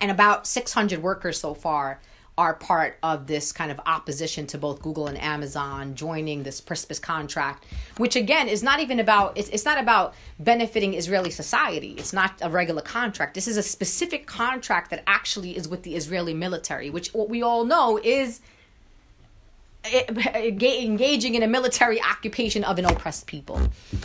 And 0.00 0.10
about 0.10 0.46
600 0.46 1.02
workers 1.02 1.38
so 1.38 1.52
far 1.52 2.00
are 2.40 2.54
part 2.54 2.96
of 3.02 3.26
this 3.26 3.52
kind 3.52 3.70
of 3.70 3.78
opposition 3.84 4.46
to 4.46 4.56
both 4.56 4.80
Google 4.80 5.08
and 5.08 5.20
Amazon 5.20 5.94
joining 5.94 6.42
this 6.42 6.58
Prispus 6.58 6.98
contract, 6.98 7.66
which 7.98 8.16
again 8.16 8.48
is 8.48 8.62
not 8.62 8.80
even 8.80 8.98
about 8.98 9.36
it's, 9.36 9.50
it's 9.50 9.66
not 9.66 9.78
about 9.78 10.14
benefiting 10.38 10.94
Israeli 10.94 11.30
society. 11.30 11.92
It's 11.98 12.14
not 12.14 12.32
a 12.40 12.48
regular 12.48 12.80
contract. 12.80 13.34
This 13.34 13.46
is 13.46 13.58
a 13.58 13.62
specific 13.62 14.26
contract 14.26 14.88
that 14.88 15.02
actually 15.06 15.54
is 15.54 15.68
with 15.68 15.82
the 15.82 15.94
Israeli 15.94 16.32
military, 16.32 16.88
which 16.88 17.12
what 17.12 17.28
we 17.28 17.42
all 17.42 17.66
know 17.66 18.00
is 18.02 18.40
eh, 19.84 20.04
eh, 20.08 20.82
engaging 20.82 21.34
in 21.34 21.42
a 21.42 21.46
military 21.46 22.00
occupation 22.00 22.64
of 22.64 22.78
an 22.78 22.86
oppressed 22.86 23.26
people. 23.26 23.60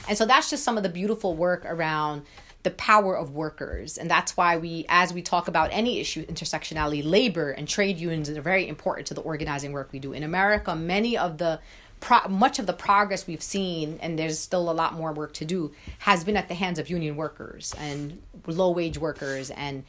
And 0.09 0.17
so 0.17 0.25
that's 0.25 0.49
just 0.49 0.65
some 0.65 0.75
of 0.75 0.83
the 0.83 0.89
beautiful 0.89 1.35
work 1.35 1.63
around 1.65 2.23
the 2.65 2.71
power 2.71 3.17
of 3.17 3.31
workers. 3.31 3.97
And 3.97 4.11
that's 4.11 4.35
why 4.35 4.57
we, 4.57 4.85
as 4.89 5.13
we 5.13 5.21
talk 5.21 5.47
about 5.47 5.69
any 5.71 5.99
issue, 6.01 6.25
intersectionality, 6.25 7.01
labor 7.03 7.51
and 7.51 7.65
trade 7.67 7.97
unions 7.97 8.29
are 8.29 8.41
very 8.41 8.67
important 8.67 9.07
to 9.07 9.13
the 9.13 9.21
organizing 9.21 9.71
work 9.71 9.87
we 9.93 9.99
do. 9.99 10.11
In 10.11 10.23
America, 10.23 10.75
many 10.75 11.17
of 11.17 11.37
the 11.37 11.59
Pro- 12.01 12.27
much 12.27 12.59
of 12.59 12.67
the 12.67 12.73
progress 12.73 13.25
we've 13.25 13.41
seen, 13.41 13.99
and 14.01 14.19
there's 14.19 14.37
still 14.37 14.69
a 14.69 14.75
lot 14.81 14.93
more 14.93 15.13
work 15.13 15.33
to 15.35 15.45
do, 15.45 15.71
has 15.99 16.23
been 16.25 16.37
at 16.37 16.49
the 16.49 16.53
hands 16.53 16.77
of 16.77 16.89
union 16.89 17.15
workers 17.15 17.73
and 17.79 18.21
low 18.45 18.71
wage 18.71 18.97
workers 18.97 19.49
and 19.49 19.83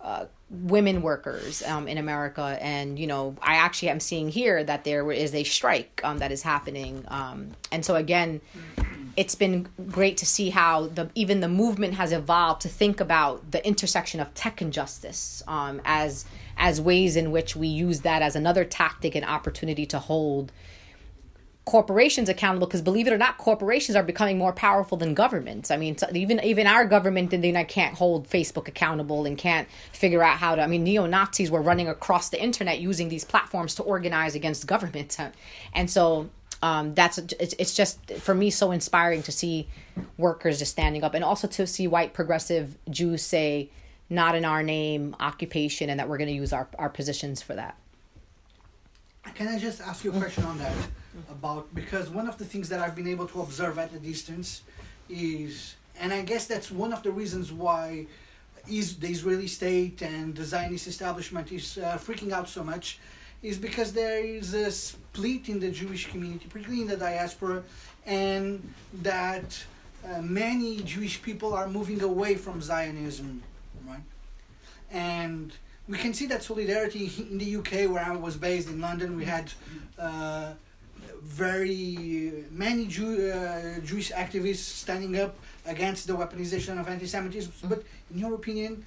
uh, 0.00 0.24
women 0.50 1.00
workers 1.02 1.62
um, 1.62 1.86
in 1.86 1.98
America. 1.98 2.58
And, 2.60 2.98
you 2.98 3.06
know, 3.06 3.36
I 3.40 3.54
actually 3.54 3.90
am 3.90 4.00
seeing 4.00 4.28
here 4.28 4.62
that 4.64 4.82
there 4.84 5.10
is 5.12 5.34
a 5.34 5.44
strike 5.44 6.00
um, 6.04 6.18
that 6.18 6.32
is 6.32 6.42
happening. 6.42 7.04
Um, 7.08 7.52
and 7.70 7.84
so, 7.84 7.94
again, 7.94 8.40
it's 9.16 9.34
been 9.34 9.68
great 9.90 10.16
to 10.18 10.26
see 10.26 10.50
how 10.50 10.86
the 10.86 11.10
even 11.14 11.40
the 11.40 11.48
movement 11.48 11.94
has 11.94 12.12
evolved 12.12 12.62
to 12.62 12.68
think 12.68 13.00
about 13.00 13.50
the 13.50 13.64
intersection 13.66 14.20
of 14.20 14.32
tech 14.34 14.60
and 14.60 14.72
justice 14.72 15.42
um, 15.46 15.80
as 15.84 16.24
as 16.56 16.80
ways 16.80 17.16
in 17.16 17.30
which 17.30 17.54
we 17.54 17.66
use 17.66 18.00
that 18.00 18.22
as 18.22 18.36
another 18.36 18.64
tactic 18.64 19.14
and 19.14 19.24
opportunity 19.24 19.84
to 19.86 19.98
hold 19.98 20.52
corporations 21.64 22.28
accountable 22.28 22.66
because 22.66 22.82
believe 22.82 23.06
it 23.06 23.12
or 23.12 23.18
not 23.18 23.38
corporations 23.38 23.94
are 23.94 24.02
becoming 24.02 24.36
more 24.36 24.52
powerful 24.52 24.98
than 24.98 25.14
governments. 25.14 25.70
I 25.70 25.76
mean 25.76 25.96
even 26.12 26.40
even 26.42 26.66
our 26.66 26.84
government 26.84 27.32
in 27.32 27.40
the 27.40 27.48
united 27.48 27.68
can't 27.68 27.94
hold 27.94 28.28
facebook 28.28 28.66
accountable 28.66 29.26
and 29.26 29.38
can't 29.38 29.68
figure 29.92 30.22
out 30.22 30.38
how 30.38 30.54
to 30.56 30.62
i 30.62 30.66
mean 30.66 30.82
neo-nazis 30.82 31.50
were 31.50 31.62
running 31.62 31.88
across 31.88 32.30
the 32.30 32.42
internet 32.42 32.80
using 32.80 33.08
these 33.08 33.24
platforms 33.24 33.74
to 33.76 33.82
organize 33.82 34.34
against 34.34 34.66
government. 34.66 35.16
And 35.74 35.90
so 35.90 36.28
um, 36.62 36.94
that's 36.94 37.18
it's, 37.18 37.54
it's 37.58 37.74
just 37.74 37.98
for 38.14 38.34
me 38.34 38.50
so 38.50 38.70
inspiring 38.70 39.22
to 39.22 39.32
see 39.32 39.68
workers 40.16 40.58
just 40.58 40.72
standing 40.72 41.04
up 41.04 41.14
and 41.14 41.24
also 41.24 41.46
to 41.48 41.66
see 41.66 41.86
white 41.86 42.14
progressive 42.14 42.76
jews 42.88 43.22
say 43.22 43.70
not 44.08 44.34
in 44.34 44.44
our 44.44 44.62
name 44.62 45.14
occupation 45.20 45.90
and 45.90 45.98
that 46.00 46.08
we're 46.08 46.18
going 46.18 46.28
to 46.28 46.34
use 46.34 46.52
our, 46.52 46.68
our 46.78 46.88
positions 46.88 47.42
for 47.42 47.54
that 47.54 47.76
Can 49.34 49.48
I 49.48 49.58
just 49.58 49.80
ask 49.80 50.04
you 50.04 50.12
a 50.12 50.18
question 50.18 50.44
on 50.44 50.58
that? 50.58 50.74
about 51.30 51.74
because 51.74 52.08
one 52.08 52.28
of 52.28 52.38
the 52.38 52.44
things 52.44 52.68
that 52.68 52.80
I've 52.80 52.94
been 52.94 53.08
able 53.08 53.26
to 53.28 53.42
observe 53.42 53.78
at 53.78 53.92
a 53.92 53.98
distance 53.98 54.62
is, 55.08 55.74
and 56.00 56.12
I 56.12 56.22
guess 56.22 56.46
that's 56.46 56.70
one 56.70 56.92
of 56.92 57.02
the 57.02 57.10
reasons 57.10 57.52
why 57.52 58.06
is 58.70 58.96
the 58.96 59.08
Israeli 59.08 59.46
state 59.46 60.02
and 60.02 60.34
the 60.34 60.44
Zionist 60.44 60.86
establishment 60.86 61.52
is 61.52 61.78
uh, 61.78 61.98
freaking 61.98 62.32
out 62.32 62.48
so 62.48 62.62
much, 62.62 62.98
is 63.42 63.58
because 63.58 63.92
there 63.92 64.24
is 64.24 64.54
a 64.54 64.70
split 65.12 65.48
in 65.48 65.60
the 65.60 65.70
Jewish 65.70 66.10
community, 66.10 66.46
particularly 66.48 66.82
in 66.82 66.88
the 66.88 66.96
diaspora, 66.96 67.62
and 68.06 68.62
that 69.02 69.62
uh, 70.08 70.22
many 70.22 70.80
Jewish 70.82 71.20
people 71.22 71.54
are 71.54 71.68
moving 71.68 72.02
away 72.02 72.34
from 72.34 72.60
Zionism, 72.60 73.42
right? 73.86 74.00
And 74.90 75.52
we 75.86 75.98
can 75.98 76.14
see 76.14 76.26
that 76.26 76.42
solidarity 76.42 77.12
in 77.30 77.38
the 77.38 77.56
UK, 77.56 77.90
where 77.92 78.04
I 78.04 78.16
was 78.16 78.36
based 78.36 78.68
in 78.68 78.80
London. 78.80 79.16
We 79.16 79.26
had 79.26 79.52
uh, 79.98 80.52
very 81.22 82.44
many 82.50 82.86
Jew, 82.86 83.30
uh, 83.30 83.80
Jewish 83.80 84.10
activists 84.12 84.64
standing 84.84 85.18
up 85.20 85.36
against 85.66 86.06
the 86.06 86.14
weaponization 86.14 86.80
of 86.80 86.88
anti-Semitism. 86.88 87.52
Mm-hmm. 87.52 87.68
But 87.68 87.84
in 88.10 88.18
your 88.18 88.34
opinion, 88.34 88.84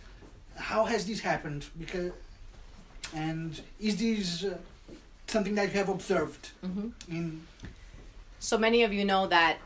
how 0.56 0.86
has 0.86 1.06
this 1.06 1.20
happened? 1.20 1.66
Because 1.78 2.12
and 3.14 3.62
is 3.80 3.98
this 3.98 4.44
uh, 4.44 4.58
something 5.28 5.56
that 5.56 5.72
you 5.72 5.78
have 5.78 5.90
observed 5.90 6.50
Mhm. 6.64 6.92
in? 7.10 7.48
So 8.40 8.58
many 8.58 8.84
of 8.84 8.94
you 8.94 9.06
know 9.06 9.28
that 9.28 9.58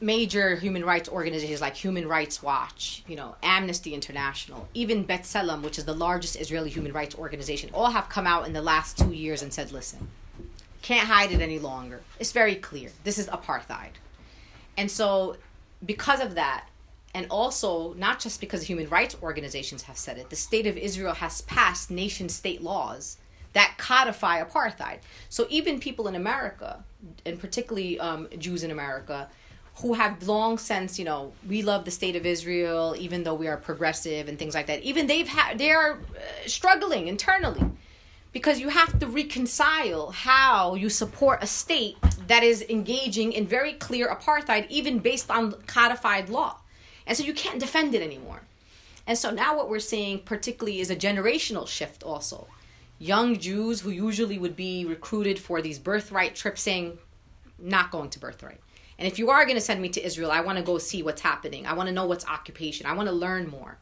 major 0.00 0.56
human 0.56 0.84
rights 0.84 1.08
organizations 1.08 1.60
like 1.60 1.74
Human 1.76 2.06
Rights 2.06 2.42
Watch, 2.42 3.02
you 3.06 3.16
know, 3.16 3.36
Amnesty 3.42 3.94
International, 3.94 4.68
even 4.74 5.04
B'Tselem, 5.06 5.62
which 5.62 5.78
is 5.78 5.84
the 5.84 5.94
largest 5.94 6.36
Israeli 6.36 6.68
human 6.70 6.92
rights 6.92 7.14
organization, 7.14 7.70
all 7.72 7.90
have 7.90 8.08
come 8.08 8.26
out 8.26 8.46
in 8.46 8.52
the 8.52 8.60
last 8.62 8.98
two 8.98 9.12
years 9.12 9.40
and 9.42 9.52
said, 9.52 9.72
listen, 9.72 10.08
can't 10.82 11.06
hide 11.08 11.32
it 11.32 11.40
any 11.40 11.58
longer. 11.58 12.02
It's 12.18 12.32
very 12.32 12.56
clear. 12.56 12.90
This 13.04 13.18
is 13.18 13.28
apartheid. 13.28 13.92
And 14.76 14.90
so, 14.90 15.36
because 15.84 16.20
of 16.20 16.34
that, 16.34 16.66
and 17.14 17.26
also 17.30 17.94
not 17.94 18.20
just 18.20 18.40
because 18.40 18.64
human 18.64 18.88
rights 18.88 19.16
organizations 19.22 19.82
have 19.82 19.96
said 19.96 20.18
it, 20.18 20.28
the 20.30 20.36
state 20.36 20.66
of 20.66 20.76
Israel 20.76 21.14
has 21.14 21.42
passed 21.42 21.90
nation 21.90 22.28
state 22.28 22.62
laws 22.62 23.16
that 23.52 23.74
codify 23.78 24.42
apartheid. 24.42 24.98
So 25.28 25.46
even 25.50 25.80
people 25.80 26.08
in 26.08 26.14
America, 26.14 26.82
and 27.26 27.38
particularly 27.38 27.98
um, 28.00 28.28
Jews 28.38 28.62
in 28.62 28.70
America, 28.70 29.28
who 29.76 29.94
have 29.94 30.22
long 30.28 30.58
since, 30.58 30.98
you 30.98 31.04
know, 31.04 31.32
we 31.48 31.62
love 31.62 31.84
the 31.84 31.90
state 31.90 32.14
of 32.14 32.26
Israel, 32.26 32.94
even 32.98 33.24
though 33.24 33.34
we 33.34 33.48
are 33.48 33.56
progressive 33.56 34.28
and 34.28 34.38
things 34.38 34.54
like 34.54 34.66
that. 34.66 34.82
Even 34.82 35.06
they've 35.06 35.28
had, 35.28 35.58
they 35.58 35.70
are 35.70 35.92
uh, 35.92 35.98
struggling 36.46 37.08
internally 37.08 37.64
because 38.32 38.60
you 38.60 38.68
have 38.68 38.98
to 38.98 39.06
reconcile 39.06 40.10
how 40.10 40.74
you 40.74 40.88
support 40.88 41.42
a 41.42 41.46
state 41.46 41.96
that 42.26 42.42
is 42.42 42.62
engaging 42.68 43.32
in 43.32 43.46
very 43.46 43.74
clear 43.74 44.08
apartheid, 44.08 44.68
even 44.68 44.98
based 44.98 45.30
on 45.30 45.52
codified 45.66 46.28
law. 46.28 46.58
And 47.06 47.16
so 47.16 47.24
you 47.24 47.34
can't 47.34 47.58
defend 47.58 47.94
it 47.94 48.02
anymore. 48.02 48.42
And 49.06 49.18
so 49.18 49.30
now 49.30 49.56
what 49.56 49.68
we're 49.68 49.80
seeing, 49.80 50.20
particularly, 50.20 50.80
is 50.80 50.90
a 50.90 50.96
generational 50.96 51.66
shift 51.66 52.02
also. 52.02 52.46
Young 53.02 53.36
Jews 53.40 53.80
who 53.80 53.90
usually 53.90 54.38
would 54.38 54.54
be 54.54 54.84
recruited 54.84 55.36
for 55.36 55.60
these 55.60 55.80
birthright 55.80 56.36
trips 56.36 56.62
saying, 56.62 56.98
not 57.58 57.90
going 57.90 58.10
to 58.10 58.20
birthright. 58.20 58.60
And 58.96 59.08
if 59.08 59.18
you 59.18 59.28
are 59.30 59.44
going 59.44 59.56
to 59.56 59.60
send 59.60 59.82
me 59.82 59.88
to 59.88 60.06
Israel, 60.06 60.30
I 60.30 60.40
want 60.40 60.58
to 60.58 60.62
go 60.62 60.78
see 60.78 61.02
what's 61.02 61.20
happening. 61.20 61.66
I 61.66 61.72
want 61.72 61.88
to 61.88 61.92
know 61.92 62.06
what's 62.06 62.24
occupation. 62.24 62.86
I 62.86 62.92
want 62.92 63.08
to 63.08 63.12
learn 63.12 63.48
more. 63.48 63.76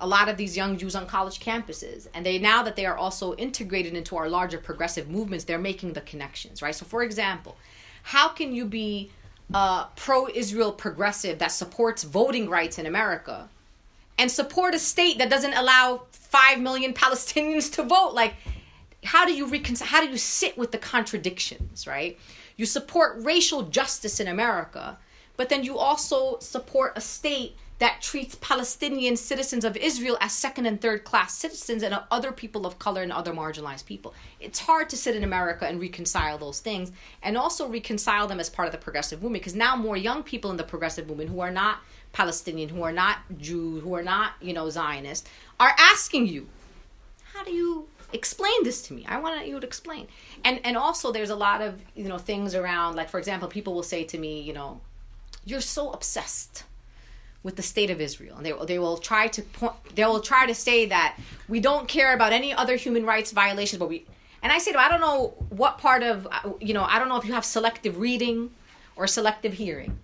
A 0.00 0.06
lot 0.08 0.28
of 0.28 0.36
these 0.36 0.56
young 0.56 0.76
Jews 0.78 0.96
on 0.96 1.06
college 1.06 1.38
campuses, 1.38 2.08
and 2.12 2.26
they 2.26 2.40
now 2.40 2.64
that 2.64 2.74
they 2.74 2.86
are 2.86 2.96
also 2.96 3.36
integrated 3.36 3.94
into 3.94 4.16
our 4.16 4.28
larger 4.28 4.58
progressive 4.58 5.08
movements, 5.08 5.44
they're 5.44 5.58
making 5.58 5.92
the 5.92 6.00
connections, 6.00 6.60
right? 6.60 6.74
So, 6.74 6.84
for 6.84 7.04
example, 7.04 7.56
how 8.02 8.30
can 8.30 8.52
you 8.52 8.64
be 8.64 9.12
a 9.54 9.86
pro-Israel 9.94 10.72
progressive 10.72 11.38
that 11.38 11.52
supports 11.52 12.02
voting 12.02 12.50
rights 12.50 12.80
in 12.80 12.86
America, 12.86 13.48
and 14.18 14.28
support 14.28 14.74
a 14.74 14.78
state 14.80 15.18
that 15.18 15.30
doesn't 15.30 15.54
allow 15.54 16.02
five 16.10 16.60
million 16.60 16.92
Palestinians 17.04 17.72
to 17.74 17.84
vote? 17.84 18.12
Like, 18.12 18.34
how 19.06 19.24
do 19.24 19.32
you 19.32 19.46
reconcile? 19.46 19.88
How 19.88 20.00
do 20.00 20.10
you 20.10 20.18
sit 20.18 20.58
with 20.58 20.72
the 20.72 20.78
contradictions, 20.78 21.86
right? 21.86 22.18
You 22.56 22.66
support 22.66 23.16
racial 23.22 23.62
justice 23.62 24.20
in 24.20 24.28
America, 24.28 24.98
but 25.36 25.48
then 25.48 25.64
you 25.64 25.78
also 25.78 26.38
support 26.38 26.92
a 26.96 27.00
state 27.00 27.56
that 27.78 28.00
treats 28.00 28.36
Palestinian 28.36 29.16
citizens 29.16 29.62
of 29.62 29.76
Israel 29.76 30.16
as 30.20 30.32
second 30.32 30.64
and 30.64 30.80
third 30.80 31.04
class 31.04 31.34
citizens 31.34 31.82
and 31.82 31.98
other 32.10 32.32
people 32.32 32.66
of 32.66 32.78
color 32.78 33.02
and 33.02 33.12
other 33.12 33.34
marginalized 33.34 33.84
people. 33.84 34.14
It's 34.40 34.60
hard 34.60 34.88
to 34.90 34.96
sit 34.96 35.14
in 35.14 35.22
America 35.22 35.66
and 35.66 35.78
reconcile 35.78 36.38
those 36.38 36.60
things 36.60 36.90
and 37.22 37.36
also 37.36 37.68
reconcile 37.68 38.26
them 38.26 38.40
as 38.40 38.48
part 38.48 38.66
of 38.66 38.72
the 38.72 38.78
progressive 38.78 39.22
movement 39.22 39.42
because 39.42 39.54
now 39.54 39.76
more 39.76 39.96
young 39.96 40.22
people 40.22 40.50
in 40.50 40.56
the 40.56 40.64
progressive 40.64 41.06
movement 41.06 41.28
who 41.28 41.40
are 41.40 41.50
not 41.50 41.80
Palestinian, 42.12 42.70
who 42.70 42.82
are 42.82 42.92
not 42.92 43.18
Jew, 43.36 43.80
who 43.80 43.94
are 43.94 44.02
not, 44.02 44.32
you 44.40 44.54
know, 44.54 44.70
Zionist, 44.70 45.28
are 45.60 45.74
asking 45.78 46.28
you, 46.28 46.48
how 47.34 47.44
do 47.44 47.52
you 47.52 47.88
explain 48.12 48.62
this 48.62 48.82
to 48.82 48.94
me. 48.94 49.04
I 49.08 49.18
want 49.18 49.46
you 49.46 49.58
to 49.60 49.66
explain. 49.66 50.08
And 50.44 50.60
and 50.64 50.76
also 50.76 51.12
there's 51.12 51.30
a 51.30 51.36
lot 51.36 51.60
of 51.62 51.80
you 51.94 52.08
know 52.08 52.18
things 52.18 52.54
around 52.54 52.96
like 52.96 53.08
for 53.08 53.18
example 53.18 53.48
people 53.48 53.74
will 53.74 53.82
say 53.82 54.04
to 54.04 54.18
me 54.18 54.40
you 54.40 54.52
know 54.52 54.80
you're 55.44 55.60
so 55.60 55.90
obsessed 55.92 56.64
with 57.42 57.56
the 57.56 57.62
state 57.62 57.90
of 57.90 58.00
israel. 58.00 58.36
And 58.36 58.44
they, 58.44 58.52
they 58.66 58.78
will 58.78 58.98
try 58.98 59.28
to 59.28 59.42
point 59.42 59.74
they 59.94 60.04
will 60.04 60.20
try 60.20 60.46
to 60.46 60.54
say 60.54 60.86
that 60.86 61.16
we 61.48 61.60
don't 61.60 61.88
care 61.88 62.14
about 62.14 62.32
any 62.32 62.52
other 62.52 62.76
human 62.76 63.04
rights 63.06 63.30
violations 63.32 63.78
but 63.78 63.88
we 63.88 64.04
and 64.42 64.52
i 64.52 64.58
say 64.58 64.72
to 64.72 64.76
them, 64.76 64.84
i 64.84 64.88
don't 64.88 65.00
know 65.00 65.34
what 65.50 65.78
part 65.78 66.02
of 66.02 66.26
uh, 66.30 66.52
you 66.60 66.74
know 66.74 66.84
i 66.84 66.98
don't 66.98 67.08
know 67.08 67.16
if 67.16 67.24
you 67.24 67.32
have 67.32 67.44
selective 67.44 67.98
reading 67.98 68.50
or 68.96 69.06
selective 69.06 69.54
hearing 69.54 69.98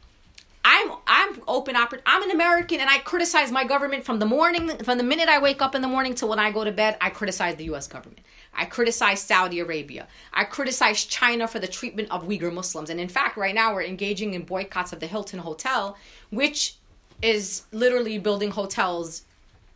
I'm 0.65 0.93
I'm 1.07 1.43
open 1.49 1.75
oper- 1.75 2.01
I'm 2.07 2.23
an 2.23 2.31
American 2.31 2.81
and 2.81 2.89
I 2.89 2.99
criticize 2.99 3.51
my 3.51 3.65
government 3.65 4.05
from 4.05 4.19
the 4.19 4.27
morning 4.27 4.69
from 4.79 4.99
the 4.99 5.05
minute 5.05 5.29
I 5.29 5.41
wake 5.41 5.61
up 5.61 5.75
in 5.75 5.83
the 5.83 5.89
morning 5.89 6.15
to 6.17 6.27
when 6.27 6.39
I 6.39 6.53
go 6.53 6.63
to 6.65 6.73
bed 6.73 6.97
I 7.01 7.11
criticize 7.11 7.57
the 7.57 7.65
US 7.75 7.89
government. 7.89 8.21
I 8.55 8.67
criticize 8.67 9.21
Saudi 9.21 9.61
Arabia. 9.61 10.07
I 10.33 10.45
criticize 10.45 11.05
China 11.05 11.49
for 11.49 11.59
the 11.59 11.67
treatment 11.67 12.11
of 12.11 12.27
Uyghur 12.27 12.53
Muslims. 12.53 12.91
And 12.91 13.01
in 13.01 13.09
fact, 13.09 13.37
right 13.37 13.55
now 13.55 13.75
we're 13.75 13.83
engaging 13.83 14.35
in 14.35 14.43
boycotts 14.43 14.93
of 14.93 15.01
the 15.01 15.07
Hilton 15.07 15.41
Hotel, 15.41 15.97
which 16.31 16.77
is 17.23 17.63
literally 17.73 18.19
building 18.19 18.51
hotels 18.51 19.23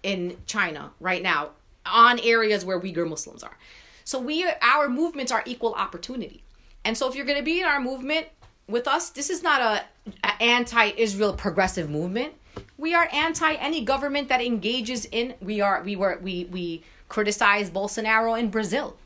in 0.02 0.36
China 0.46 0.90
right 1.00 1.22
now 1.22 1.50
on 1.84 2.20
areas 2.20 2.64
where 2.64 2.78
Uyghur 2.78 3.08
Muslims 3.08 3.42
are. 3.42 3.56
So 4.04 4.20
we 4.20 4.46
our 4.62 4.88
movements 4.88 5.32
are 5.32 5.42
equal 5.46 5.74
opportunity. 5.74 6.44
And 6.84 6.96
so 6.96 7.08
if 7.08 7.16
you're 7.16 7.26
going 7.26 7.38
to 7.38 7.44
be 7.44 7.60
in 7.60 7.66
our 7.66 7.80
movement 7.80 8.28
with 8.68 8.88
us, 8.88 9.10
this 9.10 9.30
is 9.30 9.42
not 9.42 9.60
a, 9.60 9.84
a 10.24 10.42
anti-Israel 10.42 11.34
progressive 11.34 11.88
movement. 11.88 12.34
We 12.78 12.94
are 12.94 13.08
anti 13.12 13.54
any 13.54 13.84
government 13.84 14.28
that 14.28 14.40
engages 14.42 15.06
in. 15.06 15.34
We 15.40 15.60
are 15.60 15.82
we 15.82 15.96
were 15.96 16.18
we 16.22 16.44
we 16.46 16.82
criticize 17.08 17.70
Bolsonaro 17.70 18.38
in 18.38 18.50
Brazil. 18.50 18.96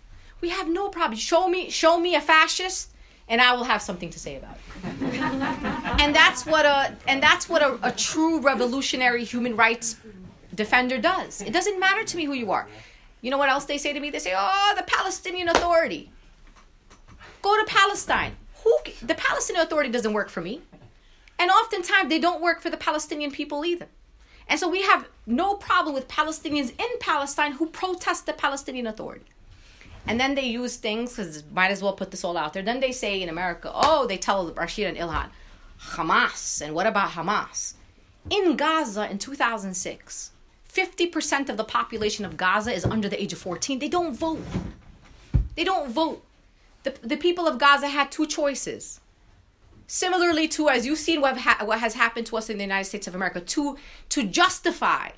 We 0.41 0.49
have 0.51 0.69
no 0.69 0.89
problem. 0.89 1.19
Show 1.19 1.49
me 1.49 1.71
show 1.71 1.99
me 1.99 2.15
a 2.15 2.21
fascist, 2.21 2.91
and 3.29 3.41
I 3.41 3.55
will 3.55 3.65
have 3.65 3.83
something 3.83 4.11
to 4.11 4.19
say 4.19 4.37
about 4.37 4.57
it. 4.57 5.23
and 6.01 6.15
that's 6.15 6.47
what 6.47 6.65
a 6.65 6.97
and 7.07 7.23
that's 7.23 7.49
what 7.49 7.63
a, 7.63 7.79
a 7.83 7.93
true 7.93 8.41
revolutionary 8.41 9.25
human 9.25 9.57
rights 9.57 9.97
defender 10.55 10.99
does. 10.99 11.43
It 11.43 11.53
doesn't 11.53 11.79
matter 11.79 12.05
to 12.05 12.17
me 12.17 12.25
who 12.25 12.35
you 12.35 12.53
are. 12.53 12.67
You 13.21 13.31
know 13.31 13.39
what 13.39 13.51
else 13.51 13.67
they 13.67 13.79
say 13.79 13.93
to 13.93 14.01
me? 14.01 14.11
They 14.11 14.21
say, 14.21 14.35
"Oh, 14.37 14.75
the 14.77 14.85
Palestinian 14.85 15.49
Authority." 15.49 16.11
Go 17.43 17.57
to 17.59 17.65
Palestine. 17.65 18.37
Who 18.65 18.79
the 19.03 19.15
Palestinian 19.15 19.65
Authority 19.65 19.91
doesn't 19.91 20.13
work 20.13 20.29
for 20.29 20.41
me. 20.41 20.63
And 21.39 21.51
oftentimes 21.51 22.09
they 22.09 22.19
don't 22.19 22.43
work 22.43 22.61
for 22.61 22.71
the 22.71 22.77
Palestinian 22.77 23.31
people 23.31 23.65
either. 23.65 23.89
And 24.47 24.59
so 24.59 24.69
we 24.69 24.83
have 24.83 25.07
no 25.27 25.55
problem 25.55 25.95
with 25.95 26.09
Palestinians 26.09 26.71
in 26.71 26.99
Palestine 26.99 27.53
who 27.53 27.67
protest 27.67 28.27
the 28.27 28.33
Palestinian 28.33 28.87
Authority. 28.87 29.25
And 30.07 30.19
then 30.19 30.35
they 30.35 30.47
use 30.47 30.77
things, 30.77 31.11
because 31.11 31.45
might 31.53 31.71
as 31.71 31.83
well 31.83 31.93
put 31.93 32.11
this 32.11 32.25
all 32.25 32.37
out 32.37 32.53
there. 32.53 32.63
Then 32.63 32.81
they 32.81 32.93
say 32.93 33.23
in 33.23 33.29
America, 33.29 33.71
oh, 33.73 34.07
they 34.07 34.19
tell 34.19 34.53
Rashid 34.53 34.87
and 34.87 34.97
Ilhan, 34.97 35.29
Hamas. 35.93 36.61
And 36.61 36.75
what 36.75 36.87
about 36.87 37.11
Hamas? 37.11 37.75
In 38.29 38.57
Gaza 38.57 39.11
in 39.11 39.19
2006, 39.19 40.33
50% 40.73 41.49
of 41.49 41.57
the 41.57 41.65
population 41.65 42.25
of 42.25 42.37
Gaza 42.37 42.73
is 42.73 42.85
under 42.85 43.09
the 43.09 43.21
age 43.21 43.33
of 43.33 43.39
14. 43.39 43.79
They 43.79 43.89
don't 43.89 44.17
vote. 44.17 44.43
They 45.55 45.65
don't 45.65 45.91
vote. 45.91 46.25
The, 46.83 46.95
the 47.03 47.17
people 47.17 47.47
of 47.47 47.59
Gaza 47.59 47.89
had 47.89 48.11
two 48.11 48.27
choices. 48.27 49.01
Similarly 49.87 50.49
to 50.49 50.69
as 50.69 50.87
you've 50.87 50.99
seen 50.99 51.21
what, 51.21 51.39
ha- 51.39 51.65
what 51.65 51.81
has 51.81 51.95
happened 51.95 52.27
to 52.29 52.37
us 52.37 52.49
in 52.49 52.59
the 52.59 52.63
united 52.63 52.85
states 52.85 53.09
of 53.09 53.15
america 53.17 53.41
to 53.41 53.77
to 54.09 54.23
justify 54.23 55.09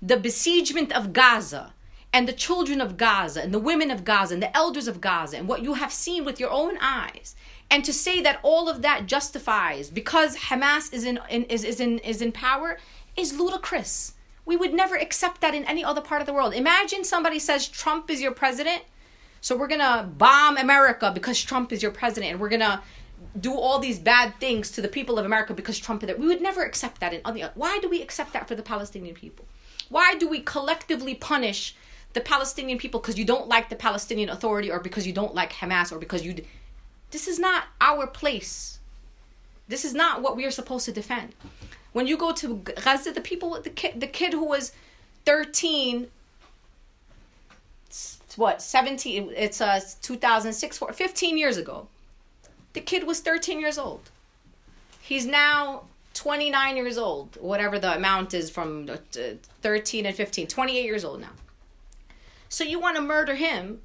the 0.00 0.16
besiegement 0.16 0.90
of 0.92 1.12
gaza 1.12 1.74
and 2.10 2.26
the 2.26 2.32
children 2.32 2.80
of 2.80 2.96
gaza 2.96 3.42
and 3.42 3.52
the 3.52 3.58
women 3.58 3.90
of 3.90 4.02
gaza 4.02 4.32
and 4.32 4.42
the 4.42 4.56
elders 4.56 4.88
of 4.88 5.02
gaza 5.02 5.36
and 5.36 5.46
what 5.46 5.62
you 5.62 5.74
have 5.74 5.92
seen 5.92 6.24
with 6.24 6.40
your 6.40 6.50
own 6.50 6.78
eyes 6.80 7.36
and 7.70 7.84
to 7.84 7.92
say 7.92 8.20
that 8.20 8.38
all 8.42 8.68
of 8.68 8.82
that 8.82 9.06
justifies 9.06 9.90
because 9.90 10.36
hamas 10.36 10.92
is 10.92 11.04
in, 11.04 11.18
in 11.28 11.44
is, 11.44 11.64
is 11.64 11.80
in 11.80 11.98
is 11.98 12.22
in 12.22 12.32
power 12.32 12.78
is 13.16 13.38
ludicrous. 13.38 14.14
We 14.46 14.56
would 14.56 14.74
never 14.74 14.96
accept 14.96 15.40
that 15.40 15.54
in 15.54 15.64
any 15.64 15.84
other 15.84 16.00
part 16.00 16.20
of 16.20 16.26
the 16.26 16.34
world. 16.34 16.52
Imagine 16.54 17.04
somebody 17.04 17.38
says 17.38 17.66
trump 17.66 18.10
is 18.10 18.20
your 18.20 18.32
president 18.32 18.82
so 19.44 19.50
we're 19.56 19.72
gonna 19.74 20.08
bomb 20.16 20.56
america 20.56 21.10
because 21.14 21.40
trump 21.50 21.72
is 21.72 21.82
your 21.82 21.92
president 22.00 22.32
and 22.32 22.40
we're 22.40 22.48
gonna 22.48 22.82
do 23.38 23.52
all 23.52 23.78
these 23.78 23.98
bad 23.98 24.34
things 24.38 24.70
to 24.70 24.80
the 24.80 24.88
people 24.88 25.18
of 25.18 25.24
America 25.24 25.54
because 25.54 25.76
Trump 25.76 26.02
is 26.04 26.06
there. 26.06 26.16
We 26.16 26.28
would 26.28 26.40
never 26.40 26.62
accept 26.62 27.00
that. 27.00 27.12
In, 27.12 27.20
why 27.54 27.80
do 27.80 27.88
we 27.88 28.00
accept 28.00 28.32
that 28.32 28.46
for 28.46 28.54
the 28.54 28.62
Palestinian 28.62 29.14
people? 29.14 29.44
Why 29.88 30.14
do 30.14 30.28
we 30.28 30.40
collectively 30.40 31.16
punish 31.16 31.74
the 32.14 32.20
Palestinian 32.20 32.78
people 32.78 33.00
because 33.00 33.18
you 33.18 33.24
don't 33.24 33.48
like 33.48 33.68
the 33.68 33.76
Palestinian 33.76 34.30
Authority 34.30 34.70
or 34.70 34.80
because 34.80 35.06
you 35.06 35.12
don't 35.12 35.34
like 35.34 35.52
Hamas 35.52 35.92
or 35.92 35.98
because 35.98 36.24
you. 36.24 36.34
This 37.10 37.28
is 37.28 37.38
not 37.38 37.64
our 37.80 38.06
place. 38.06 38.78
This 39.68 39.84
is 39.84 39.94
not 39.94 40.22
what 40.22 40.36
we 40.36 40.44
are 40.44 40.50
supposed 40.50 40.84
to 40.86 40.92
defend. 40.92 41.34
When 41.92 42.06
you 42.06 42.16
go 42.16 42.32
to 42.32 42.56
Gaza, 42.56 43.12
the 43.12 43.20
people, 43.20 43.60
the 43.60 43.70
kid, 43.70 44.00
the 44.00 44.06
kid 44.06 44.32
who 44.32 44.44
was 44.44 44.72
13 45.26 46.08
what 48.36 48.60
17 48.62 49.32
it's 49.36 49.60
uh 49.60 49.80
2006 50.02 50.78
15 50.92 51.38
years 51.38 51.56
ago. 51.56 51.88
The 52.72 52.80
kid 52.80 53.04
was 53.04 53.20
13 53.20 53.60
years 53.60 53.78
old. 53.78 54.10
He's 55.00 55.26
now 55.26 55.84
29 56.14 56.76
years 56.76 56.98
old 56.98 57.36
whatever 57.40 57.78
the 57.78 57.96
amount 57.96 58.34
is 58.34 58.50
from 58.50 58.88
uh, 58.88 58.96
13 59.62 60.06
and 60.06 60.16
15 60.16 60.46
28 60.46 60.84
years 60.84 61.04
old 61.04 61.20
now. 61.20 61.32
So 62.48 62.64
you 62.64 62.78
want 62.78 62.96
to 62.96 63.02
murder 63.02 63.34
him 63.34 63.80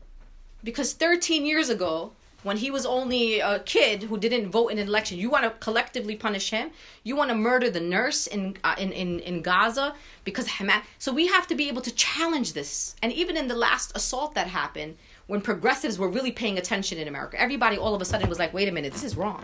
because 0.63 0.93
13 0.93 1.45
years 1.45 1.69
ago 1.69 2.11
when 2.43 2.57
he 2.57 2.71
was 2.71 2.85
only 2.85 3.39
a 3.39 3.59
kid 3.59 4.03
who 4.03 4.17
didn't 4.17 4.49
vote 4.49 4.69
in 4.69 4.79
an 4.79 4.87
election. 4.87 5.17
You 5.17 5.29
want 5.29 5.43
to 5.43 5.51
collectively 5.59 6.15
punish 6.15 6.51
him. 6.51 6.71
You 7.03 7.15
want 7.15 7.29
to 7.29 7.35
murder 7.35 7.69
the 7.69 7.79
nurse 7.79 8.27
in 8.27 8.57
uh, 8.63 8.75
in, 8.77 8.91
in 8.91 9.19
in 9.19 9.41
Gaza 9.41 9.95
because 10.23 10.47
Hamas. 10.47 10.83
So 10.97 11.13
we 11.13 11.27
have 11.27 11.47
to 11.47 11.55
be 11.55 11.67
able 11.67 11.81
to 11.81 11.91
challenge 11.93 12.53
this. 12.53 12.95
And 13.01 13.11
even 13.11 13.35
in 13.35 13.47
the 13.47 13.55
last 13.55 13.91
assault 13.95 14.35
that 14.35 14.47
happened, 14.47 14.97
when 15.27 15.41
progressives 15.41 15.99
were 15.99 16.09
really 16.09 16.31
paying 16.31 16.57
attention 16.57 16.97
in 16.97 17.07
America, 17.07 17.39
everybody 17.39 17.77
all 17.77 17.93
of 17.93 18.01
a 18.01 18.05
sudden 18.05 18.29
was 18.29 18.39
like, 18.39 18.53
"Wait 18.53 18.67
a 18.67 18.71
minute, 18.71 18.93
this 18.93 19.03
is 19.03 19.17
wrong." 19.17 19.43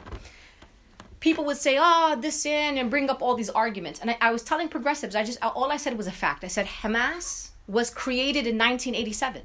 People 1.20 1.44
would 1.46 1.58
say, 1.58 1.78
"Oh, 1.80 2.18
this 2.20 2.46
in," 2.46 2.78
and 2.78 2.90
bring 2.90 3.10
up 3.10 3.22
all 3.22 3.36
these 3.36 3.50
arguments. 3.50 4.00
And 4.00 4.12
I, 4.12 4.18
I 4.22 4.32
was 4.32 4.44
telling 4.44 4.70
progressives, 4.70 5.16
I 5.16 5.24
just 5.24 5.40
all 5.42 5.72
I 5.72 5.78
said 5.78 5.98
was 5.98 6.08
a 6.08 6.12
fact. 6.12 6.44
I 6.44 6.48
said 6.48 6.66
Hamas 6.66 7.50
was 7.68 7.90
created 7.90 8.46
in 8.46 8.58
1987. 8.58 9.42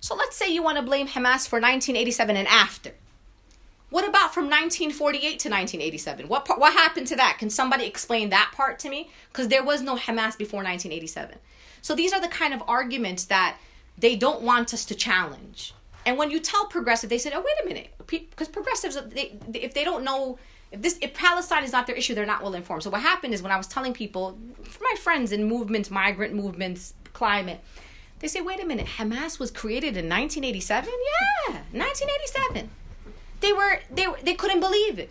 So 0.00 0.14
let's 0.14 0.36
say 0.36 0.52
you 0.52 0.62
want 0.62 0.76
to 0.76 0.82
blame 0.82 1.08
Hamas 1.08 1.48
for 1.48 1.60
1987 1.60 2.36
and 2.36 2.48
after. 2.48 2.92
What 3.90 4.08
about 4.08 4.34
from 4.34 4.44
1948 4.44 5.20
to 5.22 5.48
1987? 5.48 6.28
What 6.28 6.44
part, 6.44 6.58
what 6.58 6.72
happened 6.72 7.06
to 7.08 7.16
that? 7.16 7.36
Can 7.38 7.50
somebody 7.50 7.86
explain 7.86 8.30
that 8.30 8.52
part 8.54 8.78
to 8.80 8.88
me? 8.88 9.10
Because 9.32 9.48
there 9.48 9.64
was 9.64 9.80
no 9.80 9.94
Hamas 9.94 10.36
before 10.36 10.58
1987. 10.62 11.38
So 11.82 11.94
these 11.94 12.12
are 12.12 12.20
the 12.20 12.28
kind 12.28 12.52
of 12.52 12.62
arguments 12.66 13.24
that 13.26 13.58
they 13.96 14.16
don't 14.16 14.42
want 14.42 14.74
us 14.74 14.84
to 14.86 14.94
challenge. 14.94 15.72
And 16.04 16.18
when 16.18 16.30
you 16.30 16.40
tell 16.40 16.66
progressive, 16.66 17.10
they 17.10 17.18
said, 17.18 17.32
"Oh, 17.34 17.40
wait 17.40 17.64
a 17.64 17.66
minute," 17.66 17.94
because 18.06 18.48
progressives, 18.48 18.96
they, 19.08 19.38
if 19.54 19.74
they 19.74 19.82
don't 19.82 20.04
know 20.04 20.38
if 20.70 20.82
this 20.82 20.98
if 21.00 21.14
Palestine 21.14 21.64
is 21.64 21.72
not 21.72 21.86
their 21.86 21.96
issue, 21.96 22.14
they're 22.14 22.26
not 22.26 22.42
well 22.42 22.54
informed. 22.54 22.82
So 22.82 22.90
what 22.90 23.02
happened 23.02 23.34
is 23.34 23.42
when 23.42 23.52
I 23.52 23.56
was 23.56 23.66
telling 23.66 23.92
people, 23.92 24.38
my 24.80 24.94
friends 25.00 25.32
in 25.32 25.44
movements, 25.44 25.90
migrant 25.90 26.34
movements, 26.34 26.94
climate, 27.12 27.60
they 28.20 28.28
say, 28.28 28.40
wait 28.40 28.62
a 28.62 28.66
minute, 28.66 28.86
Hamas 28.98 29.38
was 29.38 29.50
created 29.50 29.96
in 29.96 30.08
1987? 30.08 30.88
Yeah, 31.48 31.54
1987. 31.72 32.70
They 33.40 33.52
were 33.52 33.80
they 33.90 34.06
they 34.22 34.34
couldn't 34.34 34.60
believe 34.60 34.98
it. 34.98 35.10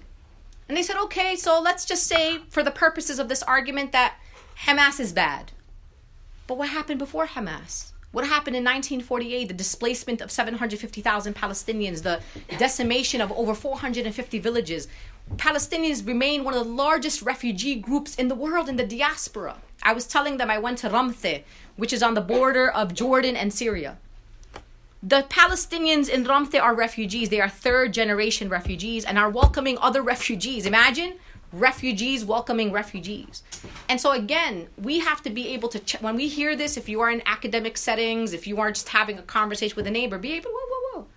And 0.67 0.75
they 0.75 0.83
said, 0.83 0.97
okay, 0.97 1.35
so 1.35 1.61
let's 1.61 1.85
just 1.85 2.07
say 2.07 2.39
for 2.49 2.63
the 2.63 2.71
purposes 2.71 3.19
of 3.19 3.29
this 3.29 3.43
argument 3.43 3.91
that 3.91 4.15
Hamas 4.65 4.99
is 4.99 5.13
bad. 5.13 5.51
But 6.47 6.57
what 6.57 6.69
happened 6.69 6.99
before 6.99 7.27
Hamas? 7.27 7.91
What 8.11 8.25
happened 8.25 8.55
in 8.55 8.63
1948? 8.63 9.49
The 9.49 9.53
displacement 9.53 10.21
of 10.21 10.31
750,000 10.31 11.35
Palestinians, 11.35 12.03
the 12.03 12.21
decimation 12.57 13.19
of 13.19 13.31
over 13.33 13.53
450 13.53 14.39
villages. 14.39 14.87
Palestinians 15.35 16.07
remain 16.07 16.43
one 16.43 16.53
of 16.53 16.63
the 16.63 16.71
largest 16.71 17.21
refugee 17.21 17.75
groups 17.75 18.15
in 18.15 18.29
the 18.29 18.35
world 18.35 18.69
in 18.69 18.77
the 18.77 18.85
diaspora. 18.85 19.57
I 19.85 19.93
was 19.93 20.07
telling 20.07 20.37
them 20.37 20.49
I 20.49 20.57
went 20.57 20.79
to 20.79 20.89
Ramtha, 20.89 21.43
which 21.77 21.93
is 21.93 22.03
on 22.03 22.15
the 22.15 22.21
border 22.21 22.69
of 22.69 22.93
Jordan 22.93 23.35
and 23.35 23.53
Syria. 23.53 23.97
The 25.03 25.21
Palestinians 25.29 26.09
in 26.09 26.25
Ramtha 26.25 26.59
are 26.59 26.73
refugees. 26.73 27.29
They 27.29 27.39
are 27.39 27.47
third 27.47 27.93
generation 27.93 28.49
refugees 28.49 29.05
and 29.05 29.19
are 29.19 29.29
welcoming 29.29 29.77
other 29.77 30.01
refugees. 30.01 30.65
Imagine 30.65 31.13
refugees 31.53 32.25
welcoming 32.25 32.71
refugees. 32.71 33.43
And 33.87 34.01
so, 34.01 34.11
again, 34.11 34.67
we 34.81 34.99
have 34.99 35.21
to 35.21 35.29
be 35.29 35.49
able 35.49 35.69
to, 35.69 35.79
ch- 35.79 36.01
when 36.01 36.15
we 36.15 36.27
hear 36.27 36.55
this, 36.55 36.75
if 36.75 36.89
you 36.89 36.99
are 37.01 37.11
in 37.11 37.21
academic 37.27 37.77
settings, 37.77 38.33
if 38.33 38.47
you 38.47 38.59
are 38.59 38.71
just 38.71 38.89
having 38.89 39.19
a 39.19 39.21
conversation 39.21 39.75
with 39.75 39.85
a 39.85 39.91
neighbor, 39.91 40.17
be 40.17 40.33
able, 40.33 40.49
whoa, 40.51 40.67
whoa, 40.69 41.01
whoa, 41.01 41.07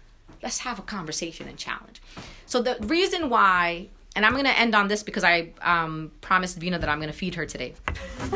let's 0.43 0.59
have 0.59 0.79
a 0.79 0.83
conversation 0.83 1.49
and 1.49 1.57
challenge. 1.57 2.03
So, 2.45 2.61
the 2.61 2.77
reason 2.81 3.31
why 3.31 3.89
and 4.19 4.27
I'm 4.27 4.35
gonna 4.35 4.49
end 4.49 4.75
on 4.75 4.89
this 4.89 5.05
because 5.05 5.23
I 5.23 5.51
um, 5.63 6.11
promised 6.21 6.59
Veena 6.59 6.81
that 6.81 6.89
I'm 6.89 6.99
gonna 6.99 7.13
feed 7.13 7.37
her 7.37 7.47
today. 7.47 7.75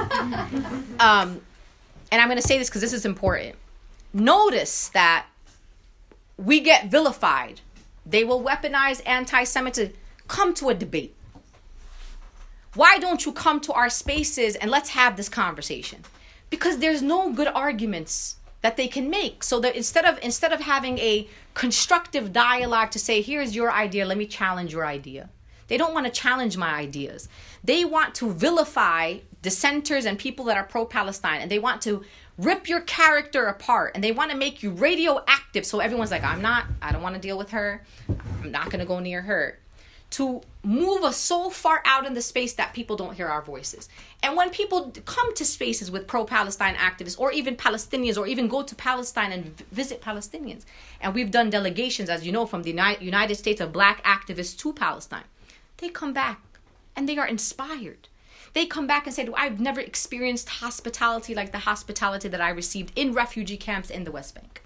um, 1.01 1.41
and 2.13 2.23
I'm 2.23 2.29
gonna 2.29 2.41
say 2.41 2.57
this 2.57 2.69
because 2.69 2.83
this 2.83 2.93
is 2.93 3.05
important. 3.05 3.57
Notice 4.15 4.91
that 4.91 5.27
we 6.37 6.61
get 6.61 6.87
vilified. 6.87 7.63
They 8.07 8.23
will 8.23 8.41
weaponize 8.41 9.03
anti-Semitism. 9.05 9.93
Come 10.29 10.55
to 10.55 10.69
a 10.69 10.75
debate. 10.75 11.17
Why 12.75 12.99
don't 12.99 13.27
you 13.27 13.33
come 13.33 13.61
to 13.63 13.73
our 13.73 13.91
spaces 13.91 14.55
and 14.55 14.71
let's 14.71 14.91
have 14.91 15.17
this 15.17 15.29
conversation? 15.29 16.05
Because 16.49 16.79
there's 16.79 17.03
no 17.03 17.33
good 17.33 17.49
arguments 17.49 18.37
that 18.61 18.77
they 18.77 18.87
can 18.87 19.11
make. 19.11 19.43
So 19.43 19.59
that 19.59 19.75
instead 19.75 20.05
of 20.05 20.21
instead 20.23 20.53
of 20.53 20.61
having 20.61 20.99
a 20.99 21.27
constructive 21.55 22.33
dialogue 22.33 22.93
to 22.93 23.01
say, 23.01 23.21
here's 23.21 23.57
your 23.57 23.73
idea, 23.73 24.07
let 24.07 24.17
me 24.17 24.27
challenge 24.27 24.73
your 24.73 24.87
idea 24.87 25.29
they 25.69 25.77
don't 25.77 25.95
want 25.95 26.07
to 26.07 26.13
challenge 26.13 26.57
my 26.57 26.75
ideas. 26.75 27.29
They 27.65 27.85
want 27.85 28.15
to 28.17 28.31
vilify 28.31 29.19
dissenters 29.43 30.05
and 30.07 30.19
people 30.19 30.45
that 30.47 30.57
are 30.57 30.65
pro 30.65 30.87
Palestine, 30.87 31.41
and 31.41 31.51
they 31.51 31.59
want 31.59 31.83
to 31.83 32.05
rip 32.39 32.69
your 32.69 32.81
character 32.81 33.47
apart, 33.47 33.93
and 33.95 34.03
they 34.03 34.13
want 34.13 34.31
to 34.31 34.37
make 34.37 34.63
you 34.63 34.71
radioactive. 34.71 35.67
So 35.67 35.81
everyone's 35.81 36.11
like, 36.11 36.25
I'm 36.25 36.41
not, 36.41 36.67
I 36.81 36.93
don't 36.93 37.03
want 37.03 37.15
to 37.15 37.21
deal 37.21 37.37
with 37.37 37.51
her. 37.51 37.85
I'm 38.43 38.51
not 38.51 38.67
going 38.71 38.81
to 38.81 38.87
go 38.87 39.01
near 39.01 39.23
her. 39.23 39.59
To 40.13 40.43
move 40.63 41.05
us 41.05 41.17
so 41.17 41.49
far 41.49 41.83
out 41.87 42.05
in 42.05 42.13
the 42.13 42.21
space 42.21 42.53
that 42.55 42.75
people 42.75 42.97
don't 42.97 43.15
hear 43.15 43.29
our 43.29 43.41
voices. 43.41 43.89
And 44.23 44.37
when 44.37 44.51
people 44.51 44.93
come 45.07 45.35
to 45.37 45.45
spaces 45.45 45.91
with 45.91 46.07
pro 46.07 46.27
Palestine 46.27 46.75
activists 46.75 47.19
or 47.19 47.33
even 47.33 47.57
Palestinians 47.57 48.19
or 48.19 48.27
even 48.27 48.47
go 48.47 48.63
to 48.63 48.75
Palestine 48.75 49.33
and 49.33 49.59
visit 49.71 50.03
Palestinians, 50.03 50.65
and 51.01 51.15
we've 51.15 51.31
done 51.31 51.49
delegations, 51.49 52.11
as 52.11 52.27
you 52.27 52.33
know, 52.33 52.45
from 52.45 52.63
the 52.63 52.97
United 53.01 53.37
States 53.37 53.61
of 53.61 53.73
black 53.73 54.05
activists 54.05 54.57
to 54.59 54.75
Palestine 54.75 55.25
they 55.83 55.89
come 55.89 56.13
back 56.13 56.41
and 56.97 57.09
they 57.09 57.19
are 57.19 57.27
inspired. 57.27 58.09
They 58.55 58.67
come 58.67 58.87
back 58.87 59.07
and 59.07 59.15
say, 59.15 59.29
I've 59.35 59.61
never 59.61 59.81
experienced 59.81 60.49
hospitality 60.49 61.35
like 61.35 61.53
the 61.53 61.59
hospitality 61.59 62.29
that 62.29 62.41
I 62.41 62.51
received 62.51 62.93
in 62.97 63.13
refugee 63.13 63.57
camps 63.57 63.91
in 63.91 64.05
the 64.05 64.13
West 64.13 64.35
Bank. 64.35 64.63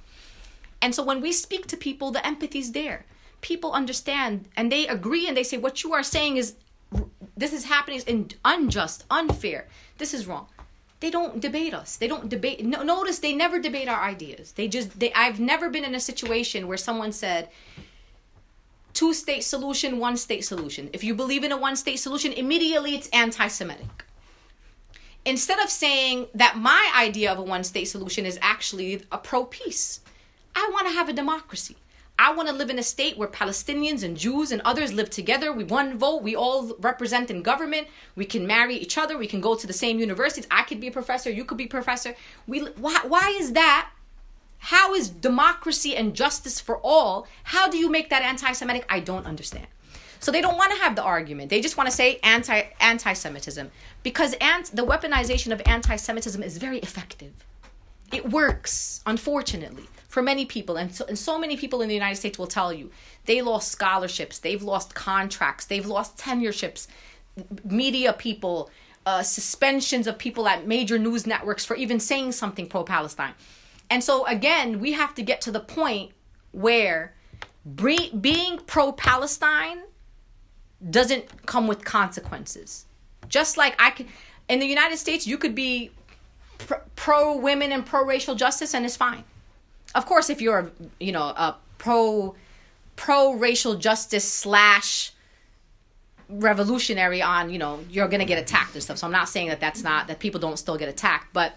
And 0.82 0.94
so 0.94 1.02
when 1.02 1.20
we 1.20 1.32
speak 1.32 1.66
to 1.68 1.76
people, 1.76 2.10
the 2.10 2.26
empathy 2.26 2.58
is 2.58 2.72
there. 2.72 3.06
People 3.40 3.72
understand 3.72 4.48
and 4.56 4.70
they 4.70 4.86
agree 4.86 5.26
and 5.26 5.36
they 5.36 5.42
say, 5.42 5.56
What 5.56 5.82
you 5.82 5.92
are 5.92 6.02
saying 6.02 6.36
is 6.36 6.54
this 7.36 7.52
is 7.52 7.64
happening 7.64 7.98
is 7.98 8.26
unjust, 8.44 9.04
unfair. 9.10 9.68
This 9.98 10.14
is 10.14 10.26
wrong. 10.26 10.46
They 11.00 11.10
don't 11.10 11.40
debate 11.40 11.74
us. 11.74 11.96
They 11.96 12.08
don't 12.08 12.28
debate. 12.28 12.64
No, 12.64 12.82
notice 12.82 13.18
they 13.18 13.34
never 13.34 13.58
debate 13.58 13.88
our 13.88 14.00
ideas. 14.00 14.52
They 14.52 14.66
just. 14.66 14.98
They. 14.98 15.12
I've 15.12 15.38
never 15.38 15.68
been 15.68 15.84
in 15.84 15.94
a 15.94 16.00
situation 16.00 16.66
where 16.66 16.78
someone 16.78 17.12
said, 17.12 17.50
two 18.96 19.12
state 19.12 19.44
solution, 19.44 19.98
one 19.98 20.16
state 20.16 20.44
solution. 20.44 20.88
If 20.94 21.04
you 21.04 21.14
believe 21.14 21.44
in 21.44 21.52
a 21.52 21.56
one 21.56 21.76
state 21.76 21.98
solution, 21.98 22.32
immediately 22.32 22.94
it's 22.94 23.08
anti 23.08 23.46
Semitic. 23.46 24.04
Instead 25.24 25.58
of 25.58 25.68
saying 25.68 26.28
that 26.34 26.56
my 26.56 26.92
idea 26.96 27.30
of 27.30 27.38
a 27.38 27.42
one 27.42 27.62
state 27.62 27.84
solution 27.84 28.24
is 28.24 28.38
actually 28.40 29.02
a 29.12 29.18
pro 29.18 29.44
peace, 29.44 30.00
I 30.54 30.70
want 30.72 30.86
to 30.88 30.94
have 30.94 31.08
a 31.10 31.12
democracy. 31.12 31.76
I 32.18 32.32
want 32.32 32.48
to 32.48 32.54
live 32.54 32.70
in 32.70 32.78
a 32.78 32.82
state 32.82 33.18
where 33.18 33.28
Palestinians 33.28 34.02
and 34.02 34.16
Jews 34.16 34.50
and 34.50 34.62
others 34.64 34.94
live 34.94 35.10
together. 35.10 35.52
We 35.52 35.64
one 35.64 35.98
vote. 35.98 36.22
We 36.22 36.34
all 36.34 36.74
represent 36.78 37.30
in 37.30 37.42
government. 37.42 37.88
We 38.14 38.24
can 38.24 38.46
marry 38.46 38.76
each 38.76 38.96
other. 38.96 39.18
We 39.18 39.26
can 39.26 39.42
go 39.42 39.54
to 39.54 39.66
the 39.66 39.74
same 39.74 39.98
universities. 39.98 40.46
I 40.50 40.62
could 40.62 40.80
be 40.80 40.86
a 40.86 40.92
professor. 40.92 41.28
You 41.28 41.44
could 41.44 41.58
be 41.58 41.64
a 41.64 41.68
professor. 41.68 42.14
We 42.46 42.60
why, 42.60 43.00
why 43.06 43.36
is 43.38 43.52
that 43.52 43.90
how 44.66 44.94
is 44.94 45.08
democracy 45.08 45.94
and 45.94 46.12
justice 46.12 46.58
for 46.58 46.78
all? 46.78 47.28
How 47.44 47.68
do 47.68 47.78
you 47.78 47.88
make 47.88 48.10
that 48.10 48.22
anti-Semitic? 48.22 48.84
I 48.88 48.98
don't 48.98 49.24
understand. 49.24 49.68
So 50.18 50.32
they 50.32 50.40
don't 50.40 50.56
want 50.56 50.72
to 50.72 50.78
have 50.78 50.96
the 50.96 51.04
argument. 51.04 51.50
They 51.50 51.60
just 51.60 51.76
want 51.76 51.88
to 51.88 51.94
say 51.94 52.18
anti 52.24 52.62
anti-Semitism 52.80 53.70
because 54.02 54.34
ant, 54.40 54.74
the 54.74 54.84
weaponization 54.84 55.52
of 55.52 55.62
anti-Semitism 55.66 56.42
is 56.42 56.58
very 56.58 56.78
effective. 56.80 57.32
It 58.12 58.30
works, 58.30 59.02
unfortunately, 59.06 59.84
for 60.08 60.20
many 60.20 60.44
people, 60.44 60.76
and 60.76 60.92
so, 60.92 61.04
and 61.06 61.16
so 61.16 61.38
many 61.38 61.56
people 61.56 61.80
in 61.80 61.86
the 61.86 61.94
United 61.94 62.16
States 62.16 62.36
will 62.36 62.48
tell 62.48 62.72
you 62.72 62.90
they 63.26 63.42
lost 63.42 63.70
scholarships, 63.70 64.40
they've 64.40 64.64
lost 64.64 64.96
contracts, 64.96 65.66
they've 65.66 65.86
lost 65.86 66.16
tenureships, 66.16 66.88
media 67.64 68.12
people, 68.12 68.68
uh, 69.06 69.22
suspensions 69.22 70.08
of 70.08 70.18
people 70.18 70.48
at 70.48 70.66
major 70.66 70.98
news 70.98 71.24
networks 71.24 71.64
for 71.64 71.76
even 71.76 72.00
saying 72.00 72.32
something 72.32 72.66
pro-Palestine. 72.66 73.34
And 73.90 74.02
so 74.02 74.26
again, 74.26 74.80
we 74.80 74.92
have 74.92 75.14
to 75.14 75.22
get 75.22 75.40
to 75.42 75.50
the 75.50 75.60
point 75.60 76.12
where 76.52 77.14
being 77.74 78.58
pro 78.66 78.92
Palestine 78.92 79.82
doesn't 80.90 81.46
come 81.46 81.66
with 81.66 81.84
consequences. 81.84 82.86
Just 83.28 83.56
like 83.56 83.74
I 83.80 83.90
can, 83.90 84.06
in 84.48 84.60
the 84.60 84.66
United 84.66 84.98
States, 84.98 85.26
you 85.26 85.38
could 85.38 85.54
be 85.54 85.90
pro 86.94 87.36
women 87.36 87.72
and 87.72 87.84
pro 87.84 88.04
racial 88.04 88.34
justice, 88.34 88.74
and 88.74 88.84
it's 88.84 88.96
fine. 88.96 89.24
Of 89.94 90.06
course, 90.06 90.30
if 90.30 90.40
you're, 90.40 90.70
you 91.00 91.12
know, 91.12 91.22
a 91.22 91.56
pro 91.78 92.34
pro 92.94 93.34
racial 93.34 93.74
justice 93.74 94.30
slash 94.30 95.12
revolutionary 96.28 97.22
on, 97.22 97.50
you 97.50 97.58
know, 97.58 97.80
you're 97.90 98.08
gonna 98.08 98.24
get 98.24 98.38
attacked 98.38 98.74
and 98.74 98.82
stuff. 98.82 98.98
So 98.98 99.06
I'm 99.06 99.12
not 99.12 99.28
saying 99.28 99.48
that 99.48 99.60
that's 99.60 99.82
not 99.82 100.08
that 100.08 100.18
people 100.18 100.40
don't 100.40 100.58
still 100.58 100.76
get 100.76 100.88
attacked, 100.88 101.32
but 101.32 101.54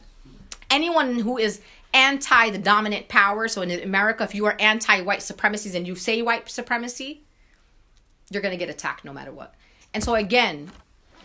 anyone 0.70 1.20
who 1.20 1.38
is 1.38 1.62
anti 1.94 2.50
the 2.50 2.58
dominant 2.58 3.08
power. 3.08 3.48
So 3.48 3.62
in 3.62 3.72
America, 3.72 4.24
if 4.24 4.36
you 4.36 4.46
are 4.46 4.56
anti 4.60 5.02
white 5.02 5.22
supremacies 5.22 5.76
and 5.76 5.88
you 5.88 5.96
say 5.96 6.22
white 6.22 6.50
supremacy, 6.50 7.24
you're 8.30 8.42
gonna 8.42 8.58
get 8.58 8.70
attacked 8.70 9.06
no 9.06 9.14
matter 9.14 9.32
what. 9.32 9.56
And 9.94 10.04
so 10.04 10.16
again, 10.16 10.72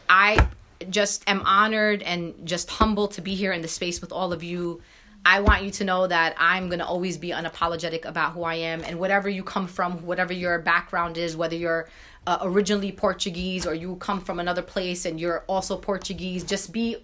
I 0.09 0.49
just 0.91 1.29
am 1.29 1.43
honored 1.43 2.03
and 2.03 2.35
just 2.47 2.71
humbled 2.71 3.13
to 3.13 3.21
be 3.21 3.35
here 3.35 3.53
in 3.53 3.63
the 3.63 3.69
space 3.69 4.01
with 4.01 4.13
all 4.13 4.33
of 4.33 4.43
you. 4.43 4.83
I 5.27 5.41
want 5.41 5.65
you 5.65 5.71
to 5.73 5.85
know 5.85 6.07
that 6.07 6.35
I'm 6.39 6.69
going 6.69 6.81
to 6.81 6.87
always 6.87 7.17
be 7.17 7.31
unapologetic 7.31 8.05
about 8.05 8.33
who 8.33 8.43
I 8.43 8.57
am 8.57 8.85
and 8.85 8.99
whatever 8.99 9.29
you 9.29 9.43
come 9.43 9.67
from, 9.67 10.05
whatever 10.05 10.35
your 10.35 10.59
background 10.59 11.17
is, 11.17 11.35
whether 11.35 11.57
you're 11.57 11.89
uh, 12.27 12.39
originally 12.43 12.93
Portuguese 12.93 13.67
or 13.67 13.75
you 13.75 13.97
come 13.97 14.21
from 14.21 14.39
another 14.39 14.61
place 14.61 15.07
and 15.07 15.19
you're 15.19 15.45
also 15.47 15.79
Portuguese, 15.79 16.45
just 16.45 16.73
be 16.73 16.99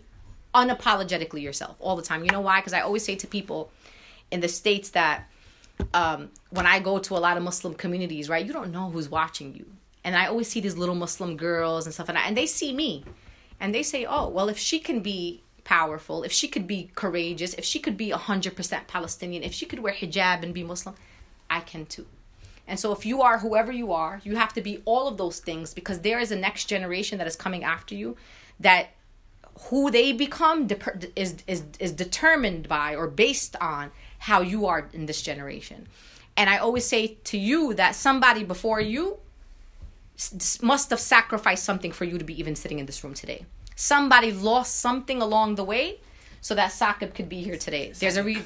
unapologetically 0.54 1.42
yourself 1.42 1.76
all 1.80 1.96
the 1.96 2.02
time. 2.02 2.24
You 2.24 2.30
know 2.30 2.40
why? 2.40 2.60
Because 2.60 2.72
I 2.72 2.80
always 2.80 3.04
say 3.04 3.16
to 3.16 3.26
people 3.26 3.70
in 4.30 4.40
the 4.40 4.48
States 4.48 4.90
that 4.90 5.28
um, 5.94 6.30
when 6.50 6.66
I 6.66 6.80
go 6.80 6.98
to 6.98 7.16
a 7.16 7.18
lot 7.18 7.36
of 7.36 7.42
Muslim 7.42 7.74
communities, 7.74 8.28
right, 8.28 8.44
you 8.44 8.52
don't 8.52 8.72
know 8.72 8.90
who's 8.90 9.08
watching 9.08 9.54
you. 9.54 9.66
And 10.04 10.16
I 10.16 10.26
always 10.26 10.48
see 10.48 10.60
these 10.60 10.76
little 10.76 10.94
Muslim 10.94 11.36
girls 11.36 11.86
and 11.86 11.94
stuff, 11.94 12.08
and, 12.08 12.16
I, 12.16 12.26
and 12.26 12.36
they 12.36 12.46
see 12.46 12.72
me 12.72 13.04
and 13.60 13.74
they 13.74 13.82
say, 13.82 14.06
oh, 14.06 14.28
well, 14.28 14.48
if 14.48 14.58
she 14.58 14.78
can 14.78 15.00
be 15.00 15.42
powerful, 15.64 16.22
if 16.22 16.32
she 16.32 16.48
could 16.48 16.66
be 16.66 16.90
courageous, 16.94 17.54
if 17.54 17.64
she 17.64 17.78
could 17.78 17.96
be 17.96 18.10
100% 18.10 18.86
Palestinian, 18.86 19.42
if 19.42 19.52
she 19.52 19.66
could 19.66 19.80
wear 19.80 19.92
hijab 19.92 20.42
and 20.42 20.54
be 20.54 20.64
Muslim, 20.64 20.94
I 21.50 21.60
can 21.60 21.84
too. 21.84 22.06
And 22.66 22.78
so, 22.78 22.92
if 22.92 23.04
you 23.04 23.20
are 23.20 23.38
whoever 23.38 23.72
you 23.72 23.92
are, 23.92 24.20
you 24.24 24.36
have 24.36 24.52
to 24.54 24.60
be 24.60 24.80
all 24.84 25.08
of 25.08 25.18
those 25.18 25.40
things 25.40 25.74
because 25.74 26.00
there 26.00 26.20
is 26.20 26.30
a 26.30 26.36
next 26.36 26.66
generation 26.66 27.18
that 27.18 27.26
is 27.26 27.34
coming 27.34 27.64
after 27.64 27.94
you 27.94 28.16
that 28.60 28.90
who 29.68 29.90
they 29.90 30.12
become 30.12 30.68
is, 31.14 31.36
is, 31.46 31.64
is 31.78 31.92
determined 31.92 32.68
by 32.68 32.94
or 32.94 33.06
based 33.06 33.56
on 33.60 33.90
how 34.18 34.40
you 34.40 34.66
are 34.66 34.88
in 34.92 35.06
this 35.06 35.22
generation. 35.22 35.86
And 36.36 36.48
I 36.48 36.58
always 36.58 36.86
say 36.86 37.18
to 37.24 37.38
you 37.38 37.74
that 37.74 37.94
somebody 37.94 38.44
before 38.44 38.80
you 38.80 39.18
must 40.62 40.90
have 40.90 41.00
sacrificed 41.00 41.64
something 41.64 41.92
for 41.92 42.04
you 42.04 42.18
to 42.18 42.24
be 42.24 42.38
even 42.38 42.54
sitting 42.54 42.78
in 42.78 42.86
this 42.86 43.02
room 43.02 43.14
today. 43.14 43.44
Somebody 43.74 44.32
lost 44.32 44.76
something 44.76 45.22
along 45.22 45.54
the 45.54 45.64
way 45.64 46.00
so 46.40 46.54
that 46.54 46.70
Saqib 46.70 47.14
could 47.14 47.28
be 47.28 47.42
here 47.42 47.56
today. 47.56 47.92
There's 47.98 48.16
a 48.16 48.24
re 48.24 48.42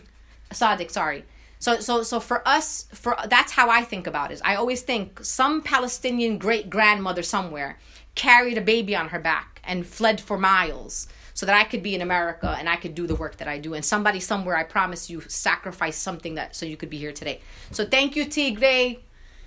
Sadiq, 0.50 0.90
sorry. 0.90 1.24
So 1.58 1.80
so 1.80 2.02
so 2.02 2.20
for 2.20 2.46
us 2.46 2.86
for 2.92 3.16
that's 3.28 3.52
how 3.52 3.70
I 3.70 3.82
think 3.82 4.06
about 4.06 4.30
it. 4.30 4.40
I 4.44 4.54
always 4.54 4.82
think 4.82 5.24
some 5.24 5.62
Palestinian 5.62 6.38
great 6.38 6.68
grandmother 6.68 7.22
somewhere 7.22 7.78
carried 8.14 8.58
a 8.58 8.60
baby 8.60 8.94
on 8.94 9.08
her 9.08 9.18
back 9.18 9.60
and 9.64 9.86
fled 9.86 10.20
for 10.20 10.38
miles 10.38 11.08
so 11.32 11.46
that 11.46 11.54
I 11.54 11.64
could 11.64 11.82
be 11.82 11.94
in 11.94 12.00
America 12.00 12.54
and 12.58 12.68
I 12.68 12.76
could 12.76 12.94
do 12.94 13.06
the 13.06 13.16
work 13.16 13.38
that 13.38 13.48
I 13.48 13.58
do. 13.58 13.74
And 13.74 13.84
somebody 13.84 14.20
somewhere, 14.20 14.56
I 14.56 14.62
promise 14.62 15.10
you, 15.10 15.20
sacrificed 15.22 16.02
something 16.02 16.36
that 16.36 16.54
so 16.54 16.64
you 16.64 16.76
could 16.76 16.90
be 16.90 16.98
here 16.98 17.12
today. 17.12 17.40
So 17.72 17.84
thank 17.84 18.14
you, 18.14 18.24
Tigre 18.24 18.98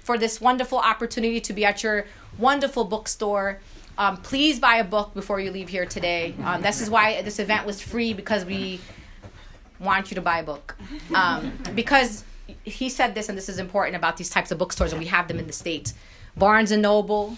for 0.07 0.17
this 0.17 0.39
wonderful 0.39 0.77
opportunity 0.77 1.41
to 1.41 1.51
be 1.51 1.65
at 1.65 1.83
your 1.83 2.05
wonderful 2.37 2.85
bookstore. 2.85 3.59
Um, 3.97 4.15
please 4.15 4.57
buy 4.57 4.77
a 4.77 4.83
book 4.85 5.13
before 5.13 5.41
you 5.41 5.51
leave 5.51 5.67
here 5.67 5.85
today. 5.85 6.33
Um, 6.45 6.61
this 6.61 6.79
is 6.79 6.89
why 6.89 7.21
this 7.23 7.39
event 7.39 7.65
was 7.65 7.81
free 7.81 8.13
because 8.13 8.45
we 8.45 8.79
want 9.79 10.09
you 10.09 10.15
to 10.15 10.21
buy 10.21 10.39
a 10.39 10.43
book. 10.43 10.77
Um, 11.13 11.51
because 11.75 12.23
he 12.63 12.87
said 12.87 13.15
this, 13.15 13.27
and 13.27 13.37
this 13.37 13.49
is 13.49 13.59
important 13.59 13.97
about 13.97 14.15
these 14.15 14.29
types 14.29 14.49
of 14.49 14.57
bookstores, 14.57 14.93
and 14.93 14.99
we 14.99 15.07
have 15.07 15.27
them 15.27 15.39
in 15.39 15.47
the 15.47 15.51
States. 15.51 15.93
Barnes 16.37 16.71
and 16.71 16.81
Noble, 16.81 17.35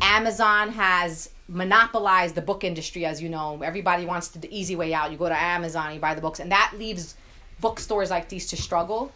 Amazon 0.00 0.70
has 0.70 1.30
monopolized 1.48 2.34
the 2.34 2.42
book 2.42 2.64
industry, 2.64 3.04
as 3.04 3.22
you 3.22 3.28
know. 3.28 3.62
Everybody 3.62 4.04
wants 4.04 4.28
the 4.28 4.48
easy 4.54 4.76
way 4.76 4.92
out. 4.92 5.10
You 5.10 5.18
go 5.18 5.28
to 5.28 5.40
Amazon, 5.40 5.94
you 5.94 6.00
buy 6.00 6.14
the 6.14 6.20
books, 6.20 6.40
and 6.40 6.52
that 6.52 6.72
leaves 6.76 7.14
bookstores 7.60 8.10
like 8.10 8.28
these 8.28 8.48
to 8.48 8.56
struggle. 8.56 9.12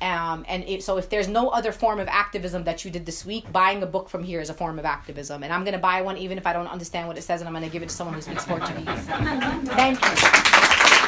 Um, 0.00 0.44
and 0.48 0.62
it, 0.64 0.82
so 0.84 0.96
if 0.96 1.08
there's 1.08 1.26
no 1.26 1.48
other 1.48 1.72
form 1.72 1.98
of 1.98 2.06
activism 2.08 2.64
that 2.64 2.84
you 2.84 2.90
did 2.90 3.04
this 3.04 3.24
week, 3.24 3.50
buying 3.52 3.82
a 3.82 3.86
book 3.86 4.08
from 4.08 4.22
here 4.22 4.40
is 4.40 4.48
a 4.48 4.54
form 4.54 4.78
of 4.78 4.84
activism. 4.84 5.42
And 5.42 5.52
I'm 5.52 5.64
going 5.64 5.74
to 5.74 5.80
buy 5.80 6.02
one 6.02 6.16
even 6.18 6.38
if 6.38 6.46
I 6.46 6.52
don't 6.52 6.68
understand 6.68 7.08
what 7.08 7.18
it 7.18 7.22
says, 7.22 7.40
and 7.40 7.48
I'm 7.48 7.54
going 7.54 7.64
to 7.64 7.70
give 7.70 7.82
it 7.82 7.88
to 7.88 7.94
someone 7.94 8.14
who 8.14 8.22
speaks 8.22 8.44
Portuguese. 8.44 8.84
Thank 8.86 10.00
you. 10.04 11.07